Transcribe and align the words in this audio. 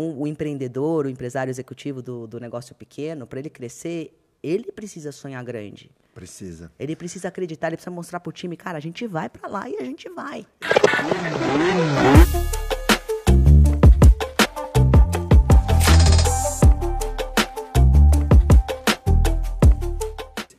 o 0.00 0.26
empreendedor, 0.26 1.04
o 1.04 1.08
empresário 1.10 1.50
executivo 1.50 2.00
do, 2.00 2.26
do 2.26 2.40
negócio 2.40 2.74
pequeno, 2.74 3.26
para 3.26 3.40
ele 3.40 3.50
crescer, 3.50 4.18
ele 4.42 4.72
precisa 4.72 5.12
sonhar 5.12 5.44
grande. 5.44 5.90
Precisa. 6.14 6.72
Ele 6.78 6.96
precisa 6.96 7.28
acreditar, 7.28 7.68
ele 7.68 7.76
precisa 7.76 7.90
mostrar 7.90 8.20
pro 8.20 8.32
time, 8.32 8.56
cara, 8.56 8.78
a 8.78 8.80
gente 8.80 9.06
vai 9.06 9.28
para 9.28 9.48
lá 9.48 9.68
e 9.68 9.76
a 9.76 9.84
gente 9.84 10.08
vai. 10.08 10.46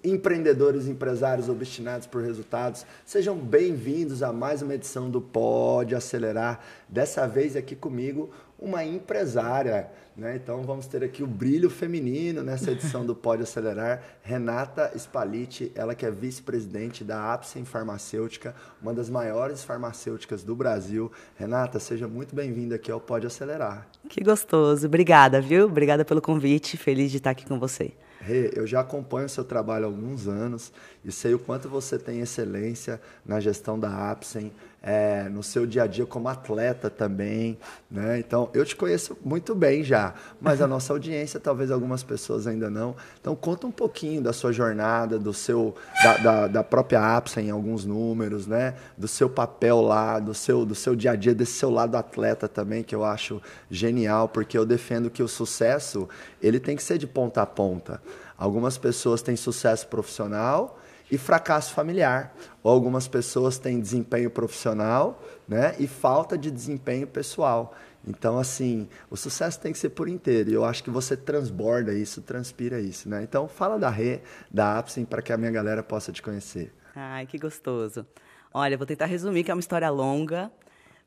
Empreendedores, 0.03 0.85
empresários 0.85 1.49
obstinados 1.49 2.05
por 2.05 2.21
resultados, 2.21 2.85
sejam 3.05 3.37
bem-vindos 3.37 4.21
a 4.21 4.31
mais 4.31 4.61
uma 4.61 4.75
edição 4.75 5.09
do 5.09 5.19
Pode 5.19 5.95
Acelerar. 5.95 6.59
Dessa 6.87 7.25
vez 7.25 7.55
aqui 7.55 7.75
comigo, 7.75 8.29
uma 8.59 8.83
empresária. 8.83 9.89
Né? 10.15 10.35
Então 10.35 10.61
vamos 10.63 10.85
ter 10.85 11.03
aqui 11.03 11.23
o 11.23 11.27
brilho 11.27 11.69
feminino 11.69 12.43
nessa 12.43 12.71
edição 12.71 13.05
do 13.05 13.15
Pode 13.15 13.41
Acelerar. 13.43 14.01
Renata 14.21 14.91
Spaliti, 14.95 15.71
ela 15.75 15.95
que 15.95 16.05
é 16.05 16.11
vice-presidente 16.11 17.03
da 17.03 17.33
Apsen 17.33 17.65
Farmacêutica, 17.65 18.55
uma 18.81 18.93
das 18.93 19.09
maiores 19.09 19.63
farmacêuticas 19.63 20.43
do 20.43 20.55
Brasil. 20.55 21.11
Renata, 21.35 21.79
seja 21.79 22.07
muito 22.07 22.35
bem-vinda 22.35 22.75
aqui 22.75 22.91
ao 22.91 22.99
Pode 22.99 23.25
Acelerar. 23.25 23.87
Que 24.07 24.23
gostoso. 24.23 24.85
Obrigada, 24.85 25.41
viu? 25.41 25.65
Obrigada 25.65 26.05
pelo 26.05 26.21
convite. 26.21 26.77
Feliz 26.77 27.09
de 27.09 27.17
estar 27.17 27.31
aqui 27.31 27.45
com 27.45 27.59
você. 27.59 27.91
Rê, 28.23 28.51
eu 28.55 28.65
já 28.65 28.79
acompanho 28.79 29.25
o 29.25 29.29
seu 29.29 29.43
trabalho 29.43 29.83
há 29.83 29.87
alguns 29.87 30.29
anos 30.29 30.71
e 31.03 31.11
sei 31.11 31.33
o 31.33 31.39
quanto 31.39 31.67
você 31.67 31.99
tem 31.99 32.21
excelência 32.21 33.01
na 33.25 33.41
gestão 33.41 33.77
da 33.77 34.11
Apsen, 34.11 34.49
é, 34.85 35.29
no 35.29 35.41
seu 35.41 35.65
dia 35.65 35.83
a 35.83 35.87
dia 35.87 36.05
como 36.05 36.27
atleta 36.27 36.89
também, 36.89 37.57
né? 37.89 38.19
Então, 38.19 38.49
eu 38.53 38.65
te 38.65 38.75
conheço 38.75 39.17
muito 39.23 39.55
bem 39.55 39.81
já, 39.81 40.13
mas 40.41 40.61
a 40.61 40.67
nossa 40.67 40.91
audiência, 40.91 41.39
talvez 41.39 41.71
algumas 41.71 42.03
pessoas 42.03 42.45
ainda 42.45 42.69
não. 42.69 42.93
Então, 43.21 43.33
conta 43.33 43.65
um 43.65 43.71
pouquinho 43.71 44.21
da 44.21 44.33
sua 44.33 44.51
jornada, 44.51 45.17
do 45.17 45.33
seu, 45.33 45.73
da, 46.03 46.17
da, 46.17 46.47
da 46.47 46.63
própria 46.63 47.15
Apsen 47.15 47.47
em 47.47 47.49
alguns 47.49 47.85
números, 47.85 48.45
né? 48.45 48.75
Do 48.97 49.07
seu 49.07 49.29
papel 49.29 49.79
lá, 49.79 50.19
do 50.19 50.33
seu, 50.33 50.65
do 50.65 50.75
seu 50.75 50.97
dia 50.97 51.11
a 51.11 51.15
dia, 51.15 51.33
desse 51.33 51.53
seu 51.53 51.69
lado 51.69 51.95
atleta 51.95 52.49
também, 52.49 52.83
que 52.83 52.93
eu 52.93 53.05
acho 53.05 53.41
genial, 53.71 54.27
porque 54.27 54.57
eu 54.57 54.65
defendo 54.65 55.09
que 55.09 55.23
o 55.23 55.29
sucesso, 55.29 56.09
ele 56.41 56.59
tem 56.59 56.75
que 56.75 56.83
ser 56.83 56.97
de 56.97 57.07
ponta 57.07 57.41
a 57.41 57.45
ponta. 57.45 58.01
Algumas 58.37 58.77
pessoas 58.77 59.21
têm 59.21 59.37
sucesso 59.37 59.87
profissional, 59.87 60.77
e 61.13 61.17
fracasso 61.17 61.75
familiar. 61.75 62.35
Ou 62.63 62.71
algumas 62.71 63.07
pessoas 63.07 63.59
têm 63.59 63.79
desempenho 63.79 64.31
profissional 64.31 65.23
né, 65.47 65.75
e 65.77 65.85
falta 65.85 66.35
de 66.35 66.49
desempenho 66.49 67.05
pessoal. 67.05 67.75
Então, 68.05 68.39
assim, 68.39 68.89
o 69.11 69.15
sucesso 69.15 69.59
tem 69.59 69.71
que 69.71 69.77
ser 69.77 69.89
por 69.89 70.09
inteiro. 70.09 70.49
E 70.49 70.53
eu 70.53 70.65
acho 70.65 70.83
que 70.83 70.89
você 70.89 71.15
transborda 71.15 71.93
isso, 71.93 72.19
transpira 72.23 72.79
isso. 72.79 73.07
Né? 73.07 73.21
Então, 73.21 73.47
fala 73.47 73.77
da 73.77 73.91
Rê, 73.91 74.21
da 74.49 74.79
Apsen, 74.79 75.05
para 75.05 75.21
que 75.21 75.31
a 75.31 75.37
minha 75.37 75.51
galera 75.51 75.83
possa 75.83 76.11
te 76.11 76.19
conhecer. 76.19 76.73
Ai, 76.95 77.27
que 77.27 77.37
gostoso. 77.37 78.05
Olha, 78.51 78.75
vou 78.75 78.87
tentar 78.87 79.05
resumir, 79.05 79.43
que 79.43 79.51
é 79.51 79.53
uma 79.53 79.59
história 79.59 79.89
longa, 79.91 80.51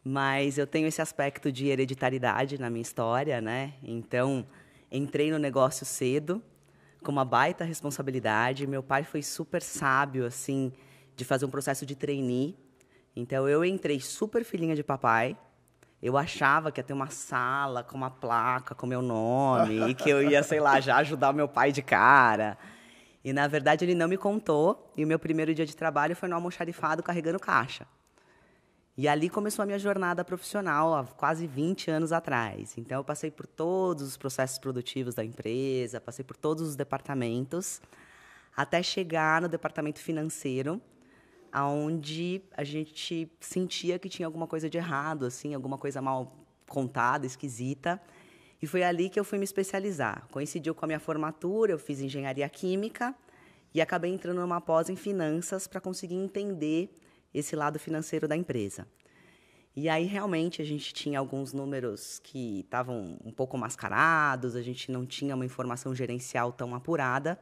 mas 0.04 0.56
eu 0.56 0.68
tenho 0.68 0.86
esse 0.86 1.02
aspecto 1.02 1.50
de 1.50 1.66
hereditariedade 1.66 2.58
na 2.58 2.70
minha 2.70 2.82
história, 2.82 3.41
né? 3.41 3.74
Então, 3.82 4.46
entrei 4.91 5.32
no 5.32 5.38
negócio 5.38 5.84
cedo, 5.84 6.41
com 7.06 7.12
uma 7.12 7.24
baita 7.24 7.62
responsabilidade. 7.62 8.66
Meu 8.66 8.82
pai 8.82 9.04
foi 9.04 9.22
super 9.22 9.62
sábio, 9.62 10.26
assim, 10.26 10.72
de 11.14 11.24
fazer 11.24 11.46
um 11.46 11.48
processo 11.48 11.86
de 11.86 11.94
trainee. 11.94 12.58
Então, 13.14 13.48
eu 13.48 13.64
entrei 13.64 14.00
super 14.00 14.42
filhinha 14.44 14.74
de 14.74 14.82
papai. 14.82 15.36
Eu 16.02 16.18
achava 16.18 16.72
que 16.72 16.80
ia 16.80 16.84
ter 16.84 16.92
uma 16.92 17.08
sala 17.08 17.84
com 17.84 17.96
uma 17.96 18.10
placa 18.10 18.74
com 18.74 18.88
meu 18.88 19.00
nome 19.00 19.88
e 19.88 19.94
que 19.94 20.10
eu 20.10 20.20
ia, 20.20 20.42
sei 20.42 20.58
lá, 20.58 20.80
já 20.80 20.96
ajudar 20.96 21.32
meu 21.32 21.46
pai 21.46 21.70
de 21.70 21.80
cara. 21.80 22.58
E, 23.24 23.32
na 23.32 23.46
verdade, 23.46 23.84
ele 23.84 23.94
não 23.94 24.08
me 24.08 24.16
contou. 24.16 24.92
E 24.96 25.04
o 25.04 25.06
meu 25.06 25.18
primeiro 25.18 25.54
dia 25.54 25.64
de 25.64 25.76
trabalho 25.76 26.16
foi 26.16 26.28
no 26.28 26.34
almoxarifado 26.34 27.04
carregando 27.04 27.38
caixa. 27.38 27.86
E 28.98 29.06
ali 29.06 29.28
começou 29.28 29.62
a 29.62 29.66
minha 29.66 29.78
jornada 29.78 30.24
profissional, 30.24 30.94
há 30.94 31.04
quase 31.04 31.46
20 31.46 31.90
anos 31.90 32.12
atrás. 32.12 32.78
Então, 32.78 32.98
eu 32.98 33.04
passei 33.04 33.30
por 33.30 33.46
todos 33.46 34.02
os 34.08 34.16
processos 34.16 34.58
produtivos 34.58 35.14
da 35.14 35.22
empresa, 35.22 36.00
passei 36.00 36.24
por 36.24 36.34
todos 36.34 36.66
os 36.66 36.76
departamentos, 36.76 37.82
até 38.56 38.82
chegar 38.82 39.42
no 39.42 39.48
departamento 39.48 40.00
financeiro, 40.00 40.80
onde 41.54 42.40
a 42.56 42.64
gente 42.64 43.30
sentia 43.38 43.98
que 43.98 44.08
tinha 44.08 44.24
alguma 44.24 44.46
coisa 44.46 44.70
de 44.70 44.78
errado, 44.78 45.26
assim, 45.26 45.52
alguma 45.52 45.76
coisa 45.76 46.00
mal 46.00 46.34
contada, 46.66 47.26
esquisita. 47.26 48.00
E 48.62 48.66
foi 48.66 48.82
ali 48.82 49.10
que 49.10 49.20
eu 49.20 49.24
fui 49.24 49.36
me 49.36 49.44
especializar. 49.44 50.26
Coincidiu 50.30 50.74
com 50.74 50.86
a 50.86 50.88
minha 50.88 51.00
formatura, 51.00 51.70
eu 51.70 51.78
fiz 51.78 52.00
engenharia 52.00 52.48
química 52.48 53.14
e 53.74 53.80
acabei 53.82 54.10
entrando 54.10 54.40
numa 54.40 54.58
pós 54.58 54.88
em 54.88 54.96
finanças 54.96 55.66
para 55.66 55.82
conseguir 55.82 56.14
entender 56.14 56.90
esse 57.38 57.54
lado 57.54 57.78
financeiro 57.78 58.26
da 58.26 58.36
empresa. 58.36 58.86
E 59.74 59.91
aí, 59.91 60.06
realmente, 60.06 60.62
a 60.62 60.64
gente 60.64 60.94
tinha 60.94 61.19
alguns 61.19 61.52
números 61.52 62.19
que 62.22 62.60
estavam 62.60 63.19
um 63.22 63.30
pouco 63.30 63.58
mascarados, 63.58 64.56
a 64.56 64.62
gente 64.62 64.91
não 64.91 65.04
tinha 65.04 65.34
uma 65.34 65.44
informação 65.44 65.94
gerencial 65.94 66.50
tão 66.50 66.75
apurada 66.75 67.38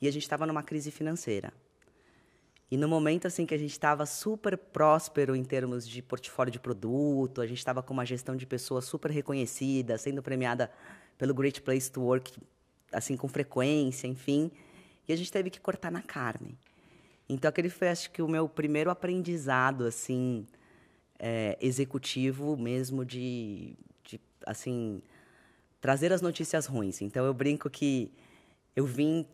e 0.00 0.08
a 0.08 0.10
gente 0.10 0.22
estava 0.22 0.46
numa 0.46 0.64
crise 0.64 0.90
financeira. 0.90 1.52
E 2.68 2.76
no 2.76 2.88
momento 2.88 3.26
assim 3.26 3.46
que 3.46 3.54
a 3.54 3.58
gente 3.58 3.70
estava 3.70 4.04
super 4.06 4.56
próspero 4.56 5.34
em 5.34 5.44
termos 5.44 5.86
de 5.86 6.02
portfólio 6.02 6.52
de 6.52 6.58
produto, 6.58 7.40
a 7.40 7.46
gente 7.46 7.58
estava 7.58 7.82
com 7.82 7.92
uma 7.92 8.06
gestão 8.06 8.36
de 8.36 8.46
pessoas 8.46 8.84
super 8.84 9.10
reconhecida, 9.10 9.96
sendo 9.98 10.22
premiada 10.22 10.70
pelo 11.18 11.34
Great 11.34 11.60
Place 11.62 11.90
to 11.90 12.00
Work, 12.00 12.36
assim 12.92 13.16
com 13.16 13.28
frequência, 13.28 14.06
enfim, 14.06 14.50
e 15.06 15.12
a 15.12 15.16
gente 15.16 15.30
teve 15.30 15.50
que 15.50 15.60
cortar 15.60 15.90
na 15.90 16.02
carne. 16.02 16.56
Então, 17.32 17.48
aquele 17.48 17.70
foi, 17.70 17.88
acho 17.88 18.10
que, 18.10 18.20
o 18.20 18.28
meu 18.28 18.48
primeiro 18.48 18.90
aprendizado, 18.90 19.84
assim, 19.84 20.46
é, 21.18 21.56
executivo 21.60 22.56
mesmo 22.56 23.04
de, 23.04 23.76
de, 24.04 24.20
assim, 24.44 25.00
trazer 25.80 26.12
as 26.12 26.20
notícias 26.20 26.66
ruins. 26.66 27.00
Então, 27.00 27.24
eu 27.24 27.32
brinco 27.32 27.70
que 27.70 28.12
eu 28.74 28.84
vim 28.84 29.24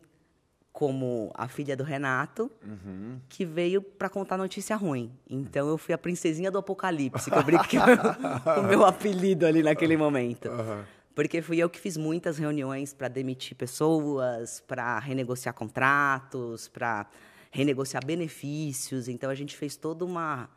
como 0.71 1.31
a 1.33 1.47
filha 1.47 1.75
do 1.75 1.83
Renato, 1.83 2.51
uhum. 2.63 3.19
que 3.27 3.43
veio 3.43 3.81
para 3.81 4.09
contar 4.09 4.37
notícia 4.37 4.75
ruim. 4.75 5.11
Então, 5.27 5.67
eu 5.67 5.75
fui 5.75 5.91
a 5.91 5.97
princesinha 5.97 6.51
do 6.51 6.59
apocalipse, 6.59 7.31
que 7.31 7.35
eu 7.35 7.43
brinco 7.43 7.67
que 7.67 7.77
é 7.77 8.59
o 8.59 8.63
meu 8.63 8.85
apelido 8.85 9.47
ali 9.47 9.63
naquele 9.63 9.97
momento. 9.97 10.49
Uhum. 10.49 10.83
Porque 11.15 11.41
fui 11.41 11.57
eu 11.57 11.67
que 11.67 11.79
fiz 11.79 11.97
muitas 11.97 12.37
reuniões 12.37 12.93
para 12.93 13.07
demitir 13.07 13.57
pessoas, 13.57 14.63
para 14.67 14.99
renegociar 14.99 15.55
contratos, 15.55 16.67
para 16.67 17.07
renegociar 17.51 18.05
benefícios. 18.05 19.07
Então 19.07 19.29
a 19.29 19.35
gente 19.35 19.55
fez 19.55 19.75
toda 19.75 20.05
uma 20.05 20.49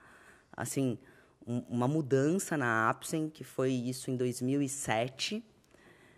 assim 0.56 0.98
um, 1.46 1.58
uma 1.68 1.88
mudança 1.88 2.56
na 2.56 2.88
Apsen, 2.88 3.28
que 3.28 3.44
foi 3.44 3.72
isso 3.72 4.10
em 4.10 4.16
2007. 4.16 5.44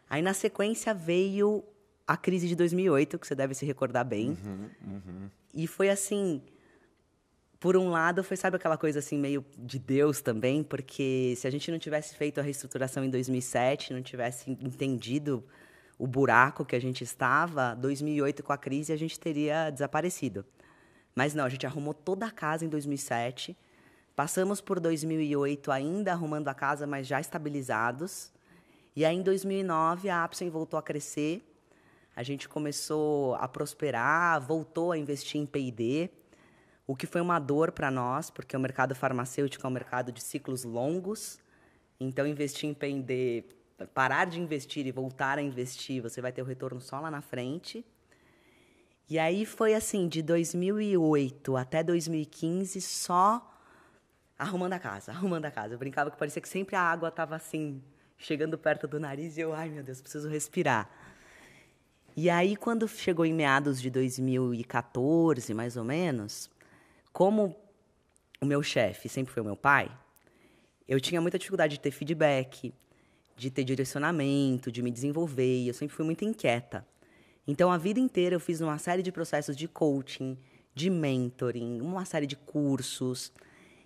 Aí 0.08 0.20
na 0.20 0.34
sequência 0.34 0.92
veio 0.92 1.64
a 2.06 2.16
crise 2.16 2.48
de 2.48 2.56
2008, 2.56 3.18
que 3.18 3.26
você 3.26 3.34
deve 3.34 3.54
se 3.54 3.64
recordar 3.64 4.04
bem. 4.04 4.36
Uhum, 4.44 4.70
uhum. 4.84 5.30
E 5.54 5.66
foi 5.66 5.88
assim, 5.88 6.42
por 7.58 7.76
um 7.76 7.88
lado, 7.88 8.24
foi 8.24 8.36
sabe 8.36 8.56
aquela 8.56 8.76
coisa 8.76 8.98
assim 8.98 9.18
meio 9.18 9.44
de 9.56 9.78
Deus 9.78 10.20
também, 10.20 10.62
porque 10.62 11.34
se 11.36 11.46
a 11.46 11.50
gente 11.50 11.70
não 11.70 11.78
tivesse 11.78 12.14
feito 12.14 12.40
a 12.40 12.42
reestruturação 12.42 13.04
em 13.04 13.10
2007, 13.10 13.92
não 13.92 14.02
tivesse 14.02 14.50
entendido 14.50 15.44
o 15.98 16.06
buraco 16.06 16.64
que 16.64 16.74
a 16.74 16.80
gente 16.80 17.04
estava, 17.04 17.74
2008 17.74 18.42
com 18.42 18.52
a 18.52 18.58
crise 18.58 18.92
a 18.92 18.96
gente 18.96 19.18
teria 19.20 19.70
desaparecido. 19.70 20.44
Mas 21.14 21.34
não, 21.34 21.44
a 21.44 21.48
gente 21.48 21.66
arrumou 21.66 21.92
toda 21.92 22.26
a 22.26 22.30
casa 22.30 22.64
em 22.64 22.68
2007. 22.68 23.56
Passamos 24.14 24.60
por 24.60 24.80
2008 24.80 25.70
ainda 25.70 26.12
arrumando 26.12 26.48
a 26.48 26.54
casa, 26.54 26.86
mas 26.86 27.06
já 27.06 27.20
estabilizados. 27.20 28.32
E 28.94 29.04
aí, 29.04 29.16
em 29.16 29.22
2009, 29.22 30.10
a 30.10 30.24
Apsen 30.24 30.50
voltou 30.50 30.78
a 30.78 30.82
crescer. 30.82 31.42
A 32.14 32.22
gente 32.22 32.48
começou 32.48 33.34
a 33.36 33.48
prosperar, 33.48 34.40
voltou 34.40 34.92
a 34.92 34.98
investir 34.98 35.40
em 35.40 35.46
P&D, 35.46 36.10
o 36.86 36.94
que 36.94 37.06
foi 37.06 37.22
uma 37.22 37.38
dor 37.38 37.72
para 37.72 37.90
nós, 37.90 38.28
porque 38.28 38.54
o 38.54 38.60
mercado 38.60 38.94
farmacêutico 38.94 39.66
é 39.66 39.70
um 39.70 39.72
mercado 39.72 40.12
de 40.12 40.22
ciclos 40.22 40.62
longos. 40.62 41.38
Então, 41.98 42.26
investir 42.26 42.68
em 42.68 42.74
P&D, 42.74 43.44
parar 43.94 44.26
de 44.26 44.38
investir 44.38 44.86
e 44.86 44.92
voltar 44.92 45.38
a 45.38 45.42
investir, 45.42 46.02
você 46.02 46.20
vai 46.20 46.32
ter 46.32 46.42
o 46.42 46.44
retorno 46.44 46.80
só 46.80 47.00
lá 47.00 47.10
na 47.10 47.22
frente. 47.22 47.82
E 49.08 49.18
aí 49.18 49.44
foi 49.44 49.74
assim, 49.74 50.08
de 50.08 50.22
2008 50.22 51.56
até 51.56 51.82
2015, 51.82 52.80
só 52.80 53.48
arrumando 54.38 54.72
a 54.72 54.78
casa, 54.78 55.12
arrumando 55.12 55.44
a 55.44 55.50
casa. 55.50 55.74
Eu 55.74 55.78
brincava 55.78 56.10
que 56.10 56.16
parecia 56.16 56.40
que 56.40 56.48
sempre 56.48 56.74
a 56.76 56.80
água 56.80 57.08
estava 57.08 57.36
assim, 57.36 57.82
chegando 58.16 58.56
perto 58.56 58.88
do 58.88 58.98
nariz 58.98 59.36
e 59.36 59.40
eu, 59.40 59.52
ai 59.52 59.68
meu 59.68 59.82
Deus, 59.82 60.00
preciso 60.00 60.28
respirar. 60.28 60.88
E 62.16 62.28
aí, 62.28 62.56
quando 62.56 62.86
chegou 62.88 63.24
em 63.24 63.32
meados 63.32 63.80
de 63.80 63.90
2014, 63.90 65.54
mais 65.54 65.76
ou 65.76 65.84
menos, 65.84 66.50
como 67.12 67.56
o 68.40 68.46
meu 68.46 68.62
chefe 68.62 69.08
sempre 69.08 69.32
foi 69.32 69.42
o 69.42 69.46
meu 69.46 69.56
pai, 69.56 69.90
eu 70.88 71.00
tinha 71.00 71.20
muita 71.20 71.38
dificuldade 71.38 71.74
de 71.74 71.80
ter 71.80 71.90
feedback. 71.90 72.72
de 73.36 73.50
ter 73.50 73.64
direcionamento, 73.64 74.70
de 74.70 74.82
me 74.82 74.90
desenvolver, 74.90 75.62
e 75.62 75.68
eu 75.68 75.74
sempre 75.74 75.94
fui 75.94 76.04
muito 76.04 76.24
inquieta. 76.24 76.86
Então, 77.46 77.72
a 77.72 77.78
vida 77.78 77.98
inteira 77.98 78.36
eu 78.36 78.40
fiz 78.40 78.60
uma 78.60 78.78
série 78.78 79.02
de 79.02 79.10
processos 79.10 79.56
de 79.56 79.66
coaching, 79.66 80.38
de 80.74 80.88
mentoring, 80.88 81.80
uma 81.80 82.04
série 82.04 82.26
de 82.26 82.36
cursos. 82.36 83.32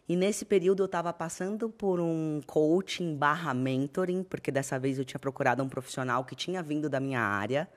E 0.08 0.14
nesse 0.14 0.44
período 0.44 0.82
eu 0.82 0.86
estava 0.86 1.12
passando 1.12 1.68
por 1.68 1.98
um 1.98 2.40
coaching 2.46 3.16
barra 3.16 3.52
mentoring, 3.52 4.22
porque 4.22 4.52
dessa 4.52 4.78
vez 4.78 4.98
eu 4.98 5.04
tinha 5.04 5.18
procurado 5.18 5.62
um 5.62 5.68
profissional 5.68 6.24
que 6.24 6.36
tinha 6.36 6.62
vindo 6.62 6.88
da 6.88 7.00
minha 7.00 7.20
área. 7.20 7.68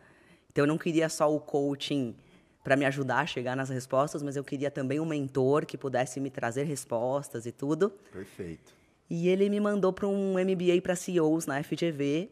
Então 0.52 0.64
eu 0.64 0.68
não 0.68 0.78
queria 0.78 1.10
só 1.10 1.34
o 1.34 1.40
coaching 1.40 2.16
para 2.64 2.76
me 2.76 2.86
ajudar 2.86 3.20
a 3.20 3.26
chegar 3.26 3.56
nas 3.56 3.70
respostas, 3.70 4.22
mas 4.22 4.36
eu 4.36 4.44
queria 4.44 4.70
também 4.70 5.00
um 5.00 5.06
mentor 5.06 5.66
que 5.66 5.78
pudesse 5.78 6.20
me 6.20 6.30
trazer 6.30 6.64
respostas 6.64 7.46
e 7.46 7.52
tudo. 7.52 7.92
Perfeito. 8.12 8.74
E 9.10 9.28
ele 9.28 9.50
me 9.50 9.60
mandou 9.60 9.92
para 9.92 10.08
um 10.08 10.34
MBA 10.34 10.82
para 10.84 10.96
CEOs 10.96 11.48
na 11.48 11.64
FGV, 11.64 12.30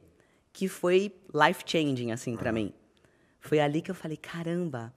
que 0.54 0.68
foi 0.68 1.12
life 1.34 1.64
changing 1.66 2.12
assim 2.12 2.36
para 2.36 2.52
mim. 2.52 2.72
Foi 3.40 3.60
ali 3.60 3.82
que 3.82 3.92
eu 3.92 3.96
falei, 3.96 4.18
caramba, 4.18 4.94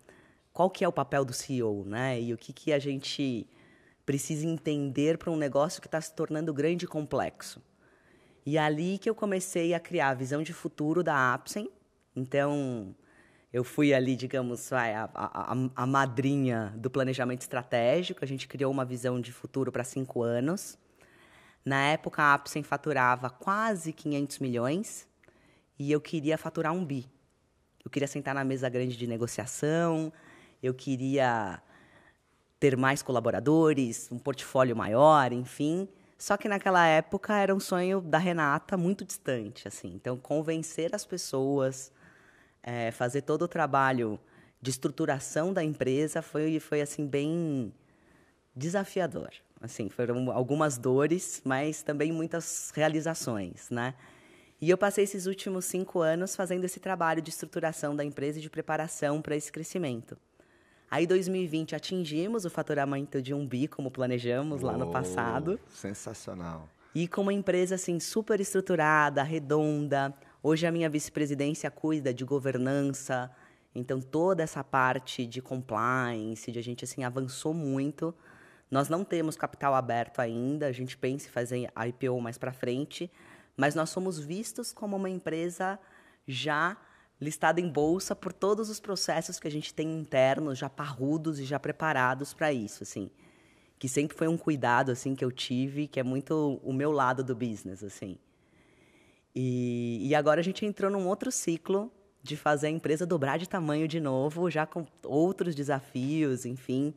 qual 0.52 0.70
que 0.70 0.84
é 0.84 0.88
o 0.88 0.92
papel 0.92 1.24
do 1.24 1.32
CEO, 1.32 1.84
né? 1.84 2.20
E 2.20 2.32
o 2.34 2.38
que 2.38 2.52
que 2.52 2.72
a 2.72 2.78
gente 2.78 3.46
precisa 4.04 4.46
entender 4.46 5.18
para 5.18 5.30
um 5.30 5.36
negócio 5.36 5.80
que 5.80 5.86
está 5.86 6.00
se 6.00 6.12
tornando 6.12 6.52
grande 6.52 6.84
e 6.84 6.88
complexo. 6.88 7.62
E 8.44 8.58
ali 8.58 8.98
que 8.98 9.08
eu 9.08 9.14
comecei 9.14 9.72
a 9.74 9.78
criar 9.78 10.08
a 10.08 10.14
visão 10.14 10.42
de 10.42 10.52
futuro 10.52 11.02
da 11.04 11.32
Apsen. 11.32 11.70
Então, 12.16 12.94
eu 13.52 13.62
fui 13.62 13.94
ali, 13.94 14.16
digamos, 14.16 14.72
a, 14.72 15.10
a, 15.14 15.52
a, 15.76 15.86
madrinha 15.86 16.74
do 16.76 16.90
planejamento 16.90 17.42
estratégico. 17.42 18.24
A 18.24 18.26
gente 18.26 18.48
criou 18.48 18.72
uma 18.72 18.84
visão 18.84 19.20
de 19.20 19.30
futuro 19.32 19.70
para 19.70 19.84
cinco 19.84 20.22
anos. 20.22 20.78
Na 21.64 21.80
época, 21.82 22.22
a 22.22 22.34
Apsen 22.34 22.62
faturava 22.62 23.28
quase 23.28 23.92
500 23.92 24.38
milhões 24.38 25.06
e 25.78 25.92
eu 25.92 26.00
queria 26.00 26.38
faturar 26.38 26.72
um 26.72 26.84
bi. 26.84 27.06
Eu 27.84 27.90
queria 27.90 28.08
sentar 28.08 28.34
na 28.34 28.44
mesa 28.44 28.68
grande 28.68 28.96
de 28.96 29.06
negociação, 29.06 30.12
eu 30.62 30.74
queria 30.74 31.60
ter 32.58 32.76
mais 32.76 33.02
colaboradores, 33.02 34.10
um 34.12 34.18
portfólio 34.18 34.76
maior, 34.76 35.32
enfim. 35.32 35.88
Só 36.18 36.36
que 36.36 36.46
naquela 36.48 36.86
época 36.86 37.34
era 37.34 37.54
um 37.54 37.58
sonho 37.58 38.02
da 38.02 38.18
Renata 38.18 38.76
muito 38.76 39.04
distante, 39.04 39.66
assim. 39.66 39.92
Então, 39.94 40.18
convencer 40.18 40.94
as 40.94 41.06
pessoas, 41.06 41.90
é, 42.62 42.90
fazer 42.90 43.22
todo 43.22 43.42
o 43.42 43.48
trabalho 43.48 44.20
de 44.60 44.70
estruturação 44.70 45.54
da 45.54 45.64
empresa 45.64 46.20
foi, 46.20 46.60
foi 46.60 46.82
assim 46.82 47.06
bem 47.06 47.72
desafiador. 48.54 49.30
Assim, 49.62 49.88
foram 49.88 50.30
algumas 50.30 50.76
dores, 50.76 51.40
mas 51.44 51.82
também 51.82 52.12
muitas 52.12 52.70
realizações, 52.74 53.70
né? 53.70 53.94
E 54.60 54.68
eu 54.68 54.76
passei 54.76 55.04
esses 55.04 55.24
últimos 55.24 55.64
cinco 55.64 56.00
anos 56.00 56.36
fazendo 56.36 56.64
esse 56.64 56.78
trabalho 56.78 57.22
de 57.22 57.30
estruturação 57.30 57.96
da 57.96 58.04
empresa 58.04 58.38
e 58.38 58.42
de 58.42 58.50
preparação 58.50 59.22
para 59.22 59.34
esse 59.34 59.50
crescimento. 59.50 60.18
Aí, 60.90 61.06
2020, 61.06 61.74
atingimos 61.74 62.44
o 62.44 62.50
faturamento 62.50 63.22
de 63.22 63.32
um 63.32 63.46
bi, 63.46 63.66
como 63.66 63.90
planejamos 63.90 64.62
Uou, 64.62 64.72
lá 64.72 64.76
no 64.76 64.90
passado. 64.90 65.58
Sensacional. 65.70 66.68
E 66.94 67.08
com 67.08 67.22
uma 67.22 67.32
empresa, 67.32 67.76
assim, 67.76 67.98
super 67.98 68.38
estruturada, 68.38 69.22
redonda. 69.22 70.12
Hoje, 70.42 70.66
a 70.66 70.72
minha 70.72 70.90
vice-presidência 70.90 71.70
cuida 71.70 72.12
de 72.12 72.24
governança. 72.24 73.30
Então, 73.74 73.98
toda 74.00 74.42
essa 74.42 74.62
parte 74.62 75.24
de 75.24 75.40
compliance, 75.40 76.50
de 76.52 76.58
a 76.58 76.62
gente, 76.62 76.84
assim, 76.84 77.02
avançou 77.04 77.54
muito. 77.54 78.12
Nós 78.70 78.88
não 78.88 79.04
temos 79.04 79.36
capital 79.36 79.74
aberto 79.74 80.18
ainda. 80.18 80.66
A 80.66 80.72
gente 80.72 80.98
pensa 80.98 81.28
em 81.28 81.30
fazer 81.30 81.70
IPO 81.86 82.20
mais 82.20 82.36
para 82.36 82.52
frente. 82.52 83.10
Mas 83.60 83.74
nós 83.74 83.90
somos 83.90 84.18
vistos 84.18 84.72
como 84.72 84.96
uma 84.96 85.10
empresa 85.10 85.78
já 86.26 86.78
listada 87.20 87.60
em 87.60 87.68
bolsa 87.68 88.16
por 88.16 88.32
todos 88.32 88.70
os 88.70 88.80
processos 88.80 89.38
que 89.38 89.46
a 89.46 89.50
gente 89.50 89.74
tem 89.74 89.98
internos, 89.98 90.56
já 90.58 90.70
parrudos 90.70 91.38
e 91.38 91.44
já 91.44 91.60
preparados 91.60 92.32
para 92.32 92.50
isso, 92.50 92.82
assim. 92.82 93.10
Que 93.78 93.86
sempre 93.86 94.16
foi 94.16 94.28
um 94.28 94.38
cuidado, 94.38 94.90
assim, 94.90 95.14
que 95.14 95.22
eu 95.22 95.30
tive, 95.30 95.86
que 95.86 96.00
é 96.00 96.02
muito 96.02 96.58
o 96.64 96.72
meu 96.72 96.90
lado 96.90 97.22
do 97.22 97.36
business, 97.36 97.84
assim. 97.84 98.16
E, 99.34 100.08
e 100.08 100.14
agora 100.14 100.40
a 100.40 100.42
gente 100.42 100.64
entrou 100.64 100.90
num 100.90 101.06
outro 101.06 101.30
ciclo 101.30 101.92
de 102.22 102.38
fazer 102.38 102.68
a 102.68 102.70
empresa 102.70 103.04
dobrar 103.04 103.38
de 103.38 103.46
tamanho 103.46 103.86
de 103.86 104.00
novo, 104.00 104.50
já 104.50 104.64
com 104.64 104.86
outros 105.04 105.54
desafios, 105.54 106.46
enfim. 106.46 106.94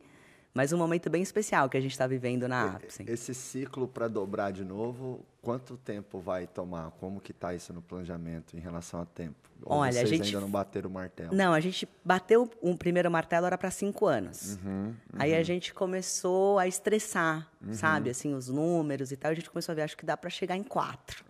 Mas 0.54 0.72
um 0.72 0.78
momento 0.78 1.10
bem 1.10 1.20
especial 1.20 1.68
que 1.68 1.76
a 1.76 1.80
gente 1.80 1.92
está 1.92 2.06
vivendo 2.06 2.48
na 2.48 2.76
Apsen. 2.76 3.04
Esse 3.06 3.34
ciclo 3.34 3.86
para 3.86 4.08
dobrar 4.08 4.50
de 4.50 4.64
novo, 4.64 5.26
quanto 5.44 5.76
tempo 5.76 6.18
vai 6.18 6.46
tomar? 6.46 6.90
Como 6.92 7.20
que 7.20 7.30
está 7.30 7.54
isso 7.54 7.72
no 7.72 7.82
planejamento 7.82 8.56
em 8.56 8.60
relação 8.60 9.02
a 9.02 9.04
tempo? 9.04 9.36
Ou 9.62 9.78
Olha, 9.78 9.92
vocês 9.92 10.10
a 10.10 10.14
gente 10.14 10.26
ainda 10.26 10.40
não 10.40 10.50
bateram 10.50 10.90
o 10.90 10.92
martelo? 10.92 11.34
Não, 11.34 11.52
a 11.52 11.60
gente 11.60 11.88
bateu 12.04 12.50
o 12.60 12.76
primeiro 12.76 13.10
martelo 13.10 13.46
era 13.46 13.56
para 13.56 13.70
cinco 13.70 14.06
anos. 14.06 14.56
Uhum, 14.56 14.86
uhum. 14.86 14.94
Aí 15.18 15.34
a 15.34 15.42
gente 15.42 15.72
começou 15.72 16.58
a 16.58 16.66
estressar, 16.66 17.48
uhum. 17.64 17.74
sabe, 17.74 18.10
assim 18.10 18.34
os 18.34 18.48
números 18.48 19.12
e 19.12 19.16
tal. 19.16 19.30
A 19.30 19.34
gente 19.34 19.50
começou 19.50 19.72
a 19.72 19.76
ver, 19.76 19.82
acho 19.82 19.96
que 19.96 20.04
dá 20.04 20.16
para 20.16 20.30
chegar 20.30 20.56
em 20.56 20.62
quatro. 20.62 21.24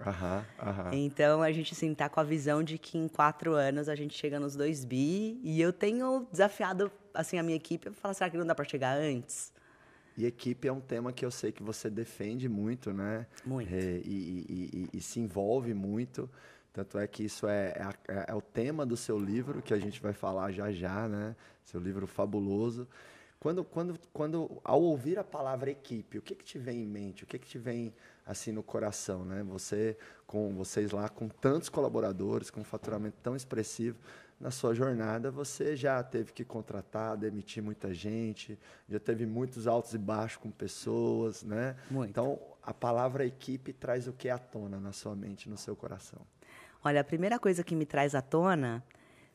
Então 0.93 1.43
a 1.43 1.53
gente 1.53 1.75
assim 1.75 1.93
tá 1.95 2.09
com 2.09 2.21
a 2.21 2.25
visão 2.25 2.63
de 2.63 2.79
que 2.79 2.97
em 2.97 3.09
quatro 3.09 3.53
anos 3.53 3.89
a 3.89 3.95
gente 3.95 4.17
chega 4.17 4.39
nos 4.41 4.55
dois 4.55 4.85
bi. 4.85 5.41
E 5.43 5.61
eu 5.61 5.73
tenho 5.73 6.27
desafiado 6.31 6.91
assim 7.13 7.39
a 7.39 7.43
minha 7.43 7.57
equipe, 7.57 7.87
eu 7.87 7.93
falo, 7.93 8.15
será 8.15 8.29
que 8.29 8.37
não 8.37 8.47
dá 8.47 8.55
para 8.55 8.65
chegar 8.65 8.97
antes? 8.97 9.54
E 10.17 10.27
equipe 10.27 10.69
é 10.69 10.73
um 10.73 10.81
tema 10.81 11.13
que 11.13 11.25
eu 11.25 11.31
sei 11.31 11.51
que 11.51 11.63
você 11.63 11.91
defende 11.91 12.49
muito, 12.49 12.93
né? 12.93 13.27
Muito. 13.45 13.73
É, 13.73 14.01
e, 14.05 14.47
e, 14.49 14.71
e, 14.73 14.99
e, 14.99 15.01
se 15.01 15.19
envolve 15.19 15.75
muito. 15.75 16.31
Tanto 16.73 16.99
é 16.99 17.07
que 17.07 17.25
isso 17.25 17.47
é, 17.47 17.73
é, 18.09 18.25
é, 18.29 18.35
o 18.35 18.41
tema 18.41 18.85
do 18.87 18.97
seu 18.97 19.19
livro, 19.19 19.63
que 19.63 19.75
a 19.75 19.79
gente 19.79 20.01
vai 20.01 20.13
falar 20.13 20.53
já 20.53 20.71
já, 20.73 21.09
né? 21.09 21.35
Seu 21.65 21.81
livro 21.81 22.07
fabuloso. 22.07 22.87
Quando, 23.41 23.63
quando, 23.63 23.99
quando 24.13 24.61
ao 24.65 24.83
ouvir 24.83 25.19
a 25.19 25.25
palavra 25.25 25.71
equipe, 25.71 26.17
o 26.17 26.23
que, 26.23 26.35
que 26.35 26.45
te 26.45 26.59
vem 26.59 26.83
em 26.83 26.87
mente? 26.87 27.25
O 27.25 27.27
que, 27.27 27.39
que 27.39 27.47
te 27.47 27.59
vem 27.59 27.93
assim 28.25 28.53
no 28.53 28.63
coração, 28.63 29.25
né? 29.25 29.43
Você 29.45 29.99
com 30.27 30.55
vocês 30.55 30.93
lá 30.93 31.09
com 31.09 31.29
tantos 31.29 31.69
colaboradores, 31.69 32.51
com 32.51 32.61
um 32.61 32.65
faturamento 32.65 33.19
tão 33.23 33.37
expressivo, 33.37 33.99
na 34.41 34.51
sua 34.51 34.75
jornada 34.75 35.31
você 35.31 35.77
já 35.77 36.03
teve 36.03 36.33
que 36.33 36.45
contratar, 36.45 37.17
demitir 37.17 37.63
muita 37.63 37.95
gente, 37.95 38.59
já 38.89 38.99
teve 38.99 39.27
muitos 39.27 39.67
altos 39.67 39.95
e 39.95 39.99
baixos 39.99 40.39
com 40.39 40.51
pessoas, 40.51 41.43
né? 41.43 41.77
Muito. 41.91 42.11
Então, 42.11 42.39
a 42.63 42.75
palavra 42.75 43.25
equipe 43.25 43.73
traz 43.73 44.07
o 44.07 44.13
que 44.13 44.29
à 44.29 44.39
tona 44.39 44.79
na 44.79 44.93
sua 44.93 45.15
mente, 45.15 45.49
no 45.49 45.57
seu 45.57 45.77
coração? 45.77 46.21
Olha, 46.83 47.01
a 47.01 47.05
primeira 47.05 47.39
coisa 47.39 47.65
que 47.65 47.75
me 47.75 47.87
traz 47.87 48.15
à 48.15 48.21
tona 48.21 48.85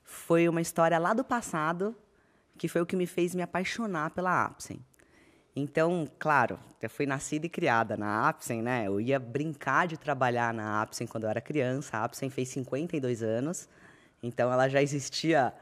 foi 0.03 0.48
uma 0.48 0.62
história 0.62 0.98
lá 0.98 1.13
do 1.13 1.24
passado, 1.24 1.96
que 2.58 2.68
foi 2.68 2.82
o 2.82 2.86
que 2.86 2.96
me 2.96 3.08
fez 3.08 3.34
me 3.34 3.41
apaixonar 3.41 4.12
pela 4.12 4.46
Apsen. 4.46 4.84
Então, 5.56 6.08
claro, 6.20 6.60
eu 6.82 6.89
fui 6.89 7.06
nascida 7.06 7.46
e 7.46 7.50
criada 7.50 7.98
na 7.98 8.29
Apsen, 8.29 8.62
né? 8.62 8.88
Eu 8.88 9.01
ia 9.01 9.20
brincar 9.20 9.88
de 9.88 9.98
trabalhar 9.98 10.53
na 10.53 10.82
Apsen 10.82 11.08
quando 11.08 11.24
eu 11.24 11.29
era 11.29 11.41
criança. 11.41 11.98
A 11.98 12.03
Apsen 12.03 12.29
fez 12.29 12.50
52 12.50 13.24
anos. 13.24 13.68
Então 14.22 14.52
ela 14.52 14.68
já 14.68 14.82
existia 14.82 15.54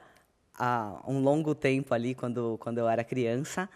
há 0.58 1.02
um 1.08 1.20
longo 1.20 1.54
tempo 1.54 1.94
ali 1.94 2.16
quando, 2.16 2.58
quando 2.60 2.80
eu 2.80 2.88
era 2.88 3.04
criança 3.04 3.70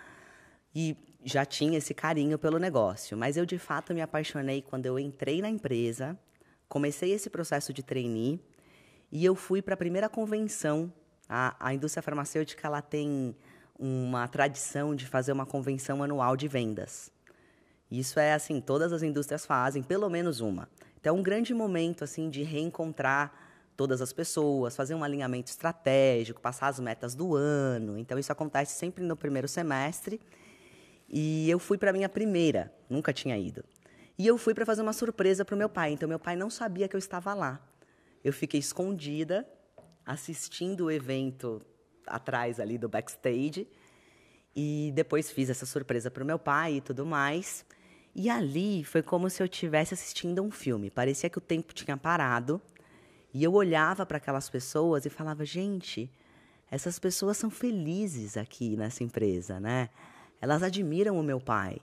e 0.73 0.97
já 1.23 1.45
tinha 1.45 1.77
esse 1.77 1.93
carinho 1.93 2.39
pelo 2.39 2.57
negócio. 2.57 3.17
Mas 3.17 3.37
eu 3.37 3.45
de 3.45 3.57
fato 3.57 3.93
me 3.93 4.01
apaixonei 4.01 4.61
quando 4.61 4.85
eu 4.85 4.97
entrei 4.97 5.41
na 5.41 5.49
empresa, 5.49 6.17
comecei 6.67 7.11
esse 7.11 7.29
processo 7.29 7.71
de 7.71 7.83
trainee 7.83 8.39
e 9.11 9.23
eu 9.23 9.35
fui 9.35 9.61
para 9.61 9.75
a 9.75 9.77
primeira 9.77 10.09
convenção. 10.09 10.91
A, 11.29 11.55
a 11.59 11.73
indústria 11.73 12.01
farmacêutica 12.01 12.67
ela 12.67 12.81
tem 12.81 13.35
uma 13.77 14.27
tradição 14.27 14.95
de 14.95 15.07
fazer 15.07 15.31
uma 15.31 15.45
convenção 15.45 16.03
anual 16.03 16.35
de 16.35 16.47
vendas. 16.47 17.11
Isso 17.89 18.19
é 18.19 18.33
assim, 18.33 18.61
todas 18.61 18.93
as 18.93 19.03
indústrias 19.03 19.45
fazem, 19.45 19.83
pelo 19.83 20.09
menos 20.09 20.39
uma. 20.39 20.69
Então 20.99 21.15
é 21.15 21.19
um 21.19 21.23
grande 21.23 21.53
momento 21.53 22.03
assim 22.03 22.29
de 22.29 22.43
reencontrar 22.43 23.33
todas 23.81 23.99
as 23.99 24.13
pessoas, 24.13 24.75
fazer 24.75 24.93
um 24.93 25.03
alinhamento 25.03 25.49
estratégico, 25.49 26.39
passar 26.39 26.67
as 26.67 26.79
metas 26.79 27.15
do 27.15 27.35
ano. 27.35 27.97
Então, 27.97 28.19
isso 28.19 28.31
acontece 28.31 28.75
sempre 28.77 29.03
no 29.03 29.15
primeiro 29.15 29.47
semestre. 29.47 30.21
E 31.09 31.49
eu 31.49 31.57
fui 31.57 31.79
para 31.79 31.91
minha 31.91 32.07
primeira, 32.07 32.71
nunca 32.87 33.11
tinha 33.11 33.35
ido. 33.35 33.65
E 34.19 34.27
eu 34.27 34.37
fui 34.37 34.53
para 34.53 34.67
fazer 34.67 34.83
uma 34.83 34.93
surpresa 34.93 35.43
para 35.43 35.55
o 35.55 35.57
meu 35.57 35.67
pai. 35.67 35.93
Então, 35.93 36.07
meu 36.07 36.19
pai 36.19 36.35
não 36.35 36.47
sabia 36.47 36.87
que 36.87 36.95
eu 36.95 36.99
estava 36.99 37.33
lá. 37.33 37.59
Eu 38.23 38.31
fiquei 38.31 38.59
escondida, 38.59 39.49
assistindo 40.05 40.85
o 40.85 40.91
evento 40.91 41.59
atrás 42.05 42.59
ali 42.59 42.77
do 42.77 42.87
backstage. 42.87 43.67
E 44.55 44.91
depois 44.93 45.31
fiz 45.31 45.49
essa 45.49 45.65
surpresa 45.65 46.11
para 46.11 46.21
o 46.21 46.25
meu 46.25 46.37
pai 46.37 46.75
e 46.75 46.81
tudo 46.81 47.03
mais. 47.03 47.65
E 48.13 48.29
ali 48.29 48.83
foi 48.83 49.01
como 49.01 49.27
se 49.27 49.41
eu 49.41 49.45
estivesse 49.45 49.95
assistindo 49.95 50.43
um 50.43 50.51
filme. 50.51 50.91
Parecia 50.91 51.31
que 51.31 51.39
o 51.39 51.41
tempo 51.41 51.73
tinha 51.73 51.97
parado 51.97 52.61
e 53.33 53.43
eu 53.43 53.53
olhava 53.53 54.05
para 54.05 54.17
aquelas 54.17 54.49
pessoas 54.49 55.05
e 55.05 55.09
falava, 55.09 55.45
gente, 55.45 56.11
essas 56.69 56.99
pessoas 56.99 57.37
são 57.37 57.49
felizes 57.49 58.37
aqui 58.37 58.75
nessa 58.75 59.03
empresa, 59.03 59.59
né? 59.59 59.89
Elas 60.39 60.63
admiram 60.63 61.19
o 61.19 61.23
meu 61.23 61.39
pai. 61.39 61.77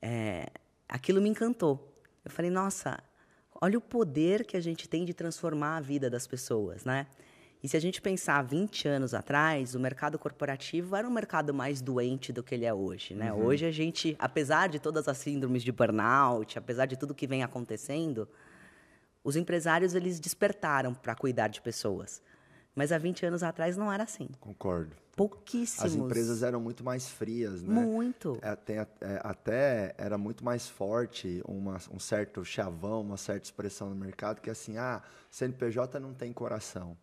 É, 0.00 0.48
aquilo 0.88 1.20
me 1.20 1.28
encantou. 1.28 1.92
Eu 2.24 2.30
falei, 2.30 2.50
nossa, 2.50 2.98
olha 3.60 3.78
o 3.78 3.80
poder 3.80 4.44
que 4.44 4.56
a 4.56 4.60
gente 4.60 4.88
tem 4.88 5.04
de 5.04 5.14
transformar 5.14 5.76
a 5.76 5.80
vida 5.80 6.08
das 6.08 6.26
pessoas, 6.26 6.84
né? 6.84 7.06
E 7.62 7.68
se 7.68 7.76
a 7.76 7.80
gente 7.80 8.00
pensar 8.00 8.40
20 8.42 8.86
anos 8.86 9.14
atrás, 9.14 9.74
o 9.74 9.80
mercado 9.80 10.16
corporativo 10.16 10.94
era 10.94 11.06
um 11.08 11.10
mercado 11.10 11.52
mais 11.52 11.80
doente 11.80 12.32
do 12.32 12.42
que 12.42 12.54
ele 12.54 12.64
é 12.64 12.72
hoje, 12.72 13.14
né? 13.14 13.32
Uhum. 13.32 13.46
Hoje 13.46 13.66
a 13.66 13.72
gente, 13.72 14.14
apesar 14.18 14.68
de 14.68 14.78
todas 14.78 15.08
as 15.08 15.18
síndromes 15.18 15.64
de 15.64 15.72
burnout, 15.72 16.56
apesar 16.56 16.86
de 16.86 16.96
tudo 16.96 17.14
que 17.14 17.26
vem 17.26 17.42
acontecendo, 17.42 18.28
os 19.28 19.36
empresários 19.36 19.94
eles 19.94 20.18
despertaram 20.18 20.94
para 20.94 21.14
cuidar 21.14 21.48
de 21.48 21.60
pessoas. 21.60 22.22
Mas 22.74 22.92
há 22.92 22.96
20 22.96 23.26
anos 23.26 23.42
atrás 23.42 23.76
não 23.76 23.92
era 23.92 24.04
assim. 24.04 24.26
Concordo. 24.40 24.96
Pouquíssimos. 25.14 25.84
As 25.84 25.94
empresas 25.94 26.42
eram 26.42 26.60
muito 26.60 26.82
mais 26.82 27.10
frias, 27.10 27.62
né? 27.62 27.74
Muito. 27.74 28.38
É, 28.40 28.56
tem, 28.56 28.78
é, 28.78 28.86
até 29.22 29.94
era 29.98 30.16
muito 30.16 30.42
mais 30.42 30.66
forte 30.66 31.42
uma, 31.46 31.76
um 31.92 31.98
certo 31.98 32.42
chavão, 32.42 33.02
uma 33.02 33.18
certa 33.18 33.44
expressão 33.44 33.90
no 33.90 33.96
mercado 33.96 34.40
que 34.40 34.48
é 34.48 34.52
assim, 34.52 34.78
ah, 34.78 35.02
CNPJ 35.30 36.00
não 36.00 36.14
tem 36.14 36.32
coração. 36.32 36.96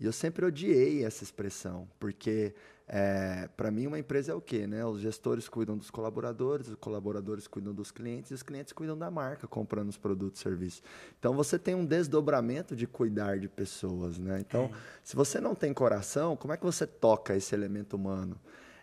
E 0.00 0.04
eu 0.04 0.12
sempre 0.12 0.44
odiei 0.46 1.04
essa 1.04 1.22
expressão, 1.22 1.88
porque 2.00 2.54
é, 2.88 3.48
para 3.54 3.70
mim 3.70 3.86
uma 3.86 3.98
empresa 3.98 4.32
é 4.32 4.34
o 4.34 4.40
quê? 4.40 4.66
Né? 4.66 4.82
Os 4.84 5.00
gestores 5.00 5.46
cuidam 5.46 5.76
dos 5.76 5.90
colaboradores, 5.90 6.68
os 6.68 6.74
colaboradores 6.76 7.46
cuidam 7.46 7.74
dos 7.74 7.90
clientes 7.90 8.30
e 8.30 8.34
os 8.34 8.42
clientes 8.42 8.72
cuidam 8.72 8.96
da 8.96 9.10
marca, 9.10 9.46
comprando 9.46 9.90
os 9.90 9.98
produtos 9.98 10.40
e 10.40 10.42
serviços. 10.42 10.82
Então 11.18 11.34
você 11.34 11.58
tem 11.58 11.74
um 11.74 11.84
desdobramento 11.84 12.74
de 12.74 12.86
cuidar 12.86 13.38
de 13.38 13.48
pessoas. 13.48 14.18
Né? 14.18 14.40
Então, 14.40 14.64
é. 14.64 14.70
se 15.04 15.14
você 15.14 15.38
não 15.38 15.54
tem 15.54 15.74
coração, 15.74 16.34
como 16.34 16.54
é 16.54 16.56
que 16.56 16.64
você 16.64 16.86
toca 16.86 17.36
esse 17.36 17.54
elemento 17.54 17.94
humano? 17.94 18.36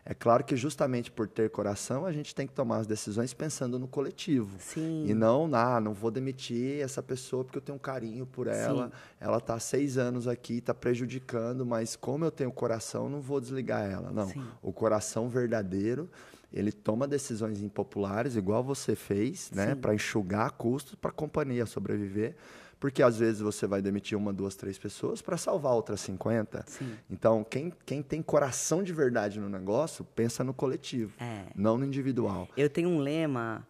É 0.08 0.14
claro 0.14 0.44
que 0.44 0.56
justamente 0.56 1.10
por 1.10 1.28
ter 1.28 1.50
coração, 1.50 2.06
a 2.06 2.12
gente 2.12 2.36
tem 2.36 2.46
que 2.46 2.54
tomar 2.54 2.78
as 2.78 2.86
decisões 2.86 3.34
pensando 3.34 3.80
no 3.80 3.88
coletivo. 3.88 4.56
Sim. 4.60 5.06
E 5.08 5.16
não, 5.16 5.50
ah, 5.56 5.82
não 5.82 5.96
vou 5.96 6.12
demitir 6.12 6.80
essa 6.80 7.02
pessoa 7.02 7.44
porque 7.44 7.58
eu 7.58 7.62
tenho 7.62 7.76
um 7.76 7.80
carinho 7.80 8.24
por 8.24 8.46
ela. 8.46 8.86
Sim. 8.86 8.92
Ela 9.20 9.38
está 9.38 9.56
há 9.56 9.60
seis 9.60 9.98
anos 9.98 10.28
aqui, 10.28 10.60
está 10.60 10.76
prejudicando, 10.76 11.66
mas 11.66 11.96
como 11.96 12.24
eu 12.24 12.30
tenho 12.30 12.52
coração, 12.52 13.10
não 13.10 13.20
vou 13.20 13.42
desligar 13.42 13.84
ela. 13.84 14.12
Não. 14.12 14.28
Sim. 14.30 14.46
O 14.62 14.72
coração 14.72 15.28
verdadeiro, 15.28 16.08
ele 16.54 16.72
toma 16.72 17.08
decisões 17.08 17.60
impopulares, 17.64 18.36
igual 18.36 18.64
você 18.64 18.96
fez, 18.96 19.50
né? 19.52 19.74
Para 19.74 19.96
enxugar 19.96 20.52
custos 20.52 20.94
para 20.94 21.10
a 21.10 21.14
companhia 21.14 21.66
sobreviver 21.66 22.36
porque 22.80 23.02
às 23.02 23.18
vezes 23.18 23.42
você 23.42 23.66
vai 23.66 23.82
demitir 23.82 24.18
uma, 24.18 24.34
duas, 24.34 24.56
três 24.56 24.78
pessoas 24.78 25.22
para 25.22 25.38
salvar 25.38 25.74
outras 25.74 26.02
50. 26.02 26.64
Sim. 26.68 26.96
Então, 27.10 27.44
quem, 27.44 27.74
quem 27.86 28.02
tem 28.02 28.22
coração 28.22 28.84
de 28.84 28.94
verdade 28.94 29.40
no 29.40 29.50
negócio, 29.50 30.06
pensa 30.16 30.44
no 30.44 30.54
coletivo, 30.54 31.14
é. 31.20 31.46
não 31.56 31.78
no 31.78 31.86
individual. 31.86 32.48
Eu 32.56 32.70
tenho 32.70 32.90
um 32.90 33.00
lema 33.00 33.66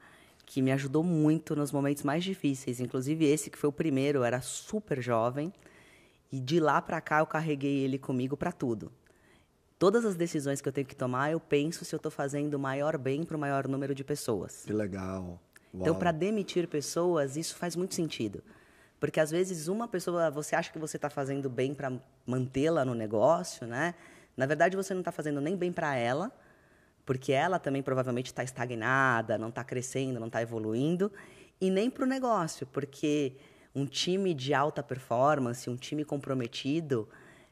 que 0.46 0.62
me 0.62 0.72
ajudou 0.72 1.04
muito 1.04 1.56
nos 1.56 1.72
momentos 1.72 2.04
mais 2.04 2.24
difíceis, 2.24 2.80
inclusive 2.80 3.26
esse 3.26 3.50
que 3.50 3.58
foi 3.58 3.70
o 3.70 3.74
primeiro, 3.74 4.20
eu 4.20 4.24
era 4.24 4.42
super 4.42 5.02
jovem, 5.02 5.52
e 6.32 6.40
de 6.40 6.60
lá 6.60 6.82
para 6.82 7.02
cá 7.02 7.20
eu 7.20 7.26
carreguei 7.26 7.84
ele 7.84 7.98
comigo 7.98 8.38
para 8.38 8.52
tudo. 8.52 8.92
Todas 9.78 10.06
as 10.06 10.16
decisões 10.16 10.62
que 10.62 10.70
eu 10.70 10.74
tenho 10.74 10.88
que 10.88 10.96
tomar, 10.96 11.32
eu 11.32 11.40
penso 11.40 11.84
se 11.84 11.94
eu 11.94 11.98
estou 11.98 12.12
fazendo 12.12 12.54
o 12.54 12.60
maior 12.60 12.98
bem 12.98 13.24
para 13.24 13.36
o 13.36 13.40
maior 13.40 13.68
número 13.68 13.94
de 13.94 14.04
pessoas. 14.04 14.64
Que 14.66 14.72
legal. 14.72 15.40
Então, 15.70 15.80
Uau. 15.80 15.82
Então, 15.82 15.96
para 15.96 16.12
demitir 16.12 16.68
pessoas, 16.68 17.36
isso 17.36 17.56
faz 17.56 17.76
muito 17.76 17.94
sentido. 17.94 18.42
Porque 19.06 19.20
às 19.20 19.30
vezes 19.30 19.68
uma 19.68 19.88
pessoa, 19.88 20.32
você 20.32 20.56
acha 20.56 20.72
que 20.72 20.80
você 20.80 20.98
está 20.98 21.12
fazendo 21.12 21.48
bem 21.48 21.76
para 21.76 21.94
mantê-la 22.26 22.84
no 22.84 22.96
negócio, 22.96 23.68
né? 23.68 23.94
Na 24.36 24.48
verdade, 24.48 24.76
você 24.76 24.96
não 24.96 25.02
está 25.02 25.12
fazendo 25.12 25.40
nem 25.40 25.56
bem 25.56 25.72
para 25.72 25.96
ela, 25.96 26.32
porque 27.06 27.32
ela 27.32 27.60
também 27.60 27.84
provavelmente 27.84 28.26
está 28.26 28.44
estagnada, 28.44 29.38
não 29.38 29.50
está 29.50 29.64
crescendo, 29.64 30.20
não 30.20 30.26
está 30.26 30.42
evoluindo, 30.42 31.12
e 31.62 31.70
nem 31.70 31.88
para 31.88 32.04
o 32.04 32.08
negócio, 32.08 32.66
porque 32.66 33.36
um 33.76 33.86
time 33.86 34.34
de 34.34 34.56
alta 34.56 34.82
performance, 34.82 35.70
um 35.70 35.76
time 35.78 36.04
comprometido, 36.04 37.08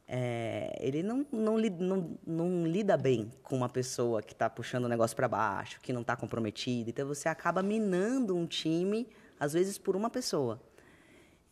é, 0.08 0.76
ele 0.80 1.04
não, 1.04 1.24
não, 1.32 1.58
não, 1.60 2.18
não, 2.26 2.66
lida 2.66 2.98
bem 2.98 3.32
com 3.44 3.56
uma 3.56 3.70
pessoa 3.70 4.24
que 4.24 4.34
está 4.34 4.50
puxando 4.50 4.86
o 4.86 4.90
negócio 4.90 5.16
para 5.16 5.28
baixo, 5.28 5.80
que 5.82 5.94
não 5.94 6.02
está 6.02 6.16
comprometida. 6.16 6.90
Então 6.90 7.08
você 7.08 7.30
acaba 7.30 7.62
minando 7.62 8.36
um 8.36 8.48
time, 8.48 9.08
às 9.40 9.54
vezes, 9.54 9.78
por 9.78 9.96
uma 9.96 10.10
pessoa. 10.10 10.60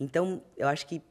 Então, 0.02 0.42
eu 0.58 0.68
acho 0.68 0.88
que 0.88 1.02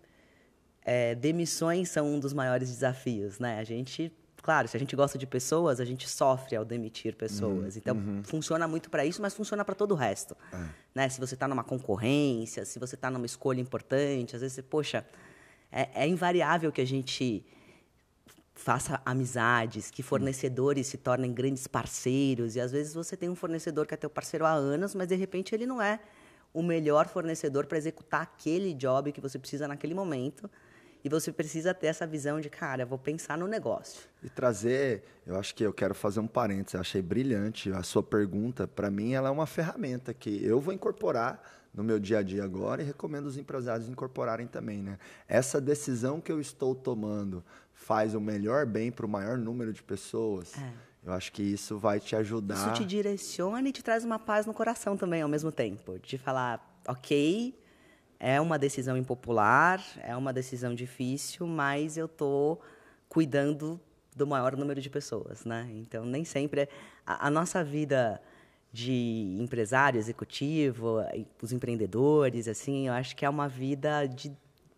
é, 0.85 1.15
demissões 1.15 1.89
são 1.89 2.13
um 2.13 2.19
dos 2.19 2.33
maiores 2.33 2.69
desafios, 2.69 3.39
né? 3.39 3.61
A 3.61 3.65
gente, 3.65 4.13
claro, 4.43 4.67
se 4.67 4.77
a 4.77 4.81
gente 4.81 4.97
gosta 4.97 5.17
de 5.17 5.27
pessoas, 5.27 5.79
a 5.79 5.85
gente 5.85 6.09
sofre 6.09 6.57
ao 6.57 6.65
demitir 6.65 7.15
pessoas. 7.15 7.75
Uhum, 7.75 7.81
então, 7.81 7.97
uhum. 7.97 8.25
funciona 8.25 8.67
muito 8.67 8.91
para 8.91 9.07
isso, 9.07 9.23
mas 9.23 9.33
funciona 9.33 9.65
para 9.65 9.77
todo 9.77 9.93
o 9.93 9.95
resto. 9.95 10.37
É. 10.53 10.69
Né? 10.93 11.09
Se 11.09 11.21
você 11.21 11.35
está 11.35 11.47
numa 11.47 11.63
concorrência, 11.63 12.65
se 12.65 12.81
você 12.81 12.97
está 12.97 13.09
numa 13.09 13.27
escolha 13.27 13.61
importante, 13.61 14.35
às 14.35 14.43
vezes 14.43 14.57
você, 14.57 14.63
poxa, 14.63 15.07
é, 15.71 15.89
é 15.95 16.09
invariável 16.09 16.73
que 16.73 16.81
a 16.81 16.87
gente 16.87 17.47
faça 18.53 19.01
amizades, 19.07 19.91
que 19.91 20.03
fornecedores 20.03 20.89
se 20.89 20.99
tornem 20.99 21.33
grandes 21.33 21.69
parceiros. 21.69 22.57
E 22.57 22.61
às 22.61 22.73
vezes 22.73 22.93
você 22.93 23.17
tem 23.17 23.29
um 23.29 23.37
fornecedor 23.37 23.87
que 23.87 23.95
é 23.95 23.97
teu 23.97 24.11
parceiro 24.11 24.45
há 24.45 24.53
anos, 24.53 24.95
mas 24.95 25.07
de 25.07 25.15
repente 25.15 25.55
ele 25.55 25.67
não 25.67 25.81
é 25.81 26.01
o 26.53 26.63
melhor 26.63 27.07
fornecedor 27.07 27.67
para 27.67 27.79
executar 27.79 28.23
aquele 28.23 28.75
job 28.75 29.13
que 29.13 29.21
você 29.21 29.39
precisa 29.39 29.69
naquele 29.69 29.95
momento. 29.95 30.51
E 31.03 31.09
você 31.09 31.33
precisa 31.33 31.73
ter 31.73 31.87
essa 31.87 32.07
visão 32.07 32.41
de, 32.41 32.51
cara, 32.51 32.85
vou 32.85 32.99
pensar 32.99 33.39
no 33.39 33.47
negócio. 33.47 34.03
E 34.23 34.29
trazer, 34.29 35.03
eu 35.27 35.39
acho 35.39 35.55
que 35.55 35.65
eu 35.65 35.73
quero 35.73 35.95
fazer 35.95 36.21
um 36.21 36.27
parênteses, 36.27 36.75
eu 36.75 36.81
achei 36.81 37.01
brilhante 37.01 37.73
a 37.73 37.83
sua 37.83 38.03
pergunta. 38.03 38.69
Para 38.69 38.91
mim, 38.91 39.15
ela 39.15 39.29
é 39.29 39.33
uma 39.33 39.47
ferramenta 39.47 40.13
que 40.13 40.45
eu 40.45 40.61
vou 40.61 40.75
incorporar 40.75 41.43
no 41.73 41.83
meu 41.83 41.99
dia 41.99 42.19
a 42.19 42.23
dia 42.23 42.45
agora 42.45 42.83
e 42.83 42.85
recomendo 42.85 43.27
os 43.27 43.39
empresários 43.39 43.89
incorporarem 43.89 44.47
também. 44.47 44.83
Né? 44.83 44.99
Essa 45.27 45.59
decisão 45.59 46.21
que 46.21 46.31
eu 46.31 46.39
estou 46.39 46.75
tomando 46.75 47.43
faz 47.73 48.15
o 48.15 48.21
melhor 48.21 48.67
bem 48.67 48.93
para 48.93 49.07
o 49.07 49.09
maior 49.09 49.39
número 49.39 49.73
de 49.73 49.83
pessoas. 49.83 50.53
É 50.59 50.90
eu 51.05 51.13
acho 51.13 51.33
que 51.33 51.43
isso 51.43 51.79
vai 51.79 51.99
te 51.99 52.15
ajudar. 52.15 52.55
Isso 52.55 52.73
te 52.75 52.85
direciona 52.85 53.69
e 53.69 53.73
te 53.73 53.83
traz 53.83 54.05
uma 54.05 54.19
paz 54.19 54.47
no 54.47 54.53
coração 54.53 54.97
também, 54.97 55.23
ao 55.23 55.29
mesmo 55.29 55.51
tempo. 55.51 55.99
De 55.99 56.19
falar, 56.19 56.81
ok, 56.87 57.59
é 58.19 58.41
uma 58.41 58.59
decisão 58.59 58.97
impopular, 58.97 59.83
é 60.03 60.15
uma 60.15 60.33
decisão 60.33 60.75
difícil, 60.75 61.47
mas 61.47 61.97
eu 61.97 62.07
estou 62.07 62.61
cuidando 63.09 63.81
do 64.15 64.27
maior 64.27 64.57
número 64.57 64.81
de 64.81 64.91
pessoas, 64.91 65.45
né? 65.45 65.69
Então, 65.73 66.05
nem 66.05 66.25
sempre... 66.25 66.63
É... 66.63 66.69
A, 67.07 67.29
a 67.29 67.31
nossa 67.31 67.65
vida 67.65 68.21
de 68.73 69.37
empresário, 69.41 69.99
executivo, 69.99 70.99
os 71.43 71.51
empreendedores, 71.51 72.47
assim, 72.47 72.87
eu 72.87 72.93
acho 72.93 73.17
que 73.17 73.25
é 73.25 73.29
uma 73.29 73.49
vida 73.49 74.07
de 74.07 74.31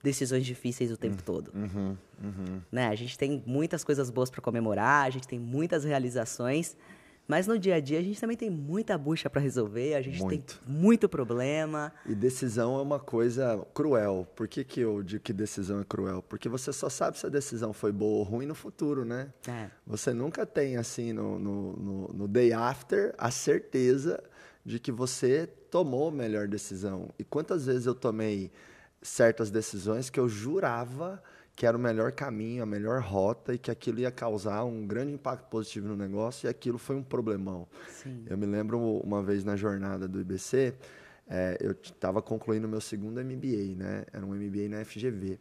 decisões 0.03 0.45
difíceis 0.45 0.91
o 0.91 0.97
tempo 0.97 1.17
uhum, 1.17 1.23
todo. 1.25 1.53
Uhum, 1.55 1.97
uhum. 2.23 2.61
Né? 2.71 2.89
A 2.89 2.95
gente 2.95 3.17
tem 3.17 3.43
muitas 3.47 3.85
coisas 3.85 4.11
boas 4.11 4.31
para 4.31 4.41
comemorar, 4.41 5.07
a 5.07 5.11
gente 5.11 5.29
tem 5.29 5.39
muitas 5.39 5.85
realizações, 5.85 6.77
mas 7.29 7.47
no 7.47 7.59
dia 7.59 7.77
a 7.77 7.81
dia 7.81 8.01
a 8.01 8.03
gente 8.03 8.21
também 8.21 8.37
tem 8.37 8.51
muita 8.51 8.99
bucha 8.99 9.31
para 9.31 9.41
resolver, 9.41 9.95
a 9.95 10.03
gente 10.03 10.21
muito. 10.21 10.61
tem 10.61 10.75
muito 10.75 11.09
problema. 11.09 11.93
E 12.05 12.15
decisão 12.15 12.79
é 12.79 12.83
uma 12.83 12.99
coisa 12.99 13.65
cruel. 13.73 14.27
Por 14.35 14.49
que, 14.49 14.65
que 14.65 14.81
eu 14.81 15.03
digo 15.03 15.23
que 15.23 15.33
decisão 15.33 15.81
é 15.81 15.85
cruel? 15.85 16.23
Porque 16.23 16.49
você 16.49 16.73
só 16.73 16.89
sabe 16.89 17.19
se 17.19 17.25
a 17.25 17.29
decisão 17.29 17.73
foi 17.73 17.93
boa 17.93 18.19
ou 18.19 18.23
ruim 18.25 18.47
no 18.47 18.57
futuro, 18.57 19.05
né? 19.05 19.33
É. 19.47 19.71
Você 19.87 20.13
nunca 20.13 20.45
tem, 20.45 20.77
assim, 20.77 21.13
no, 21.13 21.39
no, 21.39 21.73
no, 21.77 22.09
no 22.09 22.29
day 22.29 22.53
after, 22.53 23.15
a 23.17 23.31
certeza 23.31 24.23
de 24.65 24.81
que 24.81 24.91
você 24.91 25.49
tomou 25.71 26.09
a 26.09 26.13
melhor 26.13 26.49
decisão. 26.49 27.09
E 27.19 27.25
quantas 27.25 27.67
vezes 27.67 27.87
eu 27.87 27.95
tomei 27.95 28.51
certas 29.03 29.51
decisões 29.51 30.09
que 30.09 30.19
eu 30.19 30.29
jurava 30.29 31.23
que 31.55 31.67
era 31.67 31.77
o 31.77 31.81
melhor 31.81 32.13
caminho, 32.13 32.63
a 32.63 32.67
melhor 32.67 33.01
rota 33.03 33.55
e 33.55 33.59
que 33.59 33.71
aquilo 33.71 34.01
ia 34.01 34.11
causar 34.11 34.65
um 34.65 34.87
grande 34.87 35.13
impacto 35.13 35.49
positivo 35.49 35.89
no 35.89 35.97
negócio 35.97 36.47
e 36.47 36.49
aquilo 36.49 36.79
foi 36.79 36.97
um 36.97 37.03
problemão. 37.03 37.69
Sim. 37.91 38.25
Eu 38.27 38.39
me 38.39 38.47
lembro 38.47 38.79
uma 38.81 39.23
vez 39.23 39.45
na 39.45 39.55
jornada 39.55 40.09
do 40.09 40.21
IBC, 40.21 40.75
é, 41.29 41.57
eu 41.61 41.73
estava 41.73 42.21
concluindo 42.21 42.67
meu 42.67 42.81
segundo 42.81 43.23
MBA, 43.23 43.77
né? 43.77 44.05
Era 44.13 44.25
um 44.25 44.35
MBA 44.35 44.69
na 44.69 44.85
FGV. 44.85 45.39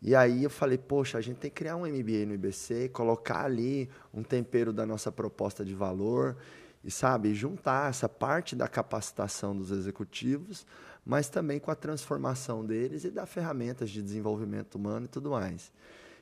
E 0.00 0.16
aí 0.16 0.42
eu 0.42 0.50
falei, 0.50 0.78
poxa, 0.78 1.18
a 1.18 1.20
gente 1.20 1.36
tem 1.36 1.50
que 1.50 1.56
criar 1.56 1.76
um 1.76 1.86
MBA 1.86 2.26
no 2.26 2.34
IBC, 2.34 2.88
colocar 2.88 3.44
ali 3.44 3.88
um 4.12 4.22
tempero 4.22 4.72
da 4.72 4.84
nossa 4.84 5.12
proposta 5.12 5.64
de 5.64 5.74
valor 5.74 6.36
e, 6.82 6.90
sabe, 6.90 7.34
juntar 7.34 7.90
essa 7.90 8.08
parte 8.08 8.56
da 8.56 8.66
capacitação 8.66 9.56
dos 9.56 9.70
executivos 9.70 10.66
mas 11.04 11.28
também 11.28 11.58
com 11.58 11.70
a 11.70 11.74
transformação 11.74 12.64
deles 12.64 13.04
e 13.04 13.10
dar 13.10 13.26
ferramentas 13.26 13.90
de 13.90 14.02
desenvolvimento 14.02 14.76
humano 14.76 15.06
e 15.06 15.08
tudo 15.08 15.30
mais. 15.30 15.72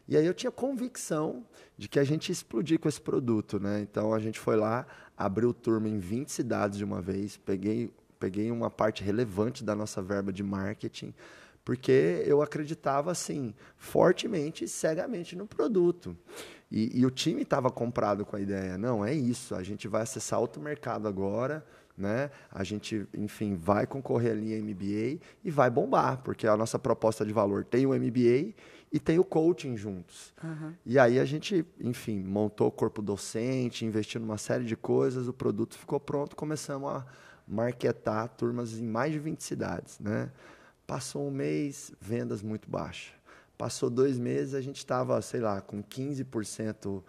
E 0.09 0.17
aí 0.17 0.27
eu 0.27 0.35
tinha 0.35 0.51
convicção 0.51 1.45
de 1.79 1.89
que 1.89 1.99
a 1.99 2.05
gente 2.05 2.31
ia 2.31 2.33
explodir 2.33 2.81
com 2.81 2.89
esse 2.89 3.01
produto, 3.01 3.61
né? 3.61 3.81
Então 3.81 4.13
a 4.13 4.19
gente 4.19 4.41
foi 4.41 4.57
lá, 4.57 4.87
abriu 5.17 5.55
turma 5.55 5.89
em 5.89 5.99
20 5.99 6.33
cidades 6.33 6.79
de 6.79 6.85
uma 6.85 7.01
vez, 7.01 7.37
peguei, 7.37 7.93
peguei 8.19 8.51
uma 8.51 8.71
parte 8.71 9.05
relevante 9.05 9.63
da 9.63 9.75
nossa 9.75 10.03
verba 10.03 10.33
de 10.33 10.43
marketing, 10.43 11.15
porque 11.65 12.25
eu 12.27 12.43
acreditava 12.43 13.13
assim 13.13 13.55
fortemente 13.77 14.65
e 14.65 14.69
cegamente 14.69 15.37
no 15.37 15.47
produto. 15.47 16.17
E, 16.71 17.01
e 17.01 17.07
o 17.07 17.11
time 17.11 17.43
estava 17.43 17.71
comprado 17.71 18.25
com 18.25 18.35
a 18.35 18.41
ideia, 18.41 18.79
não, 18.79 19.05
é 19.05 19.13
isso, 19.13 19.55
a 19.55 19.63
gente 19.63 19.87
vai 19.87 20.03
acessar 20.03 20.41
outro 20.41 20.61
mercado 20.63 21.07
agora, 21.07 21.65
né? 22.01 22.31
A 22.51 22.65
gente, 22.65 23.07
enfim, 23.15 23.55
vai 23.55 23.87
concorrer 23.87 24.33
ali 24.33 24.55
em 24.55 24.63
MBA 24.63 25.25
e 25.45 25.51
vai 25.51 25.71
bombar, 25.71 26.19
porque 26.23 26.47
a 26.47 26.57
nossa 26.57 26.79
proposta 26.79 27.25
de 27.25 27.33
valor 27.33 27.65
tem 27.65 27.87
o 27.87 27.91
MBA 27.91 28.55
e 28.93 28.99
tem 28.99 29.19
o 29.19 29.25
coaching 29.25 29.77
juntos. 29.77 30.35
Uhum. 30.43 30.73
E 30.85 30.99
aí 30.99 31.21
a 31.21 31.25
gente, 31.25 31.65
enfim, 31.81 32.23
montou 32.23 32.69
o 32.69 32.73
corpo 32.73 33.01
docente, 33.01 33.85
investiu 33.85 34.21
numa 34.21 34.39
série 34.39 34.65
de 34.65 34.77
coisas, 34.77 35.29
o 35.29 35.33
produto 35.33 35.79
ficou 35.79 36.01
pronto, 36.01 36.35
começamos 36.35 36.91
a 36.91 37.07
marketar 37.47 38.29
turmas 38.31 38.79
em 38.79 38.87
mais 38.87 39.13
de 39.13 39.19
20 39.19 39.43
cidades, 39.43 39.99
né? 40.01 40.31
Passou 40.87 41.29
um 41.29 41.31
mês, 41.31 41.93
vendas 42.01 42.43
muito 42.43 42.69
baixas. 42.69 43.13
Passou 43.57 43.91
dois 43.91 44.19
meses, 44.19 44.55
a 44.55 44.61
gente 44.61 44.79
estava, 44.79 45.21
sei 45.21 45.41
lá, 45.41 45.61
com 45.61 45.83
15% 45.83 47.03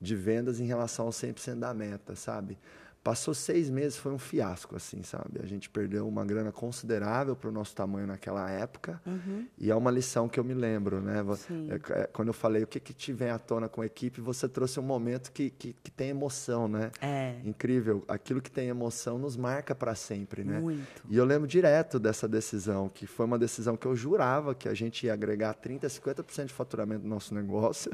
de 0.00 0.16
vendas 0.16 0.58
em 0.58 0.66
relação 0.66 1.06
ao 1.06 1.12
100% 1.12 1.60
da 1.60 1.72
meta, 1.72 2.16
sabe? 2.16 2.58
Passou 3.02 3.34
seis 3.34 3.68
meses, 3.68 3.96
foi 3.96 4.12
um 4.12 4.18
fiasco, 4.18 4.76
assim, 4.76 5.02
sabe? 5.02 5.40
A 5.42 5.46
gente 5.46 5.68
perdeu 5.68 6.06
uma 6.06 6.24
grana 6.24 6.52
considerável 6.52 7.34
para 7.34 7.48
o 7.48 7.52
nosso 7.52 7.74
tamanho 7.74 8.06
naquela 8.06 8.48
época. 8.48 9.02
Uhum. 9.04 9.48
E 9.58 9.72
é 9.72 9.74
uma 9.74 9.90
lição 9.90 10.28
que 10.28 10.38
eu 10.38 10.44
me 10.44 10.54
lembro, 10.54 11.00
né? 11.00 11.24
É, 11.68 12.02
é, 12.02 12.06
quando 12.12 12.28
eu 12.28 12.34
falei 12.34 12.62
o 12.62 12.66
que, 12.66 12.78
que 12.78 12.94
te 12.94 13.12
vem 13.12 13.30
à 13.30 13.40
tona 13.40 13.68
com 13.68 13.80
a 13.80 13.86
equipe, 13.86 14.20
você 14.20 14.48
trouxe 14.48 14.78
um 14.78 14.84
momento 14.84 15.32
que, 15.32 15.50
que, 15.50 15.72
que 15.82 15.90
tem 15.90 16.10
emoção, 16.10 16.68
né? 16.68 16.92
É. 17.00 17.40
Incrível. 17.44 18.04
Aquilo 18.06 18.40
que 18.40 18.50
tem 18.50 18.68
emoção 18.68 19.18
nos 19.18 19.36
marca 19.36 19.74
para 19.74 19.96
sempre, 19.96 20.44
né? 20.44 20.60
Muito. 20.60 21.02
E 21.10 21.16
eu 21.16 21.24
lembro 21.24 21.48
direto 21.48 21.98
dessa 21.98 22.28
decisão, 22.28 22.88
que 22.88 23.04
foi 23.04 23.26
uma 23.26 23.38
decisão 23.38 23.76
que 23.76 23.86
eu 23.86 23.96
jurava 23.96 24.54
que 24.54 24.68
a 24.68 24.74
gente 24.74 25.06
ia 25.06 25.12
agregar 25.12 25.56
30%, 25.56 25.86
50% 25.86 26.44
de 26.46 26.54
faturamento 26.54 27.02
no 27.02 27.08
nosso 27.08 27.34
negócio. 27.34 27.90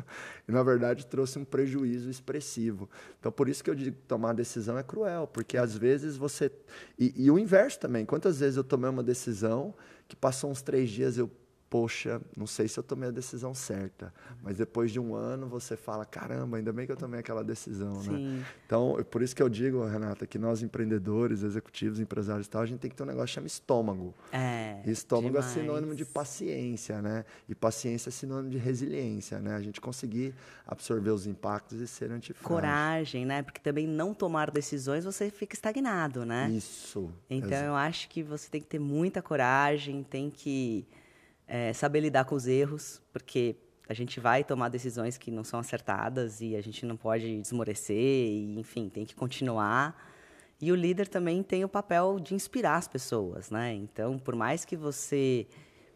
E, 0.46 0.52
na 0.52 0.62
verdade, 0.62 1.06
trouxe 1.06 1.38
um 1.38 1.46
prejuízo 1.46 2.10
expressivo. 2.10 2.90
Então, 3.18 3.32
por 3.32 3.48
isso 3.48 3.64
que 3.64 3.70
eu 3.70 3.74
digo 3.74 3.96
que 3.96 4.02
tomar 4.02 4.30
a 4.30 4.34
decisão 4.34 4.76
é 4.76 4.82
cruel 4.82 4.97
cruel, 4.98 5.26
porque 5.26 5.56
às 5.56 5.76
vezes 5.76 6.16
você. 6.16 6.50
E, 6.98 7.14
e, 7.16 7.30
o 7.30 7.38
inverso 7.38 7.78
também. 7.78 8.04
Quantas 8.04 8.40
vezes 8.40 8.56
eu 8.56 8.64
tomei 8.64 8.90
uma 8.90 9.02
decisão 9.02 9.74
que 10.08 10.16
passou 10.16 10.50
uns 10.50 10.60
três 10.62 10.90
dias 10.90 11.16
eu 11.16 11.30
poxa, 11.70 12.20
não 12.36 12.46
sei 12.46 12.66
se 12.66 12.78
eu 12.78 12.82
tomei 12.82 13.08
a 13.08 13.12
decisão 13.12 13.54
certa, 13.54 14.12
mas 14.42 14.56
depois 14.56 14.90
de 14.90 14.98
um 14.98 15.14
ano 15.14 15.46
você 15.46 15.76
fala, 15.76 16.04
caramba, 16.04 16.56
ainda 16.56 16.72
bem 16.72 16.86
que 16.86 16.92
eu 16.92 16.96
tomei 16.96 17.20
aquela 17.20 17.44
decisão, 17.44 17.96
né? 17.96 18.02
Sim. 18.02 18.26
né? 18.38 18.46
Então, 18.66 18.96
é 18.98 19.04
por 19.04 19.22
isso 19.22 19.36
que 19.36 19.42
eu 19.42 19.48
digo, 19.48 19.84
Renata, 19.84 20.26
que 20.26 20.38
nós 20.38 20.62
empreendedores, 20.62 21.42
executivos, 21.42 22.00
empresários 22.00 22.46
e 22.46 22.50
tal, 22.50 22.62
a 22.62 22.66
gente 22.66 22.80
tem 22.80 22.90
que 22.90 22.96
ter 22.96 23.02
um 23.02 23.06
negócio 23.06 23.28
que 23.28 23.34
chama 23.34 23.46
estômago. 23.46 24.14
É, 24.32 24.80
e 24.86 24.90
estômago 24.90 25.34
demais. 25.34 25.56
é 25.56 25.60
sinônimo 25.60 25.94
de 25.94 26.04
paciência, 26.04 27.02
né? 27.02 27.24
E 27.48 27.54
paciência 27.54 28.08
é 28.08 28.12
sinônimo 28.12 28.50
de 28.50 28.58
resiliência, 28.58 29.38
né? 29.38 29.54
A 29.54 29.60
gente 29.60 29.80
conseguir 29.80 30.34
absorver 30.66 31.10
os 31.10 31.26
impactos 31.26 31.80
e 31.80 31.86
ser 31.86 32.10
antifrágil. 32.10 32.48
Coragem, 32.48 33.26
né? 33.26 33.42
Porque 33.42 33.60
também 33.60 33.86
não 33.86 34.14
tomar 34.14 34.50
decisões, 34.50 35.04
você 35.04 35.30
fica 35.30 35.54
estagnado, 35.54 36.24
né? 36.24 36.50
Isso. 36.50 37.10
Então, 37.28 37.50
Exato. 37.50 37.64
eu 37.64 37.74
acho 37.74 38.08
que 38.08 38.22
você 38.22 38.48
tem 38.48 38.60
que 38.60 38.66
ter 38.66 38.78
muita 38.78 39.20
coragem, 39.20 40.02
tem 40.02 40.30
que 40.30 40.86
é, 41.48 41.72
saber 41.72 42.00
lidar 42.00 42.26
com 42.26 42.34
os 42.34 42.46
erros, 42.46 43.02
porque 43.12 43.56
a 43.88 43.94
gente 43.94 44.20
vai 44.20 44.44
tomar 44.44 44.68
decisões 44.68 45.16
que 45.16 45.30
não 45.30 45.42
são 45.42 45.58
acertadas 45.58 46.42
e 46.42 46.54
a 46.54 46.60
gente 46.60 46.84
não 46.84 46.96
pode 46.96 47.40
desmorecer, 47.40 47.96
e, 47.96 48.60
enfim, 48.60 48.90
tem 48.90 49.06
que 49.06 49.14
continuar. 49.14 49.96
E 50.60 50.70
o 50.70 50.74
líder 50.74 51.08
também 51.08 51.42
tem 51.42 51.64
o 51.64 51.68
papel 51.68 52.20
de 52.20 52.34
inspirar 52.34 52.76
as 52.76 52.86
pessoas, 52.86 53.50
né? 53.50 53.72
Então, 53.72 54.18
por 54.18 54.36
mais 54.36 54.64
que 54.64 54.76
você 54.76 55.46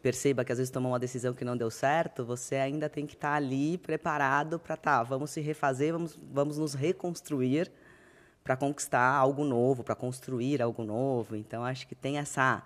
perceba 0.00 0.44
que 0.44 0.50
às 0.50 0.58
vezes 0.58 0.70
tomou 0.70 0.92
uma 0.92 0.98
decisão 0.98 1.34
que 1.34 1.44
não 1.44 1.56
deu 1.56 1.70
certo, 1.70 2.24
você 2.24 2.56
ainda 2.56 2.88
tem 2.88 3.06
que 3.06 3.14
estar 3.14 3.34
ali 3.34 3.76
preparado 3.78 4.58
para 4.58 4.76
tá, 4.76 5.02
vamos 5.02 5.30
se 5.30 5.40
refazer, 5.40 5.92
vamos, 5.92 6.18
vamos 6.32 6.58
nos 6.58 6.74
reconstruir 6.74 7.70
para 8.42 8.56
conquistar 8.56 9.14
algo 9.14 9.44
novo, 9.44 9.84
para 9.84 9.94
construir 9.94 10.62
algo 10.62 10.82
novo. 10.82 11.36
Então, 11.36 11.64
acho 11.64 11.86
que 11.86 11.94
tem 11.94 12.18
essa 12.18 12.62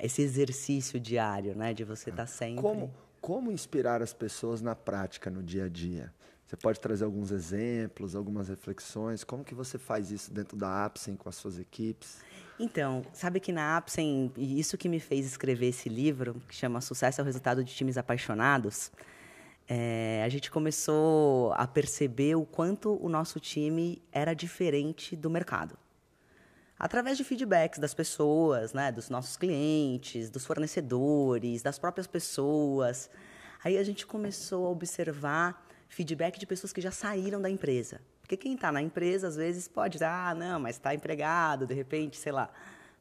esse 0.00 0.22
exercício 0.22 0.98
diário, 1.00 1.54
né, 1.54 1.74
de 1.74 1.84
você 1.84 2.10
estar 2.10 2.24
tá 2.24 2.26
sempre. 2.26 2.62
Como, 2.62 2.92
como 3.20 3.50
inspirar 3.50 4.02
as 4.02 4.12
pessoas 4.12 4.60
na 4.60 4.74
prática, 4.74 5.30
no 5.30 5.42
dia 5.42 5.64
a 5.64 5.68
dia? 5.68 6.12
Você 6.46 6.56
pode 6.56 6.80
trazer 6.80 7.04
alguns 7.04 7.30
exemplos, 7.30 8.16
algumas 8.16 8.48
reflexões? 8.48 9.22
Como 9.22 9.44
que 9.44 9.54
você 9.54 9.76
faz 9.76 10.10
isso 10.10 10.32
dentro 10.32 10.56
da 10.56 10.86
Apsen 10.86 11.14
com 11.14 11.28
as 11.28 11.36
suas 11.36 11.58
equipes? 11.58 12.18
Então, 12.58 13.02
sabe 13.12 13.38
que 13.38 13.52
na 13.52 13.76
Apsen, 13.76 14.32
e 14.36 14.58
isso 14.58 14.78
que 14.78 14.88
me 14.88 14.98
fez 14.98 15.26
escrever 15.26 15.68
esse 15.68 15.88
livro, 15.88 16.40
que 16.48 16.54
chama 16.54 16.80
Sucesso 16.80 17.20
é 17.20 17.22
o 17.22 17.24
Resultado 17.24 17.62
de 17.62 17.74
Times 17.74 17.98
Apaixonados, 17.98 18.90
é, 19.68 20.22
a 20.24 20.28
gente 20.30 20.50
começou 20.50 21.52
a 21.52 21.66
perceber 21.66 22.34
o 22.34 22.46
quanto 22.46 22.98
o 23.04 23.08
nosso 23.08 23.38
time 23.38 24.02
era 24.10 24.32
diferente 24.32 25.14
do 25.14 25.28
mercado 25.28 25.78
através 26.78 27.16
de 27.16 27.24
feedbacks 27.24 27.78
das 27.78 27.92
pessoas, 27.92 28.72
né, 28.72 28.92
dos 28.92 29.10
nossos 29.10 29.36
clientes, 29.36 30.30
dos 30.30 30.46
fornecedores, 30.46 31.62
das 31.62 31.78
próprias 31.78 32.06
pessoas. 32.06 33.10
Aí 33.64 33.76
a 33.76 33.82
gente 33.82 34.06
começou 34.06 34.66
a 34.66 34.70
observar 34.70 35.66
feedback 35.88 36.38
de 36.38 36.46
pessoas 36.46 36.72
que 36.72 36.80
já 36.80 36.90
saíram 36.90 37.40
da 37.40 37.50
empresa. 37.50 38.00
Porque 38.20 38.36
quem 38.36 38.54
está 38.54 38.70
na 38.70 38.82
empresa, 38.82 39.26
às 39.26 39.36
vezes, 39.36 39.66
pode 39.66 39.94
dizer, 39.94 40.04
ah, 40.04 40.34
não, 40.36 40.60
mas 40.60 40.76
está 40.76 40.94
empregado, 40.94 41.66
de 41.66 41.74
repente, 41.74 42.16
sei 42.18 42.30
lá, 42.30 42.50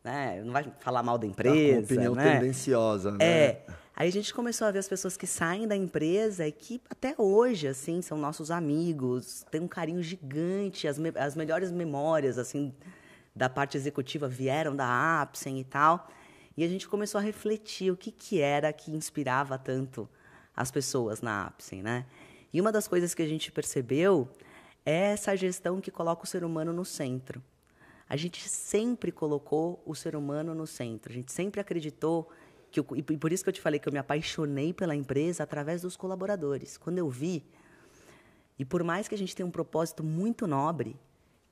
né, 0.04 0.42
não 0.44 0.54
vai 0.54 0.72
falar 0.80 1.04
mal 1.04 1.18
da 1.18 1.28
empresa. 1.28 1.82
Tá 1.86 1.94
opinião 1.94 2.16
né? 2.16 2.40
tendenciosa, 2.40 3.12
né? 3.12 3.18
É. 3.20 3.66
Aí 3.94 4.08
a 4.08 4.12
gente 4.12 4.34
começou 4.34 4.68
a 4.68 4.72
ver 4.72 4.80
as 4.80 4.88
pessoas 4.88 5.18
que 5.18 5.26
saem 5.26 5.68
da 5.68 5.76
empresa 5.76 6.48
e 6.48 6.52
que 6.52 6.80
até 6.90 7.16
hoje, 7.18 7.68
assim, 7.68 8.02
são 8.02 8.18
nossos 8.18 8.52
amigos, 8.52 9.44
têm 9.50 9.60
um 9.60 9.68
carinho 9.68 10.04
gigante, 10.04 10.88
as, 10.88 11.00
me 11.00 11.12
as 11.16 11.36
melhores 11.36 11.72
memórias, 11.72 12.38
assim, 12.38 12.72
da 13.38 13.48
parte 13.48 13.78
executiva 13.78 14.28
vieram 14.28 14.76
da 14.76 15.22
Apsen 15.22 15.60
e 15.60 15.64
tal. 15.64 16.10
E 16.58 16.64
a 16.64 16.68
gente 16.68 16.88
começou 16.88 17.20
a 17.20 17.22
refletir 17.22 17.92
o 17.92 17.96
que, 17.96 18.12
que 18.12 18.42
era 18.42 18.74
que 18.74 18.92
inspirava 18.92 19.58
tanto 19.58 20.10
as 20.56 20.72
pessoas 20.72 21.22
na 21.22 21.46
Apsen, 21.46 21.84
né? 21.84 22.06
E 22.52 22.60
uma 22.60 22.72
das 22.72 22.88
coisas 22.88 23.14
que 23.14 23.22
a 23.22 23.28
gente 23.28 23.52
percebeu 23.52 24.28
é 24.84 25.12
essa 25.12 25.36
gestão 25.36 25.80
que 25.80 25.92
coloca 25.92 26.24
o 26.24 26.28
ser 26.28 26.44
humano 26.44 26.74
no 26.74 26.84
centro. 26.84 27.44
A 28.10 28.16
gente 28.16 28.50
sempre 28.50 29.12
colocou 29.12 29.84
o 29.86 29.94
ser 29.94 30.16
humano 30.16 30.56
no 30.56 30.66
centro. 30.66 31.12
A 31.12 31.16
gente 31.16 31.32
sempre 31.32 31.62
acreditou 31.62 32.32
que 32.72 32.80
eu, 32.80 32.88
e 32.96 33.04
por 33.04 33.32
isso 33.32 33.44
que 33.44 33.50
eu 33.50 33.54
te 33.54 33.62
falei 33.62 33.80
que 33.80 33.88
eu 33.88 33.94
me 33.94 34.00
apaixonei 34.00 34.74
pela 34.74 34.96
empresa 34.96 35.44
através 35.44 35.82
dos 35.84 35.96
colaboradores. 35.96 36.78
Quando 36.78 36.98
eu 36.98 37.10
vi 37.10 37.44
e 38.58 38.66
por 38.66 38.84
mais 38.84 39.08
que 39.08 39.14
a 39.14 39.18
gente 39.18 39.36
tenha 39.36 39.46
um 39.46 39.52
propósito 39.52 40.04
muito 40.04 40.48
nobre, 40.48 40.96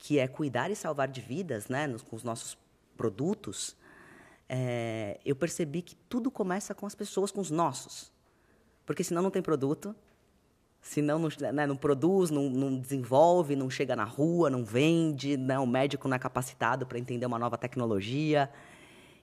que 0.05 0.19
é 0.19 0.27
cuidar 0.27 0.69
e 0.69 0.75
salvar 0.75 1.07
de 1.07 1.19
vidas, 1.19 1.67
né, 1.67 1.87
nos, 1.87 2.03
com 2.03 2.15
os 2.15 2.23
nossos 2.23 2.55
produtos, 2.95 3.75
é, 4.47 5.19
eu 5.25 5.35
percebi 5.35 5.81
que 5.81 5.95
tudo 6.07 6.29
começa 6.29 6.75
com 6.75 6.85
as 6.85 6.93
pessoas, 6.93 7.31
com 7.31 7.41
os 7.41 7.49
nossos. 7.49 8.11
Porque 8.85 9.03
senão 9.03 9.23
não 9.23 9.31
tem 9.31 9.41
produto, 9.41 9.95
senão 10.79 11.17
não, 11.17 11.29
né, 11.51 11.65
não 11.65 11.75
produz, 11.75 12.29
não, 12.29 12.47
não, 12.51 12.77
desenvolve, 12.77 13.55
não 13.55 13.67
chega 13.67 13.95
na 13.95 14.03
rua, 14.03 14.47
não 14.47 14.63
vende, 14.63 15.37
né, 15.37 15.57
o 15.57 15.65
médico 15.65 16.07
não 16.07 16.15
é 16.15 16.19
capacitado 16.19 16.85
para 16.85 16.99
entender 16.99 17.25
uma 17.25 17.39
nova 17.39 17.57
tecnologia. 17.57 18.47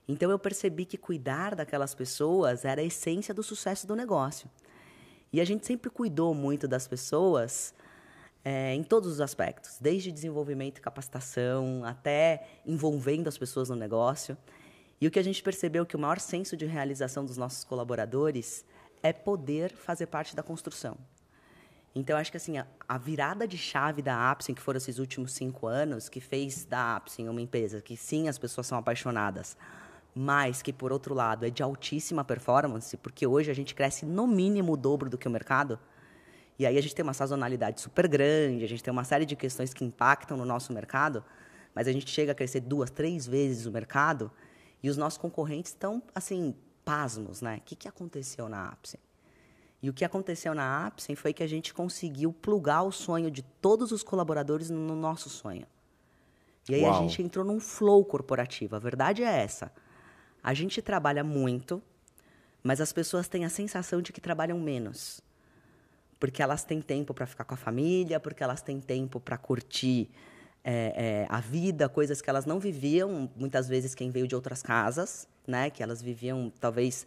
Então 0.09 0.33
eu 0.33 0.39
percebi 0.39 0.85
que 0.85 0.99
cuidar 0.99 1.55
daquelas 1.55 1.95
pessoas 1.95 2.65
era 2.65 2.81
a 2.81 2.85
essência 2.85 3.33
do 3.33 3.45
sucesso 3.45 3.87
do 3.87 3.95
negócio. 3.95 4.51
E 5.33 5.41
a 5.41 5.45
gente 5.45 5.65
sempre 5.65 5.89
cuidou 5.91 6.35
muito 6.35 6.67
das 6.67 6.89
pessoas 6.89 7.73
é, 8.45 8.75
em 8.75 8.83
todos 8.83 9.11
os 9.13 9.21
aspectos, 9.21 9.79
desde 9.81 10.11
desenvolvimento 10.11 10.79
e 10.79 10.81
capacitação 10.81 11.85
até 11.85 12.47
envolvendo 12.67 13.29
as 13.29 13.39
pessoas 13.39 13.69
no 13.69 13.77
negócio. 13.77 14.37
E 15.01 15.07
o 15.07 15.11
que 15.11 15.19
a 15.19 15.25
gente 15.25 15.43
percebeu 15.43 15.87
que 15.87 15.97
o 15.97 15.99
maior 15.99 16.19
senso 16.19 16.57
de 16.57 16.67
realização 16.67 17.25
dos 17.25 17.37
nossos 17.37 17.65
colaboradores 17.65 18.65
é 19.03 19.13
poder 19.13 19.73
fazer 19.73 20.07
parte 20.07 20.35
da 20.35 20.43
construção. 20.43 20.97
Então, 21.95 22.17
acho 22.17 22.31
que 22.31 22.37
assim, 22.37 22.57
a, 22.57 22.67
a 22.89 22.97
virada 22.97 23.47
de 23.47 23.59
chave 23.59 24.01
da 24.01 24.31
Apsen, 24.31 24.55
que 24.55 24.63
foram 24.63 24.79
esses 24.79 24.99
últimos 24.99 25.33
cinco 25.33 25.67
anos, 25.67 26.09
que 26.09 26.21
fez 26.21 26.65
da 26.65 26.97
Apsen 26.97 27.29
uma 27.29 27.41
empresa 27.41 27.83
que 27.83 27.97
sim, 27.97 28.29
as 28.29 28.39
pessoas 28.39 28.67
são 28.67 28.79
apaixonadas, 28.79 29.57
mas 30.15 30.63
que, 30.63 30.73
por 30.73 30.91
outro 30.91 31.15
lado, 31.15 31.45
é 31.45 31.51
de 31.51 31.63
altíssima 31.63 32.25
performance, 32.25 32.97
porque 32.97 33.27
hoje 33.27 33.51
a 33.51 33.55
gente 33.55 33.75
cresce 33.75 34.07
no 34.07 34.27
mínimo 34.27 34.73
o 34.73 34.77
dobro 34.77 35.11
do 35.11 35.19
que 35.19 35.29
o 35.29 35.31
mercado, 35.31 35.79
e 36.63 36.67
aí 36.67 36.79
a 36.79 36.81
gente 36.81 36.95
tem 36.95 37.03
uma 37.03 37.13
sazonalidade 37.13 37.81
super 37.81 38.07
grande, 38.07 38.65
a 38.65 38.69
gente 38.69 38.85
tem 38.85 38.93
uma 38.93 39.03
série 39.03 39.27
de 39.27 39.35
questões 39.35 39.75
que 39.75 39.85
impactam 39.85 40.37
no 40.37 40.45
nosso 40.45 40.73
mercado, 40.73 41.25
mas 41.75 41.89
a 41.89 41.93
gente 41.93 42.09
chega 42.09 42.31
a 42.31 42.35
crescer 42.37 42.61
duas, 42.61 42.89
três 42.89 43.27
vezes 43.27 43.67
o 43.67 43.73
mercado 43.73 44.31
e 44.81 44.89
os 44.89 44.97
nossos 44.97 45.19
concorrentes 45.19 45.73
estão, 45.73 46.01
assim, 46.15 46.55
pasmos, 46.85 47.43
né? 47.43 47.57
O 47.57 47.61
que, 47.63 47.75
que 47.75 47.89
aconteceu 47.89 48.49
na 48.49 48.69
Apsen? 48.69 49.01
E 49.83 49.91
o 49.91 49.93
que 49.93 50.05
aconteceu 50.05 50.55
na 50.55 50.87
Apsen 50.87 51.17
foi 51.17 51.33
que 51.33 51.43
a 51.43 51.49
gente 51.49 51.75
conseguiu 51.75 52.33
plugar 52.33 52.85
o 52.85 52.93
sonho 52.93 53.29
de 53.29 53.43
todos 53.43 53.91
os 53.91 54.05
colaboradores 54.05 54.71
no 54.71 54.95
nosso 54.95 55.29
sonho. 55.29 55.67
E 56.69 56.77
aí 56.77 56.83
Uau. 56.83 56.95
a 56.95 57.03
gente 57.03 57.21
entrou 57.21 57.45
num 57.45 57.59
flow 57.59 58.05
corporativo. 58.05 58.77
A 58.77 58.79
verdade 58.79 59.25
é 59.25 59.43
essa. 59.43 59.73
A 60.41 60.55
gente 60.55 60.81
trabalha 60.81 61.25
muito, 61.25 61.83
mas 62.63 62.81
as 62.81 62.93
pessoas 62.93 63.27
têm 63.27 63.45
a 63.45 63.51
sensação 63.51 64.01
de 64.01 64.13
que 64.13 64.21
trabalham 64.21 64.61
menos 64.61 65.21
porque 66.23 66.41
elas 66.41 66.63
têm 66.63 66.81
tempo 66.81 67.13
para 67.13 67.27
ficar 67.27 67.43
com 67.43 67.55
a 67.55 67.57
família, 67.57 68.21
porque 68.21 68.45
elas 68.45 68.63
têm 68.63 68.79
tempo 68.79 69.19
para 69.19 69.37
curtir 69.37 70.09
é, 70.63 71.25
é, 71.25 71.27
a 71.29 71.41
vida, 71.41 71.89
coisas 71.89 72.23
que 72.23 72.31
elas 72.31 72.47
não 72.47 72.61
viviam, 72.61 73.29
muitas 73.35 73.69
vezes 73.69 73.93
quem 73.93 74.09
veio 74.09 74.29
de 74.29 74.37
outras 74.37 74.63
casas, 74.63 75.27
né? 75.45 75.69
Que 75.69 75.83
elas 75.83 76.01
viviam 76.01 76.53
talvez 76.61 77.05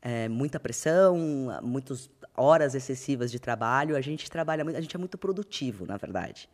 é, 0.00 0.28
muita 0.28 0.60
pressão, 0.60 1.18
muitas 1.64 2.08
horas 2.36 2.76
excessivas 2.76 3.32
de 3.32 3.40
trabalho. 3.40 3.96
A 3.96 4.00
gente 4.00 4.30
trabalha 4.30 4.62
muito, 4.62 4.76
a 4.76 4.80
gente 4.80 4.94
é 4.94 4.98
muito 5.00 5.18
produtivo, 5.18 5.84
na 5.84 5.96
verdade. 5.96 6.48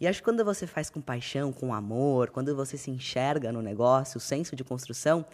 E 0.00 0.08
acho 0.08 0.18
que 0.18 0.24
quando 0.24 0.44
você 0.44 0.66
faz 0.66 0.90
com 0.90 1.00
paixão, 1.00 1.52
com 1.52 1.72
amor, 1.72 2.30
quando 2.30 2.56
você 2.56 2.76
se 2.76 2.90
enxerga 2.90 3.52
no 3.52 3.62
negócio, 3.62 4.18
o 4.18 4.20
senso 4.20 4.56
de 4.56 4.64
construção 4.64 5.24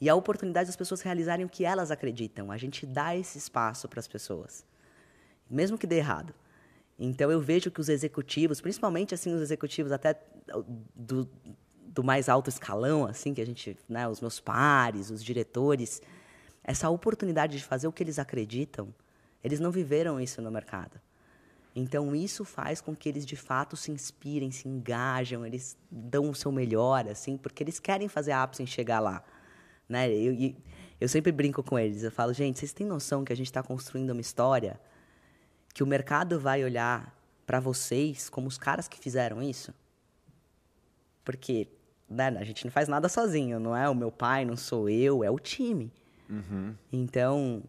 e 0.00 0.08
a 0.08 0.14
oportunidade 0.14 0.68
das 0.68 0.76
pessoas 0.76 1.00
realizarem 1.00 1.44
o 1.44 1.48
que 1.48 1.64
elas 1.64 1.90
acreditam, 1.90 2.52
a 2.52 2.56
gente 2.56 2.86
dá 2.86 3.16
esse 3.16 3.38
espaço 3.38 3.88
para 3.88 3.98
as 3.98 4.06
pessoas, 4.06 4.64
mesmo 5.54 5.78
que 5.78 5.86
dê 5.86 5.96
errado. 5.96 6.34
Então 6.98 7.30
eu 7.30 7.40
vejo 7.40 7.70
que 7.70 7.80
os 7.80 7.88
executivos, 7.88 8.60
principalmente 8.60 9.14
assim 9.14 9.34
os 9.34 9.40
executivos 9.40 9.92
até 9.92 10.20
do, 10.94 11.28
do 11.86 12.04
mais 12.04 12.28
alto 12.28 12.48
escalão, 12.48 13.04
assim 13.04 13.34
que 13.34 13.40
a 13.40 13.46
gente, 13.46 13.76
né, 13.88 14.08
os 14.08 14.20
meus 14.20 14.40
pares, 14.40 15.10
os 15.10 15.22
diretores, 15.22 16.00
essa 16.64 16.88
oportunidade 16.88 17.56
de 17.56 17.64
fazer 17.64 17.86
o 17.88 17.92
que 17.92 18.02
eles 18.02 18.18
acreditam, 18.18 18.94
eles 19.42 19.60
não 19.60 19.70
viveram 19.70 20.20
isso 20.20 20.40
no 20.40 20.50
mercado. 20.50 21.00
Então, 21.74 22.14
isso 22.14 22.44
faz 22.44 22.82
com 22.82 22.94
que 22.94 23.08
eles, 23.08 23.24
de 23.24 23.34
fato, 23.34 23.76
se 23.76 23.90
inspirem, 23.90 24.50
se 24.50 24.68
engajam, 24.68 25.44
eles 25.44 25.76
dão 25.90 26.28
o 26.28 26.34
seu 26.34 26.52
melhor, 26.52 27.08
assim, 27.08 27.38
porque 27.38 27.62
eles 27.62 27.80
querem 27.80 28.08
fazer 28.08 28.32
a 28.32 28.42
Apsen 28.42 28.66
chegar 28.66 29.00
lá. 29.00 29.24
Né? 29.88 30.12
Eu, 30.12 30.54
eu 31.00 31.08
sempre 31.08 31.32
brinco 31.32 31.62
com 31.62 31.78
eles, 31.78 32.02
eu 32.02 32.12
falo, 32.12 32.32
gente, 32.32 32.58
vocês 32.58 32.74
têm 32.74 32.86
noção 32.86 33.24
que 33.24 33.32
a 33.32 33.36
gente 33.36 33.46
está 33.46 33.62
construindo 33.62 34.10
uma 34.10 34.20
história 34.20 34.78
que 35.72 35.82
o 35.82 35.86
mercado 35.86 36.38
vai 36.38 36.64
olhar 36.64 37.16
para 37.46 37.60
vocês 37.60 38.28
como 38.28 38.46
os 38.48 38.58
caras 38.58 38.88
que 38.88 38.98
fizeram 38.98 39.42
isso? 39.42 39.74
Porque 41.24 41.68
né, 42.08 42.28
a 42.28 42.44
gente 42.44 42.64
não 42.64 42.70
faz 42.70 42.88
nada 42.88 43.08
sozinho, 43.08 43.58
não 43.58 43.76
é 43.76 43.88
o 43.88 43.94
meu 43.94 44.10
pai, 44.10 44.44
não 44.44 44.56
sou 44.56 44.88
eu, 44.88 45.24
é 45.24 45.30
o 45.30 45.38
time. 45.38 45.92
Uhum. 46.28 46.74
Então, 46.92 47.62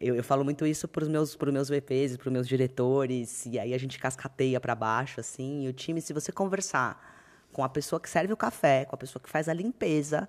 eu, 0.00 0.14
eu 0.14 0.24
falo 0.24 0.44
muito 0.44 0.66
isso 0.66 0.86
para 0.86 1.02
os 1.02 1.08
meus, 1.08 1.36
meus 1.36 1.68
VPs, 1.68 2.16
para 2.16 2.28
os 2.28 2.32
meus 2.32 2.48
diretores, 2.48 3.46
e 3.46 3.58
aí 3.58 3.74
a 3.74 3.78
gente 3.78 3.98
cascateia 3.98 4.60
para 4.60 4.74
baixo, 4.74 5.20
assim. 5.20 5.64
E 5.64 5.68
o 5.68 5.72
time, 5.72 6.00
se 6.00 6.12
você 6.12 6.32
conversar 6.32 7.16
com 7.52 7.64
a 7.64 7.68
pessoa 7.68 7.98
que 7.98 8.08
serve 8.08 8.32
o 8.32 8.36
café, 8.36 8.84
com 8.84 8.94
a 8.94 8.98
pessoa 8.98 9.22
que 9.22 9.28
faz 9.28 9.48
a 9.48 9.52
limpeza, 9.52 10.28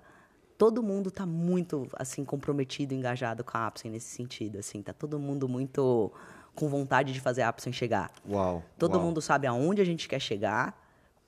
todo 0.58 0.82
mundo 0.82 1.08
está 1.08 1.24
muito, 1.24 1.88
assim, 1.94 2.24
comprometido, 2.24 2.94
engajado 2.94 3.44
com 3.44 3.56
a 3.56 3.66
Apsen 3.66 3.90
nesse 3.90 4.14
sentido, 4.14 4.58
assim. 4.58 4.82
Tá 4.82 4.92
todo 4.92 5.18
mundo 5.18 5.48
muito 5.48 6.12
com 6.60 6.68
vontade 6.68 7.10
de 7.14 7.20
fazer 7.20 7.40
a 7.40 7.48
Apsen 7.48 7.72
chegar. 7.72 8.10
Uau. 8.28 8.62
Todo 8.78 8.96
uau. 8.96 9.06
mundo 9.06 9.22
sabe 9.22 9.46
aonde 9.46 9.80
a 9.80 9.84
gente 9.84 10.06
quer 10.06 10.20
chegar, 10.20 10.78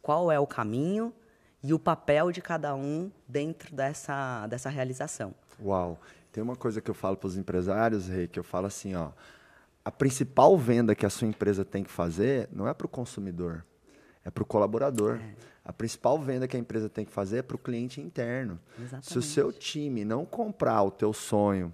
qual 0.03 0.31
é 0.31 0.38
o 0.38 0.47
caminho 0.47 1.11
e 1.62 1.73
o 1.73 1.79
papel 1.79 2.31
de 2.31 2.42
cada 2.42 2.75
um 2.75 3.11
dentro 3.27 3.75
dessa, 3.75 4.47
dessa 4.47 4.68
realização. 4.68 5.35
Uau. 5.59 5.99
Tem 6.31 6.42
uma 6.42 6.55
coisa 6.55 6.83
que 6.83 6.90
eu 6.90 6.95
falo 6.95 7.16
para 7.16 7.29
os 7.29 7.38
empresários, 7.38 8.09
Rei, 8.09 8.29
que 8.29 8.38
eu 8.38 8.45
falo 8.45 8.66
assim, 8.66 8.95
ó, 8.95 9.11
a 9.83 9.90
principal 9.90 10.57
venda 10.59 10.95
que 10.95 11.07
a 11.07 11.11
sua 11.11 11.27
empresa 11.27 11.64
tem 11.64 11.83
que 11.83 11.90
fazer 11.90 12.47
não 12.53 12.68
é 12.68 12.75
para 12.75 12.87
o 12.87 12.88
consumidor, 12.88 13.64
é 14.23 14.31
para 14.31 14.42
o 14.42 14.47
colaborador. 14.47 15.16
É. 15.16 15.51
A 15.64 15.72
principal 15.72 16.18
venda 16.18 16.48
que 16.48 16.57
a 16.57 16.61
empresa 16.61 16.88
tem 16.88 17.05
que 17.05 17.12
fazer 17.12 17.38
é 17.38 17.42
para 17.42 17.55
o 17.55 17.59
cliente 17.59 18.01
interno. 18.01 18.59
Exatamente. 18.79 19.07
Se 19.07 19.18
o 19.18 19.22
seu 19.22 19.53
time 19.53 20.05
não 20.05 20.25
comprar 20.25 20.83
o 20.83 20.90
teu 20.90 21.12
sonho, 21.12 21.72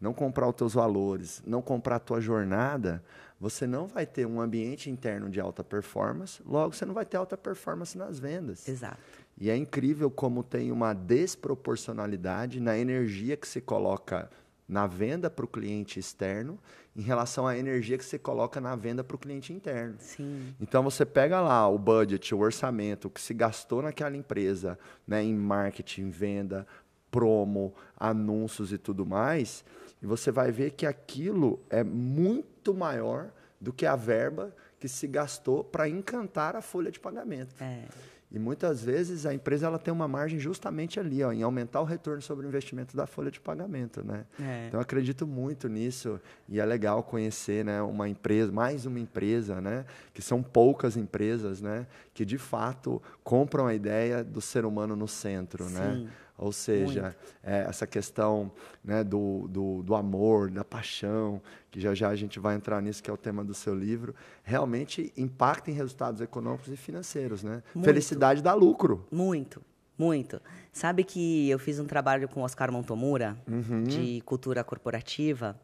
não 0.00 0.12
comprar 0.12 0.48
os 0.48 0.54
teus 0.54 0.74
valores, 0.74 1.42
não 1.46 1.62
comprar 1.62 1.96
a 1.96 2.00
tua 2.00 2.20
jornada, 2.20 3.02
você 3.40 3.66
não 3.66 3.86
vai 3.86 4.04
ter 4.04 4.26
um 4.26 4.40
ambiente 4.40 4.90
interno 4.90 5.30
de 5.30 5.40
alta 5.40 5.64
performance, 5.64 6.42
logo 6.44 6.74
você 6.74 6.84
não 6.84 6.92
vai 6.92 7.06
ter 7.06 7.16
alta 7.16 7.36
performance 7.36 7.96
nas 7.96 8.18
vendas. 8.18 8.68
Exato. 8.68 8.98
E 9.38 9.48
é 9.48 9.56
incrível 9.56 10.10
como 10.10 10.42
tem 10.42 10.70
uma 10.70 10.92
desproporcionalidade 10.92 12.60
na 12.60 12.76
energia 12.76 13.38
que 13.38 13.48
se 13.48 13.62
coloca 13.62 14.30
na 14.70 14.86
venda 14.86 15.28
para 15.28 15.44
o 15.44 15.48
cliente 15.48 15.98
externo 15.98 16.56
em 16.94 17.02
relação 17.02 17.44
à 17.44 17.58
energia 17.58 17.98
que 17.98 18.04
você 18.04 18.18
coloca 18.18 18.60
na 18.60 18.76
venda 18.76 19.02
para 19.02 19.16
o 19.16 19.18
cliente 19.18 19.52
interno. 19.52 19.96
Sim. 19.98 20.54
Então 20.60 20.82
você 20.84 21.04
pega 21.04 21.40
lá 21.40 21.68
o 21.68 21.76
budget, 21.76 22.32
o 22.32 22.38
orçamento 22.38 23.08
o 23.08 23.10
que 23.10 23.20
se 23.20 23.34
gastou 23.34 23.82
naquela 23.82 24.16
empresa, 24.16 24.78
né, 25.06 25.24
em 25.24 25.34
marketing, 25.34 26.10
venda, 26.10 26.64
promo, 27.10 27.74
anúncios 27.98 28.72
e 28.72 28.78
tudo 28.78 29.04
mais, 29.04 29.64
e 30.00 30.06
você 30.06 30.30
vai 30.30 30.52
ver 30.52 30.70
que 30.70 30.86
aquilo 30.86 31.60
é 31.68 31.82
muito 31.82 32.72
maior 32.72 33.30
do 33.60 33.72
que 33.72 33.84
a 33.84 33.96
verba 33.96 34.54
que 34.78 34.88
se 34.88 35.08
gastou 35.08 35.64
para 35.64 35.88
encantar 35.88 36.54
a 36.54 36.62
folha 36.62 36.92
de 36.92 37.00
pagamento. 37.00 37.54
É. 37.60 37.84
E 38.32 38.38
muitas 38.38 38.84
vezes 38.84 39.26
a 39.26 39.34
empresa 39.34 39.66
ela 39.66 39.78
tem 39.78 39.92
uma 39.92 40.06
margem 40.06 40.38
justamente 40.38 41.00
ali, 41.00 41.22
ó, 41.22 41.32
em 41.32 41.42
aumentar 41.42 41.80
o 41.80 41.84
retorno 41.84 42.22
sobre 42.22 42.46
o 42.46 42.48
investimento 42.48 42.96
da 42.96 43.06
folha 43.06 43.30
de 43.30 43.40
pagamento, 43.40 44.04
né? 44.04 44.24
É. 44.40 44.66
Então 44.68 44.78
eu 44.78 44.82
acredito 44.82 45.26
muito 45.26 45.68
nisso 45.68 46.20
e 46.48 46.60
é 46.60 46.64
legal 46.64 47.02
conhecer, 47.02 47.64
né, 47.64 47.82
uma 47.82 48.08
empresa, 48.08 48.52
mais 48.52 48.86
uma 48.86 49.00
empresa, 49.00 49.60
né, 49.60 49.84
que 50.14 50.22
são 50.22 50.42
poucas 50.42 50.96
empresas, 50.96 51.60
né, 51.60 51.86
que 52.14 52.24
de 52.24 52.38
fato 52.38 53.02
compram 53.24 53.66
a 53.66 53.74
ideia 53.74 54.22
do 54.22 54.40
ser 54.40 54.64
humano 54.64 54.94
no 54.94 55.08
centro, 55.08 55.68
né? 55.68 56.06
Ou 56.40 56.52
seja, 56.52 57.14
é, 57.44 57.66
essa 57.68 57.86
questão 57.86 58.50
né, 58.82 59.04
do, 59.04 59.46
do, 59.46 59.82
do, 59.82 59.94
amor, 59.94 60.50
da 60.50 60.64
paixão, 60.64 61.40
que 61.70 61.78
já 61.78 61.94
já 61.94 62.08
a 62.08 62.16
gente 62.16 62.40
vai 62.40 62.56
entrar 62.56 62.80
nisso, 62.80 63.02
que 63.02 63.10
é 63.10 63.12
o 63.12 63.16
tema 63.16 63.44
do 63.44 63.52
seu 63.52 63.74
livro, 63.74 64.14
realmente 64.42 65.12
impacta 65.18 65.70
em 65.70 65.74
resultados 65.74 66.22
econômicos 66.22 66.68
e 66.68 66.76
financeiros. 66.78 67.42
Né? 67.42 67.62
Felicidade 67.84 68.42
dá 68.42 68.54
lucro. 68.54 69.06
Muito, 69.12 69.60
muito. 69.98 70.40
Sabe 70.72 71.04
que 71.04 71.50
eu 71.50 71.58
fiz 71.58 71.78
um 71.78 71.84
trabalho 71.86 72.26
com 72.26 72.40
o 72.40 72.44
Oscar 72.44 72.72
Montomura, 72.72 73.36
uhum. 73.46 73.82
de 73.82 74.22
cultura 74.22 74.64
corporativa, 74.64 75.60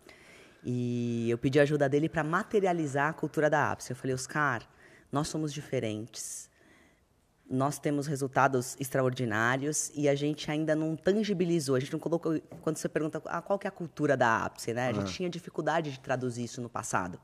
e 0.62 1.30
eu 1.30 1.38
pedi 1.38 1.58
ajuda 1.58 1.88
dele 1.88 2.06
para 2.06 2.22
materializar 2.22 3.08
a 3.08 3.12
cultura 3.14 3.48
da 3.48 3.72
APS. 3.72 3.88
Eu 3.88 3.96
falei, 3.96 4.14
Oscar, 4.14 4.62
nós 5.10 5.28
somos 5.28 5.54
diferentes 5.54 6.50
nós 7.48 7.78
temos 7.78 8.06
resultados 8.06 8.76
extraordinários 8.80 9.92
e 9.94 10.08
a 10.08 10.14
gente 10.14 10.50
ainda 10.50 10.74
não 10.74 10.96
tangibilizou, 10.96 11.76
a 11.76 11.80
gente 11.80 11.92
não 11.92 12.00
colocou. 12.00 12.40
Quando 12.60 12.76
você 12.76 12.88
pergunta 12.88 13.22
ah, 13.26 13.40
qual 13.40 13.58
que 13.58 13.66
é 13.66 13.70
a 13.70 13.72
cultura 13.72 14.16
da 14.16 14.44
ápice, 14.44 14.74
né? 14.74 14.88
A 14.88 14.92
gente 14.92 15.12
tinha 15.12 15.30
dificuldade 15.30 15.92
de 15.92 16.00
traduzir 16.00 16.44
isso 16.44 16.60
no 16.60 16.68
passado. 16.68 17.20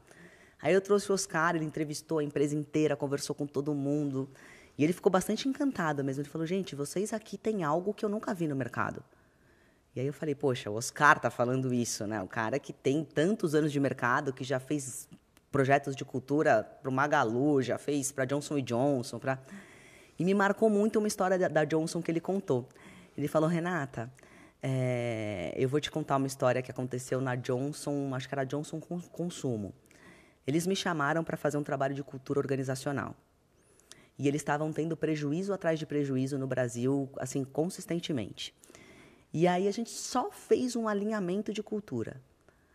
Aí 0.61 0.73
eu 0.73 0.81
trouxe 0.81 1.11
o 1.11 1.15
Oscar, 1.15 1.57
ele 1.57 1.65
entrevistou 1.65 2.19
a 2.19 2.25
empresa 2.25 2.55
inteira, 2.55 2.95
conversou 2.95 3.35
com 3.35 3.47
todo 3.47 3.75
mundo. 3.75 4.31
E 4.79 4.85
ele 4.85 4.93
ficou 4.93 5.11
bastante 5.11 5.49
encantado 5.49 6.05
mesmo. 6.05 6.23
Ele 6.23 6.29
falou: 6.29 6.47
gente, 6.47 6.77
vocês 6.77 7.13
aqui 7.13 7.37
têm 7.37 7.65
algo 7.65 7.93
que 7.93 8.05
eu 8.05 8.09
nunca 8.09 8.33
vi 8.33 8.47
no 8.47 8.55
mercado. 8.55 9.03
E 9.95 10.01
aí 10.01 10.07
eu 10.07 10.13
falei: 10.13 10.37
poxa, 10.37 10.71
o 10.71 10.75
Oscar 10.75 11.19
tá 11.19 11.31
falando 11.31 11.75
isso, 11.75 12.07
né? 12.07 12.23
O 12.23 12.29
cara 12.29 12.61
que 12.61 12.73
tem 12.73 13.05
tantos 13.05 13.57
anos 13.57 13.73
de 13.73 13.81
mercado, 13.81 14.33
que 14.33 14.45
já 14.45 14.61
fez 14.61 15.09
projetos 15.51 15.97
de 15.97 16.05
cultura 16.05 16.63
para 16.81 16.89
o 16.89 16.93
Magalu, 16.93 17.61
já 17.61 17.77
fez 17.77 18.13
para 18.13 18.25
Johnson 18.25 18.61
Johnson, 18.61 19.19
para. 19.19 19.39
E 20.23 20.25
me 20.25 20.35
marcou 20.35 20.71
muito 20.71 21.01
uma 21.01 21.09
história 21.09 21.37
da, 21.37 21.49
da 21.49 21.65
Johnson 21.65 22.01
que 22.01 22.09
ele 22.09 22.21
contou. 22.21 22.69
Ele 23.19 23.27
falou, 23.27 23.49
Renata, 23.49 24.09
é, 24.63 25.53
eu 25.57 25.69
vou 25.69 25.81
te 25.81 25.91
contar 25.91 26.17
uma 26.17 26.29
história 26.29 26.63
que 26.63 26.71
aconteceu 26.71 27.21
na 27.21 27.35
Johnson, 27.35 28.15
acho 28.15 28.29
que 28.29 28.35
era 28.37 28.45
Johnson 28.45 28.79
Consumo. 28.79 29.75
Eles 30.47 30.65
me 30.65 30.77
chamaram 30.77 31.25
para 31.25 31.37
fazer 31.37 31.57
um 31.57 31.65
trabalho 31.65 31.93
de 31.93 32.05
cultura 32.05 32.39
organizacional. 32.39 33.17
E 34.17 34.29
eles 34.29 34.43
estavam 34.43 34.73
tendo 34.73 34.97
prejuízo 34.97 35.53
atrás 35.53 35.77
de 35.77 35.87
prejuízo 35.87 36.39
no 36.39 36.47
Brasil, 36.47 37.11
assim, 37.17 37.43
consistentemente. 37.43 38.55
E 39.35 39.49
aí 39.49 39.67
a 39.67 39.73
gente 39.73 39.91
só 39.91 40.31
fez 40.31 40.77
um 40.77 40.87
alinhamento 40.87 41.53
de 41.53 41.65
cultura. 41.65 42.21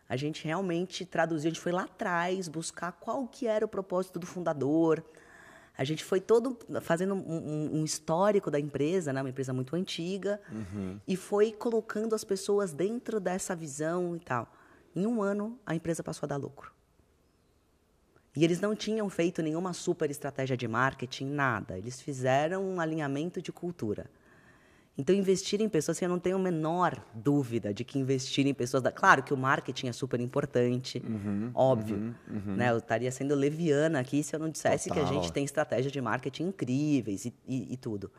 A 0.06 0.18
gente 0.18 0.44
realmente 0.44 1.06
traduziu, 1.06 1.48
a 1.48 1.54
gente 1.54 1.62
foi 1.62 1.72
lá 1.72 1.84
atrás 1.84 2.46
buscar 2.46 2.92
qual 2.92 3.26
que 3.26 3.46
era 3.46 3.64
o 3.64 3.68
propósito 3.68 4.18
do 4.18 4.26
fundador, 4.26 5.02
a 5.78 5.84
gente 5.84 6.02
foi 6.02 6.20
todo 6.20 6.58
fazendo 6.82 7.14
um, 7.14 7.78
um 7.78 7.84
histórico 7.84 8.50
da 8.50 8.58
empresa, 8.58 9.12
né? 9.12 9.22
uma 9.22 9.30
empresa 9.30 9.52
muito 9.52 9.76
antiga, 9.76 10.40
uhum. 10.50 10.98
e 11.06 11.14
foi 11.14 11.52
colocando 11.52 12.16
as 12.16 12.24
pessoas 12.24 12.72
dentro 12.72 13.20
dessa 13.20 13.54
visão 13.54 14.16
e 14.16 14.18
tal. 14.18 14.52
Em 14.96 15.06
um 15.06 15.22
ano, 15.22 15.56
a 15.64 15.76
empresa 15.76 16.02
passou 16.02 16.26
a 16.26 16.30
dar 16.30 16.36
lucro. 16.36 16.72
E 18.34 18.44
eles 18.44 18.60
não 18.60 18.74
tinham 18.74 19.08
feito 19.08 19.40
nenhuma 19.40 19.72
super 19.72 20.10
estratégia 20.10 20.56
de 20.56 20.66
marketing, 20.66 21.26
nada. 21.26 21.78
Eles 21.78 22.00
fizeram 22.00 22.64
um 22.64 22.80
alinhamento 22.80 23.40
de 23.40 23.52
cultura. 23.52 24.10
Então, 24.98 25.14
investir 25.14 25.60
em 25.60 25.68
pessoas, 25.68 25.96
assim, 25.96 26.06
eu 26.06 26.08
não 26.08 26.18
tenho 26.18 26.34
a 26.34 26.40
menor 26.40 27.00
dúvida 27.14 27.72
de 27.72 27.84
que 27.84 28.00
investir 28.00 28.44
em 28.48 28.52
pessoas. 28.52 28.82
Da... 28.82 28.90
Claro 28.90 29.22
que 29.22 29.32
o 29.32 29.36
marketing 29.36 29.86
é 29.86 29.92
super 29.92 30.18
importante, 30.20 31.00
uhum, 31.06 31.52
óbvio. 31.54 31.96
Uhum, 31.96 32.14
uhum. 32.28 32.56
Né? 32.56 32.72
Eu 32.72 32.78
estaria 32.78 33.10
sendo 33.12 33.36
leviana 33.36 34.00
aqui 34.00 34.24
se 34.24 34.34
eu 34.34 34.40
não 34.40 34.50
dissesse 34.50 34.88
Total. 34.88 35.04
que 35.04 35.08
a 35.08 35.12
gente 35.12 35.32
tem 35.32 35.44
estratégias 35.44 35.92
de 35.92 36.00
marketing 36.00 36.48
incríveis 36.48 37.26
e, 37.26 37.34
e, 37.46 37.74
e 37.74 37.76
tudo. 37.76 38.10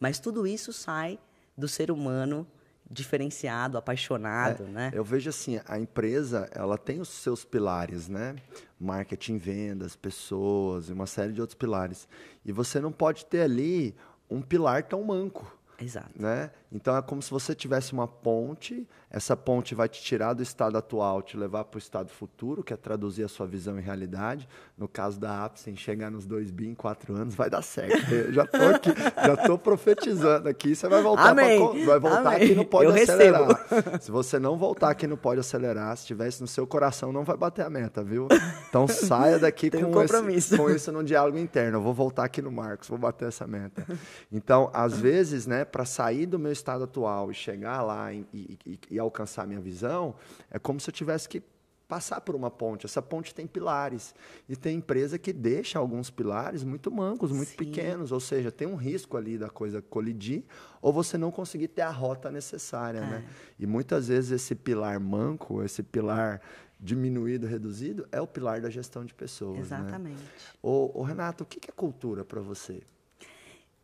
Mas 0.00 0.18
tudo 0.18 0.44
isso 0.44 0.72
sai 0.72 1.20
do 1.56 1.68
ser 1.68 1.88
humano 1.88 2.44
diferenciado, 2.90 3.78
apaixonado, 3.78 4.64
é, 4.64 4.66
né? 4.66 4.90
Eu 4.92 5.04
vejo 5.04 5.28
assim, 5.28 5.60
a 5.66 5.78
empresa, 5.78 6.48
ela 6.52 6.76
tem 6.76 7.00
os 7.00 7.08
seus 7.08 7.44
pilares, 7.44 8.08
né? 8.08 8.34
Marketing, 8.80 9.36
vendas, 9.36 9.94
pessoas 9.94 10.88
e 10.88 10.92
uma 10.92 11.06
série 11.06 11.32
de 11.32 11.40
outros 11.40 11.56
pilares. 11.56 12.08
E 12.44 12.50
você 12.50 12.80
não 12.80 12.90
pode 12.90 13.26
ter 13.26 13.42
ali 13.42 13.94
um 14.28 14.42
pilar 14.42 14.82
tão 14.82 15.04
manco. 15.04 15.57
Exato. 15.78 16.10
Né? 16.20 16.50
Então 16.70 16.96
é 16.96 17.02
como 17.02 17.22
se 17.22 17.30
você 17.30 17.54
tivesse 17.54 17.92
uma 17.92 18.06
ponte, 18.06 18.86
essa 19.10 19.34
ponte 19.36 19.74
vai 19.74 19.88
te 19.88 20.02
tirar 20.02 20.34
do 20.34 20.42
estado 20.42 20.76
atual, 20.76 21.22
te 21.22 21.36
levar 21.36 21.64
para 21.64 21.76
o 21.76 21.78
estado 21.78 22.10
futuro, 22.10 22.62
que 22.62 22.74
é 22.74 22.76
traduzir 22.76 23.24
a 23.24 23.28
sua 23.28 23.46
visão 23.46 23.78
em 23.78 23.82
realidade. 23.82 24.46
No 24.76 24.86
caso 24.86 25.18
da 25.18 25.44
Apsen, 25.44 25.74
chegar 25.76 26.10
nos 26.10 26.26
2 26.26 26.50
bi 26.50 26.68
em 26.68 26.74
4 26.74 27.14
anos, 27.14 27.34
vai 27.34 27.48
dar 27.48 27.62
certo. 27.62 28.12
Eu 28.12 28.32
já 28.32 28.44
estou 28.44 28.68
aqui, 28.68 28.90
já 29.24 29.34
estou 29.34 29.58
profetizando 29.58 30.48
aqui, 30.48 30.74
você 30.74 30.88
vai 30.88 31.02
voltar, 31.02 31.34
pra, 31.34 31.44
vai 31.86 31.98
voltar 31.98 32.18
Amém. 32.18 32.34
aqui 32.34 32.54
não 32.54 32.64
pode 32.64 32.84
Eu 32.84 32.94
acelerar. 32.94 33.66
Recebo. 33.68 33.98
Se 34.02 34.10
você 34.10 34.38
não 34.38 34.58
voltar 34.58 34.90
aqui 34.90 35.06
não 35.06 35.16
pode 35.16 35.40
acelerar, 35.40 35.96
se 35.96 36.06
tivesse 36.06 36.40
no 36.42 36.46
seu 36.46 36.66
coração, 36.66 37.12
não 37.12 37.24
vai 37.24 37.36
bater 37.36 37.64
a 37.64 37.70
meta, 37.70 38.04
viu? 38.04 38.28
Então 38.68 38.86
saia 38.86 39.38
daqui 39.38 39.70
com, 39.70 39.78
um 39.78 40.30
esse, 40.30 40.56
com 40.56 40.68
isso 40.68 40.92
no 40.92 41.02
diálogo 41.02 41.38
interno. 41.38 41.78
Eu 41.78 41.82
vou 41.82 41.94
voltar 41.94 42.24
aqui 42.24 42.42
no 42.42 42.52
Marcos, 42.52 42.88
vou 42.88 42.98
bater 42.98 43.28
essa 43.28 43.46
meta. 43.46 43.86
Então, 44.30 44.70
às 44.74 44.98
vezes, 44.98 45.46
né, 45.46 45.64
para 45.64 45.84
sair 45.84 46.26
do 46.26 46.38
meu 46.38 46.52
estado 46.58 46.84
atual 46.84 47.30
e 47.30 47.34
chegar 47.34 47.82
lá 47.82 48.12
e, 48.12 48.26
e, 48.32 48.78
e 48.90 48.98
alcançar 48.98 49.46
minha 49.46 49.60
visão, 49.60 50.14
é 50.50 50.58
como 50.58 50.78
se 50.80 50.90
eu 50.90 50.92
tivesse 50.92 51.28
que 51.28 51.42
passar 51.88 52.20
por 52.20 52.36
uma 52.36 52.50
ponte. 52.50 52.84
Essa 52.84 53.00
ponte 53.00 53.34
tem 53.34 53.46
pilares. 53.46 54.14
E 54.46 54.54
tem 54.54 54.76
empresa 54.76 55.18
que 55.18 55.32
deixa 55.32 55.78
alguns 55.78 56.10
pilares 56.10 56.62
muito 56.62 56.90
mancos, 56.90 57.32
muito 57.32 57.48
Sim. 57.48 57.56
pequenos. 57.56 58.12
Ou 58.12 58.20
seja, 58.20 58.52
tem 58.52 58.68
um 58.68 58.76
risco 58.76 59.16
ali 59.16 59.38
da 59.38 59.48
coisa 59.48 59.80
colidir 59.80 60.44
ou 60.82 60.92
você 60.92 61.16
não 61.16 61.30
conseguir 61.30 61.68
ter 61.68 61.82
a 61.82 61.90
rota 61.90 62.30
necessária. 62.30 63.00
Né? 63.00 63.06
É. 63.06 63.10
Né? 63.10 63.28
E 63.58 63.66
muitas 63.66 64.08
vezes 64.08 64.30
esse 64.30 64.54
pilar 64.54 65.00
manco, 65.00 65.62
esse 65.62 65.82
pilar 65.82 66.42
diminuído, 66.78 67.46
reduzido, 67.46 68.06
é 68.12 68.20
o 68.20 68.26
pilar 68.26 68.60
da 68.60 68.68
gestão 68.68 69.04
de 69.04 69.14
pessoas. 69.14 69.56
Né? 69.56 69.62
Exatamente. 69.62 70.22
Né? 70.22 70.28
Ô, 70.62 71.00
ô, 71.00 71.02
Renato, 71.02 71.42
o 71.42 71.46
que 71.46 71.58
é 71.68 71.72
cultura 71.72 72.22
para 72.22 72.40
você? 72.40 72.82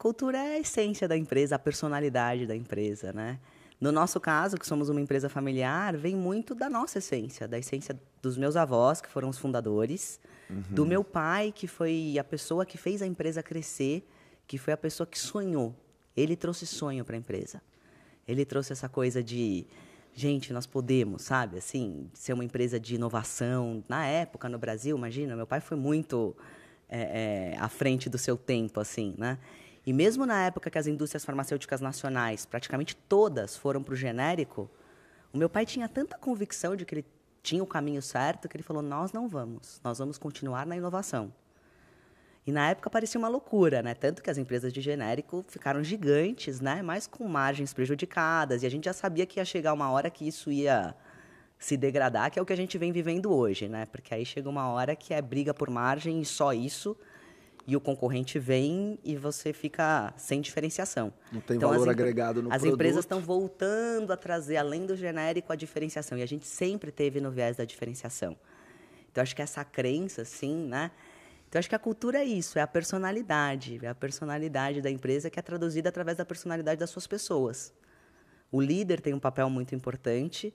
Cultura 0.05 0.37
é 0.37 0.57
a 0.57 0.61
essência 0.61 1.09
da 1.09 1.17
empresa, 1.17 1.57
a 1.57 1.59
personalidade 1.59 2.47
da 2.47 2.55
empresa, 2.55 3.11
né? 3.11 3.41
No 3.81 3.91
nosso 3.91 4.21
caso, 4.21 4.59
que 4.59 4.67
somos 4.67 4.91
uma 4.91 5.01
empresa 5.01 5.31
familiar, 5.31 5.97
vem 5.97 6.15
muito 6.15 6.55
da 6.55 6.69
nossa 6.69 6.99
essência, 6.99 7.49
da 7.49 7.59
essência 7.59 7.99
dos 8.21 8.37
meus 8.37 8.55
avós, 8.55 9.01
que 9.01 9.09
foram 9.09 9.31
os 9.31 9.39
fundadores, 9.39 10.21
uhum. 10.51 10.61
do 10.69 10.85
meu 10.85 11.03
pai, 11.03 11.51
que 11.51 11.67
foi 11.67 12.19
a 12.21 12.23
pessoa 12.23 12.67
que 12.67 12.77
fez 12.77 13.01
a 13.01 13.07
empresa 13.07 13.43
crescer, 13.43 14.07
que 14.47 14.59
foi 14.59 14.75
a 14.75 14.77
pessoa 14.77 15.07
que 15.07 15.19
sonhou. 15.19 15.75
Ele 16.15 16.37
trouxe 16.37 16.67
sonho 16.67 17.03
para 17.03 17.17
a 17.17 17.19
empresa. 17.19 17.63
Ele 18.29 18.45
trouxe 18.45 18.75
essa 18.75 18.91
coisa 18.91 19.23
de, 19.23 19.67
gente, 20.13 20.53
nós 20.53 20.67
podemos, 20.67 21.23
sabe, 21.23 21.57
assim, 21.57 22.11
ser 22.13 22.35
uma 22.35 22.45
empresa 22.45 22.79
de 22.79 22.97
inovação. 22.97 23.83
Na 23.89 24.07
época, 24.07 24.51
no 24.51 24.59
Brasil, 24.59 24.99
imagina, 24.99 25.35
meu 25.35 25.47
pai 25.47 25.63
foi 25.63 25.79
muito 25.79 26.37
é, 26.91 27.55
é, 27.55 27.59
à 27.59 27.71
frente 27.71 28.11
do 28.11 28.19
seu 28.19 28.37
tempo, 28.37 28.79
assim, 28.81 29.15
né? 29.17 29.39
E 29.87 29.93
mesmo 29.93 30.25
na 30.25 30.47
época 30.47 30.71
que 30.71 30.79
as 30.79 30.87
indústrias 30.87 31.25
farmacêuticas 31.25 31.81
nacionais, 31.81 32.47
praticamente 32.47 32.97
todas, 32.97 33.57
foram 33.57 33.83
para 33.83 33.93
o 33.93 33.97
genérico, 33.97 34.71
o 35.33 35.37
meu 35.37 35.49
pai 35.49 35.67
tinha 35.67 35.89
tanta 35.89 36.17
convicção 36.17 36.75
de 36.75 36.85
que 36.85 36.95
ele 36.95 37.05
tinha 37.43 37.63
o 37.63 37.67
caminho 37.67 38.01
certo 38.01 38.49
que 38.49 38.57
ele 38.57 38.65
falou: 38.65 38.83
nós 38.83 39.13
não 39.13 39.29
vamos, 39.29 39.81
nós 39.85 39.99
vamos 39.99 40.17
continuar 40.17 40.67
na 40.67 40.77
inovação. 40.77 41.33
E 42.47 42.53
na 42.53 42.69
época 42.71 42.91
parecia 42.91 43.19
uma 43.19 43.29
loucura, 43.29 43.83
né? 43.83 43.95
Tanto 43.95 44.23
que 44.23 44.29
as 44.29 44.37
empresas 44.37 44.73
de 44.73 44.81
genérico 44.81 45.45
ficaram 45.49 45.83
gigantes, 45.83 46.61
né? 46.61 46.83
Mas 46.83 47.07
com 47.07 47.27
margens 47.27 47.73
prejudicadas. 47.73 48.63
E 48.63 48.67
a 48.67 48.71
gente 48.71 48.85
já 48.85 48.93
sabia 48.93 49.25
que 49.25 49.41
ia 49.41 49.45
chegar 49.45 49.73
uma 49.73 49.91
hora 49.91 50.11
que 50.11 50.27
isso 50.29 50.51
ia 50.51 50.95
se 51.59 51.77
degradar, 51.77 52.31
que 52.31 52.39
é 52.39 52.43
o 52.43 52.45
que 52.45 52.53
a 52.53 52.57
gente 52.57 52.77
vem 52.77 52.93
vivendo 52.93 53.33
hoje, 53.33 53.67
né? 53.67 53.87
Porque 53.87 54.13
aí 54.13 54.27
chega 54.27 54.49
uma 54.49 54.69
hora 54.69 54.95
que 54.95 55.15
é 55.15 55.23
briga 55.23 55.55
por 55.55 55.71
margem 55.71 56.21
e 56.21 56.25
só 56.25 56.53
isso 56.53 56.95
e 57.67 57.75
o 57.77 57.81
concorrente 57.81 58.39
vem 58.39 58.99
e 59.03 59.17
você 59.17 59.53
fica 59.53 60.13
sem 60.17 60.41
diferenciação. 60.41 61.13
Não 61.33 61.41
tem 61.41 61.57
então, 61.57 61.71
valor 61.71 61.89
agregado 61.89 62.43
no 62.43 62.49
as 62.49 62.57
produto. 62.57 62.69
As 62.69 62.75
empresas 62.75 63.05
estão 63.05 63.21
voltando 63.21 64.13
a 64.13 64.17
trazer, 64.17 64.57
além 64.57 64.85
do 64.85 64.95
genérico, 64.95 65.53
a 65.53 65.57
diferenciação. 65.57 66.19
E 66.19 66.23
a 66.23 66.27
gente 66.27 66.47
sempre 66.47 66.93
teve 66.93 67.21
no 67.21 67.31
viés 67.31 67.57
da 67.57 67.65
diferenciação. 67.65 68.37
Então, 69.11 69.23
acho 69.23 69.35
que 69.35 69.41
essa 69.41 69.65
crença, 69.65 70.25
sim, 70.25 70.67
né? 70.67 70.91
Então, 71.49 71.59
acho 71.59 71.69
que 71.69 71.75
a 71.75 71.79
cultura 71.79 72.19
é 72.19 72.25
isso, 72.25 72.59
é 72.59 72.63
a 72.63 72.67
personalidade. 72.67 73.79
É 73.83 73.89
a 73.89 73.95
personalidade 73.95 74.83
da 74.83 74.91
empresa 74.91 75.31
que 75.31 75.39
é 75.39 75.43
traduzida 75.43 75.89
através 75.89 76.19
da 76.19 76.25
personalidade 76.25 76.79
das 76.79 76.91
suas 76.91 77.07
pessoas. 77.07 77.73
O 78.53 78.61
líder 78.61 79.01
tem 79.01 79.15
um 79.15 79.21
papel 79.21 79.49
muito 79.49 79.75
importante, 79.75 80.53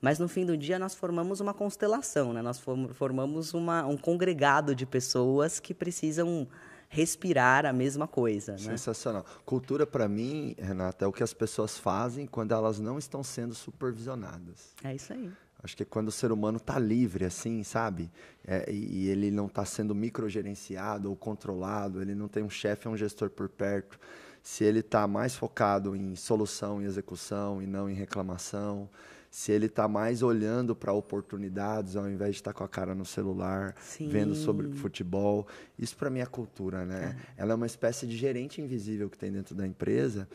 mas 0.00 0.18
no 0.18 0.28
fim 0.28 0.44
do 0.44 0.56
dia 0.56 0.78
nós 0.78 0.94
formamos 0.94 1.40
uma 1.40 1.54
constelação, 1.54 2.32
né? 2.32 2.42
Nós 2.42 2.62
formamos 2.94 3.54
uma, 3.54 3.86
um 3.86 3.96
congregado 3.96 4.74
de 4.74 4.84
pessoas 4.84 5.58
que 5.58 5.72
precisam 5.74 6.46
respirar 6.88 7.66
a 7.66 7.72
mesma 7.72 8.06
coisa. 8.06 8.52
Né? 8.52 8.58
Sensacional. 8.58 9.24
Cultura, 9.44 9.86
para 9.86 10.08
mim, 10.08 10.54
Renata, 10.58 11.04
é 11.04 11.08
o 11.08 11.12
que 11.12 11.22
as 11.22 11.32
pessoas 11.32 11.78
fazem 11.78 12.26
quando 12.26 12.52
elas 12.52 12.78
não 12.78 12.98
estão 12.98 13.22
sendo 13.22 13.54
supervisionadas. 13.54 14.74
É 14.84 14.94
isso 14.94 15.12
aí. 15.12 15.30
Acho 15.62 15.76
que 15.76 15.82
é 15.82 15.86
quando 15.86 16.08
o 16.08 16.12
ser 16.12 16.30
humano 16.30 16.58
está 16.58 16.78
livre, 16.78 17.24
assim, 17.24 17.62
sabe? 17.62 18.10
É, 18.46 18.70
e, 18.70 19.04
e, 19.04 19.08
ele 19.08 19.30
não 19.30 19.46
está 19.46 19.64
sendo 19.64 19.94
microgerenciado 19.94 21.10
ou 21.10 21.16
controlado, 21.16 22.00
ele 22.00 22.14
não 22.14 22.28
tem 22.28 22.42
um 22.42 22.50
chefe 22.50 22.86
ou 22.86 22.94
um 22.94 22.96
gestor 22.96 23.30
por 23.30 23.48
perto. 23.48 23.98
Se 24.42 24.62
ele 24.62 24.78
está 24.78 25.08
mais 25.08 25.34
focado 25.34 25.96
em 25.96 26.14
solução 26.14 26.80
e 26.80 26.84
execução 26.84 27.60
e 27.60 27.66
não 27.66 27.90
em 27.90 27.94
reclamação 27.94 28.88
se 29.36 29.52
ele 29.52 29.66
está 29.66 29.86
mais 29.86 30.22
olhando 30.22 30.74
para 30.74 30.94
oportunidades 30.94 31.94
ao 31.94 32.08
invés 32.08 32.36
de 32.36 32.40
estar 32.40 32.54
tá 32.54 32.58
com 32.58 32.64
a 32.64 32.68
cara 32.68 32.94
no 32.94 33.04
celular, 33.04 33.74
Sim. 33.78 34.08
vendo 34.08 34.34
sobre 34.34 34.66
futebol. 34.72 35.46
Isso 35.78 35.94
para 35.94 36.08
mim 36.08 36.20
é 36.20 36.26
cultura, 36.26 36.86
né? 36.86 37.14
É. 37.36 37.42
Ela 37.42 37.52
é 37.52 37.54
uma 37.54 37.66
espécie 37.66 38.06
de 38.06 38.16
gerente 38.16 38.62
invisível 38.62 39.10
que 39.10 39.18
tem 39.18 39.30
dentro 39.30 39.54
da 39.54 39.66
empresa. 39.66 40.26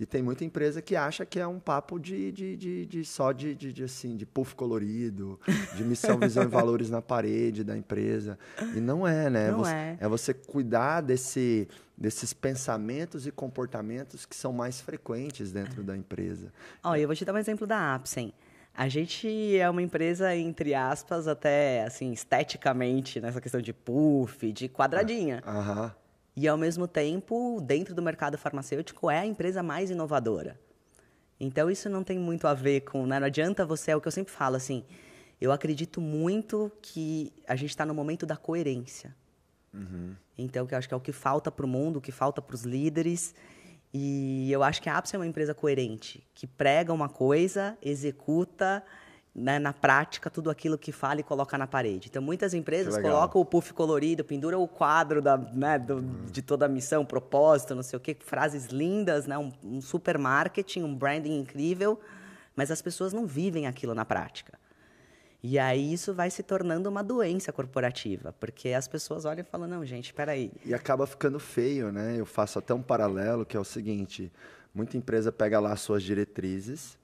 E 0.00 0.04
tem 0.04 0.24
muita 0.24 0.44
empresa 0.44 0.82
que 0.82 0.96
acha 0.96 1.24
que 1.24 1.38
é 1.38 1.46
um 1.46 1.60
papo 1.60 2.00
de, 2.00 2.32
de, 2.32 2.56
de, 2.56 2.86
de 2.86 3.04
só 3.04 3.30
de, 3.30 3.54
de, 3.54 3.72
de, 3.72 3.84
assim, 3.84 4.16
de 4.16 4.26
puff 4.26 4.56
colorido, 4.56 5.38
de 5.76 5.84
missão, 5.84 6.18
visão 6.18 6.42
e 6.42 6.48
valores 6.48 6.90
na 6.90 7.00
parede 7.00 7.62
da 7.62 7.78
empresa. 7.78 8.36
E 8.74 8.80
não 8.80 9.06
é, 9.06 9.30
né? 9.30 9.52
Não 9.52 9.58
você, 9.58 9.72
é. 9.72 9.98
é 10.00 10.08
você 10.08 10.34
cuidar 10.34 11.00
desse 11.00 11.68
desses 11.96 12.32
pensamentos 12.32 13.26
e 13.26 13.32
comportamentos 13.32 14.24
que 14.24 14.36
são 14.36 14.52
mais 14.52 14.80
frequentes 14.80 15.50
dentro 15.50 15.80
é. 15.80 15.84
da 15.84 15.96
empresa. 15.96 16.52
Olha, 16.84 17.00
eu 17.00 17.08
vou 17.08 17.16
te 17.16 17.24
dar 17.24 17.34
um 17.34 17.38
exemplo 17.38 17.66
da 17.66 17.96
Apsen. 17.96 18.32
A 18.78 18.88
gente 18.88 19.58
é 19.58 19.68
uma 19.68 19.82
empresa, 19.82 20.36
entre 20.36 20.72
aspas, 20.72 21.26
até 21.26 21.82
assim, 21.82 22.12
esteticamente, 22.12 23.20
nessa 23.20 23.40
questão 23.40 23.60
de 23.60 23.72
puff, 23.72 24.52
de 24.52 24.68
quadradinha. 24.68 25.42
Aham. 25.44 25.92
E, 26.36 26.46
ao 26.46 26.56
mesmo 26.56 26.86
tempo, 26.86 27.60
dentro 27.60 27.92
do 27.92 28.00
mercado 28.00 28.38
farmacêutico, 28.38 29.10
é 29.10 29.18
a 29.18 29.26
empresa 29.26 29.64
mais 29.64 29.90
inovadora. 29.90 30.56
Então, 31.40 31.68
isso 31.68 31.90
não 31.90 32.04
tem 32.04 32.20
muito 32.20 32.46
a 32.46 32.54
ver 32.54 32.82
com... 32.82 33.04
Né? 33.04 33.18
Não 33.18 33.26
adianta 33.26 33.66
você... 33.66 33.90
É 33.90 33.96
o 33.96 34.00
que 34.00 34.06
eu 34.06 34.12
sempre 34.12 34.32
falo, 34.32 34.54
assim... 34.54 34.84
Eu 35.40 35.50
acredito 35.50 36.00
muito 36.00 36.70
que 36.80 37.32
a 37.48 37.56
gente 37.56 37.70
está 37.70 37.84
no 37.84 37.92
momento 37.92 38.24
da 38.24 38.36
coerência. 38.36 39.12
Uhum. 39.74 40.14
Então, 40.38 40.64
que 40.68 40.74
eu 40.74 40.78
acho 40.78 40.86
que 40.86 40.94
é 40.94 40.96
o 40.96 41.00
que 41.00 41.12
falta 41.12 41.50
para 41.50 41.66
o 41.66 41.68
mundo, 41.68 41.96
o 41.96 42.00
que 42.00 42.12
falta 42.12 42.40
para 42.40 42.54
os 42.54 42.62
líderes. 42.62 43.34
E 43.92 44.50
eu 44.52 44.62
acho 44.62 44.82
que 44.82 44.88
a 44.88 44.98
Apps 44.98 45.14
é 45.14 45.18
uma 45.18 45.26
empresa 45.26 45.54
coerente, 45.54 46.22
que 46.34 46.46
prega 46.46 46.92
uma 46.92 47.08
coisa, 47.08 47.76
executa 47.82 48.84
né, 49.34 49.58
na 49.58 49.72
prática 49.72 50.28
tudo 50.28 50.50
aquilo 50.50 50.76
que 50.76 50.90
fala 50.90 51.20
e 51.20 51.22
coloca 51.22 51.56
na 51.56 51.66
parede. 51.66 52.08
Então, 52.08 52.20
muitas 52.20 52.52
empresas 52.54 52.98
colocam 52.98 53.40
o 53.40 53.44
puff 53.44 53.72
colorido, 53.72 54.24
pendura 54.24 54.58
o 54.58 54.66
quadro 54.66 55.22
da, 55.22 55.36
né, 55.36 55.78
do, 55.78 55.94
uhum. 55.94 56.26
de 56.30 56.42
toda 56.42 56.66
a 56.66 56.68
missão, 56.68 57.04
propósito, 57.04 57.74
não 57.74 57.82
sei 57.82 57.96
o 57.96 58.00
quê, 58.00 58.16
frases 58.18 58.66
lindas, 58.66 59.26
né, 59.26 59.38
um, 59.38 59.52
um 59.62 59.80
super 59.80 60.18
marketing, 60.18 60.82
um 60.82 60.94
branding 60.94 61.38
incrível, 61.38 62.00
mas 62.56 62.70
as 62.70 62.82
pessoas 62.82 63.12
não 63.12 63.26
vivem 63.26 63.66
aquilo 63.66 63.94
na 63.94 64.04
prática. 64.04 64.57
E 65.42 65.58
aí 65.58 65.92
isso 65.92 66.12
vai 66.12 66.30
se 66.30 66.42
tornando 66.42 66.88
uma 66.88 67.02
doença 67.02 67.52
corporativa, 67.52 68.34
porque 68.40 68.70
as 68.70 68.88
pessoas 68.88 69.24
olham 69.24 69.40
e 69.40 69.44
falam, 69.44 69.68
não, 69.68 69.84
gente, 69.84 70.06
espera 70.06 70.32
aí. 70.32 70.50
E 70.64 70.74
acaba 70.74 71.06
ficando 71.06 71.38
feio, 71.38 71.92
né? 71.92 72.16
Eu 72.18 72.26
faço 72.26 72.58
até 72.58 72.74
um 72.74 72.82
paralelo, 72.82 73.46
que 73.46 73.56
é 73.56 73.60
o 73.60 73.64
seguinte, 73.64 74.32
muita 74.74 74.96
empresa 74.96 75.30
pega 75.30 75.60
lá 75.60 75.76
suas 75.76 76.02
diretrizes 76.02 76.98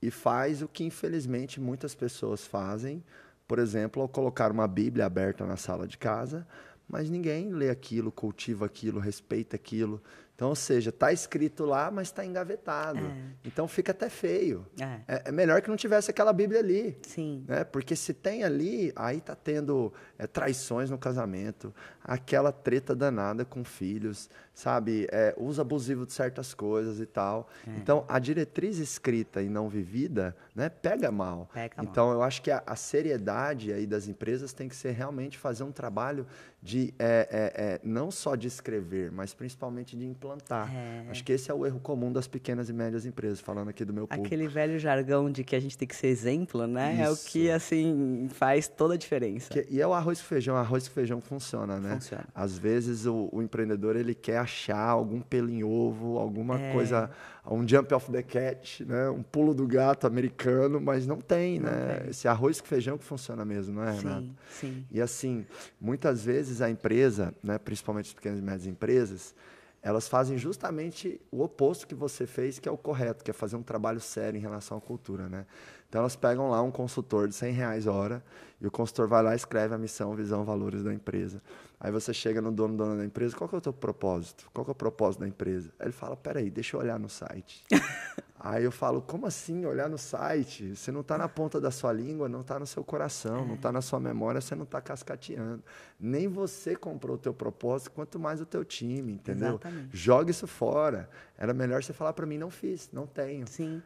e 0.00 0.10
faz 0.10 0.62
o 0.62 0.68
que, 0.68 0.84
infelizmente, 0.84 1.60
muitas 1.60 1.94
pessoas 1.94 2.46
fazem, 2.46 3.04
por 3.46 3.58
exemplo, 3.58 4.00
ao 4.00 4.08
colocar 4.08 4.50
uma 4.50 4.66
Bíblia 4.66 5.04
aberta 5.04 5.44
na 5.44 5.56
sala 5.56 5.86
de 5.86 5.98
casa, 5.98 6.46
mas 6.88 7.10
ninguém 7.10 7.50
lê 7.52 7.68
aquilo, 7.68 8.10
cultiva 8.10 8.64
aquilo, 8.64 9.00
respeita 9.00 9.56
aquilo, 9.56 10.02
Então, 10.36 10.50
ou 10.50 10.54
seja, 10.54 10.90
está 10.90 11.10
escrito 11.10 11.64
lá, 11.64 11.90
mas 11.90 12.08
está 12.08 12.22
engavetado. 12.22 12.98
É. 12.98 13.12
Então 13.42 13.66
fica 13.66 13.92
até 13.92 14.10
feio. 14.10 14.66
É. 14.78 15.14
é. 15.14 15.22
É, 15.24 15.32
melhor 15.32 15.62
que 15.62 15.70
não 15.70 15.76
tivesse 15.76 16.10
aquela 16.10 16.30
Bíblia 16.30 16.60
ali. 16.60 16.98
Sim. 17.02 17.42
Né? 17.48 17.64
Porque 17.64 17.96
se 17.96 18.12
tem 18.12 18.44
ali, 18.44 18.92
aí 18.94 19.16
está 19.16 19.34
tendo 19.34 19.92
é, 20.18 20.26
traições 20.26 20.90
no 20.90 20.98
casamento, 20.98 21.74
aquela 22.04 22.52
treta 22.52 22.94
danada 22.94 23.46
com 23.46 23.64
filhos, 23.64 24.28
sabe? 24.52 25.08
É, 25.10 25.34
uso 25.38 25.62
abusivo 25.62 26.04
de 26.04 26.12
certas 26.12 26.52
coisas 26.52 27.00
e 27.00 27.06
tal. 27.06 27.48
É. 27.66 27.70
Então, 27.78 28.04
a 28.06 28.18
diretriz 28.18 28.76
escrita 28.78 29.40
e 29.40 29.48
não 29.48 29.70
vivida 29.70 30.36
né, 30.54 30.68
pega 30.68 31.10
mal. 31.10 31.48
Pega 31.54 31.76
então, 31.82 32.08
mal. 32.08 32.16
eu 32.16 32.22
acho 32.22 32.42
que 32.42 32.50
a, 32.50 32.62
a 32.66 32.76
seriedade 32.76 33.72
aí 33.72 33.86
das 33.86 34.06
empresas 34.06 34.52
tem 34.52 34.68
que 34.68 34.76
ser 34.76 34.90
realmente 34.90 35.38
fazer 35.38 35.64
um 35.64 35.72
trabalho 35.72 36.26
de 36.66 36.92
é, 36.98 37.28
é, 37.30 37.62
é, 37.64 37.80
não 37.84 38.10
só 38.10 38.34
de 38.34 38.48
escrever, 38.48 39.12
mas 39.12 39.32
principalmente 39.32 39.96
de 39.96 40.04
implantar. 40.04 40.68
É. 40.74 41.06
Acho 41.08 41.22
que 41.22 41.32
esse 41.32 41.48
é 41.48 41.54
o 41.54 41.64
erro 41.64 41.78
comum 41.78 42.12
das 42.12 42.26
pequenas 42.26 42.68
e 42.68 42.72
médias 42.72 43.06
empresas, 43.06 43.40
falando 43.40 43.68
aqui 43.68 43.84
do 43.84 43.92
meu 43.92 44.08
público. 44.08 44.26
Aquele 44.26 44.48
velho 44.48 44.76
jargão 44.76 45.30
de 45.30 45.44
que 45.44 45.54
a 45.54 45.60
gente 45.60 45.78
tem 45.78 45.86
que 45.86 45.94
ser 45.94 46.08
exemplo, 46.08 46.66
né? 46.66 46.94
Isso. 46.94 47.02
É 47.02 47.10
o 47.10 47.16
que, 47.16 47.50
assim, 47.50 48.28
faz 48.32 48.66
toda 48.66 48.94
a 48.94 48.96
diferença. 48.96 49.52
Que, 49.52 49.64
e 49.70 49.80
é 49.80 49.86
o 49.86 49.94
arroz 49.94 50.20
com 50.20 50.26
feijão. 50.26 50.56
Arroz 50.56 50.88
com 50.88 50.94
feijão 50.94 51.20
funciona, 51.20 51.78
né? 51.78 51.94
Funciona. 51.94 52.26
Às 52.34 52.58
vezes 52.58 53.06
o, 53.06 53.28
o 53.30 53.40
empreendedor, 53.40 53.94
ele 53.94 54.14
quer 54.14 54.38
achar 54.38 54.88
algum 54.88 55.20
pelo 55.20 55.48
em 55.48 55.62
ovo, 55.62 56.18
alguma 56.18 56.60
é. 56.60 56.72
coisa, 56.72 57.08
um 57.54 57.66
jump 57.66 57.92
off 57.94 58.10
the 58.10 58.22
cat, 58.22 58.84
né? 58.84 59.10
Um 59.10 59.22
pulo 59.22 59.54
do 59.54 59.66
gato 59.66 60.06
americano, 60.06 60.80
mas 60.80 61.06
não 61.06 61.20
tem, 61.20 61.60
não 61.60 61.70
né? 61.70 62.00
Tem. 62.00 62.10
Esse 62.10 62.28
arroz 62.28 62.60
com 62.60 62.66
feijão 62.66 62.96
que 62.96 63.04
funciona 63.04 63.44
mesmo, 63.44 63.74
não 63.74 63.84
é, 63.84 63.92
Renato? 63.92 64.26
Sim, 64.26 64.34
sim. 64.50 64.86
E 64.90 65.00
assim, 65.00 65.46
muitas 65.80 66.24
vezes 66.24 66.36
vezes 66.36 66.60
a 66.60 66.70
empresa, 66.70 67.34
né, 67.42 67.58
principalmente 67.58 68.06
as 68.06 68.14
pequenas 68.14 68.38
e 68.38 68.42
médias 68.42 68.66
empresas, 68.66 69.34
elas 69.82 70.08
fazem 70.08 70.36
justamente 70.36 71.20
o 71.30 71.42
oposto 71.42 71.86
que 71.86 71.94
você 71.94 72.26
fez, 72.26 72.58
que 72.58 72.68
é 72.68 72.72
o 72.72 72.76
correto, 72.76 73.24
que 73.24 73.30
é 73.30 73.34
fazer 73.34 73.56
um 73.56 73.62
trabalho 73.62 74.00
sério 74.00 74.36
em 74.36 74.40
relação 74.40 74.78
à 74.78 74.80
cultura, 74.80 75.28
né? 75.28 75.46
Então 75.88 76.00
elas 76.00 76.16
pegam 76.16 76.50
lá 76.50 76.60
um 76.60 76.70
consultor 76.70 77.28
de 77.28 77.34
100 77.34 77.52
reais 77.52 77.86
a 77.86 77.92
hora 77.92 78.24
e 78.60 78.66
o 78.66 78.70
consultor 78.70 79.06
vai 79.06 79.22
lá 79.22 79.32
e 79.32 79.36
escreve 79.36 79.74
a 79.74 79.78
missão, 79.78 80.14
visão, 80.14 80.44
valores 80.44 80.82
da 80.82 80.92
empresa. 80.92 81.40
Aí 81.78 81.92
você 81.92 82.12
chega 82.14 82.40
no 82.40 82.50
dono, 82.50 82.76
dona 82.76 82.96
da 82.96 83.04
empresa, 83.04 83.36
qual 83.36 83.48
que 83.48 83.54
é 83.54 83.58
o 83.58 83.60
teu 83.60 83.72
propósito? 83.72 84.48
Qual 84.52 84.64
que 84.64 84.70
é 84.70 84.72
o 84.72 84.74
propósito 84.74 85.20
da 85.20 85.28
empresa? 85.28 85.70
Aí 85.78 85.86
ele 85.86 85.92
fala, 85.92 86.16
peraí, 86.16 86.50
deixa 86.50 86.76
eu 86.76 86.80
olhar 86.80 86.98
no 86.98 87.08
site. 87.08 87.64
Aí 88.38 88.62
eu 88.62 88.70
falo, 88.70 89.02
como 89.02 89.26
assim 89.26 89.64
olhar 89.64 89.88
no 89.88 89.98
site? 89.98 90.76
Você 90.76 90.92
não 90.92 91.00
está 91.00 91.18
na 91.18 91.28
ponta 91.28 91.60
da 91.60 91.70
sua 91.70 91.92
língua, 91.92 92.28
não 92.28 92.42
está 92.42 92.58
no 92.58 92.66
seu 92.66 92.84
coração, 92.84 93.40
é. 93.40 93.46
não 93.46 93.54
está 93.54 93.72
na 93.72 93.80
sua 93.80 93.98
memória, 93.98 94.40
você 94.40 94.54
não 94.54 94.62
está 94.62 94.80
cascateando. 94.80 95.64
Nem 95.98 96.28
você 96.28 96.76
comprou 96.76 97.16
o 97.16 97.18
teu 97.18 97.34
propósito, 97.34 97.90
quanto 97.90 98.18
mais 98.20 98.40
o 98.40 98.46
teu 98.46 98.64
time, 98.64 99.14
entendeu? 99.14 99.48
Exatamente. 99.48 99.96
Joga 99.96 100.30
isso 100.30 100.46
fora. 100.46 101.10
Era 101.36 101.52
melhor 101.52 101.82
você 101.82 101.92
falar 101.92 102.12
para 102.12 102.24
mim, 102.24 102.38
não 102.38 102.50
fiz, 102.50 102.88
não 102.92 103.06
tenho. 103.06 103.48
Sim. 103.48 103.82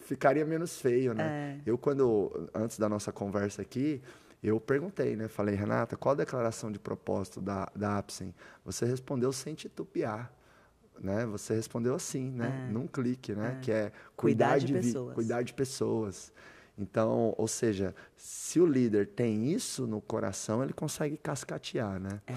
Ficaria 0.00 0.44
menos 0.44 0.80
feio, 0.80 1.14
né? 1.14 1.60
É. 1.64 1.70
Eu, 1.70 1.78
quando, 1.78 2.50
antes 2.52 2.78
da 2.78 2.88
nossa 2.88 3.12
conversa 3.12 3.62
aqui, 3.62 4.02
eu 4.42 4.60
perguntei, 4.60 5.16
né? 5.16 5.28
Falei, 5.28 5.54
Renata, 5.54 5.96
qual 5.96 6.12
a 6.12 6.16
declaração 6.16 6.72
de 6.72 6.78
propósito 6.78 7.40
da, 7.40 7.70
da 7.74 7.98
Apsen? 7.98 8.34
Você 8.64 8.84
respondeu 8.84 9.32
sem 9.32 9.54
titubear 9.54 10.32
né? 11.00 11.24
Você 11.26 11.54
respondeu 11.54 11.94
assim, 11.94 12.30
né? 12.30 12.66
É. 12.68 12.72
Num 12.72 12.86
clique, 12.86 13.34
né? 13.34 13.56
É. 13.56 13.60
Que 13.60 13.72
é 13.72 13.92
cuidar, 14.16 14.50
cuidar 14.50 14.58
de, 14.58 14.66
de 14.66 14.72
pessoas. 14.74 15.14
cuidar 15.14 15.42
de 15.42 15.54
pessoas. 15.54 16.32
Então, 16.78 17.34
ou 17.36 17.46
seja, 17.46 17.94
se 18.16 18.58
o 18.58 18.64
líder 18.64 19.08
tem 19.08 19.52
isso 19.52 19.86
no 19.86 20.00
coração, 20.00 20.62
ele 20.62 20.72
consegue 20.72 21.16
cascatear, 21.16 22.00
né? 22.00 22.20
É. 22.26 22.32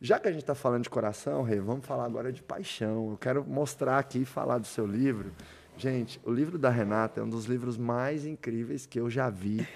Já 0.00 0.18
que 0.18 0.26
a 0.26 0.32
gente 0.32 0.40
está 0.40 0.54
falando 0.54 0.82
de 0.82 0.90
coração, 0.90 1.42
Rei, 1.42 1.60
vamos 1.60 1.86
falar 1.86 2.04
agora 2.04 2.32
de 2.32 2.42
paixão. 2.42 3.10
Eu 3.10 3.16
quero 3.16 3.44
mostrar 3.44 3.98
aqui 3.98 4.20
e 4.20 4.24
falar 4.24 4.58
do 4.58 4.66
seu 4.66 4.86
livro. 4.86 5.32
Gente, 5.76 6.20
o 6.24 6.30
livro 6.30 6.56
da 6.56 6.70
Renata 6.70 7.20
é 7.20 7.22
um 7.22 7.28
dos 7.28 7.46
livros 7.46 7.76
mais 7.76 8.24
incríveis 8.24 8.86
que 8.86 8.98
eu 8.98 9.10
já 9.10 9.28
vi. 9.28 9.66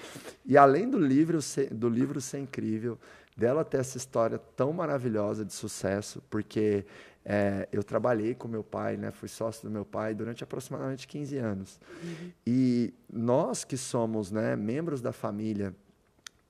E 0.47 0.57
além 0.57 0.89
do 0.89 0.99
livro 0.99 1.43
ser, 1.43 1.75
do 1.75 1.89
livro 1.89 2.21
ser 2.21 2.39
incrível, 2.39 2.99
dela 3.37 3.65
ter 3.65 3.79
essa 3.79 3.97
história 3.97 4.39
tão 4.57 4.73
maravilhosa 4.73 5.45
de 5.45 5.53
sucesso, 5.53 6.23
porque 6.31 6.85
é, 7.25 7.69
eu 7.71 7.85
trabalhei 7.85 8.35
com 8.35 8.49
meu 8.49 8.65
pai, 8.65 8.97
né? 8.97 9.11
Fui 9.11 9.29
sócio 9.29 9.69
do 9.69 9.71
meu 9.71 9.85
pai 9.85 10.15
durante 10.15 10.43
aproximadamente 10.43 11.07
15 11.07 11.37
anos. 11.37 11.81
Uhum. 12.03 12.33
E 12.47 12.95
nós 13.13 13.65
que 13.65 13.77
somos 13.77 14.31
né, 14.31 14.57
membros 14.57 15.01
da 15.01 15.13
família, 15.13 15.75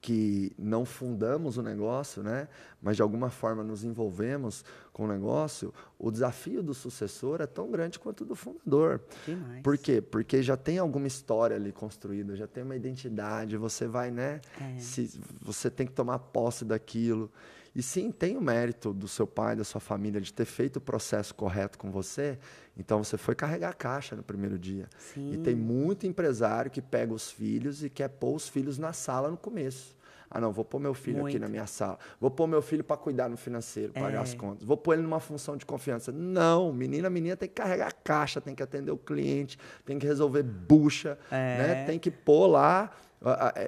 que 0.00 0.52
não 0.56 0.84
fundamos 0.84 1.56
o 1.56 1.62
negócio, 1.62 2.22
né? 2.22 2.48
mas 2.80 2.96
de 2.96 3.02
alguma 3.02 3.30
forma 3.30 3.64
nos 3.64 3.82
envolvemos 3.82 4.64
com 4.92 5.04
o 5.04 5.08
negócio, 5.08 5.74
o 5.98 6.10
desafio 6.10 6.62
do 6.62 6.72
sucessor 6.72 7.40
é 7.40 7.46
tão 7.46 7.70
grande 7.70 7.98
quanto 7.98 8.22
o 8.22 8.24
do 8.24 8.36
fundador. 8.36 9.00
Demais. 9.26 9.62
Por 9.62 9.76
quê? 9.76 10.00
Porque 10.00 10.42
já 10.42 10.56
tem 10.56 10.78
alguma 10.78 11.06
história 11.06 11.56
ali 11.56 11.72
construída, 11.72 12.36
já 12.36 12.46
tem 12.46 12.62
uma 12.62 12.76
identidade, 12.76 13.56
você 13.56 13.86
vai, 13.86 14.10
né? 14.10 14.40
É. 14.60 14.78
Se, 14.78 15.20
você 15.40 15.70
tem 15.70 15.86
que 15.86 15.92
tomar 15.92 16.18
posse 16.18 16.64
daquilo. 16.64 17.30
E 17.74 17.82
sim, 17.82 18.10
tem 18.10 18.36
o 18.36 18.40
mérito 18.40 18.92
do 18.92 19.06
seu 19.06 19.26
pai, 19.26 19.54
da 19.54 19.64
sua 19.64 19.80
família, 19.80 20.20
de 20.20 20.32
ter 20.32 20.44
feito 20.44 20.76
o 20.76 20.80
processo 20.80 21.34
correto 21.34 21.78
com 21.78 21.90
você. 21.90 22.38
Então 22.76 23.02
você 23.02 23.16
foi 23.16 23.34
carregar 23.34 23.70
a 23.70 23.74
caixa 23.74 24.16
no 24.16 24.22
primeiro 24.22 24.58
dia. 24.58 24.88
Sim. 24.98 25.32
E 25.32 25.38
tem 25.38 25.54
muito 25.54 26.06
empresário 26.06 26.70
que 26.70 26.80
pega 26.80 27.12
os 27.12 27.30
filhos 27.30 27.84
e 27.84 27.90
quer 27.90 28.08
pôr 28.08 28.34
os 28.34 28.48
filhos 28.48 28.78
na 28.78 28.92
sala 28.92 29.30
no 29.30 29.36
começo. 29.36 29.96
Ah, 30.30 30.40
não, 30.40 30.52
vou 30.52 30.64
pôr 30.64 30.78
meu 30.78 30.92
filho 30.92 31.20
muito. 31.20 31.34
aqui 31.34 31.38
na 31.38 31.48
minha 31.48 31.66
sala. 31.66 31.98
Vou 32.20 32.30
pôr 32.30 32.46
meu 32.46 32.60
filho 32.60 32.84
para 32.84 32.98
cuidar 32.98 33.30
no 33.30 33.36
financeiro, 33.36 33.94
pagar 33.94 34.18
é. 34.18 34.18
as 34.18 34.34
contas. 34.34 34.62
Vou 34.62 34.76
pôr 34.76 34.92
ele 34.94 35.02
numa 35.02 35.20
função 35.20 35.56
de 35.56 35.64
confiança. 35.64 36.12
Não, 36.12 36.70
menina, 36.70 37.08
menina 37.08 37.34
tem 37.34 37.48
que 37.48 37.54
carregar 37.54 37.88
a 37.88 37.92
caixa, 37.92 38.38
tem 38.38 38.54
que 38.54 38.62
atender 38.62 38.90
o 38.90 38.98
cliente, 38.98 39.58
tem 39.86 39.98
que 39.98 40.06
resolver 40.06 40.42
bucha, 40.42 41.18
é. 41.30 41.34
né? 41.34 41.84
Tem 41.86 41.98
que 41.98 42.10
pôr 42.10 42.46
lá 42.46 42.90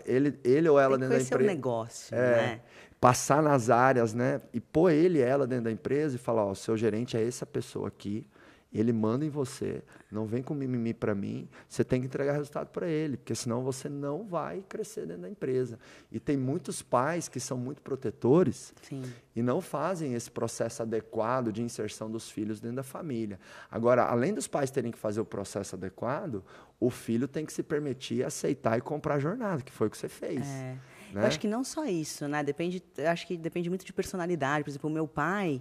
ele, 0.04 0.38
ele 0.44 0.68
ou 0.68 0.78
ela 0.78 0.98
tem 0.98 1.08
dentro 1.08 1.24
da 1.24 1.24
empresa. 1.24 1.50
negócio, 1.50 2.14
é. 2.14 2.36
né? 2.36 2.60
Passar 3.00 3.42
nas 3.42 3.70
áreas, 3.70 4.12
né? 4.12 4.40
E 4.52 4.60
pôr 4.60 4.90
ele 4.90 5.18
e 5.18 5.22
ela 5.22 5.46
dentro 5.46 5.64
da 5.64 5.72
empresa 5.72 6.16
e 6.16 6.18
falar, 6.18 6.44
ó, 6.44 6.54
seu 6.54 6.76
gerente 6.76 7.16
é 7.16 7.26
essa 7.26 7.46
pessoa 7.46 7.88
aqui, 7.88 8.26
ele 8.72 8.92
manda 8.92 9.24
em 9.24 9.28
você, 9.28 9.82
não 10.12 10.26
vem 10.26 10.42
com 10.42 10.54
mimimi 10.54 10.94
para 10.94 11.12
mim, 11.12 11.48
você 11.68 11.82
tem 11.82 12.00
que 12.00 12.06
entregar 12.06 12.34
resultado 12.34 12.68
para 12.68 12.86
ele, 12.86 13.16
porque 13.16 13.34
senão 13.34 13.64
você 13.64 13.88
não 13.88 14.24
vai 14.24 14.62
crescer 14.68 15.06
dentro 15.06 15.22
da 15.22 15.28
empresa. 15.28 15.76
E 16.12 16.20
tem 16.20 16.36
muitos 16.36 16.80
pais 16.80 17.26
que 17.26 17.40
são 17.40 17.58
muito 17.58 17.82
protetores 17.82 18.72
Sim. 18.82 19.02
e 19.34 19.42
não 19.42 19.60
fazem 19.60 20.14
esse 20.14 20.30
processo 20.30 20.82
adequado 20.82 21.50
de 21.50 21.62
inserção 21.62 22.08
dos 22.08 22.30
filhos 22.30 22.60
dentro 22.60 22.76
da 22.76 22.84
família. 22.84 23.40
Agora, 23.68 24.04
além 24.04 24.32
dos 24.32 24.46
pais 24.46 24.70
terem 24.70 24.92
que 24.92 24.98
fazer 24.98 25.20
o 25.20 25.24
processo 25.24 25.74
adequado, 25.74 26.44
o 26.78 26.90
filho 26.90 27.26
tem 27.26 27.44
que 27.44 27.52
se 27.52 27.64
permitir 27.64 28.24
aceitar 28.24 28.78
e 28.78 28.80
comprar 28.80 29.16
a 29.16 29.18
jornada, 29.18 29.62
que 29.62 29.72
foi 29.72 29.88
o 29.88 29.90
que 29.90 29.98
você 29.98 30.08
fez. 30.08 30.46
É. 30.46 30.78
Né? 31.12 31.22
Eu 31.22 31.26
acho 31.26 31.38
que 31.40 31.48
não 31.48 31.64
só 31.64 31.84
isso, 31.84 32.26
né? 32.28 32.42
Depende, 32.42 32.82
acho 33.06 33.26
que 33.26 33.36
depende 33.36 33.68
muito 33.68 33.84
de 33.84 33.92
personalidade. 33.92 34.64
Por 34.64 34.70
exemplo, 34.70 34.90
o 34.90 34.92
meu 34.92 35.06
pai, 35.06 35.60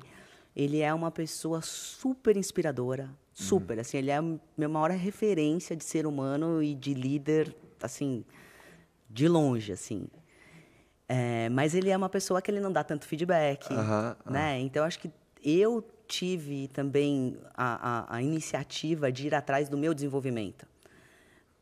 ele 0.56 0.80
é 0.82 0.94
uma 0.94 1.12
pessoa 1.12 1.62
super 1.62 2.38
inspiradora, 2.38 3.10
super. 3.34 3.76
Uhum. 3.76 3.82
Assim, 3.82 3.98
ele 3.98 4.12
é 4.12 4.18
a 4.18 4.22
minha 4.22 4.70
maior 4.70 4.92
referência 4.92 5.76
de 5.76 5.84
ser 5.84 6.06
humano 6.06 6.62
e 6.62 6.74
de 6.76 6.94
líder, 6.94 7.56
assim, 7.82 8.24
de 9.10 9.28
longe, 9.28 9.72
assim. 9.72 10.08
É, 11.08 11.50
mas 11.50 11.74
ele 11.74 11.90
é 11.90 11.98
uma 11.98 12.10
pessoa 12.10 12.42
que 12.42 12.52
ele 12.52 12.60
não 12.60 12.72
dá 12.72 12.84
tanto 12.84 13.06
feedback, 13.06 13.72
uhum, 13.72 14.32
né? 14.32 14.60
Então 14.60 14.86
acho 14.86 15.00
que 15.00 15.12
eu 15.44 15.84
tive 16.08 16.68
também 16.68 17.38
a, 17.56 18.14
a, 18.14 18.18
a 18.18 18.22
iniciativa 18.22 19.12
de 19.12 19.28
ir 19.28 19.34
atrás 19.34 19.70
do 19.70 19.78
meu 19.78 19.94
desenvolvimento 19.94 20.68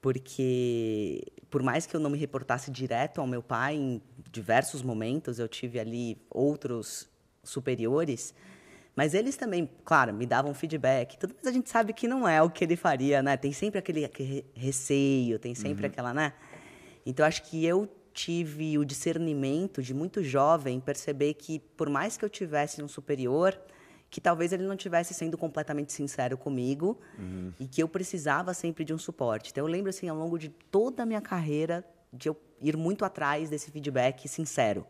porque 0.02 1.22
por 1.50 1.64
mais 1.64 1.86
que 1.86 1.96
eu 1.96 2.00
não 2.00 2.10
me 2.10 2.18
reportasse 2.18 2.70
direto 2.70 3.22
ao 3.22 3.28
meu 3.28 3.42
pai 3.42 3.76
em 3.76 4.02
diversos 4.32 4.82
momentos, 4.82 5.40
eu 5.40 5.48
tive 5.48 5.80
ali 5.80 6.18
outros 6.30 7.10
superiores, 7.44 8.34
mas 8.96 9.14
eles 9.14 9.38
também, 9.38 9.70
claro, 9.86 10.14
me 10.14 10.26
davam 10.26 10.54
feedback, 10.54 11.18
tudo, 11.18 11.36
mas 11.38 11.48
a 11.48 11.52
gente 11.52 11.70
sabe 11.70 11.94
que 11.94 12.08
não 12.08 12.28
é 12.28 12.42
o 12.42 12.50
que 12.50 12.64
ele 12.64 12.76
faria, 12.76 13.22
né? 13.22 13.38
Tem 13.38 13.54
sempre 13.54 13.78
aquele, 13.78 14.04
aquele 14.04 14.44
receio, 14.56 15.38
tem 15.38 15.54
sempre 15.54 15.86
uhum. 15.86 15.92
aquela, 15.92 16.14
né? 16.14 16.34
Então 17.06 17.26
acho 17.26 17.44
que 17.44 17.64
eu 17.64 17.88
tive 18.14 18.78
o 18.78 18.84
discernimento 18.84 19.84
de 19.84 19.94
muito 19.94 20.24
jovem 20.24 20.80
perceber 20.80 21.36
que 21.36 21.60
por 21.60 21.88
mais 21.88 22.18
que 22.18 22.26
eu 22.26 22.30
tivesse 22.30 22.82
um 22.82 22.88
superior, 22.88 23.58
que 24.10 24.22
talvez 24.22 24.54
ele 24.54 24.64
não 24.64 24.76
tivesse 24.76 25.14
sendo 25.14 25.38
completamente 25.38 25.92
sincero 25.92 26.38
comigo 26.38 27.00
uhum. 27.20 27.52
e 27.60 27.68
que 27.68 27.82
eu 27.82 27.88
precisava 27.88 28.54
sempre 28.54 28.84
de 28.84 28.94
um 28.94 28.98
suporte. 28.98 29.52
Então 29.52 29.66
eu 29.66 29.70
lembro 29.70 29.90
assim 29.90 30.08
ao 30.08 30.18
longo 30.18 30.38
de 30.38 30.50
toda 30.50 31.04
a 31.04 31.06
minha 31.06 31.22
carreira 31.22 31.84
de 32.12 32.30
eu 32.30 32.38
ir 32.62 32.78
muito 32.78 33.04
atrás 33.04 33.50
desse 33.50 33.70
feedback 33.70 34.28
sincero, 34.28 34.86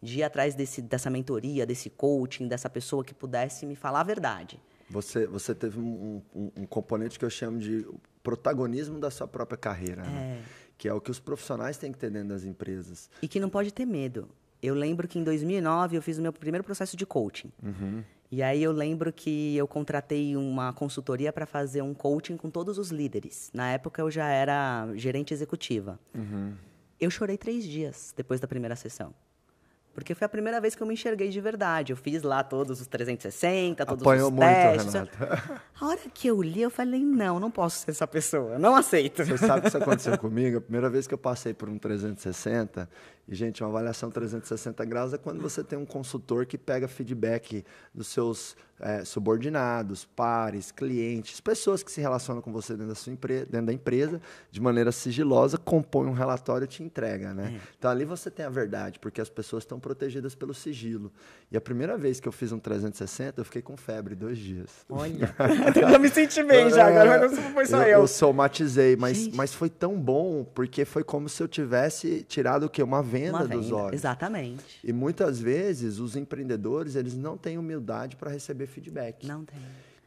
de 0.00 0.20
ir 0.20 0.22
atrás 0.22 0.54
desse, 0.54 0.80
dessa 0.80 1.10
mentoria, 1.10 1.66
desse 1.66 1.90
coaching, 1.90 2.46
dessa 2.48 2.70
pessoa 2.70 3.04
que 3.04 3.12
pudesse 3.12 3.66
me 3.66 3.74
falar 3.74 4.00
a 4.00 4.04
verdade. 4.04 4.60
Você, 4.88 5.26
você 5.26 5.54
teve 5.54 5.78
um, 5.78 6.22
um, 6.34 6.50
um 6.56 6.66
componente 6.66 7.18
que 7.18 7.24
eu 7.24 7.30
chamo 7.30 7.58
de 7.58 7.86
protagonismo 8.22 8.98
da 8.98 9.10
sua 9.10 9.28
própria 9.28 9.56
carreira, 9.56 10.02
né? 10.02 10.08
é. 10.08 10.12
né? 10.12 10.44
que 10.76 10.88
é 10.88 10.94
o 10.94 11.00
que 11.00 11.10
os 11.10 11.20
profissionais 11.20 11.76
têm 11.76 11.92
que 11.92 11.98
ter 11.98 12.10
dentro 12.10 12.30
das 12.30 12.42
empresas. 12.42 13.10
E 13.20 13.28
que 13.28 13.38
não 13.38 13.50
pode 13.50 13.70
ter 13.70 13.84
medo. 13.84 14.26
Eu 14.62 14.74
lembro 14.74 15.06
que 15.06 15.18
em 15.18 15.22
2009 15.22 15.98
eu 15.98 16.02
fiz 16.02 16.16
o 16.16 16.22
meu 16.22 16.32
primeiro 16.32 16.64
processo 16.64 16.96
de 16.96 17.04
coaching. 17.04 17.52
Uhum. 17.62 18.02
E 18.30 18.42
aí 18.42 18.62
eu 18.62 18.70
lembro 18.70 19.12
que 19.12 19.56
eu 19.56 19.66
contratei 19.66 20.36
uma 20.36 20.72
consultoria 20.72 21.32
para 21.32 21.46
fazer 21.46 21.82
um 21.82 21.92
coaching 21.92 22.36
com 22.36 22.48
todos 22.48 22.78
os 22.78 22.90
líderes. 22.90 23.50
Na 23.52 23.72
época 23.72 24.00
eu 24.00 24.10
já 24.10 24.28
era 24.28 24.88
gerente 24.94 25.34
executiva. 25.34 25.98
Uhum. 26.14 26.54
Eu 27.00 27.10
chorei 27.10 27.36
três 27.36 27.64
dias 27.64 28.14
depois 28.16 28.38
da 28.38 28.46
primeira 28.46 28.76
sessão. 28.76 29.12
Porque 29.92 30.14
foi 30.14 30.24
a 30.24 30.28
primeira 30.28 30.60
vez 30.60 30.76
que 30.76 30.82
eu 30.82 30.86
me 30.86 30.94
enxerguei 30.94 31.28
de 31.28 31.40
verdade. 31.40 31.92
Eu 31.92 31.96
fiz 31.96 32.22
lá 32.22 32.44
todos 32.44 32.80
os 32.80 32.86
360, 32.86 33.84
todos 33.84 34.02
Apanhou 34.02 34.28
os 34.28 34.32
muito, 34.32 34.46
testes. 34.46 34.94
Renata. 34.94 35.62
A 35.80 35.86
hora 35.86 36.00
que 36.14 36.28
eu 36.28 36.40
li, 36.40 36.62
eu 36.62 36.70
falei, 36.70 37.04
não, 37.04 37.40
não 37.40 37.50
posso 37.50 37.78
ser 37.78 37.90
essa 37.90 38.06
pessoa. 38.06 38.58
Não 38.58 38.76
aceito. 38.76 39.24
Você 39.24 39.36
sabe 39.36 39.58
o 39.58 39.62
que 39.62 39.68
isso 39.68 39.78
aconteceu 39.78 40.16
comigo? 40.16 40.58
A 40.58 40.60
primeira 40.60 40.88
vez 40.88 41.08
que 41.08 41.14
eu 41.14 41.18
passei 41.18 41.52
por 41.52 41.68
um 41.68 41.76
360, 41.76 42.88
e, 43.30 43.34
gente, 43.34 43.62
uma 43.62 43.68
avaliação 43.70 44.10
360 44.10 44.84
graus 44.84 45.14
é 45.14 45.18
quando 45.18 45.40
você 45.40 45.62
tem 45.62 45.78
um 45.78 45.86
consultor 45.86 46.46
que 46.46 46.58
pega 46.58 46.88
feedback 46.88 47.64
dos 47.94 48.08
seus 48.08 48.56
é, 48.80 49.04
subordinados, 49.04 50.04
pares, 50.04 50.72
clientes, 50.72 51.40
pessoas 51.40 51.82
que 51.82 51.92
se 51.92 52.00
relacionam 52.00 52.40
com 52.40 52.50
você 52.50 52.72
dentro 52.72 52.88
da 52.88 52.94
sua 52.94 53.12
empresa, 53.12 53.46
dentro 53.46 53.66
da 53.66 53.72
empresa, 53.72 54.20
de 54.50 54.60
maneira 54.60 54.90
sigilosa, 54.90 55.58
compõe 55.58 56.08
um 56.08 56.12
relatório 56.12 56.64
e 56.64 56.68
te 56.68 56.82
entrega, 56.82 57.34
né? 57.34 57.54
É. 57.56 57.68
Então 57.78 57.90
ali 57.90 58.04
você 58.04 58.30
tem 58.30 58.44
a 58.44 58.48
verdade, 58.48 58.98
porque 58.98 59.20
as 59.20 59.28
pessoas 59.28 59.62
estão 59.62 59.78
protegidas 59.78 60.34
pelo 60.34 60.54
sigilo. 60.54 61.12
E 61.52 61.56
a 61.56 61.60
primeira 61.60 61.96
vez 61.98 62.20
que 62.20 62.26
eu 62.26 62.32
fiz 62.32 62.52
um 62.52 62.58
360, 62.58 63.40
eu 63.40 63.44
fiquei 63.44 63.60
com 63.60 63.76
febre 63.76 64.14
dois 64.14 64.38
dias. 64.38 64.70
Olha, 64.88 65.34
eu 65.92 66.00
me 66.00 66.08
senti 66.08 66.42
bem 66.42 66.70
já, 66.70 66.88
agora 66.88 67.28
não 67.28 67.42
foi 67.52 67.66
só 67.66 67.82
eu. 67.82 67.88
Eu, 67.88 68.00
eu 68.00 68.06
somatizei, 68.08 68.96
mas, 68.96 69.28
mas 69.28 69.52
foi 69.52 69.68
tão 69.68 70.00
bom, 70.00 70.42
porque 70.54 70.84
foi 70.84 71.04
como 71.04 71.28
se 71.28 71.42
eu 71.42 71.46
tivesse 71.46 72.24
tirado 72.24 72.64
o 72.64 72.68
quê? 72.70 72.82
Uma 72.82 73.02
venda 73.02 73.19
venda, 73.26 73.36
uma 73.36 73.44
venda 73.44 73.56
dos 73.56 73.72
olhos. 73.72 73.94
Exatamente. 73.94 74.80
E 74.82 74.92
muitas 74.92 75.40
vezes 75.40 75.98
os 75.98 76.16
empreendedores, 76.16 76.94
eles 76.96 77.14
não 77.16 77.36
têm 77.36 77.58
humildade 77.58 78.16
para 78.16 78.30
receber 78.30 78.66
feedback. 78.66 79.26
Não 79.26 79.44
tem 79.44 79.58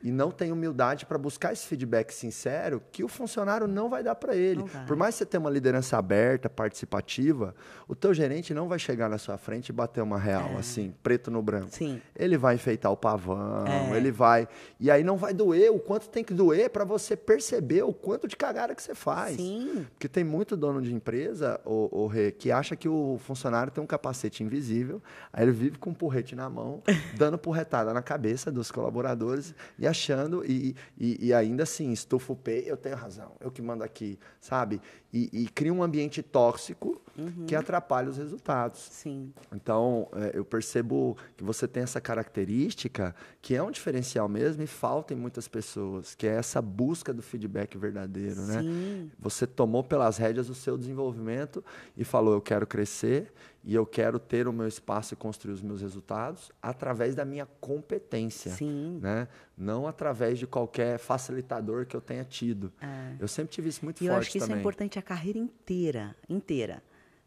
e 0.03 0.11
não 0.11 0.29
tem 0.29 0.51
humildade 0.51 1.05
para 1.05 1.17
buscar 1.17 1.53
esse 1.53 1.65
feedback 1.65 2.11
sincero 2.11 2.83
que 2.91 3.05
o 3.05 3.07
funcionário 3.07 3.67
não 3.67 3.89
vai 3.89 4.03
dar 4.03 4.15
para 4.15 4.35
ele. 4.35 4.63
Por 4.85 4.97
mais 4.97 5.15
que 5.15 5.19
você 5.19 5.25
tenha 5.25 5.39
uma 5.39 5.49
liderança 5.49 5.97
aberta, 5.97 6.49
participativa, 6.49 7.55
o 7.87 7.95
teu 7.95 8.13
gerente 8.13 8.53
não 8.53 8.67
vai 8.67 8.77
chegar 8.77 9.09
na 9.09 9.17
sua 9.17 9.37
frente 9.37 9.69
e 9.69 9.71
bater 9.71 10.01
uma 10.01 10.19
real, 10.19 10.49
é. 10.49 10.57
assim, 10.57 10.93
preto 11.01 11.31
no 11.31 11.41
branco. 11.41 11.71
Sim. 11.71 12.01
Ele 12.13 12.37
vai 12.37 12.55
enfeitar 12.55 12.91
o 12.91 12.97
pavão, 12.97 13.65
é. 13.65 13.95
ele 13.95 14.11
vai... 14.11 14.47
E 14.77 14.91
aí 14.91 15.03
não 15.03 15.15
vai 15.15 15.33
doer 15.33 15.71
o 15.71 15.79
quanto 15.79 16.09
tem 16.09 16.23
que 16.23 16.33
doer 16.33 16.69
para 16.69 16.83
você 16.83 17.15
perceber 17.15 17.83
o 17.83 17.93
quanto 17.93 18.27
de 18.27 18.35
cagada 18.35 18.75
que 18.75 18.83
você 18.83 18.93
faz. 18.93 19.37
Sim. 19.37 19.87
Porque 19.93 20.09
tem 20.09 20.23
muito 20.23 20.57
dono 20.57 20.81
de 20.81 20.93
empresa, 20.93 21.61
o, 21.63 22.03
o 22.03 22.07
Rê, 22.07 22.31
que 22.31 22.51
acha 22.51 22.75
que 22.75 22.89
o 22.89 23.17
funcionário 23.19 23.71
tem 23.71 23.81
um 23.81 23.87
capacete 23.87 24.43
invisível, 24.43 25.01
aí 25.31 25.45
ele 25.45 25.53
vive 25.53 25.77
com 25.77 25.91
um 25.91 25.93
porrete 25.93 26.35
na 26.35 26.49
mão, 26.49 26.83
dando 27.17 27.37
porretada 27.37 27.93
na 27.93 28.01
cabeça 28.01 28.51
dos 28.51 28.69
colaboradores 28.69 29.55
e 29.79 29.87
achando, 29.93 30.43
e, 30.45 30.75
e, 30.97 31.27
e, 31.27 31.33
ainda 31.33 31.63
assim, 31.63 31.91
estufa 31.91 32.33
o 32.33 32.35
pé, 32.35 32.63
eu 32.65 32.75
tenho 32.75 32.95
razão, 32.95 33.31
eu 33.39 33.51
que 33.51 33.61
mando 33.61 33.83
aqui, 33.83 34.19
sabe? 34.41 34.81
E, 35.13 35.29
e 35.31 35.47
cria 35.47 35.71
um 35.71 35.83
ambiente 35.83 36.21
tóxico 36.23 36.99
uhum. 37.17 37.45
que 37.45 37.55
atrapalha 37.55 38.09
os 38.09 38.17
resultados. 38.17 38.81
Sim. 38.91 39.31
Então, 39.53 40.09
é, 40.13 40.31
eu 40.33 40.43
percebo 40.43 41.15
que 41.37 41.43
você 41.43 41.67
tem 41.67 41.83
essa 41.83 42.01
característica 42.01 43.15
que 43.41 43.55
é 43.55 43.61
um 43.61 43.69
diferencial 43.69 44.27
mesmo 44.27 44.63
e 44.63 44.67
falta 44.67 45.13
em 45.13 45.17
muitas 45.17 45.47
pessoas, 45.47 46.15
que 46.15 46.27
é 46.27 46.35
essa 46.35 46.61
busca 46.61 47.13
do 47.13 47.21
feedback 47.21 47.77
verdadeiro, 47.77 48.41
né? 48.41 48.61
Sim. 48.61 48.69
né? 48.69 49.09
Você 49.19 49.45
tomou 49.45 49.83
pelas 49.83 50.17
rédeas 50.17 50.49
o 50.49 50.55
seu 50.55 50.77
desenvolvimento 50.77 51.63
e 51.95 52.03
falou, 52.03 52.33
eu 52.33 52.41
quero 52.41 52.65
crescer 52.65 53.31
e 53.63 53.73
eu 53.73 53.85
quero 53.85 54.19
ter 54.19 54.47
o 54.47 54.53
meu 54.53 54.67
espaço 54.67 55.13
e 55.13 55.17
construir 55.17 55.53
os 55.53 55.61
meus 55.61 55.81
resultados 55.81 56.51
através 56.61 57.15
da 57.15 57.23
minha 57.23 57.45
competência, 57.61 58.51
Sim. 58.51 58.99
né? 59.01 59.27
Não 59.57 59.87
através 59.87 60.37
de 60.37 60.45
qualquer 60.45 60.99
facilitador 60.99 61.85
que 61.85 61.95
eu 61.95 62.01
tenha 62.01 62.25
tido. 62.25 62.73
É. 62.81 63.15
Eu 63.19 63.27
sempre 63.27 63.53
tive 63.53 63.69
isso 63.69 63.85
muito 63.85 64.03
e 64.03 64.07
forte 64.07 64.09
também. 64.09 64.15
Eu 64.15 64.21
acho 64.21 64.31
que 64.31 64.39
também. 64.39 64.55
isso 64.55 64.57
é 64.57 64.59
importante 64.59 64.99
a 64.99 65.01
carreira 65.01 65.39
inteira, 65.39 66.15
inteira. 66.27 66.83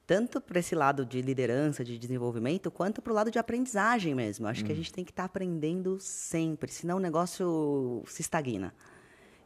Tanto 0.07 0.41
para 0.41 0.61
esse 0.61 0.75
lado 0.75 1.05
de 1.07 1.21
liderança, 1.23 1.83
de 1.83 1.99
desenvolvimento, 1.99 2.71
quanto 2.71 3.01
para 3.01 3.13
o 3.13 3.15
lado 3.15 3.31
de 3.31 3.39
aprendizagem 3.39 4.15
mesmo. 4.15 4.47
Eu 4.47 4.51
acho 4.51 4.63
hum. 4.63 4.67
que 4.67 4.73
a 4.73 4.75
hum. 4.75 4.79
gente 4.79 4.93
tem 4.93 5.05
que 5.05 5.13
estar 5.13 5.23
tá 5.23 5.27
aprendendo 5.27 5.99
sempre, 5.99 6.71
senão 6.71 6.99
o 6.99 7.01
negócio 7.01 8.05
se 8.07 8.21
estagna. 8.21 8.75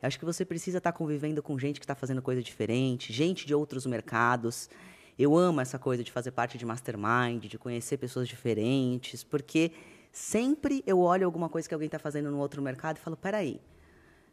Eu 0.03 0.07
acho 0.07 0.19
que 0.19 0.25
você 0.25 0.45
precisa 0.45 0.79
estar 0.79 0.93
tá 0.93 0.99
convivendo 0.99 1.43
com 1.43 1.59
gente 1.59 1.79
que 1.79 1.85
está 1.85 1.95
fazendo 1.95 2.21
coisa 2.21 2.43
diferente, 2.43 3.13
gente 3.13 3.47
de 3.47 3.55
outros 3.55 3.87
mercados. 3.87 4.69
Eu 5.21 5.37
amo 5.37 5.61
essa 5.61 5.79
coisa 5.79 6.03
de 6.03 6.11
fazer 6.11 6.31
parte 6.31 6.57
de 6.57 6.65
mastermind, 6.65 7.45
de 7.45 7.59
conhecer 7.59 7.99
pessoas 7.99 8.27
diferentes, 8.27 9.23
porque 9.23 9.71
sempre 10.11 10.83
eu 10.87 10.99
olho 10.99 11.27
alguma 11.27 11.47
coisa 11.47 11.69
que 11.69 11.75
alguém 11.75 11.89
está 11.89 11.99
fazendo 11.99 12.31
no 12.31 12.39
outro 12.39 12.63
mercado 12.63 12.97
e 12.97 13.01
falo: 13.01 13.19
peraí, 13.19 13.61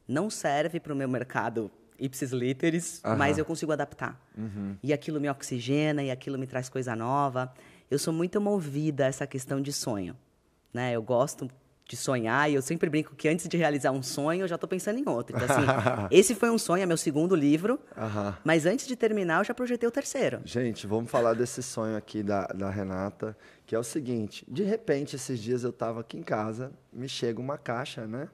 não 0.07 0.29
serve 0.29 0.79
para 0.79 0.93
o 0.93 0.95
meu 0.95 1.09
mercado 1.09 1.69
ipsis 1.99 2.31
literis, 2.31 3.01
uhum. 3.03 3.17
mas 3.17 3.37
eu 3.37 3.43
consigo 3.43 3.73
adaptar. 3.73 4.17
Uhum. 4.37 4.77
E 4.81 4.93
aquilo 4.93 5.19
me 5.19 5.29
oxigena, 5.29 6.01
e 6.01 6.09
aquilo 6.09 6.37
me 6.37 6.47
traz 6.47 6.69
coisa 6.69 6.95
nova. 6.95 7.53
Eu 7.91 7.99
sou 7.99 8.13
muito 8.13 8.39
movida 8.39 9.03
a 9.03 9.07
essa 9.07 9.27
questão 9.27 9.61
de 9.61 9.73
sonho. 9.73 10.15
Né? 10.73 10.93
Eu 10.93 11.03
gosto 11.03 11.49
de 11.87 11.95
sonhar, 11.95 12.51
e 12.51 12.55
eu 12.55 12.61
sempre 12.61 12.89
brinco 12.89 13.15
que 13.15 13.29
antes 13.29 13.47
de 13.47 13.55
realizar 13.55 13.91
um 13.91 14.03
sonho, 14.03 14.41
eu 14.41 14.47
já 14.47 14.55
estou 14.55 14.67
pensando 14.67 14.99
em 14.99 15.07
outro. 15.07 15.35
Então, 15.35 15.47
assim, 15.49 15.65
esse 16.11 16.35
foi 16.35 16.49
um 16.49 16.57
sonho, 16.57 16.83
é 16.83 16.85
meu 16.85 16.97
segundo 16.97 17.33
livro, 17.33 17.79
uhum. 17.95 18.33
mas 18.43 18.65
antes 18.65 18.85
de 18.85 18.95
terminar, 18.95 19.39
eu 19.39 19.45
já 19.45 19.53
projetei 19.53 19.87
o 19.87 19.91
terceiro. 19.91 20.41
Gente, 20.43 20.85
vamos 20.85 21.09
falar 21.09 21.33
desse 21.33 21.63
sonho 21.63 21.95
aqui 21.95 22.21
da, 22.21 22.47
da 22.47 22.69
Renata, 22.69 23.37
que 23.65 23.73
é 23.73 23.79
o 23.79 23.83
seguinte: 23.83 24.45
de 24.47 24.63
repente, 24.63 25.15
esses 25.15 25.39
dias 25.39 25.63
eu 25.63 25.69
estava 25.69 26.01
aqui 26.01 26.17
em 26.17 26.23
casa, 26.23 26.71
me 26.91 27.07
chega 27.07 27.39
uma 27.39 27.57
caixa, 27.57 28.05
né? 28.05 28.27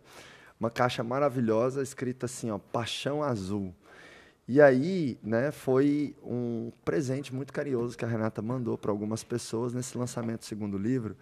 Uma 0.60 0.72
caixa 0.72 1.04
maravilhosa, 1.04 1.84
escrita 1.84 2.26
assim, 2.26 2.50
ó, 2.50 2.58
Paixão 2.58 3.22
Azul. 3.22 3.74
E 4.48 4.62
aí, 4.62 5.18
né, 5.24 5.52
foi 5.52 6.16
um 6.22 6.72
presente 6.84 7.34
muito 7.34 7.54
carinhoso 7.54 7.98
que 7.98 8.04
a 8.04 8.08
Renata 8.08 8.42
mandou 8.42 8.78
para 8.78 8.92
algumas 8.92 9.24
pessoas 9.24 9.74
nesse 9.74 9.98
lançamento 9.98 10.40
do 10.40 10.46
segundo 10.46 10.78
livro. 10.78 11.16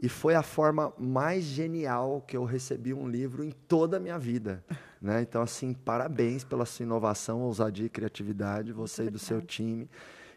E 0.00 0.08
foi 0.08 0.34
a 0.34 0.42
forma 0.42 0.92
mais 0.98 1.44
genial 1.44 2.22
que 2.26 2.36
eu 2.36 2.44
recebi 2.44 2.92
um 2.92 3.08
livro 3.08 3.42
em 3.42 3.50
toda 3.50 3.96
a 3.96 4.00
minha 4.00 4.18
vida. 4.18 4.62
Né? 5.00 5.22
Então, 5.22 5.42
assim, 5.42 5.72
parabéns 5.72 6.44
pela 6.44 6.66
sua 6.66 6.84
inovação, 6.84 7.40
ousadia 7.40 7.86
e 7.86 7.90
criatividade, 7.90 8.72
você 8.72 9.04
e 9.04 9.10
do 9.10 9.18
seu 9.18 9.40
time. 9.40 9.88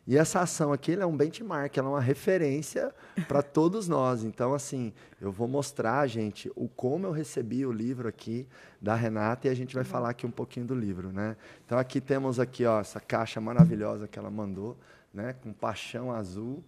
E 0.08 0.18
essa 0.18 0.40
ação 0.40 0.74
aqui 0.74 0.94
é 0.94 1.06
um 1.06 1.16
benchmark, 1.16 1.78
ela 1.78 1.88
é 1.88 1.92
uma 1.92 2.02
referência 2.02 2.94
para 3.28 3.44
todos 3.44 3.88
nós. 3.88 4.24
Então, 4.24 4.54
assim, 4.54 4.94
eu 5.22 5.32
vou 5.32 5.48
mostrar, 5.48 6.08
gente, 6.08 6.52
o 6.56 6.68
como 6.68 7.06
eu 7.06 7.12
recebi 7.12 7.66
o 7.66 7.72
livro 7.72 8.08
aqui 8.08 8.48
da 8.82 8.96
Renata 8.96 9.48
e 9.48 9.52
a 9.52 9.54
gente 9.54 9.76
vai 9.76 9.84
uhum. 9.84 9.90
falar 9.90 10.10
aqui 10.10 10.26
um 10.26 10.32
pouquinho 10.32 10.66
do 10.66 10.74
livro, 10.74 11.12
né? 11.12 11.38
Então, 11.66 11.78
aqui 11.78 12.02
temos 12.02 12.40
aqui, 12.40 12.66
ó, 12.66 12.80
essa 12.80 13.00
caixa 13.00 13.40
maravilhosa 13.40 14.08
que 14.08 14.18
ela 14.18 14.32
mandou, 14.32 14.78
né, 15.14 15.34
com 15.34 15.54
paixão 15.54 16.12
azul. 16.12 16.64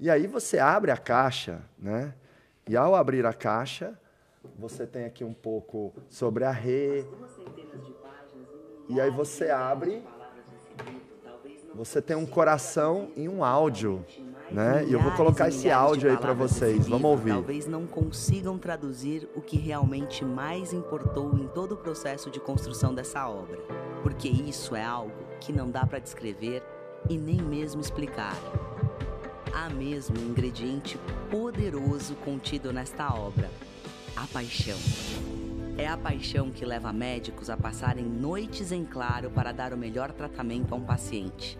E 0.00 0.10
aí 0.10 0.26
você 0.26 0.58
abre 0.58 0.90
a 0.90 0.96
caixa, 0.96 1.62
né? 1.78 2.14
E 2.72 2.76
ao 2.76 2.94
abrir 2.94 3.26
a 3.26 3.34
caixa, 3.34 3.92
você 4.58 4.86
tem 4.86 5.04
aqui 5.04 5.22
um 5.22 5.34
pouco 5.34 5.92
sobre 6.08 6.42
a 6.42 6.50
Rê. 6.50 7.04
E 8.88 8.98
aí 8.98 9.10
você 9.10 9.50
abre, 9.50 10.02
você 11.74 12.00
tem 12.00 12.16
um 12.16 12.24
coração 12.24 13.10
e 13.14 13.28
um 13.28 13.44
áudio, 13.44 14.02
né? 14.50 14.86
E 14.86 14.92
eu 14.94 15.00
vou 15.02 15.12
colocar 15.12 15.48
esse 15.48 15.70
áudio 15.70 16.10
aí 16.10 16.16
para 16.16 16.32
vocês. 16.32 16.88
Vamos 16.88 17.10
ouvir. 17.10 17.32
Talvez 17.32 17.66
não 17.66 17.86
consigam 17.86 18.56
traduzir 18.56 19.28
o 19.36 19.42
que 19.42 19.58
realmente 19.58 20.24
mais 20.24 20.72
importou 20.72 21.36
em 21.36 21.48
todo 21.48 21.72
o 21.72 21.76
processo 21.76 22.30
de 22.30 22.40
construção 22.40 22.94
dessa 22.94 23.28
obra, 23.28 23.58
porque 24.02 24.28
isso 24.28 24.74
é 24.74 24.82
algo 24.82 25.12
que 25.42 25.52
não 25.52 25.70
dá 25.70 25.84
para 25.84 25.98
descrever 25.98 26.62
e 27.10 27.18
nem 27.18 27.36
mesmo 27.36 27.82
explicar 27.82 28.34
há 29.52 29.68
mesmo 29.68 30.18
um 30.18 30.30
ingrediente 30.30 30.98
poderoso 31.30 32.14
contido 32.16 32.72
nesta 32.72 33.14
obra: 33.14 33.50
a 34.16 34.26
paixão. 34.26 34.78
É 35.78 35.86
a 35.86 35.96
paixão 35.96 36.50
que 36.50 36.64
leva 36.64 36.92
médicos 36.92 37.48
a 37.48 37.56
passarem 37.56 38.04
noites 38.04 38.72
em 38.72 38.84
claro 38.84 39.30
para 39.30 39.52
dar 39.52 39.72
o 39.72 39.76
melhor 39.76 40.12
tratamento 40.12 40.74
a 40.74 40.76
um 40.76 40.84
paciente. 40.84 41.58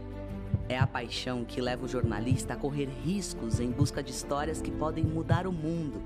É 0.69 0.79
a 0.79 0.87
paixão 0.87 1.45
que 1.45 1.61
leva 1.61 1.85
o 1.85 1.89
jornalista 1.89 2.55
a 2.55 2.57
correr 2.57 2.89
riscos 3.03 3.59
em 3.59 3.71
busca 3.71 4.03
de 4.03 4.11
histórias 4.11 4.61
que 4.61 4.71
podem 4.71 5.05
mudar 5.05 5.47
o 5.47 5.53
mundo. 5.53 6.01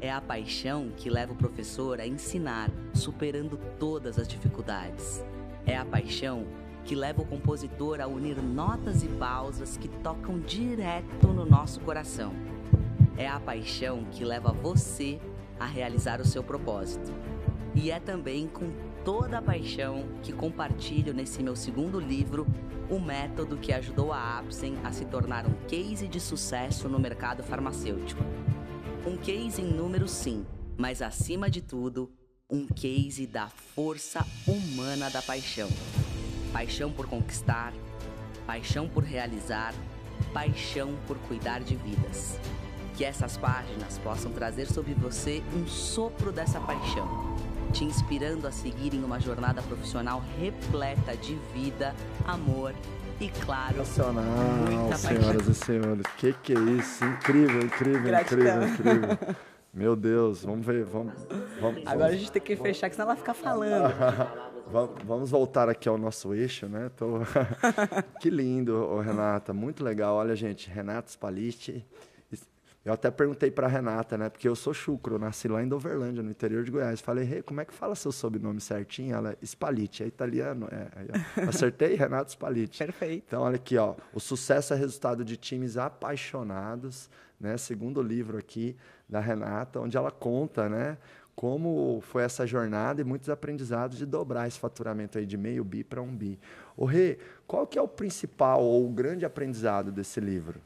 É 0.00 0.10
a 0.10 0.20
paixão 0.20 0.90
que 0.96 1.08
leva 1.08 1.32
o 1.32 1.36
professor 1.36 2.00
a 2.00 2.06
ensinar, 2.06 2.70
superando 2.92 3.56
todas 3.78 4.18
as 4.18 4.26
dificuldades. 4.26 5.24
É 5.64 5.76
a 5.76 5.84
paixão 5.84 6.44
que 6.84 6.94
leva 6.94 7.22
o 7.22 7.26
compositor 7.26 8.00
a 8.00 8.06
unir 8.06 8.42
notas 8.42 9.02
e 9.02 9.08
pausas 9.08 9.76
que 9.76 9.88
tocam 9.88 10.38
direto 10.40 11.28
no 11.28 11.46
nosso 11.46 11.80
coração. 11.80 12.32
É 13.16 13.28
a 13.28 13.38
paixão 13.38 14.04
que 14.10 14.24
leva 14.24 14.52
você 14.52 15.20
a 15.58 15.66
realizar 15.66 16.20
o 16.20 16.26
seu 16.26 16.42
propósito. 16.42 17.12
E 17.74 17.90
é 17.90 18.00
também 18.00 18.48
com 18.48 18.70
toda 19.04 19.38
a 19.38 19.42
paixão 19.42 20.08
que 20.22 20.32
compartilho 20.32 21.14
nesse 21.14 21.42
meu 21.42 21.56
segundo 21.56 21.98
livro 21.98 22.46
o 22.90 23.00
método 23.00 23.56
que 23.56 23.72
ajudou 23.72 24.12
a 24.12 24.38
Apsen 24.38 24.76
a 24.84 24.92
se 24.92 25.04
tornar 25.06 25.46
um 25.46 25.54
case 25.66 26.06
de 26.06 26.20
sucesso 26.20 26.88
no 26.88 26.98
mercado 26.98 27.42
farmacêutico. 27.42 28.22
Um 29.06 29.16
case 29.16 29.62
em 29.62 29.72
número 29.72 30.06
sim, 30.06 30.44
mas 30.76 31.00
acima 31.00 31.48
de 31.48 31.62
tudo, 31.62 32.12
um 32.50 32.66
case 32.66 33.26
da 33.26 33.48
força 33.48 34.26
humana 34.46 35.08
da 35.08 35.22
paixão. 35.22 35.68
Paixão 36.52 36.90
por 36.92 37.06
conquistar, 37.06 37.72
paixão 38.46 38.88
por 38.88 39.02
realizar, 39.02 39.72
paixão 40.32 40.94
por 41.06 41.16
cuidar 41.18 41.60
de 41.60 41.76
vidas. 41.76 42.38
Que 42.96 43.04
essas 43.04 43.36
páginas 43.38 43.98
possam 43.98 44.30
trazer 44.32 44.66
sobre 44.66 44.92
você 44.92 45.42
um 45.56 45.66
sopro 45.66 46.30
dessa 46.30 46.60
paixão, 46.60 47.08
te 47.72 47.84
inspirando 47.84 48.46
a 48.46 48.52
seguir 48.52 48.94
em 48.94 49.02
uma 49.02 49.18
jornada 49.18 49.62
profissional 49.62 50.22
repleta 50.38 51.16
de 51.16 51.34
vida, 51.54 51.94
amor 52.26 52.74
e, 53.18 53.28
claro, 53.28 53.78
Nacional, 53.78 54.22
muita 54.24 54.96
senhoras 54.98 55.26
paixão. 55.36 55.50
e 55.50 55.54
senhores. 55.54 56.02
Que 56.18 56.32
que 56.34 56.52
é 56.52 56.60
isso? 56.60 57.02
Incrível, 57.04 57.62
incrível, 57.62 58.02
Gratidão. 58.02 58.68
incrível, 58.68 59.12
incrível. 59.12 59.36
Meu 59.72 59.96
Deus, 59.96 60.44
vamos 60.44 60.66
ver, 60.66 60.84
vamos, 60.84 61.14
vamos, 61.58 61.82
Agora 61.86 62.12
a 62.12 62.16
gente 62.16 62.30
tem 62.30 62.42
que 62.42 62.54
fechar, 62.56 62.90
que 62.90 62.94
senão 62.96 63.08
ela 63.08 63.16
fica 63.16 63.32
falando. 63.32 63.90
Vamos- 64.70 65.30
voltar 65.30 65.68
aqui 65.68 65.88
ao 65.88 65.98
nosso 65.98 66.32
eixo, 66.34 66.66
né? 66.68 66.90
Tô... 66.96 67.20
que 68.20 68.30
lindo, 68.30 68.98
Renata, 69.00 69.52
muito 69.52 69.82
legal. 69.84 70.16
Olha, 70.16 70.34
gente, 70.34 70.70
Renata 70.70 71.10
Spalitti. 71.10 71.84
Eu 72.84 72.92
até 72.92 73.12
perguntei 73.12 73.48
para 73.48 73.68
Renata, 73.68 74.18
né? 74.18 74.28
Porque 74.28 74.48
eu 74.48 74.56
sou 74.56 74.74
chucro, 74.74 75.14
eu 75.14 75.18
nasci 75.18 75.46
lá 75.46 75.62
em 75.62 75.68
Doverlândia, 75.68 76.20
no 76.20 76.30
interior 76.30 76.64
de 76.64 76.70
Goiás. 76.72 77.00
Falei, 77.00 77.24
Rê, 77.24 77.40
como 77.40 77.60
é 77.60 77.64
que 77.64 77.72
fala 77.72 77.94
seu 77.94 78.10
sobrenome 78.10 78.60
certinho? 78.60 79.14
Ela, 79.14 79.36
Spalitti, 79.44 80.02
é 80.02 80.06
italiano. 80.06 80.66
É, 80.68 80.88
ó. 81.46 81.46
Acertei, 81.48 81.94
Renata 81.94 82.30
Spalitti. 82.30 82.78
Perfeito. 82.78 83.24
Então, 83.28 83.42
olha 83.42 83.54
aqui, 83.54 83.78
ó. 83.78 83.94
O 84.12 84.18
sucesso 84.18 84.74
é 84.74 84.76
resultado 84.76 85.24
de 85.24 85.36
times 85.36 85.76
apaixonados, 85.76 87.08
né? 87.38 87.56
Segundo 87.56 88.02
livro 88.02 88.36
aqui 88.36 88.76
da 89.08 89.20
Renata, 89.20 89.78
onde 89.78 89.96
ela 89.96 90.10
conta, 90.10 90.68
né? 90.68 90.98
Como 91.34 92.00
foi 92.02 92.22
essa 92.22 92.46
jornada 92.46 93.00
e 93.00 93.04
muitos 93.04 93.28
aprendizados 93.28 93.96
de 93.98 94.06
dobrar 94.06 94.46
esse 94.46 94.58
faturamento 94.58 95.18
aí 95.18 95.26
de 95.26 95.36
meio 95.36 95.64
bi 95.64 95.82
para 95.82 96.00
um 96.00 96.14
bi. 96.14 96.38
O 96.76 96.84
Rê, 96.84 97.18
qual 97.46 97.66
que 97.66 97.78
é 97.78 97.82
o 97.82 97.88
principal 97.88 98.62
ou 98.62 98.86
o 98.86 98.90
grande 98.90 99.24
aprendizado 99.24 99.90
desse 99.90 100.20
livro? 100.20 100.60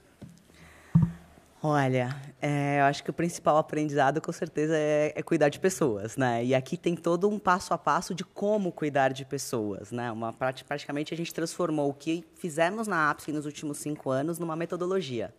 Olha, 1.62 2.14
é, 2.40 2.80
eu 2.80 2.84
acho 2.84 3.02
que 3.02 3.10
o 3.10 3.12
principal 3.12 3.56
aprendizado, 3.56 4.20
com 4.20 4.30
certeza, 4.30 4.76
é, 4.76 5.12
é 5.16 5.22
cuidar 5.22 5.48
de 5.48 5.58
pessoas, 5.58 6.16
né? 6.16 6.44
E 6.44 6.54
aqui 6.54 6.76
tem 6.76 6.94
todo 6.94 7.28
um 7.28 7.38
passo 7.38 7.72
a 7.72 7.78
passo 7.78 8.14
de 8.14 8.22
como 8.22 8.70
cuidar 8.70 9.12
de 9.12 9.24
pessoas, 9.24 9.90
né? 9.90 10.12
Uma, 10.12 10.32
prati- 10.32 10.64
praticamente 10.64 11.14
a 11.14 11.16
gente 11.16 11.32
transformou 11.32 11.90
o 11.90 11.94
que 11.94 12.24
fizemos 12.36 12.86
na 12.86 13.10
APSE 13.10 13.32
nos 13.32 13.46
últimos 13.46 13.78
cinco 13.78 14.10
anos 14.10 14.38
numa 14.38 14.54
metodologia. 14.54 15.34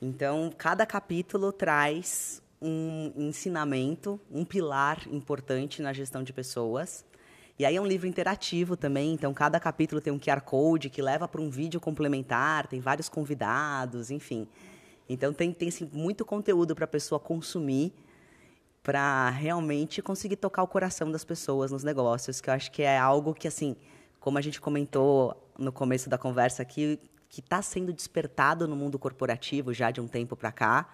Então, 0.00 0.50
cada 0.56 0.84
capítulo 0.84 1.52
traz 1.52 2.42
um 2.66 3.12
ensinamento, 3.28 4.18
um 4.30 4.44
pilar 4.44 5.06
importante 5.10 5.82
na 5.82 5.92
gestão 5.92 6.22
de 6.22 6.32
pessoas. 6.32 7.04
E 7.58 7.64
aí 7.64 7.76
é 7.76 7.80
um 7.80 7.86
livro 7.86 8.06
interativo 8.06 8.76
também, 8.76 9.12
então 9.12 9.32
cada 9.34 9.60
capítulo 9.60 10.00
tem 10.00 10.12
um 10.12 10.18
QR 10.18 10.40
Code 10.40 10.88
que 10.88 11.02
leva 11.02 11.28
para 11.28 11.40
um 11.40 11.50
vídeo 11.50 11.78
complementar, 11.78 12.66
tem 12.66 12.80
vários 12.80 13.08
convidados, 13.08 14.10
enfim. 14.10 14.48
Então 15.08 15.32
tem, 15.32 15.52
tem 15.52 15.68
assim, 15.68 15.88
muito 15.92 16.24
conteúdo 16.24 16.74
para 16.74 16.86
a 16.86 16.88
pessoa 16.88 17.20
consumir 17.20 17.92
para 18.82 19.30
realmente 19.30 20.02
conseguir 20.02 20.36
tocar 20.36 20.62
o 20.62 20.68
coração 20.68 21.10
das 21.10 21.24
pessoas 21.24 21.70
nos 21.70 21.82
negócios, 21.82 22.40
que 22.40 22.50
eu 22.50 22.54
acho 22.54 22.70
que 22.70 22.82
é 22.82 22.98
algo 22.98 23.32
que, 23.32 23.48
assim, 23.48 23.76
como 24.20 24.36
a 24.36 24.42
gente 24.42 24.60
comentou 24.60 25.50
no 25.58 25.72
começo 25.72 26.10
da 26.10 26.18
conversa 26.18 26.60
aqui, 26.62 27.00
que 27.30 27.40
está 27.40 27.62
sendo 27.62 27.94
despertado 27.94 28.68
no 28.68 28.76
mundo 28.76 28.98
corporativo 28.98 29.72
já 29.72 29.90
de 29.90 30.02
um 30.02 30.06
tempo 30.06 30.36
para 30.36 30.52
cá, 30.52 30.86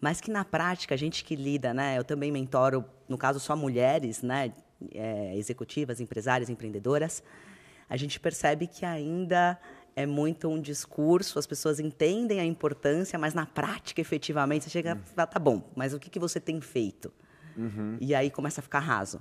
mas 0.00 0.20
que 0.20 0.30
na 0.30 0.44
prática, 0.44 0.94
a 0.94 0.98
gente 0.98 1.24
que 1.24 1.34
lida, 1.36 1.74
né? 1.74 1.98
Eu 1.98 2.04
também 2.04 2.30
mentoro, 2.32 2.84
no 3.08 3.18
caso, 3.18 3.38
só 3.40 3.56
mulheres, 3.56 4.22
né? 4.22 4.52
é, 4.94 5.36
executivas, 5.36 6.00
empresárias, 6.00 6.48
empreendedoras. 6.48 7.22
A 7.90 7.96
gente 7.96 8.20
percebe 8.20 8.68
que 8.68 8.84
ainda 8.86 9.58
é 9.96 10.06
muito 10.06 10.48
um 10.48 10.60
discurso, 10.60 11.36
as 11.38 11.46
pessoas 11.48 11.80
entendem 11.80 12.38
a 12.38 12.44
importância, 12.44 13.18
mas 13.18 13.34
na 13.34 13.44
prática, 13.44 14.00
efetivamente, 14.00 14.64
você 14.64 14.70
chega 14.70 14.96
e 15.04 15.14
fala, 15.14 15.26
tá 15.26 15.40
bom, 15.40 15.68
mas 15.74 15.92
o 15.94 15.98
que, 15.98 16.08
que 16.08 16.18
você 16.20 16.38
tem 16.38 16.60
feito? 16.60 17.12
E 18.00 18.14
aí 18.14 18.30
começa 18.30 18.60
a 18.60 18.62
ficar 18.62 18.78
raso. 18.78 19.20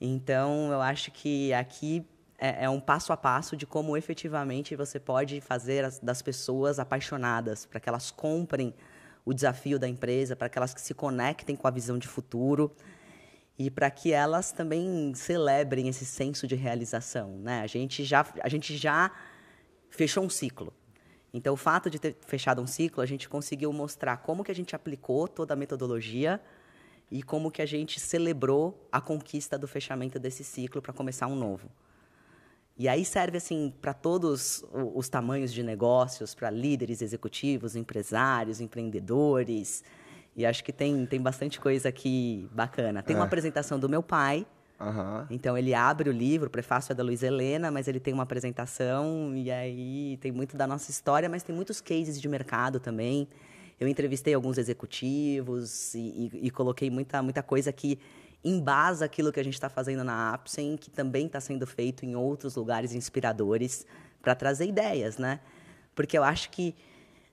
Então, 0.00 0.72
eu 0.72 0.80
acho 0.80 1.10
que 1.10 1.52
aqui 1.52 2.06
é, 2.38 2.64
é 2.64 2.70
um 2.70 2.80
passo 2.80 3.12
a 3.12 3.16
passo 3.16 3.54
de 3.56 3.66
como 3.66 3.94
efetivamente 3.96 4.74
você 4.74 4.98
pode 4.98 5.40
fazer 5.42 5.84
as- 5.84 5.98
das 5.98 6.22
pessoas 6.22 6.78
apaixonadas, 6.78 7.66
para 7.66 7.78
que 7.78 7.88
elas 7.88 8.10
comprem 8.10 8.72
o 9.24 9.32
desafio 9.32 9.78
da 9.78 9.88
empresa, 9.88 10.34
para 10.34 10.48
que 10.48 10.58
elas 10.58 10.74
se 10.76 10.94
conectem 10.94 11.54
com 11.54 11.66
a 11.68 11.70
visão 11.70 11.98
de 11.98 12.08
futuro 12.08 12.74
e 13.58 13.70
para 13.70 13.90
que 13.90 14.12
elas 14.12 14.52
também 14.52 15.12
celebrem 15.14 15.88
esse 15.88 16.04
senso 16.04 16.46
de 16.46 16.54
realização, 16.54 17.38
né? 17.38 17.60
A 17.60 17.66
gente 17.66 18.04
já 18.04 18.26
a 18.42 18.48
gente 18.48 18.76
já 18.76 19.10
fechou 19.90 20.24
um 20.24 20.30
ciclo. 20.30 20.72
Então, 21.34 21.54
o 21.54 21.56
fato 21.56 21.88
de 21.88 21.98
ter 21.98 22.16
fechado 22.26 22.60
um 22.60 22.66
ciclo, 22.66 23.02
a 23.02 23.06
gente 23.06 23.28
conseguiu 23.28 23.72
mostrar 23.72 24.18
como 24.18 24.44
que 24.44 24.50
a 24.50 24.54
gente 24.54 24.76
aplicou 24.76 25.26
toda 25.26 25.54
a 25.54 25.56
metodologia 25.56 26.40
e 27.10 27.22
como 27.22 27.50
que 27.50 27.62
a 27.62 27.66
gente 27.66 27.98
celebrou 27.98 28.88
a 28.90 29.00
conquista 29.00 29.58
do 29.58 29.66
fechamento 29.66 30.18
desse 30.18 30.44
ciclo 30.44 30.82
para 30.82 30.92
começar 30.92 31.26
um 31.26 31.36
novo. 31.36 31.70
E 32.78 32.88
aí 32.88 33.04
serve 33.04 33.36
assim 33.36 33.72
para 33.82 33.92
todos 33.92 34.64
os 34.94 35.08
tamanhos 35.08 35.52
de 35.52 35.62
negócios, 35.62 36.34
para 36.34 36.50
líderes 36.50 37.02
executivos, 37.02 37.76
empresários, 37.76 38.60
empreendedores. 38.60 39.84
E 40.34 40.46
acho 40.46 40.64
que 40.64 40.72
tem, 40.72 41.04
tem 41.06 41.20
bastante 41.20 41.60
coisa 41.60 41.88
aqui 41.90 42.48
bacana. 42.52 43.02
Tem 43.02 43.14
uma 43.14 43.24
É. 43.24 43.26
apresentação 43.26 43.78
do 43.78 43.88
meu 43.88 44.02
pai, 44.02 44.46
Aham. 44.80 45.26
então 45.30 45.56
ele 45.56 45.74
abre 45.74 46.08
o 46.08 46.12
livro, 46.12 46.48
o 46.48 46.50
prefácio 46.50 46.92
é 46.92 46.94
da 46.94 47.02
Luiz 47.04 47.22
Helena, 47.22 47.70
mas 47.70 47.86
ele 47.86 48.00
tem 48.00 48.14
uma 48.14 48.22
apresentação 48.22 49.36
e 49.36 49.50
aí 49.50 50.16
tem 50.22 50.32
muito 50.32 50.56
da 50.56 50.66
nossa 50.66 50.90
história, 50.90 51.28
mas 51.28 51.42
tem 51.42 51.54
muitos 51.54 51.80
cases 51.80 52.20
de 52.20 52.26
mercado 52.28 52.80
também. 52.80 53.28
Eu 53.78 53.86
entrevistei 53.86 54.32
alguns 54.32 54.56
executivos 54.58 55.94
e, 55.94 55.98
e- 55.98 56.46
e 56.46 56.50
coloquei 56.50 56.88
muita, 56.90 57.22
muita 57.22 57.42
coisa 57.42 57.70
que 57.72 57.98
embasa 58.44 59.04
aquilo 59.04 59.32
que 59.32 59.40
a 59.40 59.44
gente 59.44 59.54
está 59.54 59.68
fazendo 59.68 60.02
na 60.02 60.32
Apsen, 60.34 60.76
que 60.76 60.90
também 60.90 61.26
está 61.26 61.40
sendo 61.40 61.66
feito 61.66 62.04
em 62.04 62.16
outros 62.16 62.56
lugares 62.56 62.92
inspiradores 62.92 63.86
para 64.20 64.34
trazer 64.34 64.66
ideias, 64.66 65.18
né? 65.18 65.40
Porque 65.94 66.16
eu 66.16 66.24
acho 66.24 66.50
que, 66.50 66.74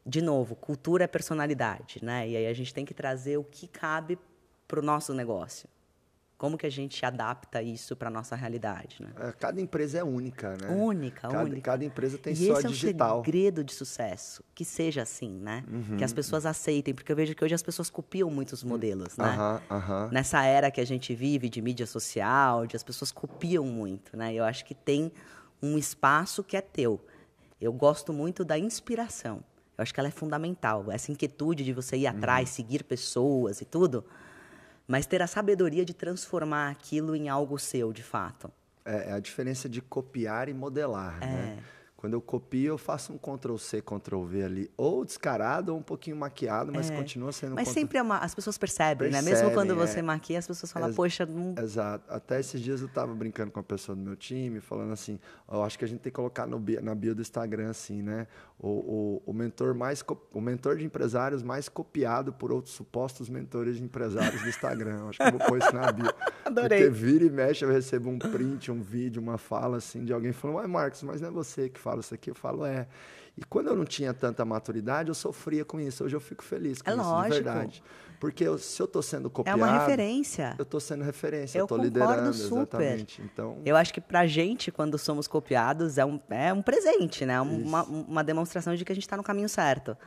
de 0.05 0.21
novo, 0.21 0.55
cultura 0.55 1.05
é 1.05 1.07
personalidade, 1.07 2.03
né? 2.03 2.27
E 2.27 2.35
aí 2.35 2.47
a 2.47 2.53
gente 2.53 2.73
tem 2.73 2.85
que 2.85 2.93
trazer 2.93 3.37
o 3.37 3.43
que 3.43 3.67
cabe 3.67 4.17
para 4.67 4.79
o 4.79 4.83
nosso 4.83 5.13
negócio. 5.13 5.67
Como 6.39 6.57
que 6.57 6.65
a 6.65 6.69
gente 6.71 7.05
adapta 7.05 7.61
isso 7.61 7.97
para 7.97 8.09
nossa 8.09 8.33
realidade, 8.33 8.95
né? 9.01 9.09
É, 9.19 9.31
Cada 9.33 9.59
empresa 9.59 9.97
é 9.99 10.03
única, 10.05 10.55
né? 10.55 10.69
Única, 10.69 11.27
cada, 11.27 11.43
única. 11.43 11.61
Cada 11.61 11.83
empresa 11.83 12.17
tem 12.17 12.31
e 12.31 12.35
sua 12.37 12.57
esse 12.59 12.65
é 12.67 12.69
digital. 12.69 13.19
o 13.19 13.25
segredo 13.25 13.61
de 13.61 13.73
sucesso, 13.73 14.41
que 14.55 14.63
seja 14.63 15.01
assim, 15.01 15.29
né? 15.37 15.65
Uhum. 15.69 15.97
Que 15.97 16.03
as 16.05 16.13
pessoas 16.13 16.45
aceitem, 16.45 16.93
porque 16.93 17.11
eu 17.11 17.15
vejo 17.17 17.35
que 17.35 17.43
hoje 17.43 17.53
as 17.53 17.61
pessoas 17.61 17.89
copiam 17.89 18.31
muitos 18.31 18.63
modelos, 18.63 19.17
né? 19.17 19.25
Aham, 19.25 19.61
aham. 19.69 20.09
Nessa 20.13 20.41
era 20.45 20.71
que 20.71 20.79
a 20.79 20.85
gente 20.85 21.13
vive 21.13 21.49
de 21.49 21.61
mídia 21.61 21.85
social, 21.85 22.65
de 22.65 22.77
as 22.77 22.83
pessoas 22.83 23.11
copiam 23.11 23.65
muito, 23.65 24.15
né? 24.15 24.33
Eu 24.33 24.45
acho 24.45 24.63
que 24.63 24.73
tem 24.73 25.11
um 25.61 25.77
espaço 25.77 26.41
que 26.41 26.55
é 26.55 26.61
teu. 26.61 27.05
Eu 27.59 27.73
gosto 27.73 28.13
muito 28.13 28.45
da 28.45 28.57
inspiração. 28.57 29.43
Eu 29.77 29.81
acho 29.83 29.93
que 29.93 29.99
ela 29.99 30.07
é 30.07 30.11
fundamental. 30.11 30.85
Essa 30.89 31.11
inquietude 31.11 31.65
de 31.65 31.73
você 31.73 31.97
ir 31.97 32.07
Uhum. 32.07 32.15
atrás, 32.17 32.47
seguir 32.47 32.85
pessoas 32.85 33.59
e 33.59 33.65
tudo, 33.65 34.05
mas 34.89 35.05
ter 35.05 35.21
a 35.21 35.27
sabedoria 35.27 35.85
de 35.85 35.93
transformar 35.93 36.71
aquilo 36.71 37.15
em 37.15 37.29
algo 37.29 37.59
seu, 37.59 37.93
de 37.93 38.01
fato. 38.01 38.51
É, 38.83 39.11
é 39.11 39.13
a 39.13 39.19
diferença 39.19 39.69
de 39.69 39.81
copiar 39.81 40.49
e 40.49 40.53
modelar, 40.53 41.19
né? 41.19 41.57
É. 41.59 41.79
Quando 41.95 42.13
eu 42.13 42.21
copio, 42.21 42.69
eu 42.69 42.77
faço 42.77 43.11
um 43.11 43.17
Ctrl 43.17 43.57
C, 43.57 43.81
Ctrl 43.81 44.23
V 44.23 44.41
ali, 44.41 44.71
ou 44.77 45.03
descarado 45.03 45.73
ou 45.73 45.79
um 45.79 45.81
pouquinho 45.81 46.15
maquiado, 46.15 46.71
mas 46.73 46.89
continua 46.89 47.33
sendo 47.33 47.51
É. 47.51 47.55
Mas 47.55 47.67
Ctrl- 47.67 47.73
sempre 47.81 47.97
é 47.97 48.01
uma, 48.01 48.19
as 48.19 48.33
pessoas 48.33 48.57
percebem, 48.57 49.11
né? 49.11 49.17
Mesmo 49.21 49.31
Percebem, 49.31 49.53
quando 49.53 49.71
é. 49.73 49.75
você 49.75 50.01
maquia, 50.01 50.39
as 50.39 50.47
pessoas 50.47 50.71
falam, 50.71 50.93
poxa, 50.93 51.25
não... 51.25 51.61
Exato. 51.61 52.05
Até 52.09 52.39
esses 52.39 52.61
dias 52.61 52.81
eu 52.81 52.87
tava 52.87 53.13
brincando 53.13 53.51
com 53.51 53.59
uma 53.59 53.65
pessoa 53.65 53.97
do 53.97 54.01
meu 54.01 54.15
time, 54.15 54.61
falando 54.61 54.93
assim, 54.93 55.19
eu 55.51 55.61
acho 55.61 55.77
que 55.77 55.83
a 55.83 55.87
gente 55.89 55.99
tem 55.99 56.09
que 56.09 56.15
colocar 56.15 56.47
no 56.47 56.57
bi- 56.57 56.79
na 56.79 56.95
bio 56.95 57.13
do 57.13 57.21
Instagram, 57.21 57.69
assim, 57.69 58.01
né? 58.01 58.27
O, 58.61 58.67
o, 58.67 59.23
o 59.27 59.33
mentor 59.33 59.73
mais 59.73 60.03
o 60.33 60.41
mentor 60.41 60.75
de 60.75 60.83
empresários 60.83 61.41
mais 61.41 61.69
copiado 61.69 62.33
por 62.33 62.51
outros 62.51 62.75
supostos 62.75 63.29
mentores 63.29 63.77
de 63.77 63.83
empresários 63.83 64.41
do 64.41 64.49
Instagram. 64.49 65.07
Acho 65.07 65.17
que 65.17 65.23
eu 65.23 65.31
vou 65.31 65.47
pôr 65.47 65.59
isso 65.59 65.73
na 65.73 65.89
bio. 65.91 66.11
Adorei. 66.43 66.79
Porque 66.79 66.89
vira 66.93 67.23
e 67.23 67.29
mexe, 67.29 67.63
eu 67.63 67.69
recebo 67.71 68.09
um 68.09 68.19
print, 68.19 68.69
um 68.69 68.81
vídeo, 68.81 69.21
uma 69.21 69.37
fala 69.37 69.77
assim 69.77 70.03
de 70.03 70.11
alguém 70.11 70.33
falando, 70.33 70.57
uai, 70.57 70.67
Marcos, 70.67 71.03
mas 71.03 71.21
não 71.21 71.29
é 71.29 71.31
você 71.31 71.69
que 71.69 71.79
fala 71.79 72.01
isso 72.01 72.13
aqui? 72.13 72.31
Eu 72.31 72.35
falo, 72.35 72.65
é. 72.65 72.85
E 73.37 73.45
quando 73.45 73.67
eu 73.67 73.75
não 73.77 73.85
tinha 73.85 74.13
tanta 74.13 74.43
maturidade, 74.43 75.07
eu 75.07 75.15
sofria 75.15 75.63
com 75.63 75.79
isso. 75.79 76.03
Hoje 76.03 76.15
eu 76.17 76.19
fico 76.19 76.43
feliz 76.43 76.81
com 76.81 76.89
É 76.89 76.93
isso, 76.93 77.01
lógico. 77.01 77.35
de 77.35 77.43
verdade. 77.43 77.83
Porque 78.19 78.43
eu- 78.43 78.57
se 78.57 78.81
eu 78.81 78.87
tô 78.87 79.01
sendo 79.01 79.27
É 79.27 79.31
copiado... 79.31 79.57
uma 79.57 79.79
referência. 79.79 80.55
Eu 80.59 80.65
tô 80.65 80.79
sendo 80.79 81.03
referência, 81.03 81.57
Eu 81.57 81.65
concordo 81.67 81.85
liderando, 81.85 82.33
super. 82.33 82.81
exatamente. 82.81 83.21
Então, 83.21 83.61
Eu 83.65 83.77
acho 83.77 83.93
que 83.93 84.01
pra 84.01 84.27
gente, 84.27 84.71
quando 84.71 84.97
somos 84.97 85.27
copiados, 85.27 85.97
é 85.97 86.05
um, 86.05 86.19
é 86.29 86.51
um 86.51 86.61
presente, 86.61 87.25
né? 87.25 87.39
Um- 87.41 87.63
Uma, 87.63 87.83
uma 87.83 88.23
demonstração 88.23 88.75
de 88.75 88.83
que 88.83 88.91
a 88.91 88.95
gente 88.95 89.05
está 89.05 89.15
no 89.15 89.23
caminho 89.23 89.47
certo. 89.47 89.97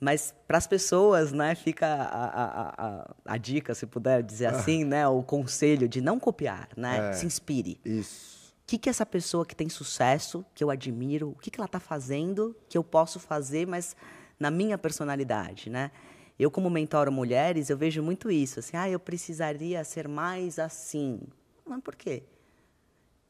Mas 0.00 0.32
para 0.46 0.58
as 0.58 0.66
pessoas, 0.66 1.32
né, 1.32 1.54
fica 1.56 1.86
a, 1.86 2.24
a, 2.26 2.74
a, 3.00 3.14
a, 3.24 3.36
dica, 3.36 3.74
se 3.74 3.84
puder 3.86 4.22
dizer 4.22 4.46
ah. 4.46 4.50
assim, 4.50 4.84
né, 4.84 5.08
o 5.08 5.22
conselho 5.22 5.88
de 5.88 6.00
não 6.00 6.20
copiar, 6.20 6.68
né? 6.76 7.08
É, 7.10 7.12
se 7.14 7.26
inspire. 7.26 7.80
Isso. 7.84 8.38
O 8.62 8.66
que, 8.68 8.78
que 8.78 8.88
essa 8.90 9.04
pessoa 9.06 9.44
que 9.46 9.56
tem 9.56 9.68
sucesso, 9.68 10.44
que 10.54 10.62
eu 10.62 10.70
admiro, 10.70 11.30
o 11.30 11.34
que, 11.34 11.50
que 11.50 11.58
ela 11.58 11.66
está 11.66 11.80
fazendo, 11.80 12.54
que 12.68 12.76
eu 12.78 12.84
posso 12.84 13.18
fazer, 13.18 13.66
mas 13.66 13.96
na 14.38 14.50
minha 14.50 14.76
personalidade, 14.78 15.68
né? 15.70 15.90
Eu, 16.38 16.50
como 16.50 16.70
mentoro 16.70 17.10
mulheres, 17.10 17.68
eu 17.68 17.76
vejo 17.76 18.02
muito 18.02 18.30
isso. 18.30 18.60
Assim, 18.60 18.76
ah, 18.76 18.88
eu 18.88 19.00
precisaria 19.00 19.82
ser 19.82 20.06
mais 20.06 20.58
assim. 20.58 21.20
Mas 21.66 21.80
por 21.82 21.96
quê? 21.96 22.22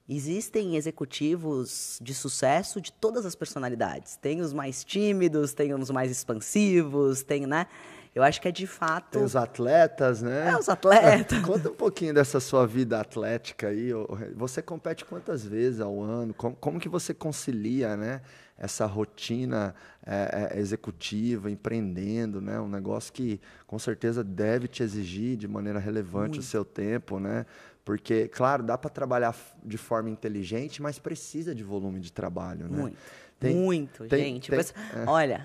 Existem 0.09 0.77
executivos 0.77 1.99
de 2.03 2.15
sucesso 2.15 2.81
de 2.81 2.91
todas 2.93 3.27
as 3.27 3.35
personalidades. 3.35 4.17
Tem 4.17 4.41
os 4.41 4.53
mais 4.53 4.83
tímidos, 4.83 5.53
tem 5.53 5.75
os 5.75 5.91
mais 5.91 6.11
expansivos, 6.11 7.23
tem, 7.23 7.47
né? 7.47 7.67
Eu 8.15 8.23
acho 8.23 8.41
que 8.41 8.49
é 8.49 8.51
de 8.51 8.67
fato. 8.67 9.13
Tem 9.13 9.23
os 9.23 9.37
atletas, 9.37 10.23
né? 10.23 10.51
É, 10.51 10.57
os 10.57 10.69
atletas. 10.69 11.39
Conta 11.45 11.71
um 11.71 11.75
pouquinho 11.75 12.15
dessa 12.15 12.41
sua 12.41 12.67
vida 12.67 12.99
atlética 12.99 13.69
aí. 13.69 13.91
Você 14.35 14.63
compete 14.63 15.05
quantas 15.05 15.45
vezes 15.45 15.81
ao 15.81 16.03
ano? 16.03 16.33
Como, 16.35 16.57
como 16.57 16.81
que 16.81 16.89
você 16.89 17.13
concilia, 17.13 17.97
né? 17.97 18.23
Essa 18.59 18.87
rotina 18.87 19.75
é, 20.05 20.51
é, 20.55 20.59
executiva, 20.59 21.51
empreendendo, 21.51 22.41
né? 22.41 22.59
Um 22.61 22.69
negócio 22.69 23.13
que 23.13 23.41
com 23.67 23.79
certeza 23.79 24.25
deve 24.25 24.67
te 24.67 24.83
exigir 24.83 25.37
de 25.37 25.47
maneira 25.47 25.79
relevante 25.79 26.31
Muito. 26.31 26.41
o 26.41 26.45
seu 26.45 26.65
tempo, 26.65 27.21
né? 27.21 27.47
Porque, 27.85 28.29
claro, 28.29 28.63
dá 28.63 28.77
para 28.77 28.91
trabalhar 28.91 29.35
de 29.65 29.79
forma 29.79 30.11
inteligente, 30.11 30.83
mas 30.83 30.99
precisa 30.99 31.55
de 31.55 31.63
volume 31.63 32.01
de 32.01 32.13
trabalho, 32.13 32.69
né? 32.69 32.83
Muito. 32.83 32.99
Tem, 33.39 33.55
Muito, 33.55 34.05
tem, 34.07 34.35
gente. 34.35 34.51
Tem, 34.51 34.59
é. 34.59 35.05
Olha, 35.07 35.45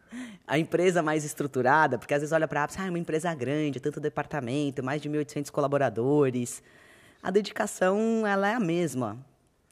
a 0.46 0.58
empresa 0.58 1.02
mais 1.02 1.24
estruturada, 1.24 1.98
porque 1.98 2.14
às 2.14 2.20
vezes 2.20 2.32
olha 2.32 2.48
para 2.48 2.62
a 2.62 2.68
ah, 2.78 2.86
é 2.86 2.88
uma 2.88 2.98
empresa 2.98 3.34
grande, 3.34 3.78
tanto 3.78 4.00
departamento, 4.00 4.82
mais 4.82 5.02
de 5.02 5.10
1.800 5.10 5.50
colaboradores. 5.50 6.62
A 7.22 7.30
dedicação, 7.30 8.26
ela 8.26 8.48
é 8.48 8.54
a 8.54 8.60
mesma. 8.60 9.18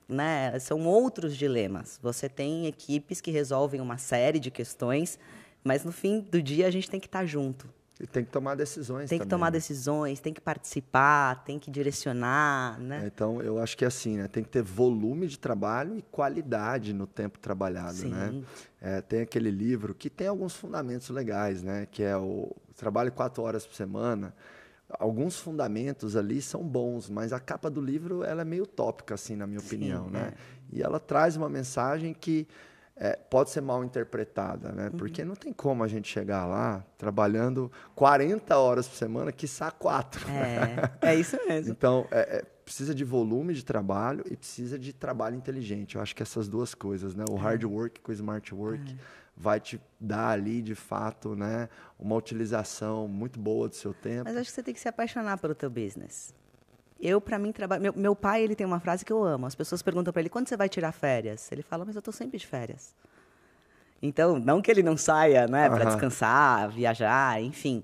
Né? 0.09 0.59
São 0.59 0.87
outros 0.87 1.37
dilemas. 1.37 1.99
Você 2.03 2.29
tem 2.29 2.67
equipes 2.67 3.21
que 3.21 3.31
resolvem 3.31 3.81
uma 3.81 3.99
série 3.99 4.39
de 4.39 4.51
questões, 4.51 5.19
mas 5.63 5.85
no 5.85 5.93
fim 5.93 6.21
do 6.21 6.43
dia 6.43 6.67
a 6.67 6.71
gente 6.71 6.91
tem 6.91 7.01
que 7.01 7.07
estar 7.07 7.25
junto. 7.25 7.69
E 8.01 8.07
tem 8.09 8.25
que 8.25 8.31
tomar 8.31 8.57
decisões 8.57 9.09
Tem 9.09 9.21
que 9.21 9.27
tomar 9.27 9.47
né? 9.47 9.53
decisões, 9.53 10.19
tem 10.19 10.33
que 10.33 10.41
participar, 10.41 11.45
tem 11.45 11.61
que 11.61 11.71
direcionar, 11.71 12.79
né? 12.81 13.05
É, 13.05 13.07
então, 13.07 13.41
eu 13.41 13.59
acho 13.61 13.77
que 13.77 13.85
é 13.85 13.89
assim, 13.89 14.17
né? 14.17 14.27
Tem 14.27 14.43
que 14.43 14.49
ter 14.49 14.63
volume 14.63 15.29
de 15.29 15.39
trabalho 15.39 15.97
e 15.97 16.03
qualidade 16.03 16.93
no 16.93 17.07
tempo 17.07 17.39
trabalhado, 17.39 17.95
Sim. 17.95 18.11
né? 18.11 18.43
É, 18.81 19.01
tem 19.01 19.21
aquele 19.21 19.51
livro 19.51 19.95
que 19.95 20.11
tem 20.11 20.27
alguns 20.27 20.57
fundamentos 20.57 21.09
legais, 21.09 21.63
né? 21.63 21.87
Que 21.89 22.03
é 22.03 22.17
o 22.17 22.51
trabalho 22.77 23.13
quatro 23.13 23.45
horas 23.45 23.65
por 23.65 23.77
semana. 23.77 24.35
Alguns 24.89 25.39
fundamentos 25.39 26.15
ali 26.15 26.41
são 26.41 26.63
bons, 26.63 27.09
mas 27.09 27.33
a 27.33 27.41
capa 27.41 27.71
do 27.71 27.81
livro 27.81 28.23
ela 28.23 28.43
é 28.43 28.45
meio 28.45 28.67
tópica, 28.67 29.15
assim, 29.15 29.35
na 29.35 29.47
minha 29.47 29.61
Sim, 29.61 29.67
opinião, 29.67 30.11
né? 30.11 30.33
É. 30.33 30.77
E 30.77 30.83
ela 30.83 31.01
traz 31.01 31.37
uma 31.37 31.49
mensagem 31.49 32.13
que 32.13 32.47
é, 32.97 33.17
pode 33.29 33.51
ser 33.51 33.61
mal 33.61 33.83
interpretada, 33.83 34.71
né? 34.71 34.85
Uhum. 34.85 34.99
Porque 34.99 35.25
não 35.25 35.35
tem 35.35 35.53
como 35.53 35.83
a 35.83 35.89
gente 35.89 36.09
chegar 36.09 36.47
lá 36.47 36.85
trabalhando 36.97 37.71
40 37.95 38.57
horas 38.57 38.87
por 38.87 38.97
semana, 38.97 39.33
quiçá 39.33 39.71
quatro. 39.71 40.25
É, 40.31 41.11
é 41.11 41.15
isso 41.17 41.37
mesmo. 41.47 41.73
então, 41.73 42.07
é, 42.11 42.39
é, 42.39 42.45
precisa 42.65 42.95
de 42.95 43.05
volume 43.05 43.53
de 43.53 43.65
trabalho 43.65 44.25
e 44.31 44.37
precisa 44.37 44.79
de 44.79 44.93
trabalho 44.93 45.37
inteligente. 45.37 45.97
Eu 45.97 46.03
acho 46.03 46.15
que 46.15 46.23
essas 46.23 46.49
duas 46.49 46.75
coisas, 46.75 47.15
né? 47.15 47.25
O 47.29 47.37
é. 47.37 47.41
hard 47.41 47.65
work 47.65 48.01
com 48.01 48.13
o 48.13 48.15
smart 48.15 48.55
work 48.55 48.93
é. 48.93 49.24
Vai 49.37 49.61
te 49.61 49.81
dar 49.99 50.31
ali, 50.31 50.63
de 50.63 50.75
fato, 50.75 51.35
né? 51.35 51.69
Uma 51.99 52.15
utilização 52.15 53.09
muito 53.09 53.39
boa 53.39 53.69
do 53.69 53.75
seu 53.75 53.93
tempo. 53.93 54.25
Mas 54.25 54.37
acho 54.37 54.51
que 54.51 54.55
você 54.55 54.63
tem 54.63 54.75
que 54.75 54.81
se 54.81 54.89
apaixonar 54.89 55.39
pelo 55.39 55.55
teu 55.55 55.69
business. 55.69 56.35
Eu, 57.01 57.21
para 57.21 57.39
mim, 57.39 57.53
trabalho. 57.53 57.83
Meu, 57.83 57.93
meu, 57.95 58.17
pai, 58.17 58.43
ele 58.43 58.55
tem 58.55 58.67
uma 58.67 58.81
frase 58.81 59.05
que 59.05 59.13
eu 59.13 59.23
amo. 59.23 59.47
As 59.47 59.55
pessoas 59.55 59.83
perguntam 59.83 60.13
para 60.13 60.23
ele: 60.23 60.29
quando 60.29 60.49
você 60.49 60.57
vai 60.57 60.69
tirar 60.69 60.93
férias? 60.93 61.51
Ele 61.51 61.63
fala: 61.63 61.85
mas 61.85 61.95
eu 61.95 61.99
estou 61.99 62.13
sempre 62.13 62.39
de 62.39 62.47
férias. 62.47 62.95
Então, 64.01 64.39
não 64.39 64.61
que 64.61 64.71
ele 64.71 64.83
não 64.83 64.97
saia, 64.97 65.47
né, 65.47 65.69
para 65.69 65.87
descansar, 65.87 66.71
viajar, 66.71 67.43
enfim. 67.43 67.83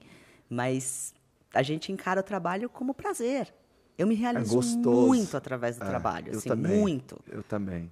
Mas 0.50 1.14
a 1.54 1.62
gente 1.62 1.90
encara 1.90 2.20
o 2.20 2.22
trabalho 2.22 2.68
como 2.68 2.92
prazer. 2.92 3.52
Eu 3.96 4.06
me 4.06 4.14
realizo 4.14 4.58
é 4.58 4.76
muito 4.86 5.36
através 5.36 5.76
do 5.76 5.84
é, 5.84 5.88
trabalho, 5.88 6.36
assim, 6.36 6.48
também, 6.48 6.78
muito. 6.78 7.18
Eu 7.30 7.42
também. 7.42 7.90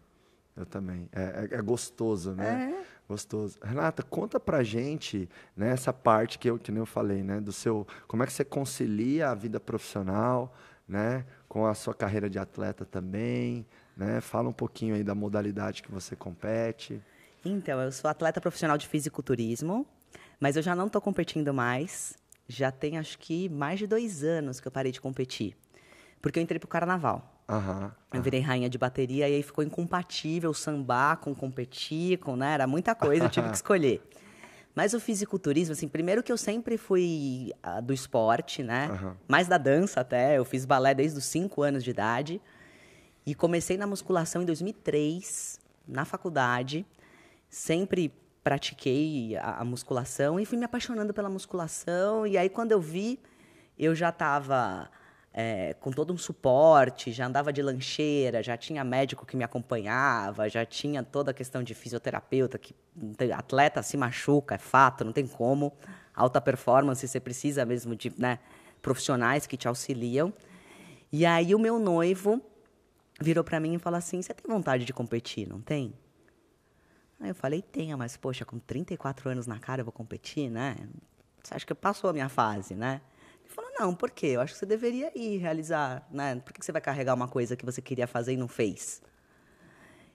Eu 0.58 0.66
também. 0.66 1.08
É, 1.12 1.48
é, 1.52 1.58
é 1.58 1.62
gostoso, 1.62 2.32
né? 2.32 2.74
É. 2.74 2.98
Gostoso. 3.08 3.58
Renata, 3.62 4.02
conta 4.02 4.40
pra 4.40 4.62
gente 4.62 5.28
né, 5.56 5.70
essa 5.70 5.92
parte 5.92 6.38
que 6.38 6.50
eu, 6.50 6.58
que 6.58 6.72
nem 6.72 6.80
eu 6.80 6.86
falei, 6.86 7.22
né? 7.22 7.40
Do 7.40 7.52
seu. 7.52 7.86
Como 8.08 8.22
é 8.22 8.26
que 8.26 8.32
você 8.32 8.44
concilia 8.44 9.30
a 9.30 9.34
vida 9.34 9.60
profissional, 9.60 10.52
né? 10.86 11.24
Com 11.48 11.64
a 11.64 11.74
sua 11.74 11.94
carreira 11.94 12.28
de 12.28 12.38
atleta 12.38 12.84
também, 12.84 13.64
né? 13.96 14.20
Fala 14.20 14.48
um 14.48 14.52
pouquinho 14.52 14.96
aí 14.96 15.04
da 15.04 15.14
modalidade 15.14 15.82
que 15.82 15.90
você 15.90 16.16
compete. 16.16 17.00
Então, 17.44 17.80
eu 17.80 17.92
sou 17.92 18.10
atleta 18.10 18.40
profissional 18.40 18.76
de 18.76 18.86
fisiculturismo, 18.86 19.86
mas 20.40 20.56
eu 20.56 20.62
já 20.62 20.74
não 20.74 20.88
estou 20.88 21.00
competindo 21.00 21.54
mais. 21.54 22.14
Já 22.48 22.72
tem 22.72 22.98
acho 22.98 23.18
que 23.18 23.48
mais 23.48 23.78
de 23.78 23.86
dois 23.86 24.24
anos 24.24 24.58
que 24.58 24.66
eu 24.66 24.72
parei 24.72 24.90
de 24.90 25.00
competir, 25.00 25.56
porque 26.20 26.38
eu 26.38 26.42
entrei 26.42 26.58
pro 26.58 26.68
carnaval. 26.68 27.37
Uhum, 27.48 27.90
eu 28.12 28.22
virei 28.22 28.40
rainha 28.40 28.68
de 28.68 28.76
bateria 28.76 29.28
e 29.28 29.36
aí 29.36 29.42
ficou 29.42 29.64
incompatível 29.64 30.52
sambar 30.52 31.16
com 31.16 31.34
competir, 31.34 32.18
com, 32.18 32.36
né? 32.36 32.52
Era 32.52 32.66
muita 32.66 32.94
coisa, 32.94 33.24
eu 33.24 33.30
tive 33.30 33.48
que 33.48 33.56
escolher. 33.56 34.02
Mas 34.78 34.94
o 34.94 35.00
fisiculturismo, 35.00 35.72
assim, 35.72 35.88
primeiro 35.88 36.22
que 36.22 36.30
eu 36.30 36.36
sempre 36.36 36.78
fui 36.78 37.52
uh, 37.66 37.82
do 37.82 37.92
esporte, 37.92 38.62
né? 38.62 38.88
Uhum. 38.88 39.12
Mais 39.26 39.48
da 39.48 39.58
dança 39.58 40.00
até. 40.00 40.38
Eu 40.38 40.44
fiz 40.44 40.64
balé 40.64 40.94
desde 40.94 41.18
os 41.18 41.24
5 41.24 41.62
anos 41.62 41.82
de 41.82 41.90
idade. 41.90 42.40
E 43.26 43.34
comecei 43.34 43.76
na 43.76 43.88
musculação 43.88 44.42
em 44.42 44.44
2003, 44.44 45.58
na 45.84 46.04
faculdade. 46.04 46.86
Sempre 47.50 48.14
pratiquei 48.44 49.36
a, 49.36 49.62
a 49.62 49.64
musculação 49.64 50.38
e 50.38 50.46
fui 50.46 50.56
me 50.56 50.64
apaixonando 50.64 51.12
pela 51.12 51.28
musculação. 51.28 52.24
E 52.24 52.38
aí, 52.38 52.48
quando 52.48 52.70
eu 52.70 52.80
vi, 52.80 53.18
eu 53.76 53.96
já 53.96 54.10
estava 54.10 54.88
é, 55.40 55.72
com 55.74 55.92
todo 55.92 56.12
um 56.12 56.18
suporte, 56.18 57.12
já 57.12 57.24
andava 57.24 57.52
de 57.52 57.62
lancheira, 57.62 58.42
já 58.42 58.56
tinha 58.56 58.82
médico 58.82 59.24
que 59.24 59.36
me 59.36 59.44
acompanhava, 59.44 60.48
já 60.48 60.66
tinha 60.66 61.00
toda 61.00 61.30
a 61.30 61.34
questão 61.34 61.62
de 61.62 61.76
fisioterapeuta, 61.76 62.58
que 62.58 62.74
atleta 63.32 63.80
se 63.80 63.96
machuca, 63.96 64.56
é 64.56 64.58
fato, 64.58 65.04
não 65.04 65.12
tem 65.12 65.28
como. 65.28 65.72
Alta 66.12 66.40
performance, 66.40 67.06
você 67.06 67.20
precisa 67.20 67.64
mesmo 67.64 67.94
de 67.94 68.12
né, 68.18 68.40
profissionais 68.82 69.46
que 69.46 69.56
te 69.56 69.68
auxiliam. 69.68 70.32
E 71.12 71.24
aí 71.24 71.54
o 71.54 71.58
meu 71.60 71.78
noivo 71.78 72.42
virou 73.20 73.44
para 73.44 73.60
mim 73.60 73.74
e 73.74 73.78
falou 73.78 73.98
assim: 73.98 74.20
Você 74.20 74.34
tem 74.34 74.52
vontade 74.52 74.84
de 74.84 74.92
competir, 74.92 75.48
não 75.48 75.60
tem? 75.60 75.94
Aí 77.20 77.28
eu 77.28 77.34
falei: 77.36 77.62
Tenho, 77.62 77.96
mas 77.96 78.16
poxa, 78.16 78.44
com 78.44 78.58
34 78.58 79.30
anos 79.30 79.46
na 79.46 79.60
cara 79.60 79.82
eu 79.82 79.84
vou 79.84 79.92
competir, 79.92 80.50
né? 80.50 80.74
Você 81.44 81.54
acha 81.54 81.64
que 81.64 81.72
passou 81.76 82.10
a 82.10 82.12
minha 82.12 82.28
fase, 82.28 82.74
né? 82.74 83.00
Falou, 83.60 83.72
não, 83.78 83.94
por 83.94 84.10
quê? 84.10 84.28
Eu 84.28 84.40
acho 84.40 84.52
que 84.52 84.58
você 84.58 84.66
deveria 84.66 85.10
ir 85.14 85.38
realizar, 85.38 86.06
né? 86.10 86.36
Por 86.36 86.52
que 86.52 86.64
você 86.64 86.70
vai 86.70 86.80
carregar 86.80 87.14
uma 87.14 87.28
coisa 87.28 87.56
que 87.56 87.64
você 87.64 87.82
queria 87.82 88.06
fazer 88.06 88.32
e 88.32 88.36
não 88.36 88.48
fez? 88.48 89.02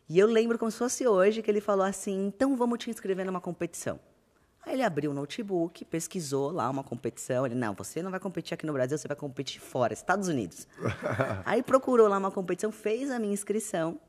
E 0.10 0.18
eu 0.18 0.28
lembro 0.28 0.58
como 0.58 0.72
se 0.72 0.78
fosse 0.78 1.08
hoje 1.08 1.42
que 1.42 1.50
ele 1.50 1.62
falou 1.62 1.86
assim, 1.86 2.28
então 2.28 2.56
vamos 2.56 2.80
te 2.80 2.90
inscrever 2.90 3.26
numa 3.26 3.42
competição. 3.42 4.00
Aí 4.66 4.74
ele 4.74 4.84
abriu 4.84 5.12
o 5.12 5.14
notebook, 5.14 5.84
pesquisou 5.86 6.52
lá 6.52 6.70
uma 6.70 6.84
competição. 6.84 7.46
Ele, 7.46 7.56
não, 7.56 7.74
você 7.74 8.02
não 8.02 8.10
vai 8.10 8.20
competir 8.20 8.54
aqui 8.54 8.66
no 8.66 8.72
Brasil, 8.72 8.98
você 8.98 9.08
vai 9.08 9.18
competir 9.18 9.60
fora, 9.60 9.92
Estados 9.94 10.30
Unidos. 10.30 10.68
Aí 11.44 11.62
procurou 11.62 12.08
lá 12.08 12.18
uma 12.18 12.32
competição, 12.32 12.72
fez 12.72 13.12
a 13.12 13.20
minha 13.20 13.34
inscrição. 13.34 14.00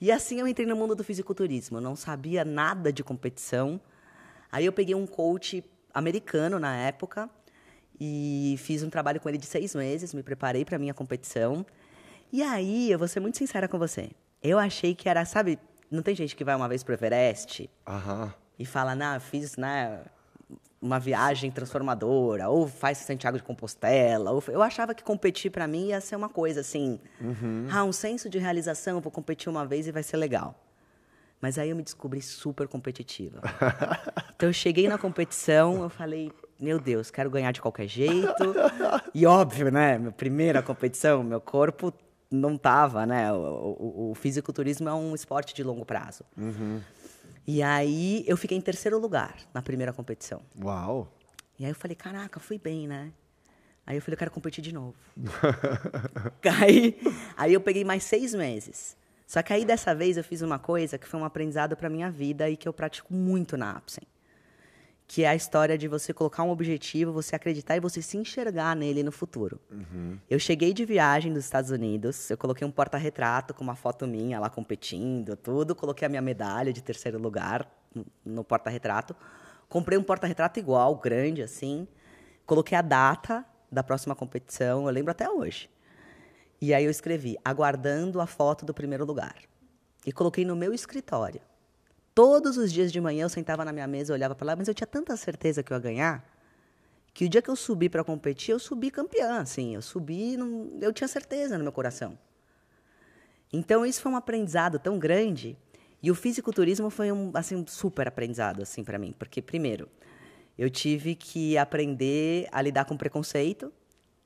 E 0.00 0.12
assim 0.12 0.38
eu 0.38 0.46
entrei 0.46 0.66
no 0.66 0.76
mundo 0.76 0.94
do 0.94 1.02
fisiculturismo. 1.02 1.78
Eu 1.78 1.80
não 1.80 1.96
sabia 1.96 2.44
nada 2.44 2.92
de 2.92 3.02
competição. 3.02 3.80
Aí 4.52 4.66
eu 4.66 4.72
peguei 4.72 4.94
um 4.94 5.06
coach 5.06 5.64
americano 5.94 6.58
na 6.58 6.76
época, 6.76 7.30
e 8.00 8.56
fiz 8.58 8.82
um 8.82 8.90
trabalho 8.90 9.20
com 9.20 9.28
ele 9.28 9.38
de 9.38 9.46
seis 9.46 9.74
meses, 9.74 10.12
me 10.12 10.22
preparei 10.22 10.64
para 10.64 10.76
a 10.76 10.78
minha 10.78 10.94
competição. 10.94 11.64
E 12.32 12.42
aí, 12.42 12.90
eu 12.90 12.98
vou 12.98 13.08
ser 13.08 13.20
muito 13.20 13.38
sincera 13.38 13.68
com 13.68 13.78
você. 13.78 14.10
Eu 14.42 14.58
achei 14.58 14.94
que 14.94 15.08
era, 15.08 15.24
sabe, 15.24 15.58
não 15.90 16.02
tem 16.02 16.14
gente 16.14 16.34
que 16.34 16.44
vai 16.44 16.54
uma 16.54 16.68
vez 16.68 16.82
pro 16.82 16.94
Everest 16.94 17.70
e 18.58 18.66
fala, 18.66 18.94
não, 18.94 19.18
fiz 19.20 19.56
né, 19.56 20.02
uma 20.84 20.98
viagem 20.98 21.50
transformadora, 21.50 22.48
ou 22.50 22.68
faz 22.68 22.98
Santiago 22.98 23.38
de 23.38 23.42
Compostela. 23.42 24.30
Ou... 24.32 24.42
Eu 24.48 24.62
achava 24.62 24.94
que 24.94 25.02
competir 25.02 25.50
para 25.50 25.66
mim 25.66 25.88
ia 25.88 26.00
ser 26.00 26.16
uma 26.16 26.28
coisa 26.28 26.60
assim, 26.60 27.00
uhum. 27.20 27.66
ah, 27.70 27.84
um 27.84 27.92
senso 27.92 28.28
de 28.28 28.38
realização, 28.38 29.00
vou 29.00 29.10
competir 29.10 29.48
uma 29.48 29.64
vez 29.64 29.86
e 29.86 29.92
vai 29.92 30.02
ser 30.02 30.18
legal. 30.18 30.60
Mas 31.40 31.58
aí 31.58 31.70
eu 31.70 31.76
me 31.76 31.82
descobri 31.82 32.20
super 32.20 32.68
competitiva. 32.68 33.40
então 34.36 34.48
eu 34.48 34.52
cheguei 34.52 34.88
na 34.88 34.98
competição, 34.98 35.82
eu 35.82 35.88
falei, 35.88 36.30
meu 36.64 36.80
Deus, 36.80 37.10
quero 37.10 37.30
ganhar 37.30 37.52
de 37.52 37.60
qualquer 37.60 37.86
jeito. 37.86 38.54
e 39.14 39.26
óbvio, 39.26 39.70
né? 39.70 39.98
Minha 39.98 40.12
primeira 40.12 40.62
competição, 40.62 41.22
meu 41.22 41.40
corpo 41.40 41.92
não 42.30 42.56
tava, 42.56 43.04
né? 43.04 43.30
O, 43.32 43.36
o, 43.36 44.10
o 44.10 44.14
fisiculturismo 44.14 44.88
é 44.88 44.94
um 44.94 45.14
esporte 45.14 45.54
de 45.54 45.62
longo 45.62 45.84
prazo. 45.84 46.24
Uhum. 46.36 46.80
E 47.46 47.62
aí 47.62 48.24
eu 48.26 48.36
fiquei 48.36 48.56
em 48.56 48.60
terceiro 48.60 48.98
lugar 48.98 49.36
na 49.52 49.60
primeira 49.60 49.92
competição. 49.92 50.40
Uau! 50.62 51.12
E 51.58 51.64
aí 51.64 51.70
eu 51.70 51.74
falei, 51.74 51.94
caraca, 51.94 52.40
fui 52.40 52.58
bem, 52.58 52.88
né? 52.88 53.12
Aí 53.86 53.96
eu 53.96 54.02
falei, 54.02 54.14
eu 54.14 54.18
quero 54.18 54.30
competir 54.30 54.64
de 54.64 54.72
novo. 54.72 54.94
aí, 56.62 56.98
aí 57.36 57.52
eu 57.52 57.60
peguei 57.60 57.84
mais 57.84 58.04
seis 58.04 58.34
meses. 58.34 58.96
Só 59.26 59.42
que 59.42 59.52
aí 59.52 59.64
dessa 59.64 59.94
vez 59.94 60.16
eu 60.16 60.24
fiz 60.24 60.40
uma 60.40 60.58
coisa 60.58 60.96
que 60.96 61.06
foi 61.06 61.20
um 61.20 61.24
aprendizado 61.24 61.76
para 61.76 61.90
minha 61.90 62.10
vida 62.10 62.48
e 62.48 62.56
que 62.56 62.66
eu 62.66 62.72
pratico 62.72 63.12
muito 63.12 63.56
na 63.56 63.72
Apsen. 63.72 64.04
Que 65.06 65.24
é 65.24 65.28
a 65.28 65.34
história 65.34 65.76
de 65.76 65.86
você 65.86 66.14
colocar 66.14 66.42
um 66.42 66.50
objetivo, 66.50 67.12
você 67.12 67.36
acreditar 67.36 67.76
e 67.76 67.80
você 67.80 68.00
se 68.00 68.16
enxergar 68.16 68.74
nele 68.74 69.02
no 69.02 69.12
futuro. 69.12 69.60
Uhum. 69.70 70.18
Eu 70.28 70.38
cheguei 70.38 70.72
de 70.72 70.84
viagem 70.84 71.32
dos 71.32 71.44
Estados 71.44 71.70
Unidos, 71.70 72.30
eu 72.30 72.38
coloquei 72.38 72.66
um 72.66 72.70
porta-retrato 72.70 73.52
com 73.52 73.62
uma 73.62 73.74
foto 73.74 74.06
minha 74.06 74.40
lá 74.40 74.48
competindo, 74.48 75.36
tudo. 75.36 75.74
Coloquei 75.74 76.06
a 76.06 76.08
minha 76.08 76.22
medalha 76.22 76.72
de 76.72 76.82
terceiro 76.82 77.18
lugar 77.18 77.70
no, 77.94 78.06
no 78.24 78.44
porta-retrato. 78.44 79.14
Comprei 79.68 79.98
um 79.98 80.02
porta-retrato 80.02 80.58
igual, 80.58 80.96
grande 80.96 81.42
assim. 81.42 81.86
Coloquei 82.46 82.76
a 82.76 82.82
data 82.82 83.44
da 83.70 83.82
próxima 83.82 84.14
competição, 84.14 84.86
eu 84.86 84.90
lembro 84.90 85.10
até 85.10 85.28
hoje. 85.28 85.68
E 86.60 86.72
aí 86.72 86.84
eu 86.84 86.90
escrevi, 86.90 87.36
aguardando 87.44 88.20
a 88.20 88.26
foto 88.26 88.64
do 88.64 88.72
primeiro 88.72 89.04
lugar. 89.04 89.36
E 90.06 90.12
coloquei 90.12 90.44
no 90.44 90.54
meu 90.54 90.72
escritório. 90.72 91.40
Todos 92.14 92.56
os 92.56 92.72
dias 92.72 92.92
de 92.92 93.00
manhã 93.00 93.24
eu 93.24 93.28
sentava 93.28 93.64
na 93.64 93.72
minha 93.72 93.86
mesa, 93.88 94.12
olhava 94.12 94.34
para 94.34 94.46
lá, 94.46 94.56
mas 94.56 94.68
eu 94.68 94.74
tinha 94.74 94.86
tanta 94.86 95.16
certeza 95.16 95.62
que 95.62 95.72
eu 95.72 95.76
ia 95.76 95.80
ganhar, 95.80 96.24
que 97.12 97.24
o 97.24 97.28
dia 97.28 97.42
que 97.42 97.50
eu 97.50 97.56
subi 97.56 97.88
para 97.88 98.04
competir, 98.04 98.52
eu 98.52 98.58
subi 98.58 98.90
campeã, 98.90 99.40
assim, 99.40 99.74
eu 99.74 99.82
subi, 99.82 100.36
eu 100.80 100.92
tinha 100.92 101.08
certeza 101.08 101.58
no 101.58 101.64
meu 101.64 101.72
coração. 101.72 102.16
Então 103.52 103.84
isso 103.84 104.00
foi 104.00 104.12
um 104.12 104.16
aprendizado 104.16 104.78
tão 104.78 104.98
grande, 104.98 105.56
e 106.00 106.10
o 106.10 106.14
fisiculturismo 106.14 106.90
foi 106.90 107.10
um 107.10 107.32
assim 107.34 107.56
um 107.56 107.66
super 107.66 108.06
aprendizado 108.06 108.62
assim 108.62 108.84
para 108.84 108.98
mim, 108.98 109.14
porque 109.18 109.40
primeiro, 109.42 109.88
eu 110.56 110.70
tive 110.70 111.16
que 111.16 111.58
aprender 111.58 112.46
a 112.52 112.62
lidar 112.62 112.84
com 112.84 112.96
preconceito, 112.96 113.72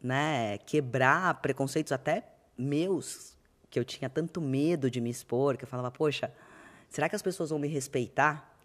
né? 0.02 0.58
Quebrar 0.58 1.40
preconceitos 1.40 1.92
até 1.92 2.24
meus, 2.56 3.36
que 3.70 3.78
eu 3.78 3.84
tinha 3.84 4.10
tanto 4.10 4.40
medo 4.40 4.90
de 4.90 5.00
me 5.00 5.08
expor, 5.08 5.56
que 5.56 5.64
eu 5.64 5.68
falava, 5.68 5.90
poxa, 5.90 6.32
será 6.88 7.08
que 7.08 7.16
as 7.16 7.22
pessoas 7.22 7.50
vão 7.50 7.58
me 7.58 7.68
respeitar? 7.68 8.56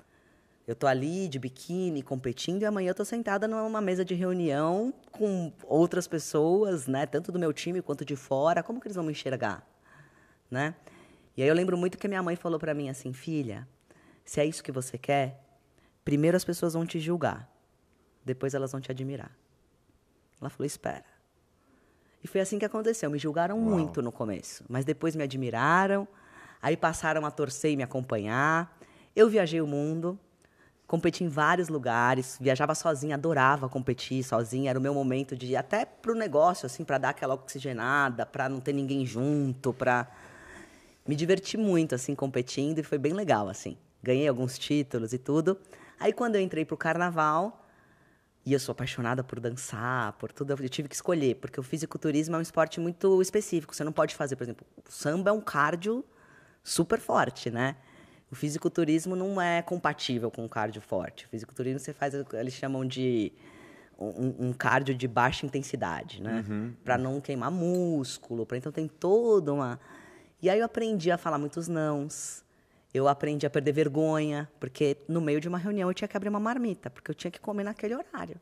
Eu 0.65 0.75
tô 0.75 0.87
ali 0.87 1.27
de 1.27 1.37
biquíni 1.37 2.01
competindo 2.01 2.61
e 2.61 2.65
amanhã 2.65 2.91
eu 2.91 2.95
tô 2.95 3.03
sentada 3.03 3.47
numa 3.47 3.81
mesa 3.81 4.05
de 4.05 4.13
reunião 4.13 4.93
com 5.11 5.51
outras 5.65 6.07
pessoas, 6.07 6.87
né, 6.87 7.05
tanto 7.05 7.31
do 7.31 7.39
meu 7.39 7.51
time 7.51 7.81
quanto 7.81 8.05
de 8.05 8.15
fora, 8.15 8.63
como 8.63 8.79
que 8.79 8.87
eles 8.87 8.95
vão 8.95 9.03
me 9.03 9.11
enxergar, 9.11 9.67
né? 10.49 10.73
E 11.35 11.43
aí 11.43 11.49
eu 11.49 11.55
lembro 11.55 11.77
muito 11.77 11.97
que 11.97 12.07
minha 12.07 12.23
mãe 12.23 12.37
falou 12.37 12.59
para 12.59 12.73
mim 12.73 12.89
assim, 12.89 13.11
filha, 13.11 13.67
se 14.23 14.39
é 14.39 14.45
isso 14.45 14.63
que 14.63 14.71
você 14.71 14.97
quer, 14.97 15.43
primeiro 16.05 16.37
as 16.37 16.45
pessoas 16.45 16.73
vão 16.73 16.85
te 16.85 16.97
julgar, 16.97 17.49
depois 18.23 18.53
elas 18.53 18.71
vão 18.71 18.79
te 18.79 18.89
admirar. 18.89 19.35
Ela 20.39 20.49
falou, 20.49 20.65
espera. 20.65 21.05
E 22.23 22.27
foi 22.27 22.39
assim 22.39 22.57
que 22.57 22.65
aconteceu. 22.65 23.09
Me 23.09 23.19
julgaram 23.19 23.57
Uau. 23.57 23.69
muito 23.69 24.01
no 24.01 24.11
começo, 24.11 24.63
mas 24.69 24.85
depois 24.85 25.15
me 25.15 25.23
admiraram. 25.23 26.07
Aí 26.63 26.77
passaram 26.77 27.25
a 27.25 27.29
torcer 27.29 27.71
e 27.71 27.75
me 27.75 27.83
acompanhar. 27.83 28.73
Eu 29.13 29.27
viajei 29.27 29.59
o 29.59 29.67
mundo, 29.67 30.17
competi 30.87 31.21
em 31.21 31.27
vários 31.27 31.67
lugares, 31.67 32.37
viajava 32.39 32.73
sozinha, 32.73 33.15
adorava 33.15 33.67
competir 33.67 34.23
sozinha. 34.23 34.69
Era 34.69 34.79
o 34.79 34.81
meu 34.81 34.93
momento 34.93 35.35
de 35.35 35.47
ir 35.47 35.55
até 35.57 35.83
pro 35.83 36.15
negócio, 36.15 36.65
assim, 36.65 36.85
para 36.85 36.97
dar 36.97 37.09
aquela 37.09 37.33
oxigenada, 37.33 38.25
para 38.25 38.47
não 38.47 38.61
ter 38.61 38.71
ninguém 38.71 39.05
junto, 39.05 39.73
para 39.73 40.07
me 41.05 41.17
divertir 41.17 41.59
muito, 41.59 41.95
assim, 41.95 42.15
competindo 42.15 42.79
e 42.79 42.83
foi 42.83 42.97
bem 42.97 43.11
legal, 43.11 43.49
assim. 43.49 43.77
Ganhei 44.01 44.29
alguns 44.29 44.57
títulos 44.57 45.11
e 45.11 45.17
tudo. 45.17 45.59
Aí 45.99 46.13
quando 46.13 46.35
eu 46.35 46.41
entrei 46.41 46.63
pro 46.63 46.77
carnaval, 46.77 47.61
e 48.45 48.53
eu 48.53 48.59
sou 48.59 48.71
apaixonada 48.71 49.21
por 49.21 49.37
dançar, 49.37 50.13
por 50.13 50.31
tudo. 50.31 50.51
Eu 50.51 50.69
tive 50.69 50.87
que 50.87 50.95
escolher, 50.95 51.35
porque 51.35 51.59
o 51.59 51.63
fisiculturismo 51.63 52.37
é 52.37 52.39
um 52.39 52.41
esporte 52.41 52.79
muito 52.79 53.21
específico. 53.21 53.75
Você 53.75 53.83
não 53.83 53.91
pode 53.91 54.15
fazer, 54.15 54.37
por 54.37 54.43
exemplo, 54.43 54.65
o 54.77 54.91
samba 54.91 55.29
é 55.29 55.33
um 55.33 55.41
cardio 55.41 56.05
super 56.63 56.99
forte, 56.99 57.51
né? 57.51 57.75
O 58.31 58.35
fisiculturismo 58.35 59.15
não 59.15 59.39
é 59.39 59.61
compatível 59.61 60.31
com 60.31 60.43
o 60.43 60.49
cardio 60.49 60.81
forte. 60.81 61.25
O 61.25 61.29
fisiculturismo 61.29 61.79
você 61.79 61.93
faz, 61.93 62.13
eles 62.13 62.53
chamam 62.53 62.85
de 62.85 63.31
um, 63.99 64.47
um 64.47 64.53
cardio 64.53 64.95
de 64.95 65.07
baixa 65.07 65.45
intensidade, 65.45 66.21
né? 66.21 66.43
Uhum. 66.47 66.73
Para 66.83 66.97
não 66.97 67.21
queimar 67.21 67.51
músculo, 67.51 68.45
para 68.45 68.57
então 68.57 68.71
tem 68.71 68.87
toda 68.87 69.53
uma. 69.53 69.79
E 70.41 70.49
aí 70.49 70.59
eu 70.59 70.65
aprendi 70.65 71.11
a 71.11 71.17
falar 71.17 71.37
muitos 71.37 71.67
nãos. 71.67 72.43
Eu 72.93 73.07
aprendi 73.07 73.45
a 73.45 73.49
perder 73.49 73.71
vergonha, 73.71 74.47
porque 74.59 74.97
no 75.07 75.19
meio 75.19 75.41
de 75.41 75.47
uma 75.47 75.57
reunião 75.57 75.89
eu 75.89 75.93
tinha 75.95 76.07
que 76.07 76.15
abrir 76.15 76.29
uma 76.29 76.39
marmita, 76.39 76.91
porque 76.91 77.09
eu 77.09 77.15
tinha 77.15 77.31
que 77.31 77.39
comer 77.39 77.63
naquele 77.63 77.95
horário. 77.95 78.39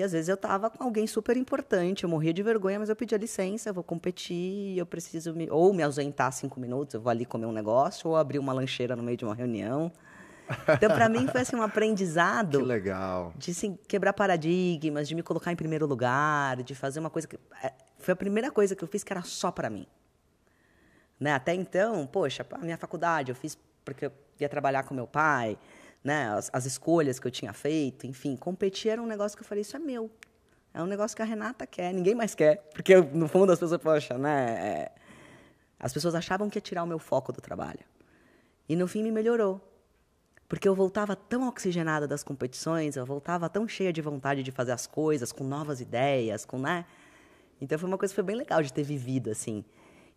E 0.00 0.02
às 0.02 0.12
vezes 0.12 0.30
eu 0.30 0.34
estava 0.34 0.70
com 0.70 0.82
alguém 0.82 1.06
super 1.06 1.36
importante, 1.36 2.04
eu 2.04 2.08
morria 2.08 2.32
de 2.32 2.42
vergonha, 2.42 2.78
mas 2.78 2.88
eu 2.88 2.96
pedia 2.96 3.18
licença, 3.18 3.68
eu 3.68 3.74
vou 3.74 3.84
competir, 3.84 4.78
eu 4.78 4.86
preciso 4.86 5.34
me, 5.34 5.46
ou 5.50 5.74
me 5.74 5.82
ausentar 5.82 6.32
cinco 6.32 6.58
minutos, 6.58 6.94
eu 6.94 7.02
vou 7.02 7.10
ali 7.10 7.26
comer 7.26 7.44
um 7.44 7.52
negócio, 7.52 8.08
ou 8.08 8.16
abrir 8.16 8.38
uma 8.38 8.54
lancheira 8.54 8.96
no 8.96 9.02
meio 9.02 9.18
de 9.18 9.26
uma 9.26 9.34
reunião. 9.34 9.92
Então, 10.74 10.90
para 10.90 11.06
mim, 11.06 11.28
foi 11.28 11.42
assim, 11.42 11.54
um 11.54 11.62
aprendizado. 11.62 12.58
Que 12.60 12.64
legal. 12.64 13.34
De 13.36 13.50
assim, 13.50 13.78
quebrar 13.86 14.14
paradigmas, 14.14 15.06
de 15.06 15.14
me 15.14 15.22
colocar 15.22 15.52
em 15.52 15.56
primeiro 15.56 15.86
lugar, 15.86 16.62
de 16.62 16.74
fazer 16.74 16.98
uma 16.98 17.10
coisa 17.10 17.28
que. 17.28 17.38
É, 17.62 17.72
foi 17.98 18.12
a 18.12 18.16
primeira 18.16 18.50
coisa 18.50 18.74
que 18.74 18.82
eu 18.82 18.88
fiz 18.88 19.04
que 19.04 19.12
era 19.12 19.22
só 19.22 19.50
para 19.50 19.68
mim. 19.68 19.86
Né? 21.20 21.34
Até 21.34 21.54
então, 21.54 22.06
poxa, 22.06 22.44
a 22.52 22.58
minha 22.58 22.78
faculdade 22.78 23.30
eu 23.30 23.36
fiz 23.36 23.56
porque 23.84 24.06
eu 24.06 24.12
ia 24.40 24.48
trabalhar 24.48 24.82
com 24.84 24.94
meu 24.94 25.06
pai, 25.06 25.58
né? 26.02 26.30
As, 26.30 26.50
as, 26.52 26.66
escolhas 26.66 27.18
que 27.18 27.26
eu 27.26 27.30
tinha 27.30 27.52
feito, 27.52 28.06
enfim, 28.06 28.36
competir 28.36 28.90
era 28.90 29.02
um 29.02 29.06
negócio 29.06 29.36
que 29.36 29.42
eu 29.42 29.46
falei, 29.46 29.62
isso 29.62 29.76
é 29.76 29.78
meu. 29.78 30.10
É 30.72 30.82
um 30.82 30.86
negócio 30.86 31.16
que 31.16 31.22
a 31.22 31.24
Renata 31.24 31.66
quer, 31.66 31.92
ninguém 31.92 32.14
mais 32.14 32.34
quer. 32.34 32.68
Porque, 32.72 32.96
no 32.96 33.28
fundo, 33.28 33.52
as 33.52 33.58
pessoas, 33.58 33.80
poxa, 33.80 34.16
né? 34.16 34.50
É... 34.50 34.92
As 35.78 35.92
pessoas 35.92 36.14
achavam 36.14 36.48
que 36.48 36.58
ia 36.58 36.62
tirar 36.62 36.84
o 36.84 36.86
meu 36.86 36.98
foco 36.98 37.32
do 37.32 37.40
trabalho. 37.40 37.80
E, 38.68 38.76
no 38.76 38.86
fim, 38.86 39.02
me 39.02 39.10
melhorou. 39.10 39.60
Porque 40.48 40.68
eu 40.68 40.74
voltava 40.74 41.16
tão 41.16 41.48
oxigenada 41.48 42.06
das 42.06 42.22
competições, 42.22 42.96
eu 42.96 43.04
voltava 43.04 43.48
tão 43.48 43.66
cheia 43.66 43.92
de 43.92 44.00
vontade 44.00 44.42
de 44.42 44.50
fazer 44.50 44.72
as 44.72 44.86
coisas, 44.86 45.32
com 45.32 45.44
novas 45.44 45.80
ideias, 45.80 46.44
com, 46.44 46.58
né? 46.58 46.84
Então, 47.60 47.78
foi 47.78 47.88
uma 47.88 47.98
coisa 47.98 48.12
que 48.12 48.16
foi 48.16 48.24
bem 48.24 48.36
legal 48.36 48.62
de 48.62 48.72
ter 48.72 48.82
vivido, 48.82 49.30
assim. 49.30 49.64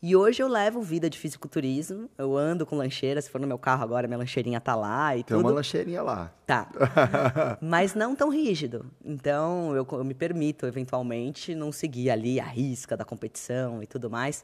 E 0.06 0.18
hoje 0.18 0.44
eu 0.44 0.50
levo 0.50 0.82
vida 0.82 1.10
de 1.10 1.18
fisiculturismo. 1.18 2.10
Eu 2.18 2.36
ando 2.36 2.66
com 2.66 2.76
lancheira. 2.76 3.22
Se 3.22 3.30
for 3.30 3.40
no 3.40 3.48
meu 3.48 3.58
carro 3.58 3.84
agora, 3.84 4.06
minha 4.06 4.18
lancheirinha 4.18 4.60
tá 4.60 4.76
lá 4.76 5.16
e 5.16 5.24
Tem 5.24 5.38
tudo. 5.38 5.48
uma 5.48 5.56
lancheirinha 5.56 6.02
lá. 6.02 6.30
Tá. 6.46 6.70
Mas 7.62 7.96
não 7.96 8.14
tão 8.14 8.28
rígido. 8.28 8.86
Então, 9.02 9.74
eu, 9.74 9.88
eu, 9.90 10.04
me 10.04 10.14
permito, 10.14 10.66
eventualmente, 10.66 11.56
não 11.56 11.72
seguir 11.72 12.10
ali 12.10 12.38
a 12.38 12.44
risca 12.44 12.98
da 12.98 13.06
competição 13.06 13.82
e 13.82 13.88
tudo 13.88 14.10
mais. 14.10 14.44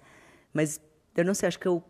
Mas 0.54 0.80
eu 1.14 1.26
não 1.26 1.34
sei, 1.34 1.50
acho 1.50 1.60
que 1.60 1.68
eu 1.68 1.84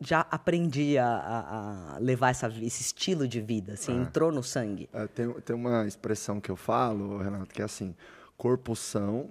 já 0.00 0.26
aprendi 0.28 0.98
a, 0.98 1.06
a, 1.06 1.94
a 1.94 1.98
levar 2.00 2.30
essa, 2.30 2.48
esse 2.48 2.82
estilo 2.82 3.28
de 3.28 3.40
vida, 3.40 3.74
assim, 3.74 3.96
é. 3.96 4.02
entrou 4.02 4.32
no 4.32 4.42
sangue. 4.42 4.88
É, 4.92 5.06
tem, 5.06 5.32
tem 5.42 5.54
uma 5.54 5.86
expressão 5.86 6.40
que 6.40 6.50
eu 6.50 6.56
falo, 6.56 7.18
Renato, 7.18 7.54
que 7.54 7.62
é 7.62 7.64
assim, 7.64 7.94
corpo 8.36 8.74
são, 8.74 9.30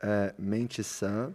é, 0.00 0.32
mente 0.38 0.84
sã, 0.84 1.32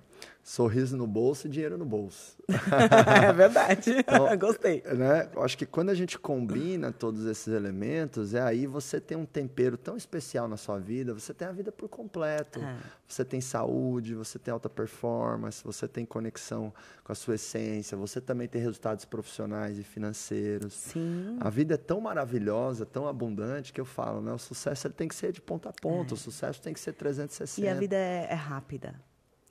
sorriso 0.48 0.96
no 0.96 1.06
bolso 1.06 1.46
e 1.46 1.50
dinheiro 1.50 1.78
no 1.78 1.86
bolso. 1.86 2.38
é 2.48 3.34
verdade. 3.34 3.98
Então, 4.08 4.26
Gostei. 4.38 4.82
Né? 4.84 5.30
Acho 5.38 5.58
que 5.58 5.66
quando 5.66 5.90
a 5.90 5.94
gente 5.94 6.18
combina 6.18 6.92
todos 6.92 7.26
esses 7.26 7.54
elementos, 7.54 8.34
é 8.34 8.42
aí 8.42 8.66
você 8.66 9.02
tem 9.02 9.18
um 9.18 9.26
tempero 9.26 9.76
tão 9.76 9.98
especial 9.98 10.48
na 10.48 10.56
sua 10.56 10.80
vida, 10.80 11.14
você 11.14 11.34
tem 11.34 11.48
a 11.48 11.52
vida 11.52 11.72
por 11.72 11.90
completo. 11.90 12.60
É. 12.60 12.78
Você 13.06 13.26
tem 13.26 13.42
saúde, 13.42 14.16
você 14.16 14.40
tem 14.40 14.54
alta 14.54 14.70
performance, 14.70 15.62
você 15.64 15.88
tem 15.88 16.06
conexão 16.06 16.74
com 17.04 17.12
a 17.12 17.16
sua 17.16 17.36
essência, 17.36 17.98
você 17.98 18.22
também 18.22 18.48
tem 18.48 18.62
resultados 18.62 19.04
profissionais 19.04 19.78
e 19.78 19.84
financeiros. 19.84 20.74
Sim. 20.74 21.38
A 21.42 21.50
vida 21.50 21.74
é 21.74 21.78
tão 21.78 22.00
maravilhosa, 22.00 22.86
tão 22.86 23.06
abundante 23.08 23.74
que 23.74 23.82
eu 23.82 23.86
falo, 23.86 24.22
né? 24.22 24.32
O 24.32 24.40
sucesso 24.40 24.88
ele 24.88 24.94
tem 24.94 25.08
que 25.10 25.16
ser 25.16 25.34
de 25.34 25.42
ponta 25.42 25.70
a 25.70 25.74
ponta, 25.74 26.14
é. 26.14 26.16
o 26.16 26.18
sucesso 26.18 26.62
tem 26.62 26.74
que 26.74 26.80
ser 26.80 26.94
360. 26.94 27.68
E 27.68 27.70
a 27.70 27.78
vida 27.78 27.96
é, 27.98 28.28
é 28.30 28.36
rápida. 28.36 28.96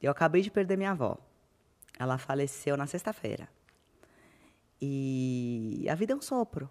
Eu 0.02 0.10
acabei 0.10 0.42
de 0.42 0.50
perder 0.50 0.76
minha 0.76 0.90
avó. 0.90 1.18
Ela 1.98 2.18
faleceu 2.18 2.76
na 2.76 2.86
sexta-feira. 2.86 3.48
E 4.80 5.86
a 5.90 5.94
vida 5.94 6.12
é 6.12 6.16
um 6.16 6.20
sopro. 6.20 6.68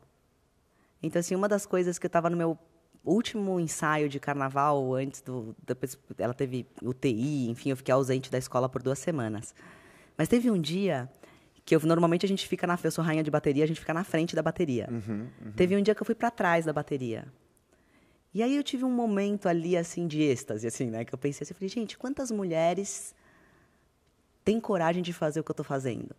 Então, 1.01 1.19
assim, 1.19 1.35
uma 1.35 1.47
das 1.47 1.65
coisas 1.65 1.97
que 1.97 2.05
eu 2.05 2.09
estava 2.09 2.29
no 2.29 2.37
meu 2.37 2.57
último 3.03 3.59
ensaio 3.59 4.09
de 4.09 4.19
carnaval, 4.19 4.93
antes 4.93 5.21
do. 5.21 5.55
Depois 5.65 5.97
ela 6.17 6.33
teve 6.33 6.65
UTI, 6.81 7.49
enfim, 7.49 7.69
eu 7.69 7.77
fiquei 7.77 7.93
ausente 7.93 8.31
da 8.31 8.37
escola 8.37 8.67
por 8.67 8.81
duas 8.81 8.99
semanas. 8.99 9.53
Mas 10.17 10.27
teve 10.27 10.49
um 10.49 10.59
dia 10.59 11.09
que 11.63 11.75
eu, 11.75 11.79
normalmente 11.81 12.25
a 12.25 12.29
gente 12.29 12.47
fica 12.47 12.65
na. 12.65 12.77
Eu 12.83 12.91
sou 12.91 13.03
rainha 13.03 13.23
de 13.23 13.31
bateria, 13.31 13.63
a 13.63 13.67
gente 13.67 13.79
fica 13.79 13.93
na 13.93 14.03
frente 14.03 14.35
da 14.35 14.41
bateria. 14.41 14.87
Uhum, 14.89 15.27
uhum. 15.45 15.51
Teve 15.55 15.75
um 15.75 15.81
dia 15.81 15.93
que 15.93 16.01
eu 16.01 16.05
fui 16.05 16.15
para 16.15 16.31
trás 16.31 16.65
da 16.65 16.73
bateria. 16.73 17.27
E 18.35 18.43
aí 18.43 18.53
eu 18.53 18.63
tive 18.63 18.83
um 18.83 18.91
momento 18.91 19.47
ali, 19.47 19.77
assim, 19.77 20.05
de 20.05 20.21
êxtase, 20.21 20.67
assim, 20.67 20.89
né? 20.89 21.05
Que 21.05 21.13
eu 21.13 21.17
pensei 21.17 21.45
assim, 21.45 21.53
eu 21.53 21.55
falei, 21.55 21.69
gente, 21.69 21.97
quantas 21.97 22.29
mulheres 22.29 23.15
têm 24.43 24.59
coragem 24.59 25.01
de 25.01 25.13
fazer 25.13 25.39
o 25.39 25.43
que 25.43 25.51
eu 25.51 25.53
estou 25.53 25.63
fazendo? 25.63 26.13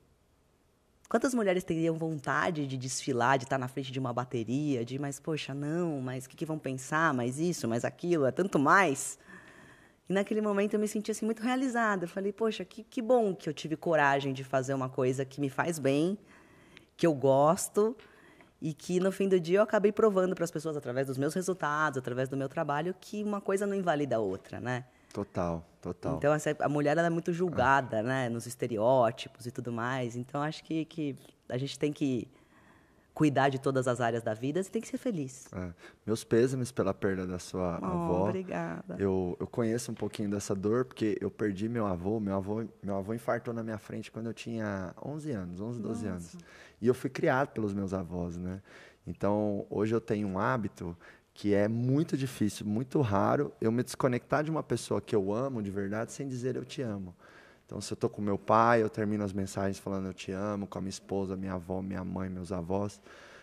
Quantas 1.11 1.35
mulheres 1.35 1.63
teriam 1.63 1.95
vontade 1.95 2.67
de 2.67 2.79
desfilar, 2.79 3.37
de 3.37 3.45
estar 3.45 3.59
na 3.59 3.69
frente 3.69 3.93
de 3.93 3.99
uma 3.99 4.15
bateria, 4.15 4.83
de, 4.83 4.99
mas, 4.99 5.21
poxa, 5.21 5.53
não, 5.53 6.01
mas 6.01 6.25
o 6.25 6.31
que, 6.31 6.37
que 6.37 6.47
vão 6.47 6.59
pensar, 6.59 7.13
mais 7.13 7.39
isso, 7.39 7.69
mais 7.69 7.85
aquilo, 7.85 8.25
é 8.25 8.33
tanto 8.33 8.59
mais. 8.59 9.19
E 10.09 10.13
naquele 10.15 10.41
momento 10.41 10.73
eu 10.73 10.81
me 10.81 10.89
senti 10.89 11.11
assim, 11.11 11.27
muito 11.27 11.43
realizada. 11.43 12.07
Eu 12.07 12.09
falei, 12.09 12.33
poxa, 12.33 12.65
que, 12.65 12.83
que 12.83 13.03
bom 13.03 13.35
que 13.35 13.47
eu 13.47 13.53
tive 13.53 13.77
coragem 13.77 14.33
de 14.33 14.43
fazer 14.43 14.73
uma 14.73 14.89
coisa 14.89 15.23
que 15.27 15.39
me 15.39 15.51
faz 15.51 15.79
bem, 15.79 16.17
que 16.97 17.07
eu 17.07 17.13
gosto, 17.13 17.95
e 18.61 18.73
que 18.73 18.99
no 19.01 19.13
fim 19.13 19.29
do 19.29 19.39
dia 19.39 19.59
eu 19.59 19.63
acabei 19.63 19.93
provando 19.93 20.35
para 20.35 20.45
as 20.45 20.51
pessoas, 20.51 20.77
através 20.77 21.07
dos 21.07 21.19
meus 21.19 21.35
resultados, 21.35 21.99
através 21.99 22.29
do 22.29 22.37
meu 22.37 22.49
trabalho, 22.49 22.95
que 23.01 23.23
uma 23.23 23.41
coisa 23.41 23.67
não 23.67 23.75
invalida 23.75 24.17
a 24.17 24.19
outra, 24.19 24.61
né? 24.61 24.85
Total, 25.13 25.65
total. 25.81 26.17
Então, 26.17 26.33
essa, 26.35 26.55
a 26.61 26.69
mulher 26.69 26.97
ela 26.97 27.07
é 27.07 27.11
muito 27.11 27.33
julgada, 27.33 28.03
né? 28.03 28.29
Nos 28.29 28.47
estereótipos 28.47 29.47
e 29.47 29.51
tudo 29.51 29.73
mais. 29.73 30.15
Então, 30.15 30.43
acho 30.43 30.63
que, 30.63 30.85
que 30.85 31.17
a 31.49 31.57
gente 31.57 31.79
tem 31.79 31.93
que 31.93 32.29
cuidar 33.17 33.49
de 33.49 33.59
todas 33.59 33.89
as 33.89 33.99
áreas 33.99 34.23
da 34.23 34.35
vida 34.35 34.61
e 34.61 34.65
tem 34.65 34.83
que 34.83 34.89
ser 34.89 34.99
feliz. 34.99 35.49
É. 35.55 35.73
Meus 36.05 36.23
pêsames 36.23 36.71
pela 36.71 36.93
perda 36.93 37.27
da 37.27 37.39
sua 37.39 37.79
oh, 37.81 37.87
avó. 37.87 38.29
Obrigada. 38.29 38.95
Eu, 38.99 39.35
eu 39.41 39.47
conheço 39.47 39.91
um 39.91 39.95
pouquinho 39.95 40.29
dessa 40.29 40.55
dor, 40.55 40.85
porque 40.85 41.17
eu 41.19 41.31
perdi 41.31 41.67
meu 41.67 41.87
avô. 41.87 42.21
Meu 42.21 42.37
avô, 42.37 42.63
meu 42.83 42.97
avô 42.97 43.15
infartou 43.15 43.55
na 43.55 43.63
minha 43.63 43.79
frente 43.79 44.13
quando 44.13 44.27
eu 44.27 44.35
tinha 44.35 44.95
11 45.03 45.33
anos, 45.33 45.61
11, 45.63 45.81
12 45.81 46.05
Nossa. 46.05 46.13
anos. 46.13 46.37
E 46.81 46.87
eu 46.87 46.95
fui 46.95 47.11
criado 47.11 47.49
pelos 47.49 47.73
meus 47.73 47.93
avós, 47.95 48.37
né? 48.37 48.61
Então, 49.07 49.67
hoje 49.71 49.95
eu 49.95 50.01
tenho 50.01 50.27
um 50.27 50.39
hábito 50.39 50.97
que 51.33 51.55
é 51.55 51.69
muito 51.69 52.17
difícil, 52.17 52.67
muito 52.67 53.01
raro 53.01 53.53
eu 53.61 53.71
me 53.71 53.83
desconectar 53.83 54.43
de 54.43 54.51
uma 54.51 54.63
pessoa 54.63 55.01
que 55.01 55.15
eu 55.15 55.33
amo 55.33 55.63
de 55.63 55.71
verdade 55.71 56.13
sem 56.13 56.27
dizer 56.27 56.57
eu 56.57 56.65
te 56.65 56.83
amo. 56.83 57.15
Então, 57.67 57.81
se 57.81 57.93
eu 57.93 57.95
estou 57.95 58.09
com 58.09 58.23
meu 58.23 58.39
pai, 58.39 58.83
eu 58.83 58.89
termino 58.89 59.23
as 59.25 59.33
mensagens 59.33 59.79
falando 59.79 60.07
eu 60.07 60.15
te 60.15 60.33
amo, 60.33 60.67
com 60.67 60.79
a 60.79 60.81
minha 60.81 60.91
esposa, 60.91 61.37
minha 61.37 61.55
avó, 61.55 61.83
minha 61.83 62.05
mãe, 62.05 62.31
meus 62.31 62.53
avós, 62.53 63.01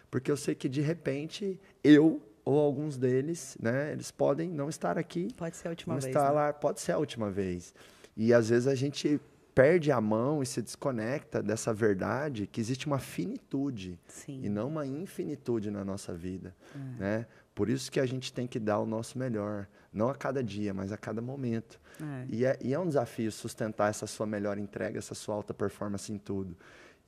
porque 0.09 0.31
eu 0.31 0.37
sei 0.37 0.55
que 0.55 0.67
de 0.67 0.81
repente 0.81 1.59
eu 1.83 2.21
ou 2.45 2.59
alguns 2.59 2.97
deles, 2.97 3.57
né, 3.61 3.91
eles 3.93 4.11
podem 4.11 4.49
não 4.49 4.69
estar 4.69 4.97
aqui. 4.97 5.29
Pode 5.35 5.55
ser 5.55 5.67
a 5.67 5.71
última 5.71 5.93
não 5.93 6.01
vez. 6.01 6.13
Estar 6.13 6.29
né? 6.29 6.31
lá, 6.31 6.53
pode 6.53 6.81
ser 6.81 6.91
a 6.91 6.97
última 6.97 7.29
vez. 7.29 7.73
E 8.15 8.33
às 8.33 8.49
vezes 8.49 8.67
a 8.67 8.75
gente 8.75 9.19
perde 9.53 9.91
a 9.91 10.01
mão 10.01 10.41
e 10.41 10.45
se 10.45 10.61
desconecta 10.61 11.41
dessa 11.41 11.73
verdade 11.73 12.47
que 12.47 12.59
existe 12.59 12.87
uma 12.87 12.99
finitude 12.99 13.99
Sim. 14.07 14.41
e 14.43 14.49
não 14.49 14.67
uma 14.67 14.85
infinitude 14.85 15.69
na 15.69 15.85
nossa 15.85 16.13
vida, 16.13 16.55
é. 16.75 16.99
né? 16.99 17.27
Por 17.53 17.69
isso 17.69 17.91
que 17.91 17.99
a 17.99 18.05
gente 18.05 18.33
tem 18.33 18.47
que 18.47 18.59
dar 18.59 18.79
o 18.79 18.85
nosso 18.85 19.17
melhor, 19.17 19.67
não 19.91 20.09
a 20.09 20.15
cada 20.15 20.43
dia, 20.43 20.73
mas 20.73 20.91
a 20.91 20.97
cada 20.97 21.21
momento. 21.21 21.79
É. 22.01 22.25
E, 22.29 22.45
é, 22.45 22.57
e 22.59 22.73
é 22.73 22.79
um 22.79 22.87
desafio 22.87 23.31
sustentar 23.31 23.91
essa 23.91 24.07
sua 24.07 24.25
melhor 24.25 24.57
entrega, 24.57 24.97
essa 24.97 25.13
sua 25.13 25.35
alta 25.35 25.53
performance 25.53 26.11
em 26.11 26.17
tudo. 26.17 26.57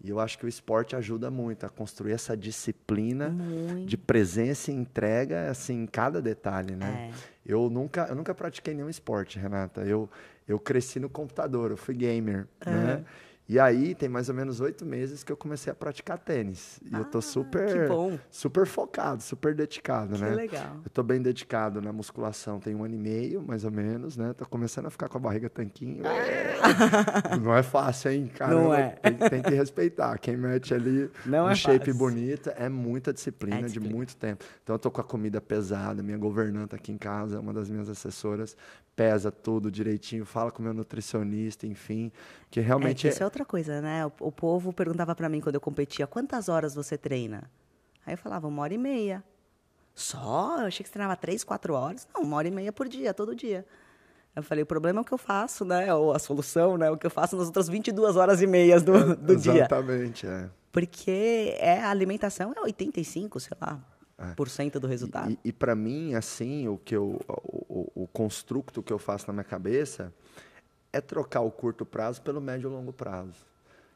E 0.04 0.10
eu 0.10 0.20
acho 0.20 0.38
que 0.38 0.46
o 0.46 0.50
esporte 0.50 0.96
ajuda 0.96 1.32
muito 1.32 1.66
a 1.66 1.70
construir 1.70 2.12
essa 2.12 2.36
disciplina 2.36 3.30
Muito. 3.30 3.88
de 3.88 3.98
presença 3.98 4.72
e 4.72 4.76
entrega 4.76 5.50
assim, 5.50 5.84
em 5.84 5.86
cada 5.88 6.22
detalhe. 6.22 6.76
Né? 6.76 7.12
É. 7.12 7.18
Eu, 7.46 7.70
nunca, 7.70 8.06
eu 8.10 8.16
nunca 8.16 8.34
pratiquei 8.36 8.74
nenhum 8.74 8.90
esporte, 8.90 9.40
Renata. 9.40 9.82
Eu, 9.82 10.10
eu 10.48 10.60
cresci 10.60 11.00
no 11.00 11.10
computador, 11.10 11.72
eu 11.72 11.78
fui 11.78 11.96
gamer. 11.96 12.48
Né? 12.66 13.04
E 13.48 13.60
aí, 13.60 13.94
tem 13.94 14.10
mais 14.10 14.28
ou 14.28 14.34
menos 14.34 14.60
oito 14.60 14.84
meses 14.84 15.24
que 15.24 15.32
eu 15.32 15.38
comecei 15.38 15.72
a 15.72 15.76
praticar 15.76 16.18
tênis. 16.18 16.80
E 16.84 16.96
ah, 16.96 17.00
eu 17.00 17.06
tô 17.06 17.22
super, 17.22 17.68
que 17.68 17.88
bom. 17.88 18.18
super 18.32 18.66
focado, 18.66 19.22
super 19.22 19.54
dedicado, 19.54 20.16
que 20.16 20.22
né? 20.22 20.34
legal. 20.34 20.78
Eu 20.84 20.90
tô 20.90 21.04
bem 21.04 21.22
dedicado 21.22 21.80
na 21.80 21.94
musculação, 21.94 22.60
tem 22.60 22.74
um 22.74 22.84
ano 22.84 22.96
e 22.96 22.98
meio, 22.98 23.44
mais 23.44 23.64
ou 23.64 23.70
menos, 23.70 24.18
né? 24.18 24.34
Tô 24.34 24.48
começando 24.48 24.88
a 24.88 24.90
ficar 24.90 25.08
com 25.10 25.20
a 25.20 25.22
barriga 25.22 25.48
tanquinho. 25.48 26.02
Não 27.44 27.56
é 27.56 27.62
fácil, 27.62 28.12
hein, 28.12 28.32
cara? 28.34 28.52
Não 28.52 28.74
é. 28.74 28.90
Tem, 28.90 29.14
tem, 29.14 29.42
que 29.44 29.54
respeitar. 29.54 30.18
Quem 30.18 30.36
mete 30.36 30.74
ali 30.74 31.12
Não 31.24 31.46
um 31.46 31.50
é 31.50 31.56
shape 31.56 31.78
fácil. 31.86 31.96
bonito 31.96 32.52
é 32.56 32.68
muita 32.68 33.14
disciplina, 33.14 33.58
É 33.58 33.62
disciplina. 33.62 33.90
de 33.90 33.96
muito 33.96 34.16
tempo. 34.16 34.44
Então 34.64 34.74
eu 34.74 34.80
tô 34.80 34.90
com 34.90 35.02
a 35.02 35.04
comida 35.04 35.40
pesada, 35.40 36.02
minha 36.02 36.18
governanta 36.18 36.78
aqui 36.78 36.92
em 36.92 36.98
casa, 36.98 37.40
uma 37.40 37.54
das 37.54 37.70
minhas 37.70 37.90
assessoras, 37.90 38.58
pesa 38.96 39.32
tudo 39.32 39.70
direitinho, 39.70 40.26
fala 40.26 40.52
com 40.52 40.62
o 40.62 40.64
meu 40.64 40.74
nutricionista, 40.74 41.68
enfim, 41.68 42.12
que 42.56 42.62
realmente 42.62 43.06
é, 43.06 43.10
que 43.10 43.14
isso 43.14 43.22
é 43.22 43.26
outra 43.26 43.44
coisa, 43.44 43.82
né? 43.82 44.06
O, 44.06 44.12
o 44.22 44.32
povo 44.32 44.72
perguntava 44.72 45.14
para 45.14 45.28
mim 45.28 45.42
quando 45.42 45.56
eu 45.56 45.60
competia, 45.62 46.08
quantas 46.08 46.48
horas 46.48 46.74
você 46.74 46.98
treina? 46.98 47.52
Aí 48.06 48.14
eu 48.14 48.18
falava, 48.18 48.48
uma 48.48 48.62
hora 48.62 48.74
e 48.74 48.78
meia. 48.78 49.22
Só? 49.94 50.62
Eu 50.62 50.68
achei 50.68 50.82
que 50.82 50.88
você 50.88 50.94
treinava 50.94 51.18
três, 51.18 51.44
quatro 51.44 51.74
horas. 51.74 52.08
Não, 52.14 52.22
uma 52.22 52.38
hora 52.38 52.48
e 52.48 52.52
meia 52.52 52.72
por 52.72 52.88
dia, 52.88 53.14
todo 53.14 53.36
dia. 53.36 53.66
Eu 54.34 54.42
falei, 54.42 54.64
o 54.64 54.66
problema 54.66 55.00
é 55.00 55.02
o 55.02 55.04
que 55.04 55.14
eu 55.14 55.18
faço, 55.18 55.66
né? 55.66 55.94
Ou 55.94 56.14
a 56.14 56.20
solução, 56.20 56.78
né? 56.78 56.90
O 56.90 56.96
que 56.98 57.06
eu 57.06 57.12
faço 57.12 57.36
nas 57.36 57.48
outras 57.48 57.68
22 57.68 58.16
horas 58.16 58.42
e 58.42 58.48
meias 58.48 58.84
do, 58.84 59.18
do 59.18 59.36
dia. 59.36 59.52
Exatamente, 59.56 60.26
é. 60.26 60.50
Porque 60.72 61.58
é, 61.60 61.82
a 61.82 61.90
alimentação 61.90 62.54
é 62.56 62.62
85, 62.62 63.38
sei 63.42 63.58
lá, 63.62 63.82
É. 64.18 64.34
por 64.34 64.48
cento 64.48 64.80
do 64.80 64.88
resultado. 64.88 65.30
E, 65.32 65.40
e 65.50 65.52
para 65.52 65.76
mim, 65.76 66.16
assim, 66.16 66.70
o 66.70 66.78
que 66.78 66.96
eu, 66.96 67.20
o, 67.28 67.92
o, 67.98 68.04
o 68.04 68.08
construto 68.08 68.82
que 68.82 68.94
eu 68.94 68.98
faço 69.00 69.28
na 69.28 69.34
minha 69.34 69.44
cabeça 69.44 70.14
é 70.96 71.02
trocar 71.02 71.42
o 71.42 71.52
curto 71.52 71.86
prazo 71.86 72.22
pelo 72.22 72.40
médio 72.40 72.70
e 72.70 72.74
longo 72.74 72.94
prazo, 72.94 73.46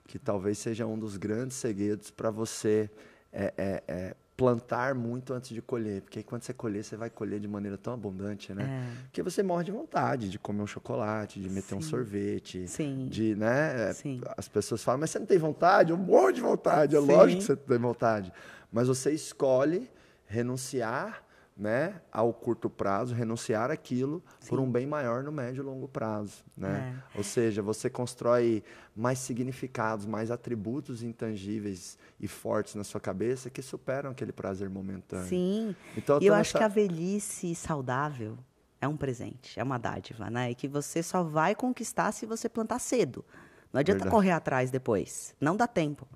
que 0.05 0.19
talvez 0.19 0.57
seja 0.57 0.85
um 0.85 0.99
dos 0.99 1.15
grandes 1.15 1.55
segredos 1.55 2.11
para 2.11 2.29
você 2.29 2.89
é, 3.31 3.53
é, 3.57 3.83
é, 3.87 4.15
plantar 4.35 4.93
muito 4.93 5.33
antes 5.33 5.51
de 5.51 5.61
colher, 5.61 6.01
porque 6.01 6.19
aí 6.19 6.23
quando 6.25 6.41
você 6.41 6.53
colher, 6.53 6.83
você 6.83 6.97
vai 6.97 7.09
colher 7.09 7.39
de 7.39 7.47
maneira 7.47 7.77
tão 7.77 7.93
abundante, 7.93 8.53
né? 8.53 8.65
É. 8.65 9.03
Porque 9.03 9.23
você 9.23 9.41
morre 9.41 9.63
de 9.63 9.71
vontade 9.71 10.29
de 10.29 10.37
comer 10.37 10.61
um 10.61 10.67
chocolate, 10.67 11.39
de 11.39 11.49
meter 11.49 11.73
um 11.73 11.81
Sim. 11.81 11.89
sorvete, 11.89 12.67
Sim. 12.67 13.07
de, 13.07 13.33
né? 13.33 13.93
Sim. 13.93 14.19
As 14.35 14.49
pessoas 14.49 14.83
falam, 14.83 14.99
mas 14.99 15.11
você 15.11 15.19
não 15.19 15.25
tem 15.25 15.37
vontade? 15.37 15.91
Eu 15.91 15.97
morro 15.97 16.33
de 16.33 16.41
vontade, 16.41 16.97
é 16.97 16.99
Sim. 16.99 17.07
lógico 17.07 17.39
que 17.39 17.47
você 17.47 17.55
tem 17.55 17.77
vontade. 17.77 18.33
Mas 18.73 18.89
você 18.89 19.11
escolhe 19.11 19.89
renunciar 20.25 21.23
né, 21.59 22.01
ao 22.09 22.33
curto 22.33 22.69
prazo, 22.69 23.13
renunciar 23.13 23.69
aquilo 23.69 24.23
por 24.47 24.61
um 24.61 24.71
bem 24.71 24.87
maior 24.87 25.21
no 25.23 25.31
médio 25.31 25.61
e 25.61 25.65
longo 25.65 25.89
prazo. 25.89 26.45
Né? 26.55 27.03
Ou 27.13 27.23
seja, 27.23 27.61
você 27.61 27.89
constrói 27.89 28.63
mais 28.95 29.19
significados, 29.19 30.05
mais 30.05 30.31
atributos 30.31 31.03
intangíveis 31.03 31.97
e 32.17 32.29
fortes 32.29 32.75
na 32.75 32.85
sua 32.85 33.01
cabeça 33.01 33.49
que 33.49 33.61
superam 33.61 34.11
aquele 34.11 34.31
prazer 34.31 34.69
momentâneo. 34.69 35.27
Sim. 35.27 35.75
Então, 35.97 36.15
eu 36.15 36.21
e 36.21 36.27
eu 36.27 36.33
acho 36.33 36.57
que 36.57 36.63
a 36.63 36.69
velhice 36.69 37.53
saudável 37.53 38.37
é 38.79 38.87
um 38.87 38.95
presente, 38.95 39.59
é 39.59 39.63
uma 39.63 39.77
dádiva, 39.77 40.29
né? 40.29 40.51
E 40.51 40.55
que 40.55 40.67
você 40.67 41.03
só 41.03 41.23
vai 41.23 41.53
conquistar 41.53 42.13
se 42.13 42.25
você 42.25 42.47
plantar 42.47 42.79
cedo. 42.79 43.25
Não 43.73 43.81
adianta 43.81 44.05
Verdade. 44.05 44.15
correr 44.15 44.31
atrás 44.31 44.71
depois. 44.71 45.35
Não 45.41 45.57
dá 45.57 45.67
tempo. 45.67 46.07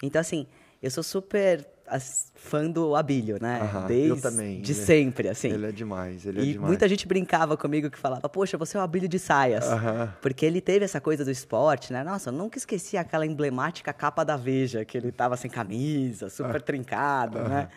Então, 0.00 0.20
assim, 0.20 0.46
eu 0.80 0.90
sou 0.92 1.02
super 1.02 1.68
as- 1.90 2.30
fã 2.34 2.70
do 2.70 2.96
Abílio, 2.96 3.36
né? 3.40 3.60
Aham, 3.62 3.82
eu 3.82 3.86
Desde 3.88 4.22
também. 4.22 4.60
de 4.62 4.72
Ele 4.72 4.80
é- 4.80 4.84
sempre, 4.84 5.28
assim. 5.28 5.48
Ele 5.50 5.66
é 5.66 5.72
demais, 5.72 6.24
ele 6.24 6.40
é 6.40 6.42
E 6.42 6.52
demais. 6.52 6.68
muita 6.68 6.88
gente 6.88 7.06
brincava 7.06 7.56
comigo 7.56 7.90
que 7.90 7.98
falava, 7.98 8.28
poxa, 8.28 8.56
você 8.56 8.76
é 8.76 8.80
o 8.80 8.82
Abílio 8.82 9.08
de 9.08 9.18
saias. 9.18 9.66
Aham. 9.66 10.14
Porque 10.22 10.46
ele 10.46 10.60
teve 10.60 10.84
essa 10.84 11.00
coisa 11.00 11.24
do 11.24 11.30
esporte, 11.30 11.92
né? 11.92 12.02
Nossa, 12.02 12.30
eu 12.30 12.32
nunca 12.32 12.56
esqueci 12.56 12.96
aquela 12.96 13.26
emblemática 13.26 13.92
capa 13.92 14.24
da 14.24 14.36
Veja, 14.36 14.84
que 14.84 14.96
ele 14.96 15.12
tava 15.12 15.36
sem 15.36 15.50
camisa, 15.50 16.30
super 16.30 16.62
trincado, 16.62 17.38
né? 17.40 17.68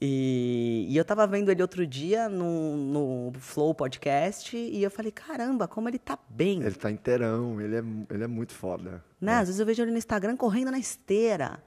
E, 0.00 0.86
e 0.88 0.96
eu 0.96 1.04
tava 1.04 1.26
vendo 1.26 1.50
ele 1.50 1.60
outro 1.60 1.84
dia 1.84 2.28
no, 2.28 2.76
no 2.76 3.32
Flow 3.40 3.74
Podcast 3.74 4.56
e 4.56 4.80
eu 4.80 4.90
falei, 4.92 5.10
caramba, 5.10 5.66
como 5.66 5.88
ele 5.88 5.98
tá 5.98 6.16
bem. 6.30 6.62
Ele 6.62 6.74
tá 6.76 6.88
inteirão, 6.88 7.60
ele 7.60 7.74
é, 7.76 7.82
ele 8.14 8.22
é 8.22 8.26
muito 8.28 8.52
foda. 8.54 9.02
Né? 9.20 9.32
Às 9.34 9.48
vezes 9.48 9.58
eu 9.58 9.66
vejo 9.66 9.82
ele 9.82 9.90
no 9.90 9.98
Instagram 9.98 10.36
correndo 10.36 10.70
na 10.70 10.78
esteira. 10.78 11.60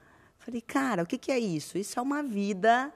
Falei, 0.44 0.60
cara, 0.60 1.02
o 1.02 1.06
que, 1.06 1.16
que 1.16 1.30
é 1.30 1.38
isso? 1.38 1.78
Isso 1.78 1.98
é 1.98 2.02
uma 2.02 2.22
vida 2.22 2.92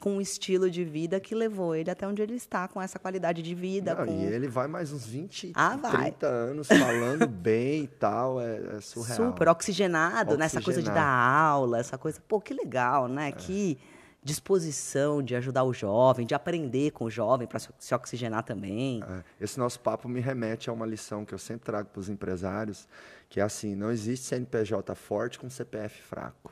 com 0.00 0.16
um 0.16 0.20
estilo 0.20 0.68
de 0.68 0.84
vida 0.84 1.20
que 1.20 1.32
levou 1.32 1.76
ele 1.76 1.88
até 1.88 2.08
onde 2.08 2.20
ele 2.20 2.34
está, 2.34 2.66
com 2.66 2.82
essa 2.82 2.98
qualidade 2.98 3.40
de 3.40 3.54
vida. 3.54 3.94
Não, 3.94 4.06
com... 4.06 4.12
E 4.12 4.24
ele 4.24 4.48
vai 4.48 4.66
mais 4.66 4.90
uns 4.90 5.06
20, 5.06 5.52
Ah, 5.54 5.76
vai. 5.76 6.10
30 6.10 6.26
anos 6.26 6.66
falando 6.66 7.26
bem 7.28 7.84
e 7.84 7.86
tal, 7.86 8.40
é, 8.40 8.78
é 8.78 8.80
surreal. 8.80 9.16
Super 9.16 9.48
oxigenado, 9.48 10.36
né? 10.36 10.46
Essa 10.46 10.60
coisa 10.60 10.82
de 10.82 10.90
dar 10.90 11.06
aula, 11.06 11.78
essa 11.78 11.96
coisa. 11.96 12.20
Pô, 12.26 12.40
que 12.40 12.52
legal, 12.52 13.06
né? 13.06 13.30
Que 13.30 13.78
disposição 14.24 15.22
de 15.22 15.34
ajudar 15.36 15.64
o 15.64 15.72
jovem, 15.72 16.24
de 16.26 16.34
aprender 16.34 16.92
com 16.92 17.04
o 17.04 17.10
jovem 17.10 17.46
para 17.46 17.58
se 17.58 17.94
oxigenar 17.94 18.44
também. 18.44 19.02
É, 19.02 19.44
Esse 19.44 19.58
nosso 19.58 19.78
papo 19.80 20.08
me 20.08 20.20
remete 20.20 20.70
a 20.70 20.72
uma 20.72 20.86
lição 20.86 21.24
que 21.24 21.34
eu 21.34 21.38
sempre 21.38 21.64
trago 21.66 21.88
para 21.90 22.00
os 22.00 22.08
empresários, 22.08 22.88
que 23.28 23.40
é 23.40 23.42
assim, 23.42 23.74
não 23.74 23.90
existe 23.90 24.26
CNPJ 24.26 24.94
forte 24.94 25.38
com 25.38 25.50
CPF 25.50 26.02
fraco. 26.02 26.51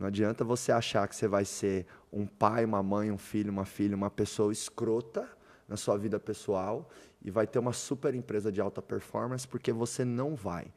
Não 0.00 0.06
adianta 0.06 0.42
você 0.42 0.72
achar 0.72 1.06
que 1.06 1.14
você 1.14 1.28
vai 1.28 1.44
ser 1.44 1.86
um 2.10 2.26
pai, 2.26 2.64
uma 2.64 2.82
mãe, 2.82 3.12
um 3.12 3.18
filho, 3.18 3.52
uma 3.52 3.66
filha, 3.66 3.94
uma 3.94 4.10
pessoa 4.10 4.50
escrota 4.50 5.28
na 5.68 5.76
sua 5.76 5.98
vida 5.98 6.18
pessoal 6.18 6.88
e 7.22 7.30
vai 7.30 7.46
ter 7.46 7.58
uma 7.58 7.74
super 7.74 8.14
empresa 8.14 8.50
de 8.50 8.62
alta 8.62 8.80
performance, 8.80 9.46
porque 9.46 9.70
você 9.70 10.02
não 10.02 10.34
vai. 10.34 10.72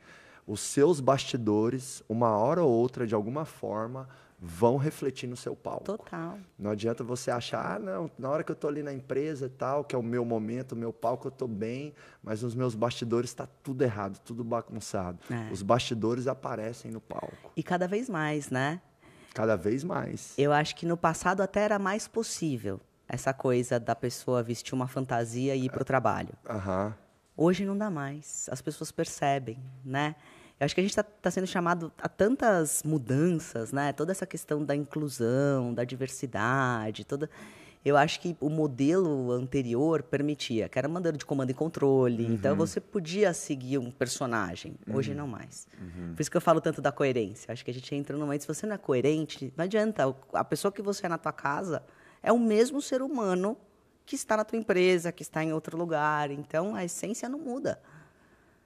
Os 0.45 0.59
seus 0.59 0.99
bastidores, 0.99 2.03
uma 2.09 2.38
hora 2.38 2.61
ou 2.63 2.69
outra, 2.69 3.07
de 3.07 3.15
alguma 3.15 3.45
forma, 3.45 4.09
vão 4.38 4.76
refletir 4.76 5.26
no 5.26 5.38
seu 5.38 5.55
palco. 5.55 5.86
Total. 5.86 6.38
Não 6.59 6.71
adianta 6.71 7.01
você 7.01 7.32
achar, 7.32 7.78
ah, 7.78 7.80
não, 7.80 8.11
na 8.19 8.30
hora 8.30 8.43
que 8.43 8.51
eu 8.51 8.55
estou 8.55 8.69
ali 8.69 8.84
na 8.84 8.91
empresa 8.91 9.45
e 9.45 9.49
tal, 9.49 9.86
que 9.86 9.95
é 9.95 9.97
o 9.97 10.03
meu 10.03 10.26
momento, 10.26 10.74
o 10.74 10.76
meu 10.76 10.91
palco, 10.91 11.28
eu 11.28 11.32
estou 11.32 11.47
bem, 11.47 11.93
mas 12.21 12.43
nos 12.43 12.53
meus 12.53 12.76
bastidores 12.76 13.30
está 13.30 13.47
tudo 13.47 13.84
errado, 13.84 14.19
tudo 14.19 14.43
bagunçado. 14.43 15.17
É. 15.32 15.49
Os 15.49 15.61
bastidores 15.61 16.28
aparecem 16.28 16.91
no 16.91 16.99
palco. 16.99 17.53
E 17.55 17.63
cada 17.63 17.88
vez 17.88 18.09
mais, 18.09 18.49
né? 18.49 18.82
Cada 19.34 19.55
vez 19.55 19.84
mais. 19.84 20.34
Eu 20.38 20.53
acho 20.53 20.75
que 20.75 20.86
no 20.86 20.95
passado 20.95 21.41
até 21.41 21.61
era 21.61 21.79
mais 21.79 22.07
possível 22.07 22.79
essa 23.07 23.34
coisa 23.34 23.79
da 23.79 23.95
pessoa 23.95 24.43
vestir 24.43 24.73
uma 24.73 24.88
fantasia 24.88 25.55
e 25.55 25.65
ir 25.65 25.69
para 25.69 25.81
o 25.81 25.86
trabalho. 25.86 26.34
Aham. 26.49 26.95
Hoje 27.36 27.65
não 27.65 27.77
dá 27.77 27.89
mais. 27.89 28.47
As 28.51 28.61
pessoas 28.61 28.91
percebem, 28.91 29.57
né? 29.84 30.15
Eu 30.59 30.65
acho 30.65 30.75
que 30.75 30.81
a 30.81 30.84
gente 30.84 30.91
está 30.91 31.03
tá 31.03 31.31
sendo 31.31 31.47
chamado 31.47 31.91
a 31.97 32.07
tantas 32.07 32.84
mudanças, 32.84 33.71
né? 33.71 33.91
Toda 33.91 34.11
essa 34.11 34.25
questão 34.25 34.63
da 34.63 34.75
inclusão, 34.75 35.73
da 35.73 35.84
diversidade, 35.84 37.03
toda. 37.03 37.29
Eu 37.86 37.97
acho 37.97 38.19
que 38.21 38.36
o 38.39 38.49
modelo 38.49 39.31
anterior 39.31 40.03
permitia, 40.03 40.69
que 40.69 40.79
era 40.79 40.88
modelo 40.88 41.17
de 41.17 41.25
comando 41.25 41.49
e 41.49 41.53
controle. 41.53 42.25
Uhum. 42.25 42.34
Então 42.34 42.55
você 42.55 42.79
podia 42.79 43.34
seguir 43.34 43.77
um 43.77 43.91
personagem. 43.91 44.75
Hoje 44.89 45.11
uhum. 45.11 45.17
não 45.17 45.27
mais. 45.27 45.67
Uhum. 45.81 46.13
Por 46.15 46.21
isso 46.21 46.31
que 46.31 46.38
eu 46.38 46.41
falo 46.41 46.61
tanto 46.61 46.81
da 46.81 46.93
coerência. 46.93 47.51
Acho 47.51 47.65
que 47.65 47.71
a 47.71 47.73
gente 47.73 47.93
entra 47.93 48.15
num 48.15 48.23
momento, 48.23 48.41
se 48.41 48.47
você 48.47 48.65
não 48.65 48.75
é 48.75 48.77
coerente, 48.77 49.53
não 49.57 49.65
adianta. 49.65 50.03
A 50.31 50.43
pessoa 50.45 50.71
que 50.71 50.81
você 50.81 51.05
é 51.05 51.09
na 51.09 51.17
tua 51.17 51.34
casa 51.34 51.84
é 52.21 52.31
o 52.31 52.39
mesmo 52.39 52.81
ser 52.81 53.01
humano 53.01 53.57
que 54.05 54.15
está 54.15 54.38
na 54.38 54.45
tua 54.45 54.57
empresa, 54.57 55.11
que 55.11 55.21
está 55.23 55.43
em 55.43 55.51
outro 55.51 55.77
lugar. 55.77 56.31
Então, 56.31 56.75
a 56.75 56.86
essência 56.86 57.27
não 57.27 57.39
muda. 57.39 57.81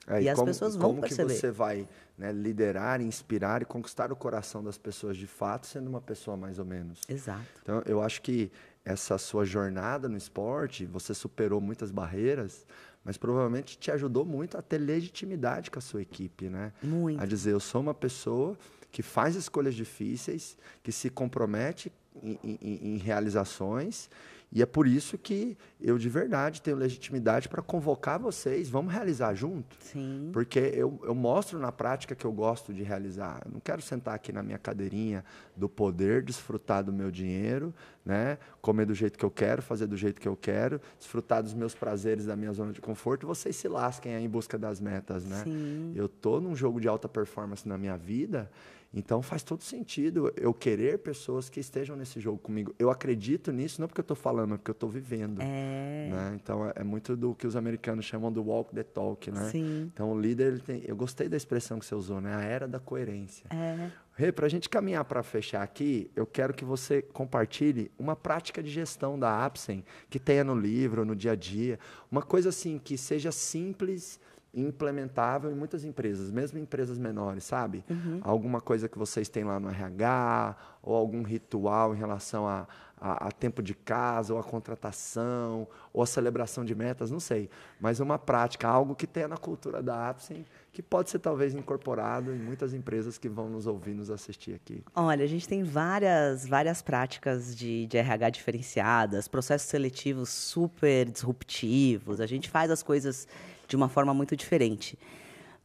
É, 0.08 0.22
e, 0.22 0.26
e 0.26 0.30
as 0.30 0.36
como, 0.36 0.48
pessoas 0.48 0.76
vão 0.76 0.90
como 0.90 1.02
perceber. 1.02 1.24
Como 1.24 1.34
que 1.34 1.40
você 1.40 1.52
vai 1.52 1.88
né, 2.18 2.32
liderar, 2.32 3.02
inspirar 3.02 3.62
e 3.62 3.66
conquistar 3.66 4.12
o 4.12 4.16
coração 4.16 4.64
das 4.64 4.78
pessoas 4.78 5.18
de 5.18 5.28
fato, 5.28 5.68
sendo 5.68 5.90
uma 5.90 6.02
pessoa 6.02 6.38
mais 6.38 6.60
ou 6.60 6.66
menos? 6.66 7.02
Exato. 7.08 7.46
Então, 7.62 7.82
eu 7.86 8.02
acho 8.02 8.22
que 8.22 8.52
essa 8.88 9.18
sua 9.18 9.44
jornada 9.44 10.08
no 10.08 10.16
esporte, 10.16 10.86
você 10.86 11.14
superou 11.14 11.60
muitas 11.60 11.92
barreiras, 11.92 12.66
mas 13.04 13.18
provavelmente 13.18 13.78
te 13.78 13.92
ajudou 13.92 14.24
muito 14.24 14.58
a 14.58 14.62
ter 14.62 14.78
legitimidade 14.78 15.70
com 15.70 15.78
a 15.78 15.82
sua 15.82 16.02
equipe, 16.02 16.48
né? 16.48 16.72
Muito. 16.82 17.22
A 17.22 17.26
dizer, 17.26 17.52
eu 17.52 17.60
sou 17.60 17.82
uma 17.82 17.94
pessoa 17.94 18.58
que 18.90 19.04
faz 19.04 19.36
escolhas 19.36 19.76
difíceis, 19.76 20.58
que 20.82 20.94
se 20.94 21.10
compromete 21.10 21.92
em, 22.24 22.40
em, 22.42 22.94
em 22.94 22.98
realizações 22.98 24.10
e 24.52 24.62
é 24.62 24.66
por 24.66 24.88
isso 24.88 25.18
que 25.18 25.58
eu, 25.80 25.98
de 25.98 26.08
verdade, 26.08 26.62
tenho 26.62 26.78
legitimidade 26.78 27.50
para 27.50 27.62
convocar 27.62 28.18
vocês. 28.18 28.70
Vamos 28.70 28.94
realizar 28.94 29.34
junto? 29.34 29.76
Sim. 29.80 30.30
Porque 30.32 30.60
eu, 30.60 31.00
eu 31.04 31.14
mostro 31.14 31.60
na 31.60 31.72
prática 31.72 32.16
que 32.16 32.26
eu 32.26 32.32
gosto 32.32 32.74
de 32.74 32.82
realizar. 32.82 33.42
Eu 33.46 33.52
não 33.52 33.60
quero 33.60 33.82
sentar 33.82 34.16
aqui 34.16 34.32
na 34.32 34.42
minha 34.42 34.58
cadeirinha 34.58 35.24
do 35.56 35.68
poder, 35.68 36.24
desfrutar 36.24 36.84
do 36.84 36.94
meu 36.94 37.12
dinheiro, 37.12 37.74
né? 38.06 38.38
comer 38.62 38.86
do 38.86 38.94
jeito 38.94 39.20
que 39.20 39.26
eu 39.26 39.32
quero, 39.32 39.62
fazer 39.62 39.86
do 39.86 39.98
jeito 39.98 40.20
que 40.20 40.28
eu 40.28 40.36
quero, 40.36 40.80
desfrutar 40.98 41.44
dos 41.44 41.54
meus 41.54 41.76
prazeres 41.76 42.26
da 42.26 42.36
minha 42.36 42.54
zona 42.54 42.72
de 42.72 42.80
conforto. 42.80 43.24
E 43.24 43.28
vocês 43.28 43.56
se 43.56 43.68
lasquem 43.68 44.16
aí 44.16 44.24
em 44.24 44.30
busca 44.30 44.58
das 44.58 44.80
metas. 44.80 45.26
Né? 45.26 45.42
Sim. 45.44 45.92
Eu 45.94 46.06
estou 46.06 46.40
num 46.40 46.56
jogo 46.56 46.80
de 46.80 46.88
alta 46.88 47.10
performance 47.10 47.68
na 47.68 47.78
minha 47.78 47.98
vida 47.98 48.50
então 48.94 49.22
faz 49.22 49.44
todo 49.44 49.64
sentido 49.64 50.32
eu 50.36 50.54
querer 50.54 51.00
pessoas 51.00 51.50
que 51.50 51.60
estejam 51.60 51.96
nesse 51.96 52.20
jogo 52.20 52.38
comigo. 52.38 52.74
Eu 52.80 52.90
acredito 52.90 53.52
nisso, 53.52 53.82
não 53.82 53.88
porque 53.88 54.02
eu 54.02 54.04
estou 54.04 54.16
falando, 54.16 54.50
mas 54.50 54.60
porque 54.60 54.72
eu 54.72 54.74
estou 54.74 54.90
vivendo. 54.90 55.42
É. 55.42 56.10
Né? 56.12 56.40
Então 56.42 56.66
é, 56.66 56.74
é, 56.78 56.84
muito 56.84 57.16
do 57.16 57.36
que 57.36 57.46
os 57.46 57.56
americanos 57.56 58.06
chamam 58.06 58.32
do 58.32 58.44
walk 58.44 58.74
the 58.74 58.84
talk, 58.84 59.30
né? 59.32 59.50
Sim. 59.50 59.92
Então 59.94 60.12
o 60.12 60.20
líder, 60.20 60.54
ele 60.54 60.60
tem, 60.60 60.84
eu 60.86 60.96
gostei 60.96 61.28
da 61.28 61.38
expressão 61.38 61.80
que 61.80 61.86
você 61.86 61.96
usou, 61.96 62.22
né? 62.22 62.36
A 62.36 62.42
era 62.42 62.68
da 62.68 62.80
coerência. 62.80 63.48
É. 63.50 63.92
Rê, 64.16 64.32
para 64.32 64.48
a 64.48 64.50
gente 64.50 64.68
caminhar 64.68 65.06
para 65.06 65.22
fechar 65.22 65.62
aqui, 65.62 66.10
eu 66.16 66.26
quero 66.26 66.52
que 66.52 66.66
você 66.66 67.04
compartilhe 67.04 67.92
uma 68.00 68.16
prática 68.16 68.64
de 68.64 68.70
gestão 68.70 69.20
da 69.20 69.46
Apsen 69.46 69.86
que 70.10 70.18
tenha 70.18 70.44
no 70.44 70.56
livro, 70.56 71.06
no 71.06 71.16
dia 71.16 71.34
a 71.34 71.36
dia, 71.36 71.78
uma 72.12 72.24
coisa 72.24 72.50
assim 72.50 72.80
que 72.80 72.98
seja 72.98 73.32
simples 73.32 74.20
implementável 74.62 75.52
em 75.52 75.56
muitas 75.56 75.84
empresas, 75.84 76.32
mesmo 76.32 76.58
empresas 76.58 76.98
menores, 76.98 77.44
sabe? 77.44 77.84
Uhum. 77.90 78.20
Alguma 78.22 78.60
coisa 78.60 78.90
que 78.90 78.98
vocês 78.98 79.30
têm 79.30 79.44
lá 79.44 79.60
no 79.60 79.70
RH, 79.70 80.56
ou 80.82 80.96
algum 80.96 81.22
ritual 81.22 81.94
em 81.94 81.98
relação 81.98 82.48
a, 82.48 82.68
a, 83.00 83.28
a, 83.28 83.32
tempo 83.32 83.62
de 83.62 83.76
casa, 83.76 84.34
ou 84.34 84.40
a 84.40 84.44
contratação, 84.44 85.68
ou 85.94 86.02
a 86.02 86.06
celebração 86.06 86.64
de 86.64 86.74
metas, 86.74 87.12
não 87.12 87.20
sei. 87.20 87.50
Mas 87.80 88.00
uma 88.00 88.18
prática, 88.18 88.68
algo 88.68 88.96
que 88.96 89.06
tenha 89.06 89.28
na 89.28 89.38
cultura 89.38 89.84
da 89.84 90.10
Apsen, 90.10 90.46
que 90.72 90.82
pode 90.82 91.10
ser 91.10 91.20
talvez 91.20 91.54
incorporado 91.54 92.34
em 92.34 92.38
muitas 92.38 92.74
empresas 92.74 93.18
que 93.18 93.28
vão 93.28 93.50
nos 93.50 93.68
ouvir, 93.68 93.94
nos 93.94 94.10
assistir 94.10 94.54
aqui. 94.54 94.84
Olha, 94.96 95.24
a 95.24 95.28
gente 95.28 95.48
tem 95.48 95.64
várias, 95.64 96.48
várias 96.48 96.82
práticas 96.82 97.56
de, 97.56 97.86
de 97.88 97.98
RH 97.98 98.30
diferenciadas, 98.32 99.28
processos 99.28 99.68
seletivos 99.68 100.30
super 100.30 101.10
disruptivos, 101.10 102.22
a 102.22 102.26
gente 102.26 102.50
faz 102.50 102.72
as 102.72 102.82
coisas 102.82 103.28
de 103.68 103.76
uma 103.76 103.90
forma 103.90 104.14
muito 104.14 104.36
diferente. 104.36 104.98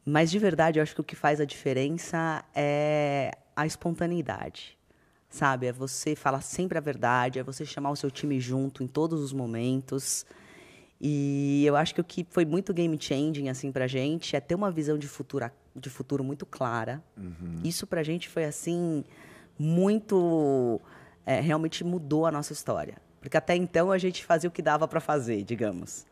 Mas, 0.05 0.29
de 0.29 0.37
verdade, 0.37 0.79
eu 0.79 0.83
acho 0.83 0.93
que 0.93 1.01
o 1.01 1.03
que 1.03 1.15
faz 1.15 1.39
a 1.39 1.45
diferença 1.45 2.43
é 2.53 3.31
a 3.55 3.65
espontaneidade. 3.65 4.77
Sabe? 5.29 5.67
É 5.67 5.71
você 5.71 6.15
falar 6.15 6.41
sempre 6.41 6.77
a 6.77 6.81
verdade, 6.81 7.39
é 7.39 7.43
você 7.43 7.65
chamar 7.65 7.91
o 7.91 7.95
seu 7.95 8.11
time 8.11 8.39
junto 8.39 8.83
em 8.83 8.87
todos 8.87 9.21
os 9.21 9.33
momentos. 9.33 10.25
E 11.01 11.63
eu 11.65 11.75
acho 11.75 11.95
que 11.95 12.01
o 12.01 12.03
que 12.03 12.25
foi 12.29 12.45
muito 12.45 12.73
game 12.73 12.95
changing 12.99 13.49
assim 13.49 13.71
pra 13.71 13.87
gente 13.87 14.35
é 14.35 14.39
ter 14.39 14.55
uma 14.55 14.69
visão 14.69 14.97
de 14.97 15.07
futuro, 15.07 15.49
de 15.75 15.89
futuro 15.89 16.23
muito 16.23 16.45
clara. 16.45 17.03
Uhum. 17.17 17.61
Isso 17.63 17.87
pra 17.87 18.03
gente 18.03 18.29
foi 18.29 18.45
assim 18.45 19.03
muito 19.57 20.79
é, 21.25 21.39
realmente 21.39 21.83
mudou 21.83 22.25
a 22.25 22.31
nossa 22.31 22.53
história. 22.53 22.97
Porque 23.19 23.37
até 23.37 23.55
então 23.55 23.91
a 23.91 23.97
gente 23.97 24.23
fazia 24.23 24.47
o 24.47 24.51
que 24.51 24.61
dava 24.61 24.87
para 24.87 24.99
fazer, 24.99 25.43
digamos. 25.43 26.05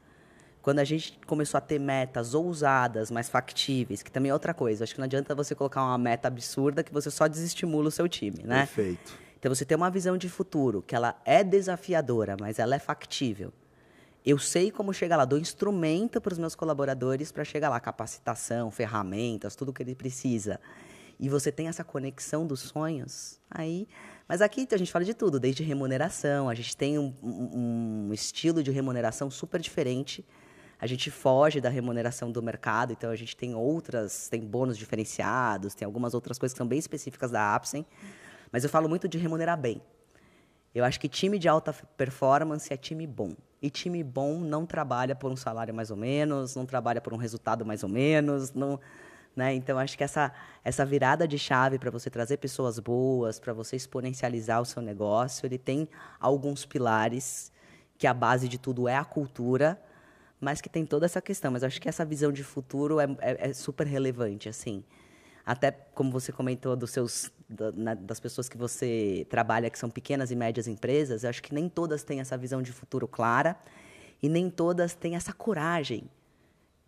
Quando 0.62 0.80
a 0.80 0.84
gente 0.84 1.20
começou 1.26 1.58
a 1.58 1.62
ter 1.62 1.80
metas 1.80 2.36
ousadas, 2.36 3.10
mais 3.10 3.28
factíveis, 3.28 4.04
que 4.04 4.12
também 4.12 4.30
é 4.30 4.34
outra 4.34 4.54
coisa. 4.54 4.84
Acho 4.84 4.94
que 4.94 5.00
não 5.00 5.06
adianta 5.06 5.34
você 5.34 5.56
colocar 5.56 5.84
uma 5.84 5.98
meta 5.98 6.28
absurda 6.28 6.84
que 6.84 6.94
você 6.94 7.10
só 7.10 7.28
desestimula 7.28 7.88
o 7.88 7.92
seu 7.92 8.08
time, 8.08 8.44
né? 8.44 8.60
Perfeito. 8.60 9.14
Então 9.40 9.54
você 9.54 9.66
tem 9.66 9.76
uma 9.76 9.90
visão 9.90 10.18
de 10.18 10.30
futuro 10.30 10.84
que 10.84 10.94
ela 10.94 11.20
é 11.26 11.44
desafiadora, 11.44 12.38
mas 12.40 12.60
ela 12.60 12.76
é 12.76 12.80
factível. 12.80 13.52
Eu 14.24 14.38
sei 14.38 14.70
como 14.70 14.94
chegar 14.94 15.18
lá, 15.18 15.26
dou 15.26 15.40
instrumento 15.40 16.22
para 16.22 16.32
os 16.32 16.38
meus 16.38 16.54
colaboradores 16.54 17.32
para 17.32 17.44
chegar 17.44 17.70
lá, 17.70 17.80
capacitação, 17.80 18.70
ferramentas, 18.70 19.56
tudo 19.56 19.74
que 19.74 19.82
ele 19.82 19.96
precisa. 19.96 20.60
E 21.20 21.28
você 21.28 21.52
tem 21.52 21.68
essa 21.68 21.84
conexão 21.84 22.46
dos 22.46 22.60
sonhos, 22.60 23.40
aí. 23.50 23.88
Mas 24.28 24.42
aqui 24.42 24.68
a 24.72 24.78
gente 24.78 24.92
fala 24.92 25.04
de 25.04 25.16
tudo, 25.16 25.40
desde 25.40 25.64
remuneração. 25.64 26.48
A 26.48 26.54
gente 26.54 26.78
tem 26.78 27.00
um, 27.00 27.12
um, 27.22 28.08
um 28.10 28.14
estilo 28.14 28.62
de 28.62 28.70
remuneração 28.70 29.32
super 29.32 29.60
diferente 29.60 30.24
a 30.82 30.88
gente 30.88 31.12
foge 31.12 31.62
da 31.62 31.70
remuneração 31.70 32.32
do 32.32 32.42
mercado, 32.42 32.92
então 32.92 33.12
a 33.12 33.16
gente 33.16 33.38
tem 33.38 33.54
outras, 33.54 34.28
tem 34.28 34.42
bônus 34.42 34.76
diferenciados, 34.76 35.76
tem 35.76 35.86
algumas 35.86 36.16
outras 36.16 36.40
coisas 36.40 36.54
que 36.56 36.58
são 36.58 36.68
bem 36.68 36.80
específicas 36.80 37.30
da 37.30 37.54
Apsen, 37.54 37.86
mas 38.52 38.64
eu 38.64 38.70
falo 38.70 38.90
muito 38.90 39.08
de 39.08 39.20
remunerar 39.20 39.60
bem. 39.60 39.80
Eu 40.74 40.84
acho 40.84 41.00
que 41.00 41.08
time 41.08 41.38
de 41.38 41.48
alta 41.48 41.72
performance 41.96 42.74
é 42.74 42.78
time 42.78 43.06
bom. 43.06 43.36
E 43.62 43.70
time 43.70 44.04
bom 44.04 44.40
não 44.40 44.66
trabalha 44.66 45.16
por 45.16 45.32
um 45.32 45.36
salário 45.36 45.72
mais 45.72 45.92
ou 45.92 45.98
menos, 45.98 46.56
não 46.56 46.66
trabalha 46.66 47.00
por 47.00 47.14
um 47.14 47.18
resultado 47.18 47.64
mais 47.64 47.84
ou 47.84 47.90
menos, 47.90 48.52
não, 48.52 48.80
né? 49.36 49.54
Então 49.54 49.78
acho 49.78 49.96
que 49.96 50.04
essa 50.04 50.34
essa 50.64 50.84
virada 50.84 51.28
de 51.28 51.38
chave 51.38 51.78
para 51.78 51.92
você 51.92 52.10
trazer 52.10 52.38
pessoas 52.38 52.80
boas, 52.80 53.40
para 53.40 53.54
você 53.54 53.76
exponencializar 53.76 54.60
o 54.60 54.66
seu 54.66 54.82
negócio, 54.82 55.46
ele 55.46 55.60
tem 55.60 55.88
alguns 56.20 56.66
pilares 56.66 57.52
que 58.00 58.08
a 58.08 58.16
base 58.16 58.48
de 58.50 58.58
tudo 58.58 58.88
é 58.88 58.96
a 58.96 59.06
cultura, 59.06 59.80
mas 60.42 60.60
que 60.60 60.68
tem 60.68 60.86
toda 60.86 61.06
essa 61.06 61.22
questão. 61.22 61.52
Mas 61.52 61.64
acho 61.64 61.80
que 61.80 61.88
essa 61.88 62.04
visão 62.04 62.32
de 62.32 62.44
futuro 62.44 63.00
é, 63.00 63.06
é, 63.20 63.50
é 63.50 63.54
super 63.54 63.86
relevante, 63.86 64.50
assim. 64.50 64.84
Até 65.46 65.72
como 65.72 66.12
você 66.12 66.32
comentou 66.32 66.76
dos 66.76 66.90
seus, 66.90 67.32
da, 67.48 67.72
na, 67.72 67.94
das 67.94 68.20
pessoas 68.20 68.50
que 68.50 68.58
você 68.58 69.26
trabalha, 69.30 69.70
que 69.70 69.78
são 69.78 69.90
pequenas 69.90 70.32
e 70.32 70.36
médias 70.36 70.68
empresas, 70.68 71.24
eu 71.24 71.30
acho 71.30 71.44
que 71.44 71.54
nem 71.54 71.70
todas 71.70 72.04
têm 72.04 72.20
essa 72.20 72.36
visão 72.38 72.62
de 72.62 72.72
futuro 72.72 73.08
clara 73.08 73.56
e 74.22 74.28
nem 74.28 74.50
todas 74.50 74.96
têm 74.96 75.16
essa 75.16 75.32
coragem 75.32 76.10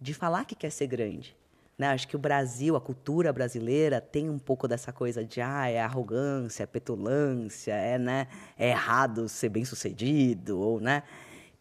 de 0.02 0.14
falar 0.14 0.46
que 0.46 0.56
quer 0.56 0.72
ser 0.72 0.88
grande. 0.88 1.36
Né? 1.78 1.88
Acho 1.88 2.08
que 2.08 2.16
o 2.16 2.20
Brasil, 2.20 2.76
a 2.76 2.82
cultura 2.82 3.34
brasileira, 3.34 4.00
tem 4.00 4.30
um 4.30 4.38
pouco 4.38 4.68
dessa 4.68 4.92
coisa 4.92 5.24
de 5.24 5.42
ah, 5.42 5.68
é 5.68 5.80
arrogância, 5.80 6.64
é 6.64 6.68
petulância, 6.68 7.74
é, 7.74 7.98
né, 7.98 8.28
é 8.58 8.70
errado 8.70 9.28
ser 9.28 9.50
bem 9.50 9.66
sucedido, 9.66 10.60
ou, 10.60 10.80
né? 10.80 11.04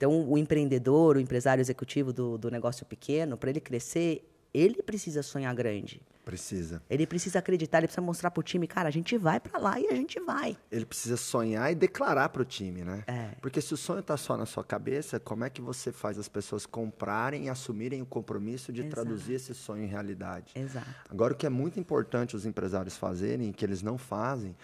Então, 0.03 0.29
o 0.29 0.37
empreendedor, 0.37 1.17
o 1.17 1.21
empresário 1.21 1.63
executivo 1.63 2.13
do, 2.13 2.37
do 2.37 2.51
negócio 2.51 2.85
pequeno, 2.85 3.37
para 3.37 3.51
ele 3.51 3.61
crescer, 3.61 4.29
ele 4.53 4.83
precisa 4.83 5.23
sonhar 5.23 5.55
grande. 5.55 6.03
Precisa. 6.25 6.83
Ele 6.91 7.07
precisa 7.07 7.39
acreditar, 7.39 7.79
ele 7.79 7.87
precisa 7.87 8.03
mostrar 8.03 8.33
para 8.33 8.41
o 8.41 8.43
time, 8.43 8.67
cara, 8.67 8.89
a 8.89 8.91
gente 8.91 9.17
vai 9.17 9.39
para 9.39 9.61
lá 9.61 9.79
e 9.79 9.87
a 9.87 9.95
gente 9.95 10.19
vai. 10.19 10.59
Ele 10.73 10.85
precisa 10.85 11.17
sonhar 11.17 11.71
e 11.71 11.77
declarar 11.77 12.31
para 12.31 12.43
o 12.43 12.45
time, 12.45 12.83
né? 12.83 13.05
É. 13.07 13.37
Porque 13.41 13.61
se 13.61 13.75
o 13.75 13.77
sonho 13.77 14.01
está 14.01 14.17
só 14.17 14.37
na 14.37 14.45
sua 14.45 14.65
cabeça, 14.65 15.21
como 15.21 15.45
é 15.45 15.51
que 15.51 15.63
você 15.63 15.93
faz 15.93 16.19
as 16.19 16.29
pessoas 16.29 16.67
comprarem 16.67 17.45
e 17.45 17.49
assumirem 17.49 18.03
o 18.03 18.07
compromisso 18.07 18.73
de 18.73 18.81
Exato. 18.81 18.97
traduzir 18.97 19.35
esse 19.35 19.55
sonho 19.55 19.85
em 19.85 19.89
realidade? 19.89 20.53
Exato. 20.57 20.89
Agora, 21.09 21.33
o 21.33 21.37
que 21.37 21.47
é 21.47 21.51
muito 21.51 21.79
importante 21.79 22.35
os 22.35 22.45
empresários 22.45 22.97
fazerem, 22.97 23.53
que 23.53 23.65
eles 23.65 23.83
não 23.83 23.97
fazem, 23.97 24.57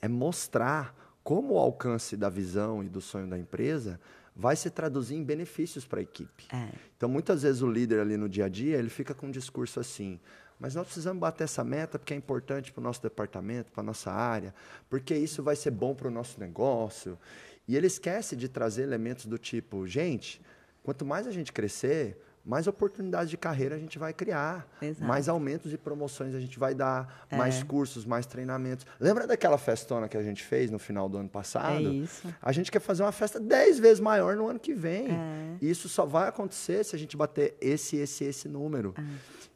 é 0.00 0.08
mostrar 0.08 0.96
como 1.22 1.52
o 1.52 1.58
alcance 1.58 2.16
da 2.16 2.30
visão 2.30 2.82
e 2.82 2.88
do 2.88 3.02
sonho 3.02 3.28
da 3.28 3.36
empresa 3.36 4.00
vai 4.36 4.54
se 4.54 4.68
traduzir 4.68 5.14
em 5.14 5.24
benefícios 5.24 5.86
para 5.86 6.00
a 6.00 6.02
equipe. 6.02 6.46
É. 6.52 6.68
Então, 6.96 7.08
muitas 7.08 7.42
vezes 7.42 7.62
o 7.62 7.70
líder 7.70 8.00
ali 8.00 8.16
no 8.18 8.28
dia 8.28 8.44
a 8.44 8.48
dia, 8.48 8.76
ele 8.76 8.90
fica 8.90 9.14
com 9.14 9.28
um 9.28 9.30
discurso 9.30 9.80
assim, 9.80 10.20
mas 10.60 10.74
nós 10.74 10.84
precisamos 10.84 11.18
bater 11.18 11.44
essa 11.44 11.64
meta 11.64 11.98
porque 11.98 12.12
é 12.12 12.16
importante 12.16 12.70
para 12.70 12.80
o 12.80 12.84
nosso 12.84 13.02
departamento, 13.02 13.72
para 13.72 13.80
a 13.80 13.84
nossa 13.84 14.12
área, 14.12 14.54
porque 14.90 15.14
isso 15.14 15.42
vai 15.42 15.56
ser 15.56 15.70
bom 15.70 15.94
para 15.94 16.08
o 16.08 16.10
nosso 16.10 16.38
negócio. 16.38 17.18
E 17.66 17.76
ele 17.76 17.86
esquece 17.86 18.36
de 18.36 18.48
trazer 18.48 18.82
elementos 18.82 19.26
do 19.26 19.38
tipo, 19.38 19.86
gente, 19.86 20.40
quanto 20.82 21.04
mais 21.04 21.26
a 21.26 21.30
gente 21.30 21.52
crescer, 21.52 22.16
mais 22.46 22.68
oportunidades 22.68 23.28
de 23.28 23.36
carreira 23.36 23.74
a 23.74 23.78
gente 23.78 23.98
vai 23.98 24.12
criar, 24.12 24.66
Exato. 24.80 25.04
mais 25.04 25.28
aumentos 25.28 25.72
e 25.72 25.76
promoções 25.76 26.32
a 26.34 26.38
gente 26.38 26.58
vai 26.58 26.74
dar, 26.74 27.26
É. 27.28 27.36
mais 27.36 27.62
cursos, 27.64 28.04
mais 28.06 28.24
treinamentos. 28.24 28.86
Lembra 29.00 29.26
daquela 29.26 29.58
festona 29.58 30.08
que 30.08 30.16
a 30.16 30.22
gente 30.22 30.44
fez 30.44 30.70
no 30.70 30.78
final 30.78 31.08
do 31.08 31.18
ano 31.18 31.28
passado? 31.28 31.76
É 31.78 31.82
isso. 31.82 32.32
A 32.40 32.52
gente 32.52 32.70
quer 32.70 32.78
fazer 32.80 33.02
uma 33.02 33.10
festa 33.12 33.40
10 33.40 33.80
vezes 33.80 33.98
maior 33.98 34.36
no 34.36 34.48
ano 34.48 34.60
que 34.60 34.72
vem. 34.72 35.08
É. 35.10 35.56
E 35.60 35.68
isso 35.68 35.88
só 35.88 36.06
vai 36.06 36.28
acontecer 36.28 36.84
se 36.84 36.94
a 36.94 36.98
gente 36.98 37.16
bater 37.16 37.56
esse, 37.60 37.96
esse, 37.96 38.22
esse 38.24 38.48
número. 38.48 38.94
É. 38.96 39.02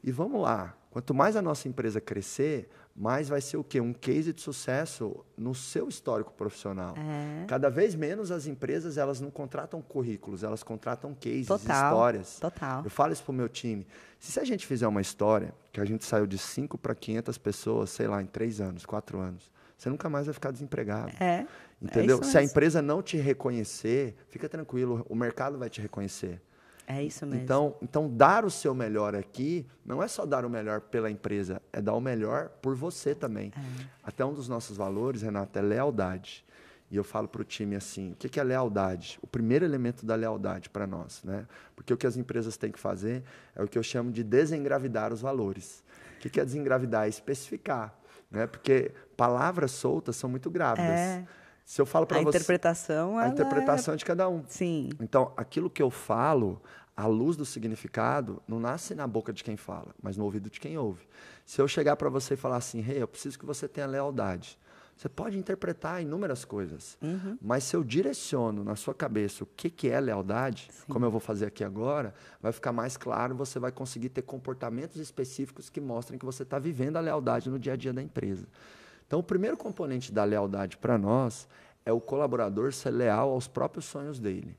E 0.02 0.10
vamos 0.10 0.42
lá. 0.42 0.74
Quanto 0.90 1.14
mais 1.14 1.36
a 1.36 1.42
nossa 1.42 1.68
empresa 1.68 2.00
crescer, 2.00 2.68
mais 2.94 3.28
vai 3.28 3.40
ser 3.40 3.56
o 3.56 3.64
quê? 3.64 3.80
Um 3.80 3.92
case 3.92 4.32
de 4.32 4.40
sucesso 4.40 5.24
no 5.36 5.54
seu 5.54 5.88
histórico 5.88 6.32
profissional. 6.32 6.94
É. 6.96 7.46
Cada 7.46 7.70
vez 7.70 7.94
menos 7.94 8.30
as 8.30 8.46
empresas 8.46 8.98
elas 8.98 9.20
não 9.20 9.30
contratam 9.30 9.80
currículos, 9.80 10.42
elas 10.42 10.62
contratam 10.62 11.14
cases, 11.14 11.46
Total. 11.46 11.86
histórias. 11.90 12.38
Total. 12.40 12.84
Eu 12.84 12.90
falo 12.90 13.12
isso 13.12 13.22
pro 13.22 13.32
meu 13.32 13.48
time. 13.48 13.86
Se 14.18 14.38
a 14.38 14.44
gente 14.44 14.66
fizer 14.66 14.86
uma 14.86 15.00
história 15.00 15.54
que 15.72 15.80
a 15.80 15.84
gente 15.84 16.04
saiu 16.04 16.26
de 16.26 16.36
5 16.36 16.76
para 16.76 16.94
500 16.94 17.38
pessoas, 17.38 17.90
sei 17.90 18.06
lá, 18.06 18.22
em 18.22 18.26
3 18.26 18.60
anos, 18.60 18.84
4 18.84 19.18
anos, 19.18 19.50
você 19.76 19.88
nunca 19.88 20.10
mais 20.10 20.26
vai 20.26 20.34
ficar 20.34 20.50
desempregado. 20.50 21.10
É. 21.18 21.46
Entendeu? 21.80 22.20
É 22.20 22.22
Se 22.22 22.36
a 22.36 22.42
empresa 22.42 22.82
não 22.82 23.02
te 23.02 23.16
reconhecer, 23.16 24.14
fica 24.28 24.46
tranquilo, 24.46 25.06
o 25.08 25.14
mercado 25.14 25.56
vai 25.56 25.70
te 25.70 25.80
reconhecer. 25.80 26.42
É 26.92 27.04
isso 27.04 27.24
mesmo. 27.24 27.44
Então, 27.44 27.76
então, 27.80 28.08
dar 28.08 28.44
o 28.44 28.50
seu 28.50 28.74
melhor 28.74 29.14
aqui 29.14 29.64
não 29.86 30.02
é 30.02 30.08
só 30.08 30.26
dar 30.26 30.44
o 30.44 30.50
melhor 30.50 30.80
pela 30.80 31.08
empresa, 31.08 31.62
é 31.72 31.80
dar 31.80 31.94
o 31.94 32.00
melhor 32.00 32.48
por 32.60 32.74
você 32.74 33.14
também. 33.14 33.52
É. 33.56 33.86
Até 34.02 34.24
um 34.24 34.34
dos 34.34 34.48
nossos 34.48 34.76
valores, 34.76 35.22
Renata, 35.22 35.60
é 35.60 35.62
lealdade. 35.62 36.44
E 36.90 36.96
eu 36.96 37.04
falo 37.04 37.28
para 37.28 37.42
o 37.42 37.44
time 37.44 37.76
assim: 37.76 38.10
o 38.10 38.16
que 38.16 38.40
é 38.40 38.42
lealdade? 38.42 39.20
O 39.22 39.26
primeiro 39.28 39.64
elemento 39.64 40.04
da 40.04 40.16
lealdade 40.16 40.68
para 40.68 40.84
nós. 40.84 41.22
Né? 41.22 41.46
Porque 41.76 41.94
o 41.94 41.96
que 41.96 42.08
as 42.08 42.16
empresas 42.16 42.56
têm 42.56 42.72
que 42.72 42.80
fazer 42.80 43.22
é 43.54 43.62
o 43.62 43.68
que 43.68 43.78
eu 43.78 43.82
chamo 43.84 44.10
de 44.10 44.24
desengravidar 44.24 45.12
os 45.12 45.20
valores. 45.20 45.84
O 46.16 46.18
que 46.18 46.28
que 46.28 46.40
é 46.40 46.44
desengravidar? 46.44 47.06
É 47.06 47.08
especificar. 47.08 47.94
Né? 48.28 48.48
Porque 48.48 48.90
palavras 49.16 49.70
soltas 49.70 50.16
são 50.16 50.28
muito 50.28 50.50
grávidas. 50.50 50.90
É. 50.90 51.24
Se 51.64 51.80
eu 51.80 51.86
falo 51.86 52.06
para 52.06 52.18
a 52.18 52.22
você. 52.22 52.38
interpretação, 52.38 53.16
A 53.18 53.28
interpretação 53.28 53.94
é 53.94 53.96
de 53.96 54.04
cada 54.04 54.28
um. 54.28 54.42
Sim. 54.48 54.90
Então, 55.00 55.32
aquilo 55.36 55.70
que 55.70 55.82
eu 55.82 55.90
falo, 55.90 56.60
à 56.96 57.06
luz 57.06 57.36
do 57.36 57.44
significado, 57.44 58.42
não 58.46 58.58
nasce 58.58 58.94
na 58.94 59.06
boca 59.06 59.32
de 59.32 59.44
quem 59.44 59.56
fala, 59.56 59.94
mas 60.02 60.16
no 60.16 60.24
ouvido 60.24 60.50
de 60.50 60.58
quem 60.60 60.76
ouve. 60.76 61.06
Se 61.46 61.60
eu 61.60 61.68
chegar 61.68 61.96
para 61.96 62.08
você 62.08 62.34
e 62.34 62.36
falar 62.36 62.56
assim, 62.56 62.80
rei, 62.80 62.96
hey, 62.96 63.02
eu 63.02 63.08
preciso 63.08 63.38
que 63.38 63.46
você 63.46 63.66
tenha 63.68 63.86
lealdade. 63.86 64.58
Você 64.96 65.08
pode 65.08 65.38
interpretar 65.38 66.02
inúmeras 66.02 66.44
coisas, 66.44 66.98
Uhum. 67.00 67.38
mas 67.40 67.64
se 67.64 67.74
eu 67.74 67.82
direciono 67.82 68.62
na 68.62 68.76
sua 68.76 68.92
cabeça 68.92 69.44
o 69.44 69.46
que, 69.46 69.70
que 69.70 69.88
é 69.88 69.98
lealdade, 69.98 70.68
Sim. 70.70 70.82
como 70.92 71.06
eu 71.06 71.10
vou 71.10 71.20
fazer 71.20 71.46
aqui 71.46 71.64
agora, 71.64 72.12
vai 72.42 72.52
ficar 72.52 72.70
mais 72.70 72.98
claro, 72.98 73.34
você 73.34 73.58
vai 73.58 73.72
conseguir 73.72 74.10
ter 74.10 74.20
comportamentos 74.20 74.98
específicos 74.98 75.70
que 75.70 75.80
mostrem 75.80 76.18
que 76.18 76.26
você 76.26 76.42
está 76.42 76.58
vivendo 76.58 76.98
a 76.98 77.00
lealdade 77.00 77.48
no 77.48 77.58
dia 77.58 77.72
a 77.72 77.76
dia 77.76 77.94
da 77.94 78.02
empresa. 78.02 78.46
Então, 79.10 79.18
o 79.18 79.24
primeiro 79.24 79.56
componente 79.56 80.12
da 80.12 80.22
lealdade 80.22 80.76
para 80.76 80.96
nós 80.96 81.48
é 81.84 81.92
o 81.92 82.00
colaborador 82.00 82.72
ser 82.72 82.90
leal 82.90 83.32
aos 83.32 83.48
próprios 83.48 83.84
sonhos 83.84 84.20
dele. 84.20 84.56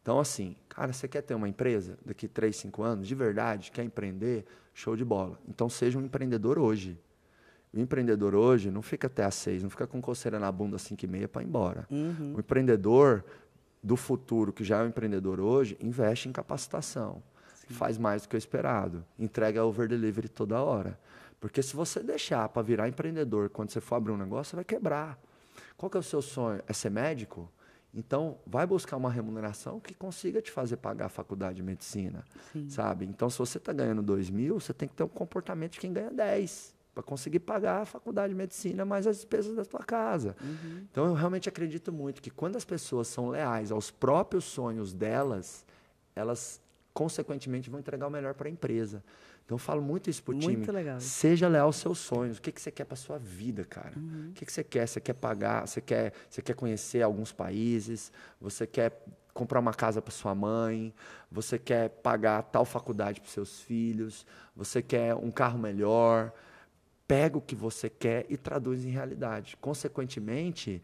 Então, 0.00 0.20
assim, 0.20 0.54
cara, 0.68 0.92
você 0.92 1.08
quer 1.08 1.20
ter 1.20 1.34
uma 1.34 1.48
empresa 1.48 1.98
daqui 2.06 2.28
3, 2.28 2.54
5 2.54 2.80
anos, 2.80 3.08
de 3.08 3.14
verdade, 3.16 3.72
quer 3.72 3.82
empreender? 3.82 4.44
Show 4.72 4.94
de 4.94 5.04
bola. 5.04 5.36
Então, 5.48 5.68
seja 5.68 5.98
um 5.98 6.04
empreendedor 6.04 6.60
hoje. 6.60 6.96
O 7.74 7.80
empreendedor 7.80 8.36
hoje 8.36 8.70
não 8.70 8.82
fica 8.82 9.08
até 9.08 9.24
às 9.24 9.34
6, 9.34 9.64
não 9.64 9.70
fica 9.70 9.88
com 9.88 10.00
coceira 10.00 10.38
na 10.38 10.52
bunda 10.52 10.76
às 10.76 10.82
5 10.82 11.04
e 11.04 11.08
meia 11.08 11.26
para 11.26 11.42
ir 11.42 11.46
embora. 11.46 11.84
Uhum. 11.90 12.34
O 12.36 12.38
empreendedor 12.38 13.24
do 13.82 13.96
futuro, 13.96 14.52
que 14.52 14.62
já 14.62 14.78
é 14.78 14.84
um 14.84 14.86
empreendedor 14.90 15.40
hoje, 15.40 15.76
investe 15.80 16.28
em 16.28 16.32
capacitação. 16.32 17.20
Faz 17.68 17.98
mais 17.98 18.22
do 18.22 18.28
que 18.28 18.36
o 18.36 18.38
esperado. 18.38 19.04
Entrega 19.18 19.64
over 19.64 19.88
delivery 19.88 20.28
toda 20.28 20.62
hora. 20.62 20.96
Porque 21.42 21.60
se 21.60 21.74
você 21.74 21.98
deixar 22.04 22.48
para 22.50 22.62
virar 22.62 22.88
empreendedor 22.88 23.50
quando 23.50 23.70
você 23.70 23.80
for 23.80 23.96
abrir 23.96 24.12
um 24.12 24.16
negócio, 24.16 24.50
você 24.50 24.56
vai 24.56 24.64
quebrar. 24.64 25.18
Qual 25.76 25.90
que 25.90 25.96
é 25.96 26.00
o 26.00 26.02
seu 26.02 26.22
sonho? 26.22 26.62
É 26.68 26.72
ser 26.72 26.88
médico? 26.88 27.50
Então, 27.92 28.38
vai 28.46 28.64
buscar 28.64 28.96
uma 28.96 29.10
remuneração 29.10 29.80
que 29.80 29.92
consiga 29.92 30.40
te 30.40 30.52
fazer 30.52 30.76
pagar 30.76 31.06
a 31.06 31.08
faculdade 31.08 31.56
de 31.56 31.62
medicina, 31.64 32.24
Sim. 32.52 32.70
sabe? 32.70 33.06
Então, 33.06 33.28
se 33.28 33.40
você 33.40 33.58
está 33.58 33.72
ganhando 33.72 34.02
2 34.02 34.30
mil, 34.30 34.60
você 34.60 34.72
tem 34.72 34.88
que 34.88 34.94
ter 34.94 35.02
um 35.02 35.08
comportamento 35.08 35.72
de 35.72 35.80
quem 35.80 35.92
ganha 35.92 36.12
10 36.12 36.76
para 36.94 37.02
conseguir 37.02 37.40
pagar 37.40 37.82
a 37.82 37.84
faculdade 37.84 38.32
de 38.32 38.38
medicina 38.38 38.84
mais 38.84 39.08
as 39.08 39.16
despesas 39.16 39.56
da 39.56 39.64
tua 39.64 39.80
casa. 39.80 40.36
Uhum. 40.40 40.86
Então, 40.92 41.06
eu 41.06 41.12
realmente 41.12 41.48
acredito 41.48 41.92
muito 41.92 42.22
que 42.22 42.30
quando 42.30 42.54
as 42.54 42.64
pessoas 42.64 43.08
são 43.08 43.28
leais 43.28 43.72
aos 43.72 43.90
próprios 43.90 44.44
sonhos 44.44 44.92
delas, 44.92 45.66
elas, 46.14 46.62
consequentemente, 46.94 47.68
vão 47.68 47.80
entregar 47.80 48.06
o 48.06 48.10
melhor 48.10 48.32
para 48.32 48.46
a 48.46 48.50
empresa. 48.50 49.02
Então, 49.52 49.56
eu 49.56 49.58
falo 49.58 49.82
muito 49.82 50.08
isso 50.08 50.22
para 50.22 50.34
o 50.34 50.38
time. 50.38 50.56
Muito 50.56 50.72
legal. 50.72 50.98
Seja 50.98 51.46
leal 51.46 51.66
aos 51.66 51.76
seus 51.76 51.98
sonhos. 51.98 52.38
O 52.38 52.42
que, 52.42 52.50
que 52.50 52.60
você 52.60 52.70
quer 52.70 52.84
para 52.84 52.96
sua 52.96 53.18
vida, 53.18 53.64
cara? 53.64 53.92
Uhum. 53.96 54.30
O 54.30 54.32
que, 54.32 54.46
que 54.46 54.52
você 54.52 54.64
quer? 54.64 54.86
Você 54.86 54.98
quer 54.98 55.12
pagar? 55.12 55.66
Você 55.66 55.80
quer, 55.80 56.14
você 56.28 56.40
quer 56.40 56.54
conhecer 56.54 57.02
alguns 57.02 57.32
países? 57.32 58.10
Você 58.40 58.66
quer 58.66 59.04
comprar 59.34 59.60
uma 59.60 59.74
casa 59.74 60.00
para 60.00 60.10
sua 60.10 60.34
mãe? 60.34 60.94
Você 61.30 61.58
quer 61.58 61.90
pagar 61.90 62.42
tal 62.44 62.64
faculdade 62.64 63.20
para 63.20 63.30
seus 63.30 63.60
filhos? 63.60 64.26
Você 64.56 64.80
quer 64.80 65.14
um 65.14 65.30
carro 65.30 65.58
melhor? 65.58 66.32
Pega 67.06 67.36
o 67.36 67.40
que 67.40 67.54
você 67.54 67.90
quer 67.90 68.24
e 68.30 68.38
traduz 68.38 68.86
em 68.86 68.88
realidade. 68.88 69.58
Consequentemente, 69.60 70.82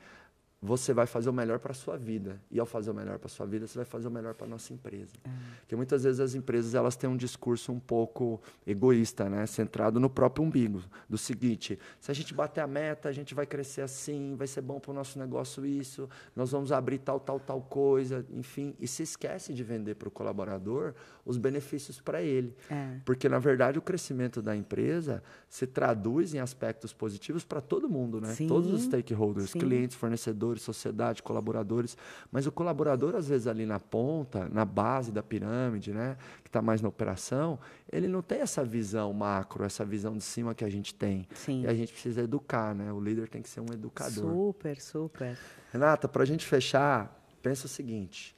você 0.61 0.93
vai 0.93 1.07
fazer 1.07 1.31
o 1.31 1.33
melhor 1.33 1.61
para 1.61 1.71
a 1.71 1.75
sua 1.75 1.97
vida. 1.97 2.41
E 2.51 2.59
ao 2.59 2.67
fazer 2.67 2.91
o 2.91 2.95
melhor 2.95 3.19
para 3.19 3.27
a 3.27 3.31
sua 3.31 3.47
vida, 3.47 3.67
você 3.67 3.79
vai 3.79 3.85
fazer 3.85 4.09
o 4.09 4.11
melhor 4.11 4.35
para 4.35 4.47
a 4.47 4.51
nossa 4.51 4.73
empresa. 4.73 5.13
Porque 5.61 5.77
muitas 5.77 6.03
vezes 6.03 6.19
as 6.19 6.35
empresas 6.35 6.75
elas 6.75 6.97
têm 6.97 7.09
um 7.09 7.17
discurso 7.17 7.71
um 7.73 7.79
pouco 7.79 8.41
egoísta, 8.67 9.29
né? 9.29 9.47
centrado 9.47 10.01
no 10.01 10.11
próprio 10.11 10.45
umbigo. 10.45 10.83
Do 11.09 11.17
seguinte, 11.17 11.79
se 12.01 12.11
a 12.11 12.15
gente 12.15 12.35
bater 12.35 12.61
a 12.61 12.67
meta, 12.67 13.09
a 13.09 13.13
gente 13.13 13.35
vai 13.35 13.47
crescer 13.47 13.83
assim, 13.83 14.35
vai 14.37 14.47
ser 14.47 14.61
bom 14.61 14.81
para 14.81 14.91
o 14.91 14.95
nosso 14.95 15.19
negócio 15.19 15.65
isso, 15.65 16.09
nós 16.35 16.51
vamos 16.51 16.73
abrir 16.73 16.99
tal, 16.99 17.21
tal, 17.21 17.39
tal 17.39 17.61
coisa, 17.63 18.27
enfim. 18.31 18.75
E 18.81 18.89
se 18.89 19.03
esquece 19.03 19.55
de 19.55 19.63
vender 19.63 19.95
para 19.95 20.09
o 20.09 20.11
colaborador 20.11 20.95
os 21.25 21.37
benefícios 21.37 22.01
para 22.01 22.23
ele. 22.23 22.57
É. 22.71 22.97
Porque, 23.05 23.29
na 23.29 23.39
verdade, 23.39 23.79
o 23.79 23.83
crescimento 23.83 24.41
da 24.41 24.57
empresa 24.57 25.23
se 25.47 25.67
traduz 25.67 26.33
em 26.33 26.39
aspectos 26.39 26.95
positivos 26.95 27.45
para 27.45 27.61
todo 27.61 27.89
mundo, 27.89 28.19
né? 28.19 28.35
Sim, 28.35 28.49
Todos 28.49 28.73
os 28.73 28.85
stakeholders, 28.85 29.51
sim. 29.51 29.59
clientes, 29.59 29.95
fornecedores, 29.95 30.48
sociedade, 30.57 31.23
colaboradores. 31.23 31.97
Mas 32.31 32.47
o 32.47 32.53
colaborador, 32.53 33.17
às 33.17 33.29
vezes, 33.29 33.49
ali 33.49 33.67
na 33.67 33.81
ponta, 33.81 34.49
na 34.49 34.65
base 34.65 35.11
da 35.11 35.23
pirâmide, 35.23 35.93
né? 35.93 36.17
Que 36.43 36.49
está 36.49 36.63
mais 36.63 36.81
na 36.81 36.89
operação, 36.89 37.59
ele 37.93 38.07
não 38.07 38.23
tem 38.23 38.41
essa 38.41 38.65
visão 38.65 39.13
macro, 39.13 39.65
essa 39.65 39.85
visão 39.85 40.17
de 40.17 40.25
cima 40.25 40.55
que 40.55 40.65
a 40.65 40.71
gente 40.71 40.95
tem. 40.95 41.29
Sim. 41.35 41.65
E 41.65 41.67
a 41.67 41.75
gente 41.75 41.93
precisa 41.93 42.23
educar, 42.23 42.75
né? 42.75 42.93
O 42.93 43.01
líder 43.01 43.29
tem 43.29 43.43
que 43.43 43.49
ser 43.49 43.61
um 43.61 43.73
educador. 43.73 44.33
Super, 44.33 44.81
super. 44.81 45.39
Renata, 45.73 46.09
para 46.09 46.23
a 46.23 46.27
gente 46.27 46.47
fechar, 46.47 47.21
pensa 47.43 47.67
o 47.67 47.69
seguinte: 47.69 48.35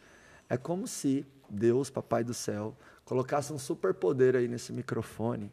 é 0.49 0.57
como 0.57 0.87
se 0.89 1.27
Deus, 1.49 1.91
Papai 1.91 2.25
do 2.25 2.35
Céu, 2.35 2.77
colocasse 3.05 3.53
um 3.53 3.59
superpoder 3.59 4.35
aí 4.35 4.49
nesse 4.49 4.73
microfone 4.73 5.53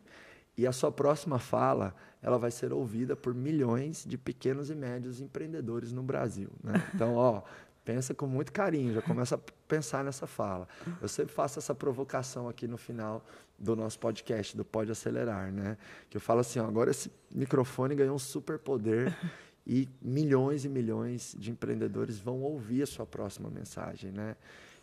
e 0.57 0.65
a 0.65 0.71
sua 0.71 0.91
próxima 0.91 1.37
fala 1.37 1.93
ela 2.27 2.37
vai 2.37 2.51
ser 2.51 2.73
ouvida 2.73 3.15
por 3.15 3.33
milhões 3.33 4.03
de 4.05 4.17
pequenos 4.17 4.69
e 4.69 4.75
médios 4.75 5.21
empreendedores 5.21 5.93
no 5.93 6.03
Brasil. 6.03 6.49
Né? 6.61 6.73
Então, 6.93 7.15
ó, 7.15 7.41
pensa 7.85 8.13
com 8.13 8.27
muito 8.27 8.51
carinho, 8.51 8.93
já 8.93 9.01
começa 9.01 9.35
a 9.35 9.39
pensar 9.65 10.03
nessa 10.03 10.27
fala. 10.27 10.67
Eu 11.01 11.07
sempre 11.07 11.33
faço 11.33 11.57
essa 11.57 11.73
provocação 11.73 12.49
aqui 12.49 12.67
no 12.67 12.77
final 12.77 13.23
do 13.57 13.77
nosso 13.77 13.97
podcast, 13.97 14.57
do 14.57 14.65
Pode 14.65 14.91
Acelerar, 14.91 15.53
né? 15.53 15.77
Que 16.09 16.17
eu 16.17 16.21
falo 16.21 16.41
assim, 16.41 16.59
ó, 16.59 16.67
agora 16.67 16.91
esse 16.91 17.09
microfone 17.33 17.95
ganhou 17.95 18.15
um 18.15 18.19
superpoder 18.19 19.15
e 19.65 19.87
milhões 20.01 20.65
e 20.65 20.69
milhões 20.69 21.33
de 21.39 21.49
empreendedores 21.51 22.19
vão 22.19 22.41
ouvir 22.41 22.81
a 22.81 22.85
sua 22.87 23.05
próxima 23.05 23.49
mensagem, 23.49 24.11
né? 24.11 24.35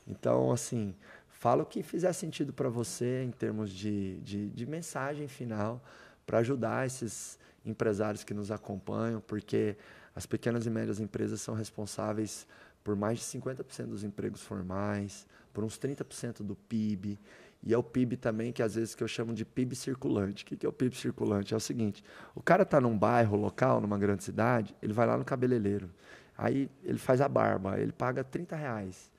Então, 0.07 0.51
assim, 0.51 0.95
fala 1.29 1.63
o 1.63 1.67
que 1.67 1.83
fizer 1.83 2.13
sentido 2.15 2.55
para 2.55 2.71
você 2.71 3.23
em 3.23 3.31
termos 3.31 3.71
de, 3.71 4.19
de, 4.21 4.49
de 4.49 4.67
mensagem 4.67 5.29
final 5.29 5.83
para 6.27 6.39
ajudar 6.39 6.87
esses 6.87 7.39
empresários 7.65 8.25
que 8.25 8.35
nos 8.35 8.51
acompanham, 8.51 9.21
porque 9.21 9.77
as 10.15 10.27
pequenas 10.27 10.67
e 10.67 10.71
médias 10.71 11.01
empresas 11.01 11.41
são 11.41 11.55
responsáveis 11.55 12.47
por 12.83 12.95
mais 12.95 13.19
de 13.19 13.25
50% 13.25 13.87
dos 13.87 14.05
empregos 14.05 14.43
formais, 14.43 15.27
por 15.53 15.65
uns 15.65 15.79
30% 15.79 16.43
do 16.43 16.55
PIB. 16.55 17.19
E 17.63 17.73
é 17.73 17.79
o 17.79 17.83
PIB 17.83 18.19
também, 18.19 18.53
que 18.53 18.63
às 18.63 18.75
vezes 18.75 18.95
que 18.95 19.03
eu 19.03 19.09
chamo 19.09 19.33
de 19.33 19.45
PIB 19.45 19.75
circulante. 19.75 20.45
O 20.45 20.47
que 20.47 20.67
é 20.67 20.69
o 20.69 20.73
PIB 20.73 20.95
circulante? 20.95 21.55
É 21.55 21.57
o 21.57 21.61
seguinte: 21.61 22.05
o 22.35 22.43
cara 22.43 22.63
está 22.63 22.79
num 22.79 22.97
bairro 22.97 23.37
local, 23.37 23.81
numa 23.81 23.97
grande 23.97 24.23
cidade, 24.23 24.77
ele 24.83 24.93
vai 24.93 25.07
lá 25.07 25.17
no 25.17 25.25
cabeleireiro. 25.25 25.91
Aí 26.37 26.69
ele 26.83 26.99
faz 26.99 27.23
a 27.23 27.29
barba, 27.29 27.81
ele 27.81 27.93
paga 27.93 28.23
30 28.23 28.55
reais. 28.55 29.11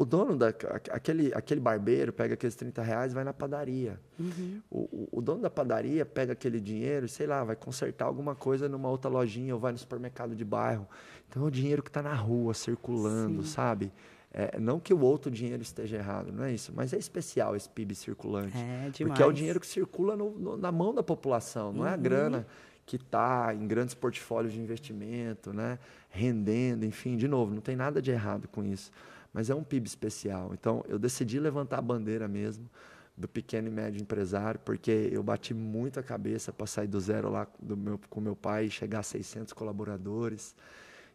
O 0.00 0.04
dono 0.06 0.34
da 0.34 0.48
aquele, 0.48 1.30
aquele 1.34 1.60
barbeiro 1.60 2.10
pega 2.10 2.32
aqueles 2.32 2.54
30 2.54 2.82
reais 2.82 3.12
e 3.12 3.14
vai 3.14 3.22
na 3.22 3.34
padaria. 3.34 4.00
Uhum. 4.18 4.62
O, 4.70 4.78
o, 4.78 5.08
o, 5.18 5.20
dono 5.20 5.42
da 5.42 5.50
padaria 5.50 6.06
pega 6.06 6.32
aquele 6.32 6.58
dinheiro, 6.58 7.06
sei 7.06 7.26
lá, 7.26 7.44
vai 7.44 7.54
consertar 7.54 8.06
alguma 8.06 8.34
coisa 8.34 8.66
numa 8.66 8.88
outra 8.88 9.10
lojinha 9.10 9.52
ou 9.52 9.60
vai 9.60 9.72
no 9.72 9.76
supermercado 9.76 10.34
de 10.34 10.42
bairro. 10.42 10.88
Então 11.28 11.42
é 11.42 11.46
o 11.46 11.50
dinheiro 11.50 11.82
que 11.82 11.90
está 11.90 12.00
na 12.00 12.14
rua, 12.14 12.54
circulando, 12.54 13.42
Sim. 13.42 13.50
sabe? 13.50 13.92
É, 14.32 14.58
não 14.58 14.80
que 14.80 14.94
o 14.94 15.00
outro 15.00 15.30
dinheiro 15.30 15.60
esteja 15.60 15.98
errado, 15.98 16.32
não 16.32 16.44
é 16.44 16.54
isso, 16.54 16.72
mas 16.74 16.94
é 16.94 16.96
especial 16.96 17.54
esse 17.54 17.68
PIB 17.68 17.94
circulante. 17.94 18.56
É, 18.56 18.88
demais. 18.88 18.94
Porque 18.96 19.22
é 19.22 19.26
o 19.26 19.32
dinheiro 19.32 19.60
que 19.60 19.66
circula 19.66 20.16
no, 20.16 20.30
no, 20.30 20.56
na 20.56 20.72
mão 20.72 20.94
da 20.94 21.02
população, 21.02 21.74
não 21.74 21.80
uhum. 21.80 21.86
é 21.86 21.90
a 21.90 21.96
uhum. 21.96 22.02
grana 22.02 22.46
que 22.86 22.96
está 22.96 23.54
em 23.54 23.66
grandes 23.68 23.94
portfólios 23.94 24.54
de 24.54 24.60
investimento, 24.60 25.52
né? 25.52 25.78
rendendo, 26.08 26.86
enfim, 26.86 27.18
de 27.18 27.28
novo, 27.28 27.52
não 27.52 27.60
tem 27.60 27.76
nada 27.76 28.00
de 28.00 28.10
errado 28.10 28.48
com 28.48 28.64
isso 28.64 28.90
mas 29.32 29.50
é 29.50 29.54
um 29.54 29.62
PIB 29.62 29.86
especial. 29.86 30.50
Então, 30.52 30.84
eu 30.88 30.98
decidi 30.98 31.38
levantar 31.38 31.78
a 31.78 31.82
bandeira 31.82 32.26
mesmo 32.26 32.68
do 33.16 33.28
pequeno 33.28 33.68
e 33.68 33.70
médio 33.70 34.00
empresário, 34.00 34.58
porque 34.64 35.08
eu 35.12 35.22
bati 35.22 35.52
muito 35.52 36.00
a 36.00 36.02
cabeça 36.02 36.52
para 36.52 36.66
sair 36.66 36.88
do 36.88 36.98
zero 36.98 37.30
lá 37.30 37.46
do 37.60 37.76
meu, 37.76 38.00
com 38.08 38.20
meu 38.20 38.34
pai 38.34 38.66
e 38.66 38.70
chegar 38.70 39.00
a 39.00 39.02
600 39.02 39.52
colaboradores. 39.52 40.54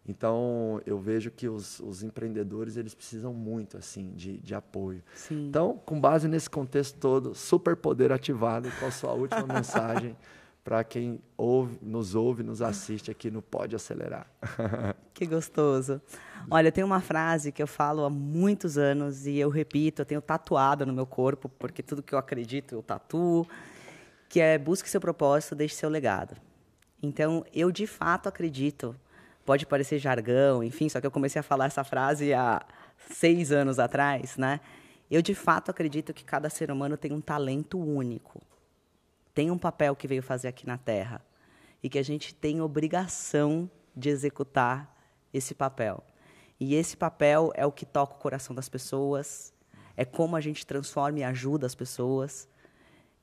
Então, 0.07 0.79
eu 0.85 0.99
vejo 0.99 1.31
que 1.31 1.49
os, 1.49 1.79
os 1.79 2.03
empreendedores 2.03 2.77
eles 2.77 2.93
precisam 2.93 3.33
muito 3.33 3.75
assim 3.75 4.11
de, 4.15 4.37
de 4.37 4.53
apoio. 4.53 5.01
Sim. 5.15 5.47
Então, 5.47 5.81
com 5.83 5.99
base 5.99 6.27
nesse 6.27 6.49
contexto 6.49 6.99
todo, 6.99 7.33
super 7.33 7.75
poder 7.75 8.11
ativado, 8.11 8.69
qual 8.77 8.89
a 8.89 8.91
sua 8.91 9.13
última 9.13 9.47
mensagem 9.51 10.15
para 10.65 10.83
quem 10.83 11.21
ouve, 11.37 11.77
nos 11.79 12.15
ouve, 12.15 12.41
nos 12.41 12.59
assiste 12.59 13.11
aqui 13.11 13.29
no 13.29 13.39
Pode 13.39 13.75
Acelerar. 13.75 14.25
que 15.13 15.27
gostoso. 15.27 16.01
Olha, 16.49 16.71
tem 16.71 16.83
uma 16.83 16.99
frase 16.99 17.51
que 17.51 17.61
eu 17.61 17.67
falo 17.67 18.03
há 18.03 18.09
muitos 18.09 18.75
anos 18.75 19.27
e 19.27 19.37
eu 19.37 19.49
repito, 19.49 20.01
eu 20.01 20.05
tenho 20.07 20.21
tatuado 20.23 20.83
no 20.83 20.91
meu 20.91 21.05
corpo, 21.05 21.47
porque 21.47 21.83
tudo 21.83 22.01
que 22.01 22.15
eu 22.15 22.17
acredito 22.17 22.73
eu 22.73 22.81
tatuo, 22.81 23.47
que 24.27 24.41
é 24.41 24.57
busque 24.57 24.89
seu 24.89 24.99
propósito, 24.99 25.53
deixe 25.53 25.75
seu 25.75 25.87
legado. 25.87 26.35
Então, 26.99 27.45
eu 27.53 27.71
de 27.71 27.85
fato 27.85 28.27
acredito, 28.27 28.95
pode 29.45 29.67
parecer 29.67 29.99
jargão, 29.99 30.63
enfim, 30.63 30.89
só 30.89 30.99
que 30.99 31.05
eu 31.05 31.11
comecei 31.11 31.39
a 31.39 31.43
falar 31.43 31.65
essa 31.65 31.83
frase 31.83 32.33
há 32.33 32.59
seis 33.11 33.51
anos 33.51 33.77
atrás, 33.77 34.35
né? 34.35 34.59
Eu 35.11 35.21
de 35.21 35.35
fato 35.35 35.69
acredito 35.69 36.11
que 36.11 36.25
cada 36.25 36.49
ser 36.49 36.71
humano 36.71 36.97
tem 36.97 37.13
um 37.13 37.21
talento 37.21 37.79
único 37.79 38.41
tem 39.35 39.51
um 39.51 39.57
papel 39.57 39.95
que 39.97 40.07
veio 40.07 40.23
fazer 40.23 40.47
aqui 40.47 40.65
na 40.65 40.77
Terra 40.77 41.21
e 41.83 41.89
que 41.89 41.99
a 41.99 42.03
gente 42.03 42.33
tem 42.33 42.61
obrigação 42.61 43.69
de 43.93 44.09
executar 44.09 44.97
esse 45.33 45.53
papel. 45.53 46.01
E 46.57 46.73
esse 46.73 46.95
papel 46.95 47.51
é 47.53 47.65
o 47.65 47.71
que 47.71 47.85
toca 47.85 48.15
o 48.15 48.17
coração 48.17 48.55
das 48.55 48.69
pessoas, 48.69 49.53
é 49.97 50.05
como 50.05 50.37
a 50.37 50.41
gente 50.41 50.65
transforma 50.65 51.19
e 51.19 51.23
ajuda 51.23 51.67
as 51.67 51.75
pessoas. 51.75 52.47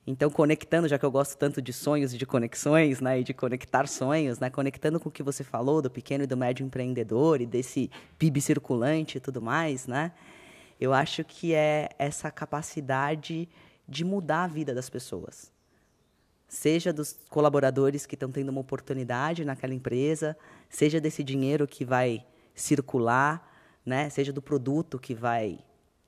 Então, 0.05 0.29
conectando, 0.29 0.87
já 0.87 0.99
que 0.99 1.05
eu 1.05 1.09
gosto 1.09 1.35
tanto 1.35 1.59
de 1.61 1.73
sonhos 1.73 2.13
e 2.13 2.17
de 2.17 2.27
conexões, 2.27 3.01
né, 3.01 3.21
e 3.21 3.23
de 3.23 3.33
conectar 3.33 3.87
sonhos, 3.87 4.37
né, 4.37 4.51
conectando 4.51 4.99
com 4.99 5.09
o 5.09 5.11
que 5.11 5.23
você 5.23 5.43
falou 5.43 5.81
do 5.81 5.89
pequeno 5.89 6.25
e 6.25 6.27
do 6.27 6.37
médio 6.37 6.63
empreendedor 6.63 7.41
e 7.41 7.45
desse 7.47 7.89
PIB 8.19 8.39
circulante 8.39 9.17
e 9.17 9.21
tudo 9.21 9.41
mais, 9.41 9.87
né, 9.87 10.11
eu 10.79 10.93
acho 10.93 11.23
que 11.23 11.55
é 11.55 11.89
essa 11.97 12.29
capacidade 12.29 13.49
de 13.87 14.03
mudar 14.03 14.43
a 14.43 14.47
vida 14.47 14.75
das 14.75 14.89
pessoas 14.89 15.52
seja 16.53 16.93
dos 16.93 17.19
colaboradores 17.31 18.05
que 18.05 18.13
estão 18.13 18.31
tendo 18.31 18.49
uma 18.49 18.61
oportunidade 18.61 19.43
naquela 19.43 19.73
empresa, 19.73 20.37
seja 20.69 21.01
desse 21.01 21.23
dinheiro 21.23 21.67
que 21.67 21.83
vai 21.83 22.23
circular, 22.53 23.51
né? 23.83 24.07
seja 24.11 24.31
do 24.31 24.39
produto 24.41 24.99
que 24.99 25.15
vai 25.15 25.57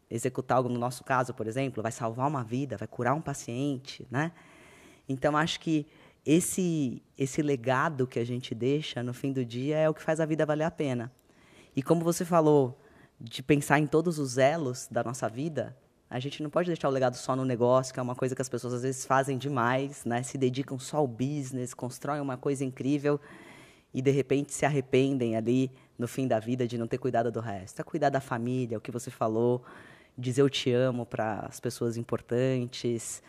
executar 0.10 0.58
algo, 0.58 0.70
no 0.70 0.78
nosso 0.78 1.04
caso, 1.04 1.34
por 1.34 1.48
exemplo, 1.48 1.82
vai 1.82 1.92
salvar 1.92 2.28
uma 2.28 2.44
vida, 2.44 2.78
vai 2.78 2.88
curar 2.88 3.16
um 3.16 3.22
paciente. 3.22 4.08
Né? 4.12 4.32
Então, 5.10 5.36
acho 5.36 5.60
que 5.60 5.88
esse, 6.24 7.02
esse 7.18 7.42
legado 7.42 8.06
que 8.06 8.20
a 8.20 8.26
gente 8.26 8.54
deixa 8.54 9.02
no 9.02 9.16
fim 9.16 9.34
do 9.34 9.44
dia 9.44 9.78
é 9.78 9.90
o 9.90 9.96
que 9.96 10.04
faz 10.04 10.20
a 10.20 10.28
vida 10.28 10.46
valer 10.46 10.66
a 10.66 10.72
pena. 10.72 11.12
E 11.76 11.82
como 11.82 12.04
você 12.04 12.24
falou, 12.24 12.80
de 13.20 13.42
pensar 13.42 13.80
em 13.80 13.88
todos 13.88 14.20
os 14.20 14.38
elos 14.38 14.88
da 14.92 15.04
nossa 15.04 15.28
vida, 15.28 15.76
a 16.10 16.20
gente 16.20 16.44
não 16.44 16.50
pode 16.50 16.68
deixar 16.68 16.88
o 16.88 16.92
legado 16.92 17.16
só 17.16 17.36
no 17.36 17.44
negócio, 17.44 17.94
que 17.94 18.00
é 18.00 18.04
uma 18.04 18.16
coisa 18.16 18.36
que 18.36 18.42
as 18.42 18.50
pessoas 18.50 18.74
às 18.76 18.84
vezes 18.84 19.06
fazem 19.06 19.38
demais, 19.38 20.06
né? 20.06 20.22
Se 20.22 20.38
dedicam 20.38 20.78
só 20.78 20.98
ao 20.98 21.08
business, 21.08 21.74
constroem 21.74 22.22
uma 22.22 22.38
coisa 22.38 22.64
incrível 22.64 23.20
e 23.94 24.02
de 24.02 24.12
repente 24.12 24.54
se 24.54 24.66
arrependem 24.66 25.36
ali 25.36 25.72
no 25.98 26.08
fim 26.08 26.28
da 26.28 26.40
vida 26.40 26.68
de 26.68 26.78
não 26.78 26.88
ter 26.88 27.00
cuidado 27.00 27.32
do 27.32 27.40
resto. 27.40 27.80
É 27.80 27.84
cuidar 27.84 28.10
da 28.10 28.22
família, 28.22 28.78
o 28.78 28.82
que 28.82 28.92
você 28.92 29.10
falou, 29.10 29.64
dizer 30.18 30.42
eu 30.42 30.50
te 30.50 30.72
amo 30.72 31.06
para 31.06 31.40
as 31.40 31.60
pessoas 31.60 31.98
importantes, 31.98 33.24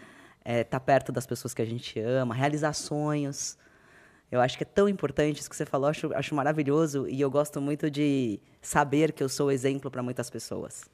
é, 0.44 0.60
estar 0.60 0.78
tá 0.78 0.80
perto 0.80 1.10
das 1.10 1.26
pessoas 1.26 1.54
que 1.54 1.62
a 1.62 1.66
gente 1.66 1.98
ama, 1.98 2.34
realizar 2.34 2.74
sonhos. 2.74 3.56
Eu 4.30 4.40
acho 4.40 4.58
que 4.58 4.64
é 4.64 4.66
tão 4.66 4.88
importante 4.88 5.40
isso 5.40 5.48
que 5.48 5.56
você 5.56 5.64
falou, 5.64 5.88
acho, 5.88 6.12
acho 6.14 6.34
maravilhoso 6.34 7.08
e 7.08 7.20
eu 7.20 7.30
gosto 7.30 7.60
muito 7.60 7.90
de 7.90 8.38
saber 8.60 9.12
que 9.12 9.22
eu 9.22 9.28
sou 9.28 9.50
exemplo 9.50 9.90
para 9.90 10.02
muitas 10.02 10.28
pessoas 10.28 10.90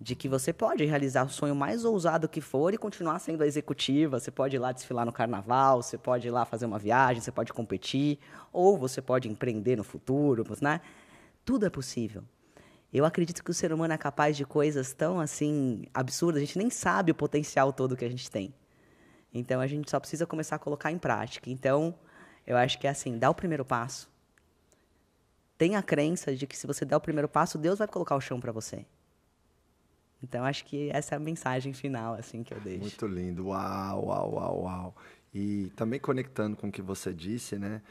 de 0.00 0.14
que 0.14 0.28
você 0.28 0.52
pode 0.52 0.84
realizar 0.84 1.24
o 1.24 1.28
sonho 1.28 1.54
mais 1.54 1.84
ousado 1.84 2.28
que 2.28 2.40
for 2.40 2.74
e 2.74 2.78
continuar 2.78 3.18
sendo 3.18 3.42
a 3.42 3.46
executiva. 3.46 4.18
Você 4.18 4.30
pode 4.30 4.56
ir 4.56 4.58
lá 4.58 4.72
desfilar 4.72 5.06
no 5.06 5.12
carnaval, 5.12 5.82
você 5.82 5.96
pode 5.96 6.26
ir 6.26 6.30
lá 6.30 6.44
fazer 6.44 6.66
uma 6.66 6.78
viagem, 6.78 7.22
você 7.22 7.32
pode 7.32 7.52
competir, 7.52 8.18
ou 8.52 8.76
você 8.76 9.00
pode 9.00 9.28
empreender 9.28 9.76
no 9.76 9.84
futuro, 9.84 10.44
né? 10.60 10.80
Tudo 11.44 11.66
é 11.66 11.70
possível. 11.70 12.24
Eu 12.92 13.04
acredito 13.04 13.42
que 13.42 13.50
o 13.50 13.54
ser 13.54 13.72
humano 13.72 13.92
é 13.92 13.98
capaz 13.98 14.36
de 14.36 14.44
coisas 14.44 14.92
tão 14.92 15.18
assim 15.20 15.84
absurdas, 15.92 16.42
a 16.42 16.44
gente 16.44 16.58
nem 16.58 16.70
sabe 16.70 17.10
o 17.10 17.14
potencial 17.14 17.72
todo 17.72 17.96
que 17.96 18.04
a 18.04 18.08
gente 18.08 18.30
tem. 18.30 18.54
Então 19.32 19.60
a 19.60 19.66
gente 19.66 19.90
só 19.90 19.98
precisa 19.98 20.26
começar 20.26 20.56
a 20.56 20.58
colocar 20.60 20.92
em 20.92 20.98
prática. 20.98 21.50
Então, 21.50 21.94
eu 22.46 22.56
acho 22.56 22.78
que 22.78 22.86
é 22.86 22.90
assim, 22.90 23.18
dá 23.18 23.28
o 23.28 23.34
primeiro 23.34 23.64
passo. 23.64 24.08
Tenha 25.58 25.78
a 25.78 25.82
crença 25.82 26.34
de 26.34 26.46
que 26.46 26.56
se 26.56 26.66
você 26.66 26.84
der 26.84 26.96
o 26.96 27.00
primeiro 27.00 27.28
passo, 27.28 27.58
Deus 27.58 27.78
vai 27.78 27.88
colocar 27.88 28.16
o 28.16 28.20
chão 28.20 28.40
para 28.40 28.52
você. 28.52 28.86
Então, 30.24 30.44
acho 30.44 30.64
que 30.64 30.90
essa 30.90 31.14
é 31.14 31.16
a 31.16 31.20
mensagem 31.20 31.72
final 31.72 32.14
assim 32.14 32.42
que 32.42 32.52
eu 32.54 32.60
deixo. 32.60 32.80
Muito 32.80 33.06
lindo. 33.06 33.46
Uau, 33.48 34.06
uau, 34.06 34.34
uau, 34.34 34.62
uau. 34.62 34.96
E 35.32 35.70
também 35.76 36.00
conectando 36.00 36.56
com 36.56 36.68
o 36.68 36.72
que 36.72 36.80
você 36.80 37.12
disse, 37.12 37.58
né? 37.58 37.82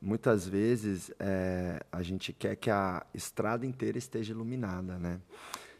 Muitas 0.00 0.46
vezes 0.46 1.10
é, 1.18 1.80
a 1.90 2.02
gente 2.02 2.32
quer 2.32 2.56
que 2.56 2.70
a 2.70 3.04
estrada 3.14 3.64
inteira 3.64 3.98
esteja 3.98 4.32
iluminada, 4.32 4.98
né? 4.98 5.20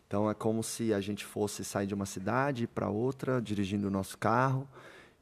Então 0.06 0.28
é 0.30 0.34
como 0.34 0.62
se 0.62 0.94
a 0.94 1.00
gente 1.00 1.24
fosse 1.24 1.62
sair 1.64 1.86
de 1.86 1.94
uma 1.94 2.06
cidade 2.06 2.66
para 2.66 2.88
outra, 2.88 3.40
dirigindo 3.42 3.88
o 3.88 3.90
nosso 3.90 4.16
carro, 4.16 4.66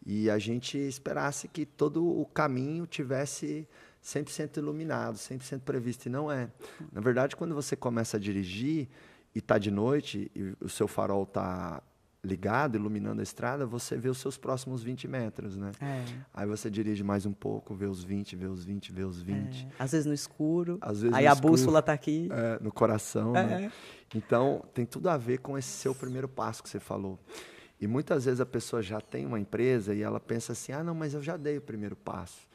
e 0.07 0.31
a 0.31 0.39
gente 0.39 0.79
esperasse 0.79 1.49
que 1.49 1.67
todo 1.67 2.07
o 2.07 2.25
caminho 2.25 2.87
tivesse 2.87 3.69
100% 4.05 4.59
iluminado, 4.59 5.17
100% 5.17 5.61
previsto, 5.63 6.07
e 6.07 6.09
não 6.09 6.31
é. 6.31 6.49
Na 6.93 7.01
verdade, 7.01 7.35
quando 7.35 7.55
você 7.55 7.75
começa 7.75 8.17
a 8.17 8.21
dirigir, 8.21 8.89
e 9.37 9.39
está 9.39 9.59
de 9.59 9.71
noite 9.71 10.33
e 10.35 10.57
o 10.65 10.69
seu 10.69 10.89
farol 10.89 11.25
está 11.25 11.83
ligado, 12.25 12.77
iluminando 12.77 13.21
a 13.21 13.23
estrada, 13.23 13.67
você 13.67 13.95
vê 13.95 14.09
os 14.09 14.17
seus 14.17 14.39
próximos 14.39 14.83
20 14.83 15.07
metros, 15.07 15.59
né? 15.59 15.73
É. 15.79 16.05
Aí 16.33 16.47
você 16.47 16.71
dirige 16.71 17.05
mais 17.05 17.27
um 17.27 17.35
pouco, 17.35 17.75
vê 17.75 17.85
os 17.85 18.03
20, 18.03 18.35
vê 18.35 18.47
os 18.47 18.65
20, 18.65 18.91
vê 18.93 19.05
os 19.05 19.21
20. 19.21 19.67
É. 19.67 19.69
Às 19.79 19.93
vezes 19.93 20.07
no 20.07 20.15
escuro. 20.15 20.79
Vezes 20.83 21.13
aí 21.13 21.27
a 21.27 21.35
escuro, 21.35 21.53
bússola 21.53 21.81
está 21.81 21.93
aqui. 21.93 22.31
É, 22.33 22.59
no 22.63 22.73
coração, 22.73 23.33
né? 23.33 23.71
Então, 24.15 24.65
tem 24.73 24.87
tudo 24.87 25.11
a 25.11 25.19
ver 25.19 25.41
com 25.41 25.59
esse 25.59 25.69
seu 25.69 25.95
primeiro 25.95 26.27
passo 26.27 26.63
que 26.63 26.71
você 26.71 26.81
falou. 26.81 27.21
E 27.79 27.87
muitas 27.87 28.25
vezes 28.25 28.41
a 28.41 28.47
pessoa 28.47 28.83
já 28.83 29.03
tem 29.03 29.27
uma 29.27 29.39
empresa 29.39 29.95
e 29.95 30.01
ela 30.01 30.19
pensa 30.19 30.53
assim: 30.53 30.73
ah, 30.73 30.83
não, 30.83 30.95
mas 30.95 31.13
eu 31.13 31.21
já 31.21 31.37
dei 31.37 31.59
o 31.59 31.63
primeiro 31.63 31.95
passo. 31.95 32.49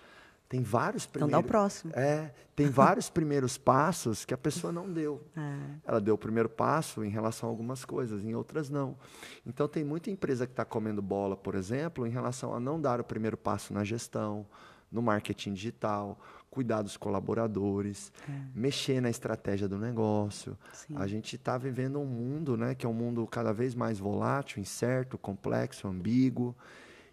Tem 0.51 0.61
vários 0.61 1.05
primeiros. 1.05 1.31
Então 1.31 1.41
dá 1.41 1.47
o 1.47 1.49
próximo. 1.49 1.93
É, 1.95 2.29
tem 2.53 2.67
vários 2.69 3.09
primeiros 3.09 3.57
passos 3.57 4.25
que 4.25 4.33
a 4.33 4.37
pessoa 4.37 4.73
não 4.73 4.91
deu. 4.91 5.23
É. 5.33 5.57
Ela 5.85 6.01
deu 6.01 6.15
o 6.15 6.17
primeiro 6.17 6.49
passo 6.49 7.05
em 7.05 7.09
relação 7.09 7.47
a 7.47 7.51
algumas 7.53 7.85
coisas, 7.85 8.25
em 8.25 8.35
outras 8.35 8.69
não. 8.69 8.97
Então 9.45 9.65
tem 9.65 9.85
muita 9.85 10.11
empresa 10.11 10.45
que 10.45 10.51
está 10.51 10.65
comendo 10.65 11.01
bola, 11.01 11.37
por 11.37 11.55
exemplo, 11.55 12.05
em 12.05 12.09
relação 12.09 12.53
a 12.53 12.59
não 12.59 12.81
dar 12.81 12.99
o 12.99 13.03
primeiro 13.03 13.37
passo 13.37 13.73
na 13.73 13.85
gestão, 13.85 14.45
no 14.91 15.01
marketing 15.01 15.53
digital, 15.53 16.19
cuidar 16.49 16.81
dos 16.81 16.97
colaboradores, 16.97 18.11
é. 18.27 18.33
mexer 18.53 18.99
na 18.99 19.09
estratégia 19.09 19.69
do 19.69 19.77
negócio. 19.77 20.57
Sim. 20.73 20.97
A 20.97 21.07
gente 21.07 21.37
está 21.37 21.57
vivendo 21.57 21.97
um 21.97 22.05
mundo, 22.05 22.57
né, 22.57 22.75
que 22.75 22.85
é 22.85 22.89
um 22.89 22.93
mundo 22.93 23.25
cada 23.25 23.53
vez 23.53 23.73
mais 23.73 23.99
volátil, 23.99 24.59
incerto, 24.61 25.17
complexo, 25.17 25.87
ambíguo. 25.87 26.53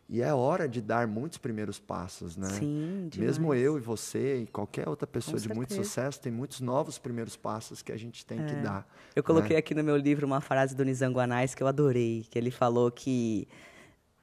E 0.09 0.23
é 0.23 0.33
hora 0.33 0.67
de 0.67 0.81
dar 0.81 1.07
muitos 1.07 1.37
primeiros 1.37 1.79
passos, 1.79 2.35
né? 2.35 2.49
Sim, 2.49 3.09
demais. 3.11 3.39
Mesmo 3.39 3.55
eu 3.55 3.77
e 3.77 3.81
você 3.81 4.39
e 4.39 4.47
qualquer 4.47 4.89
outra 4.89 5.07
pessoa 5.07 5.37
Com 5.37 5.43
de 5.43 5.55
muito 5.55 5.75
sucesso 5.75 6.19
tem 6.19 6.33
muitos 6.33 6.61
novos 6.61 6.99
primeiros 6.99 7.37
passos 7.37 7.83
que 7.83 7.93
a 7.93 7.97
gente 7.97 8.25
tem 8.25 8.39
que 8.47 8.55
dar. 8.55 8.89
Eu 9.15 9.23
coloquei 9.23 9.55
né? 9.55 9.59
aqui 9.59 9.75
no 9.75 9.85
meu 9.85 9.99
livro 9.99 10.27
uma 10.27 10.41
frase 10.41 10.75
do 10.75 10.83
Nizango 10.83 11.21
Anais 11.21 11.55
que 11.55 11.63
eu 11.63 11.67
adorei, 11.67 12.27
que 12.31 12.39
ele 12.39 12.51
falou 12.51 12.91
que 12.91 13.47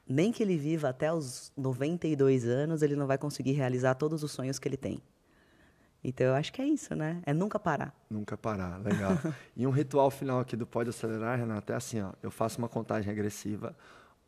nem 0.08 0.32
que 0.32 0.42
ele 0.42 0.56
viva 0.56 0.88
até 0.88 1.12
os 1.12 1.52
92 1.56 2.46
anos, 2.46 2.82
ele 2.82 2.96
não 2.96 3.06
vai 3.06 3.16
conseguir 3.16 3.52
realizar 3.52 3.94
todos 3.94 4.24
os 4.24 4.32
sonhos 4.32 4.58
que 4.58 4.66
ele 4.66 4.76
tem. 4.76 5.00
Então 6.02 6.26
eu 6.26 6.34
acho 6.34 6.52
que 6.52 6.60
é 6.60 6.66
isso, 6.66 6.94
né? 6.94 7.20
É 7.24 7.32
nunca 7.32 7.58
parar. 7.58 7.94
Nunca 8.10 8.36
parar, 8.36 8.78
legal. 8.78 9.12
e 9.56 9.66
um 9.66 9.70
ritual 9.70 10.10
final 10.10 10.40
aqui 10.40 10.56
do 10.56 10.66
Pode 10.66 10.90
Acelerar, 10.90 11.38
Renata, 11.38 11.72
é 11.72 11.76
assim, 11.76 12.00
ó. 12.00 12.12
Eu 12.22 12.30
faço 12.30 12.58
uma 12.58 12.68
contagem 12.68 13.08
regressiva. 13.08 13.76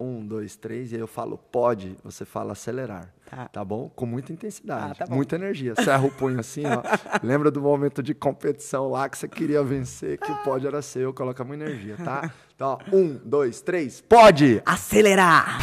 Um, 0.01 0.25
dois, 0.25 0.55
três, 0.55 0.93
e 0.93 0.95
aí 0.95 1.01
eu 1.01 1.09
falo 1.09 1.37
pode, 1.37 1.97
você 2.05 2.25
fala 2.25 2.53
acelerar. 2.53 3.13
Tá. 3.29 3.49
Tá 3.49 3.65
bom? 3.65 3.91
Com 3.97 4.07
muita 4.07 4.33
intensidade, 4.33 4.93
Ah, 5.03 5.07
tá 5.07 5.13
muita 5.13 5.35
energia. 5.35 5.75
Serra 5.75 6.07
o 6.07 6.11
punho 6.11 6.39
assim, 6.39 6.63
ó. 6.65 6.83
Lembra 7.21 7.51
do 7.51 7.61
momento 7.61 8.01
de 8.01 8.15
competição 8.15 8.89
lá 8.89 9.09
que 9.09 9.19
você 9.19 9.27
queria 9.27 9.63
vencer, 9.65 10.17
que 10.19 10.31
o 10.31 10.37
pode 10.45 10.67
era 10.67 10.81
seu, 10.83 11.13
coloca 11.13 11.43
muita 11.43 11.65
energia, 11.65 11.97
tá? 11.97 12.31
Então, 12.55 12.79
ó, 12.93 12.97
um, 12.97 13.21
dois, 13.25 13.61
três, 13.61 14.01
pode! 14.01 14.63
Acelerar! 14.65 15.59